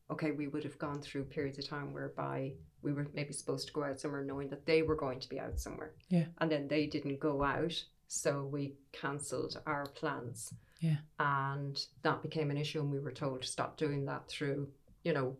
okay, 0.09 0.31
we 0.31 0.47
would 0.47 0.63
have 0.63 0.79
gone 0.79 1.01
through 1.01 1.25
periods 1.25 1.59
of 1.59 1.67
time 1.67 1.93
whereby 1.93 2.53
we 2.81 2.93
were 2.93 3.07
maybe 3.13 3.33
supposed 3.33 3.67
to 3.67 3.73
go 3.73 3.83
out 3.83 3.99
somewhere 3.99 4.23
knowing 4.23 4.49
that 4.49 4.65
they 4.65 4.81
were 4.81 4.95
going 4.95 5.19
to 5.19 5.29
be 5.29 5.39
out 5.39 5.59
somewhere. 5.59 5.93
Yeah. 6.07 6.25
And 6.39 6.51
then 6.51 6.67
they 6.67 6.87
didn't 6.87 7.19
go 7.19 7.43
out. 7.43 7.83
So 8.07 8.49
we 8.51 8.73
cancelled 8.91 9.61
our 9.67 9.85
plans. 9.85 10.53
Yeah. 10.79 10.97
And 11.19 11.79
that 12.01 12.23
became 12.23 12.49
an 12.49 12.57
issue. 12.57 12.79
And 12.79 12.91
we 12.91 12.99
were 12.99 13.11
told 13.11 13.41
to 13.43 13.47
stop 13.47 13.77
doing 13.77 14.05
that 14.05 14.27
through, 14.27 14.69
you 15.03 15.13
know, 15.13 15.37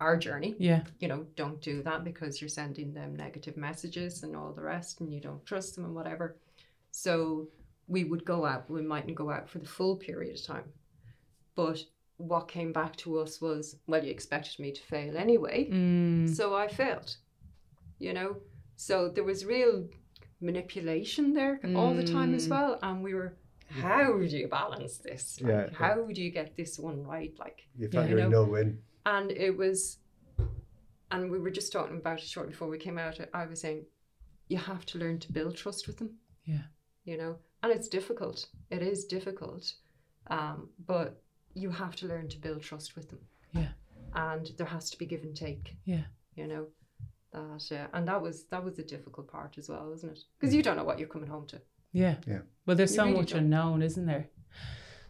our 0.00 0.16
journey. 0.16 0.54
Yeah. 0.58 0.82
You 1.00 1.08
know, 1.08 1.26
don't 1.36 1.60
do 1.60 1.82
that 1.82 2.04
because 2.04 2.40
you're 2.40 2.48
sending 2.48 2.92
them 2.94 3.16
negative 3.16 3.56
messages 3.56 4.22
and 4.22 4.36
all 4.36 4.52
the 4.52 4.62
rest 4.62 5.00
and 5.00 5.12
you 5.12 5.20
don't 5.20 5.44
trust 5.44 5.74
them 5.74 5.84
and 5.84 5.94
whatever. 5.94 6.36
So 6.90 7.48
we 7.88 8.04
would 8.04 8.24
go 8.24 8.44
out, 8.44 8.70
we 8.70 8.82
mightn't 8.82 9.16
go 9.16 9.30
out 9.30 9.48
for 9.48 9.58
the 9.58 9.66
full 9.66 9.96
period 9.96 10.36
of 10.38 10.44
time. 10.44 10.64
But 11.54 11.82
what 12.18 12.48
came 12.48 12.72
back 12.72 12.94
to 12.96 13.18
us 13.18 13.40
was, 13.40 13.76
well, 13.86 14.04
you 14.04 14.10
expected 14.10 14.58
me 14.60 14.72
to 14.72 14.82
fail 14.82 15.16
anyway. 15.16 15.68
Mm. 15.70 16.28
So 16.34 16.54
I 16.54 16.68
failed. 16.68 17.16
You 17.98 18.12
know? 18.12 18.36
So 18.76 19.08
there 19.08 19.24
was 19.24 19.44
real 19.44 19.86
manipulation 20.40 21.34
there 21.34 21.60
all 21.74 21.94
the 21.94 22.04
time 22.04 22.34
as 22.34 22.46
Mm. 22.46 22.50
well. 22.50 22.78
And 22.82 23.02
we 23.02 23.14
were 23.14 23.34
how 23.70 24.16
do 24.16 24.24
you 24.24 24.48
balance 24.48 24.96
this? 24.98 25.40
Like, 25.42 25.50
Yeah. 25.50 25.68
How 25.74 26.02
do 26.06 26.22
you 26.22 26.30
get 26.30 26.56
this 26.56 26.78
one 26.78 27.04
right? 27.04 27.34
Like 27.38 27.66
You 27.76 27.88
felt 27.88 28.06
Yeah. 28.08 28.10
you're 28.12 28.20
know? 28.22 28.44
no 28.44 28.44
win. 28.44 28.82
And 29.14 29.30
it 29.46 29.54
was 29.62 29.78
and 31.10 31.30
we 31.32 31.38
were 31.44 31.50
just 31.60 31.72
talking 31.72 31.96
about 32.02 32.18
it 32.22 32.28
shortly 32.32 32.52
before 32.54 32.68
we 32.74 32.78
came 32.86 32.98
out 33.04 33.16
i 33.42 33.44
was 33.52 33.60
saying 33.64 33.80
you 34.52 34.58
have 34.72 34.84
to 34.90 34.98
learn 35.02 35.18
to 35.24 35.32
build 35.38 35.54
trust 35.62 35.86
with 35.88 35.96
them 36.00 36.10
Yeah. 36.54 36.64
you 37.10 37.16
know 37.20 37.32
and 37.62 37.72
it's 37.76 37.88
difficult 37.98 38.38
it 38.76 38.82
is 38.92 38.98
difficult 39.16 39.64
um, 40.36 40.68
but 40.92 41.10
you 41.62 41.70
have 41.82 41.94
to 42.00 42.06
learn 42.12 42.26
to 42.28 42.38
build 42.46 42.60
trust 42.62 42.90
with 42.96 43.06
them 43.12 43.20
Yeah. 43.52 43.72
and 44.14 44.44
there 44.58 44.66
has 44.76 44.90
to 44.92 44.96
be 44.98 45.06
give 45.12 45.22
and 45.28 45.36
take 45.46 45.64
Yeah. 45.94 46.04
you 46.40 46.46
know 46.46 46.64
that 47.32 47.64
uh, 47.78 47.86
and 47.94 48.08
that 48.10 48.20
was 48.26 48.36
that 48.52 48.62
was 48.66 48.74
the 48.80 48.86
difficult 48.94 49.26
part 49.36 49.52
as 49.58 49.66
well 49.68 49.86
isn't 49.96 50.12
it 50.16 50.20
because 50.38 50.54
you 50.54 50.62
don't 50.62 50.76
know 50.78 50.84
what 50.90 50.98
you're 50.98 51.14
coming 51.16 51.28
home 51.36 51.46
to 51.52 51.58
Yeah. 51.92 52.16
Yeah. 52.32 52.42
Well, 52.66 52.76
there's 52.76 52.92
You 52.92 52.96
so 53.02 53.04
really 53.06 53.18
much 53.20 53.30
don't. 53.32 53.44
unknown, 53.44 53.82
isn't 53.88 54.06
there? 54.12 54.26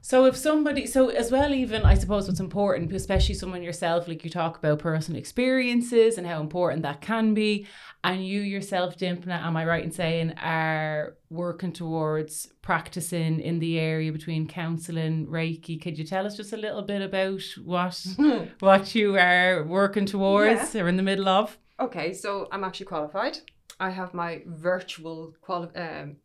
So 0.08 0.24
if 0.24 0.38
somebody, 0.38 0.86
so 0.86 1.10
as 1.10 1.30
well, 1.30 1.52
even 1.52 1.82
I 1.84 1.92
suppose 1.92 2.26
what's 2.26 2.40
important, 2.40 2.90
especially 2.94 3.34
someone 3.34 3.62
yourself, 3.62 4.08
like 4.08 4.24
you 4.24 4.30
talk 4.30 4.56
about 4.56 4.78
personal 4.78 5.18
experiences 5.18 6.16
and 6.16 6.26
how 6.26 6.40
important 6.40 6.80
that 6.84 7.02
can 7.02 7.34
be, 7.34 7.66
and 8.02 8.26
you 8.26 8.40
yourself, 8.40 8.96
Dimpna, 8.96 9.38
am 9.44 9.54
I 9.54 9.66
right 9.66 9.84
in 9.84 9.90
saying, 9.92 10.32
are 10.38 11.18
working 11.28 11.74
towards 11.74 12.48
practicing 12.62 13.38
in 13.40 13.58
the 13.58 13.78
area 13.78 14.10
between 14.10 14.48
counselling, 14.48 15.26
Reiki? 15.26 15.78
Could 15.78 15.98
you 15.98 16.06
tell 16.06 16.24
us 16.24 16.38
just 16.38 16.54
a 16.54 16.56
little 16.56 16.80
bit 16.80 17.02
about 17.02 17.42
what 17.62 18.02
what 18.60 18.94
you 18.94 19.18
are 19.18 19.62
working 19.64 20.06
towards 20.06 20.74
or 20.74 20.88
in 20.88 20.96
the 20.96 21.02
middle 21.02 21.28
of? 21.28 21.58
okay 21.80 22.12
so 22.12 22.48
i'm 22.50 22.64
actually 22.64 22.86
qualified 22.86 23.38
i 23.78 23.88
have 23.88 24.12
my 24.12 24.42
virtual 24.46 25.32
quali- 25.40 25.72
um, 25.76 26.16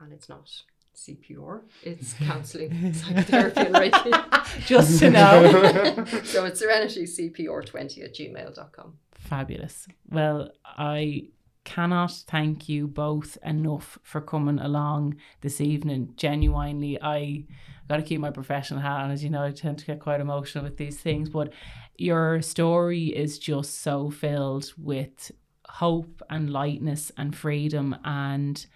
and 0.00 0.12
it's 0.12 0.28
not 0.28 0.50
CPR, 0.94 1.62
it's 1.82 2.12
counselling, 2.20 2.92
psychotherapy 2.92 3.60
and 3.60 3.74
Reiki. 3.74 4.66
Just 4.66 4.98
to 5.00 5.10
know. 5.10 6.04
so 6.24 6.44
it's 6.44 6.62
serenitycpr20 6.62 8.04
at 8.04 8.14
gmail.com. 8.14 8.94
Fabulous. 9.14 9.86
Well, 10.08 10.50
I 10.64 11.28
cannot 11.64 12.10
thank 12.26 12.68
you 12.68 12.88
both 12.88 13.38
enough 13.44 13.98
for 14.02 14.20
coming 14.20 14.58
along 14.58 15.16
this 15.42 15.60
evening. 15.60 16.14
Genuinely, 16.16 17.00
I 17.00 17.44
got 17.88 17.98
to 17.98 18.02
keep 18.02 18.20
my 18.20 18.30
professional 18.30 18.80
hat 18.80 19.00
on. 19.00 19.10
As 19.10 19.22
you 19.22 19.30
know, 19.30 19.44
I 19.44 19.52
tend 19.52 19.78
to 19.78 19.86
get 19.86 20.00
quite 20.00 20.20
emotional 20.20 20.64
with 20.64 20.78
these 20.78 20.98
things, 20.98 21.28
but 21.28 21.52
your 21.96 22.40
story 22.42 23.06
is 23.06 23.38
just 23.38 23.82
so 23.82 24.10
filled 24.10 24.72
with 24.76 25.30
hope 25.68 26.22
and 26.28 26.50
lightness 26.50 27.12
and 27.16 27.36
freedom 27.36 27.94
and 28.04 28.66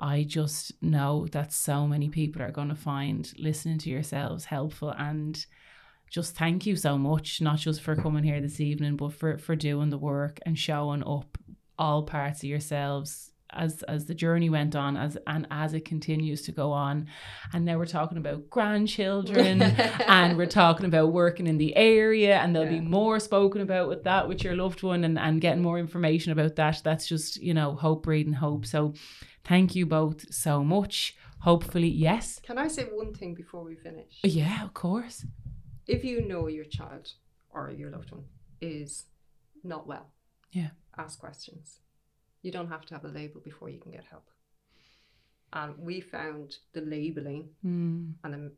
I 0.00 0.24
just 0.24 0.80
know 0.82 1.26
that 1.32 1.52
so 1.52 1.86
many 1.86 2.08
people 2.08 2.42
are 2.42 2.50
going 2.52 2.68
to 2.68 2.74
find 2.74 3.32
listening 3.38 3.78
to 3.78 3.90
yourselves 3.90 4.44
helpful 4.46 4.90
and 4.90 5.44
just 6.10 6.36
thank 6.36 6.64
you 6.66 6.74
so 6.76 6.96
much 6.96 7.40
not 7.40 7.58
just 7.58 7.82
for 7.82 7.94
coming 7.94 8.24
here 8.24 8.40
this 8.40 8.60
evening 8.60 8.96
but 8.96 9.12
for 9.12 9.36
for 9.38 9.54
doing 9.54 9.90
the 9.90 9.98
work 9.98 10.38
and 10.46 10.58
showing 10.58 11.02
up 11.06 11.36
all 11.78 12.02
parts 12.04 12.42
of 12.42 12.48
yourselves 12.48 13.32
as 13.50 13.82
as 13.84 14.04
the 14.06 14.14
journey 14.14 14.50
went 14.50 14.76
on 14.76 14.96
as 14.96 15.16
and 15.26 15.46
as 15.50 15.72
it 15.72 15.84
continues 15.86 16.42
to 16.42 16.52
go 16.52 16.70
on. 16.70 17.06
And 17.54 17.64
now 17.64 17.78
we're 17.78 17.86
talking 17.86 18.18
about 18.18 18.50
grandchildren 18.50 19.62
and 20.06 20.36
we're 20.36 20.44
talking 20.46 20.84
about 20.84 21.12
working 21.12 21.46
in 21.46 21.56
the 21.56 21.74
area 21.74 22.36
and 22.38 22.54
there'll 22.54 22.70
Yeah. 22.70 22.80
be 22.80 22.86
more 22.86 23.18
spoken 23.18 23.62
about 23.62 23.88
with 23.88 24.04
that 24.04 24.28
with 24.28 24.44
your 24.44 24.54
loved 24.54 24.82
one 24.82 25.02
and 25.02 25.18
and 25.18 25.40
getting 25.40 25.62
more 25.62 25.78
information 25.78 26.30
about 26.32 26.56
that. 26.56 26.82
That's 26.84 27.06
just 27.08 27.42
you 27.42 27.54
know 27.54 27.74
hope 27.74 28.02
breeding 28.02 28.34
hope. 28.34 28.66
So 28.66 28.92
thank 29.48 29.74
you 29.74 29.86
both 29.86 30.32
so 30.32 30.62
much 30.64 31.16
hopefully 31.40 31.88
yes 31.88 32.40
Can 32.42 32.58
I 32.58 32.68
say 32.68 32.84
one 32.84 33.12
thing 33.14 33.34
before 33.34 33.62
we 33.64 33.74
finish? 33.76 34.14
yeah 34.22 34.64
of 34.64 34.72
course 34.74 35.24
If 35.86 36.04
you 36.04 36.20
know 36.30 36.48
your 36.48 36.64
child 36.78 37.04
or 37.50 37.70
your 37.70 37.90
loved 37.90 38.10
one 38.12 38.24
is 38.60 39.06
not 39.64 39.86
well, 39.86 40.06
Yeah. 40.52 40.70
ask 40.96 41.18
questions. 41.18 41.80
You 42.42 42.50
don't 42.52 42.68
have 42.74 42.84
to 42.86 42.94
have 42.94 43.04
a 43.06 43.12
label 43.20 43.40
before 43.40 43.68
you 43.70 43.80
can 43.80 43.92
get 43.92 44.04
help. 44.14 44.26
And 45.52 45.70
we 45.78 46.00
found 46.00 46.48
the 46.74 46.82
labeling 46.82 47.42
Mm. 47.64 48.14
and 48.22 48.32
the, 48.34 48.52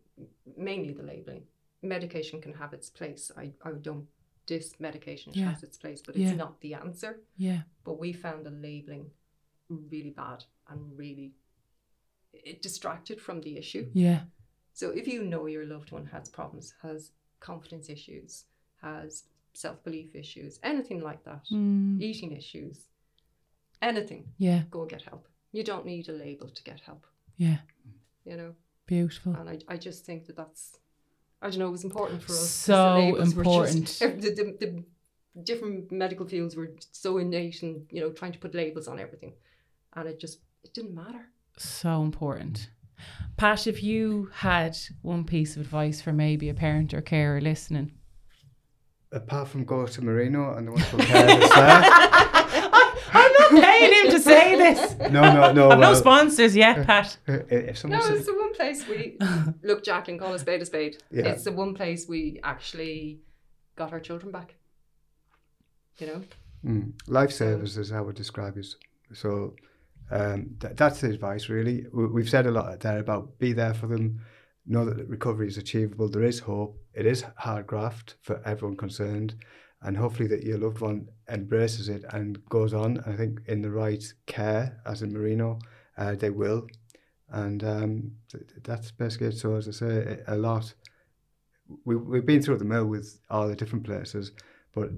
mainly 0.56 0.92
the 0.92 1.04
labeling. 1.04 1.44
Medication 1.82 2.40
can 2.40 2.54
have 2.54 2.72
its 2.78 2.90
place. 2.90 3.30
I, 3.42 3.44
I 3.68 3.70
don't 3.88 4.06
diss 4.46 4.68
medication, 4.80 5.32
Yeah. 5.34 5.50
has 5.52 5.62
its 5.62 5.78
place, 5.78 6.00
but 6.06 6.16
Yeah. 6.16 6.28
it's 6.28 6.36
not 6.44 6.60
the 6.60 6.74
answer. 6.74 7.12
Yeah. 7.36 7.62
But 7.84 8.00
we 8.00 8.12
found 8.12 8.44
the 8.44 8.50
labeling 8.68 9.06
really 9.70 10.10
bad 10.10 10.44
and 10.68 10.80
really 10.98 11.32
it 12.32 12.62
distracted 12.62 13.20
from 13.20 13.40
the 13.40 13.56
issue. 13.56 13.88
Yeah. 13.92 14.20
So 14.72 14.90
if 14.90 15.06
you 15.06 15.22
know 15.24 15.46
your 15.46 15.66
loved 15.66 15.90
one 15.92 16.06
has 16.06 16.28
problems, 16.28 16.74
has 16.82 17.12
confidence 17.40 17.88
issues, 17.88 18.44
has 18.82 19.24
self 19.54 19.82
belief 19.82 20.14
issues, 20.14 20.58
anything 20.62 21.00
like 21.00 21.24
that, 21.24 21.44
Mm. 21.50 22.00
eating 22.00 22.32
issues, 22.32 22.86
anything, 23.82 24.32
Yeah. 24.38 24.62
go 24.70 24.84
get 24.86 25.02
help. 25.02 25.26
You 25.52 25.64
don't 25.64 25.84
need 25.86 26.08
a 26.08 26.12
label 26.12 26.48
to 26.48 26.62
get 26.62 26.80
help, 26.80 27.06
Yeah. 27.36 27.58
you 28.24 28.36
know. 28.36 28.54
Beautiful. 28.86 29.34
And 29.34 29.48
I, 29.48 29.58
I 29.68 29.76
just 29.76 30.04
think 30.04 30.26
that 30.26 30.36
that's, 30.36 30.78
I 31.42 31.50
don't 31.50 31.58
know, 31.58 31.68
it 31.68 31.72
was 31.72 31.84
important 31.84 32.22
for 32.22 32.32
us. 32.32 32.50
So 32.50 32.72
the 32.94 32.98
labels 33.00 33.34
were 33.34 33.42
important. 33.42 33.86
Just, 33.86 33.98
the, 34.00 34.30
the, 34.30 34.56
the 34.60 34.84
different 35.42 35.90
medical 35.92 36.26
fields 36.26 36.54
were 36.56 36.72
so 36.92 37.18
innate 37.18 37.62
and, 37.62 37.86
you 37.90 38.00
know, 38.00 38.10
trying 38.10 38.32
to 38.32 38.38
put 38.38 38.54
labels 38.54 38.88
on 38.88 38.98
everything. 38.98 39.32
And 39.94 40.08
it 40.08 40.20
just, 40.20 40.38
it 40.62 40.72
didn't 40.74 40.94
matter. 40.94 41.26
So 41.56 42.02
important. 42.02 42.70
Pat, 43.36 43.66
if 43.66 43.82
you 43.82 44.30
had 44.34 44.76
one 45.02 45.24
piece 45.24 45.56
of 45.56 45.62
advice 45.62 46.00
for 46.02 46.12
maybe 46.12 46.48
a 46.48 46.54
parent 46.54 46.92
or 46.94 47.00
carer 47.00 47.40
listening, 47.40 47.92
Apart 49.12 49.48
from 49.48 49.64
go 49.64 49.86
to 49.86 50.02
Marino 50.02 50.54
and 50.54 50.68
the 50.68 50.70
wonderful 50.70 51.00
care 51.00 51.26
that's 51.26 51.54
there. 51.54 51.80
I'm 53.12 53.32
not 53.32 53.64
paying 53.64 53.92
him 53.92 54.12
to 54.12 54.20
say 54.20 54.54
this. 54.56 54.98
No, 55.10 55.20
no, 55.22 55.52
no. 55.52 55.70
I've 55.70 55.80
no 55.80 55.94
sponsors 55.94 56.54
yet, 56.54 56.86
Pat. 56.86 57.16
if 57.26 57.76
someone 57.76 57.98
No, 57.98 58.06
said, 58.06 58.16
it's 58.18 58.26
the 58.26 58.34
one 58.34 58.54
place 58.54 58.86
we, 58.86 59.18
look, 59.64 59.82
Jacqueline, 59.82 60.16
call 60.20 60.32
a 60.32 60.38
spade 60.38 60.62
a 60.62 60.66
spade. 60.66 60.98
Yeah. 61.10 61.26
It's 61.26 61.42
the 61.42 61.50
one 61.50 61.74
place 61.74 62.06
we 62.08 62.38
actually 62.44 63.18
got 63.74 63.92
our 63.92 63.98
children 63.98 64.30
back. 64.30 64.54
You 65.98 66.06
know? 66.06 66.22
Mm. 66.64 66.92
Lifesavers 67.08 67.76
is 67.78 67.90
how 67.90 67.98
I 67.98 68.02
would 68.02 68.14
describe 68.14 68.56
it. 68.58 68.66
So 69.12 69.56
um, 70.10 70.56
th- 70.60 70.76
that's 70.76 71.00
the 71.00 71.08
advice, 71.10 71.48
really. 71.48 71.86
We- 71.92 72.06
We've 72.06 72.28
said 72.28 72.46
a 72.46 72.50
lot 72.50 72.80
there 72.80 72.98
about 72.98 73.38
be 73.38 73.52
there 73.52 73.74
for 73.74 73.86
them, 73.86 74.20
know 74.66 74.84
that 74.84 75.08
recovery 75.08 75.48
is 75.48 75.56
achievable. 75.58 76.08
There 76.08 76.22
is 76.22 76.40
hope. 76.40 76.78
It 76.94 77.06
is 77.06 77.24
hard 77.36 77.66
graft 77.66 78.16
for 78.22 78.40
everyone 78.44 78.76
concerned, 78.76 79.34
and 79.82 79.96
hopefully 79.96 80.28
that 80.28 80.44
your 80.44 80.58
loved 80.58 80.80
one 80.80 81.08
embraces 81.28 81.88
it 81.88 82.04
and 82.12 82.44
goes 82.48 82.74
on. 82.74 83.02
I 83.06 83.16
think 83.16 83.40
in 83.46 83.62
the 83.62 83.70
right 83.70 84.02
care, 84.26 84.80
as 84.84 85.02
in 85.02 85.12
Marino, 85.12 85.58
uh, 85.96 86.14
they 86.14 86.30
will, 86.30 86.66
and 87.30 87.62
um, 87.64 88.12
th- 88.30 88.46
th- 88.48 88.62
that's 88.62 88.90
basically 88.90 89.28
it. 89.28 89.38
So 89.38 89.54
as 89.54 89.68
I 89.68 89.72
say, 89.72 90.18
a 90.26 90.36
lot. 90.36 90.74
We 91.84 91.94
we've 91.96 92.26
been 92.26 92.42
through 92.42 92.58
the 92.58 92.64
mill 92.64 92.86
with 92.86 93.20
all 93.30 93.46
the 93.46 93.54
different 93.54 93.84
places, 93.84 94.32
but 94.74 94.90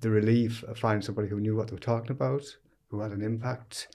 the 0.00 0.10
relief 0.10 0.62
of 0.64 0.78
finding 0.78 1.02
somebody 1.02 1.28
who 1.28 1.40
knew 1.40 1.56
what 1.56 1.68
they 1.68 1.74
were 1.74 1.80
talking 1.80 2.12
about, 2.12 2.42
who 2.88 3.00
had 3.00 3.10
an 3.12 3.22
impact, 3.22 3.88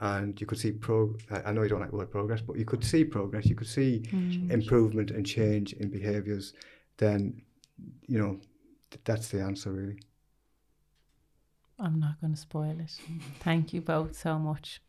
and 0.00 0.40
you 0.40 0.46
could 0.46 0.58
see 0.58 0.72
pro. 0.72 1.14
I 1.44 1.52
know 1.52 1.62
you 1.62 1.68
don't 1.68 1.80
like 1.80 1.90
the 1.90 1.96
word 1.96 2.10
progress, 2.10 2.40
but 2.40 2.56
you 2.56 2.64
could 2.64 2.84
see 2.84 3.04
progress. 3.04 3.46
You 3.46 3.56
could 3.56 3.66
see 3.66 4.02
mm. 4.10 4.50
improvement 4.50 5.10
and 5.10 5.26
change 5.26 5.72
in 5.74 5.90
behaviours. 5.90 6.54
Then, 6.98 7.42
you 8.06 8.18
know, 8.18 8.38
th- 8.90 9.00
that's 9.04 9.28
the 9.28 9.40
answer 9.40 9.72
really. 9.72 10.00
I'm 11.80 12.00
not 12.00 12.20
going 12.20 12.34
to 12.34 12.40
spoil 12.40 12.76
it. 12.80 12.98
Thank 13.40 13.72
you 13.72 13.80
both 13.80 14.16
so 14.18 14.38
much. 14.38 14.80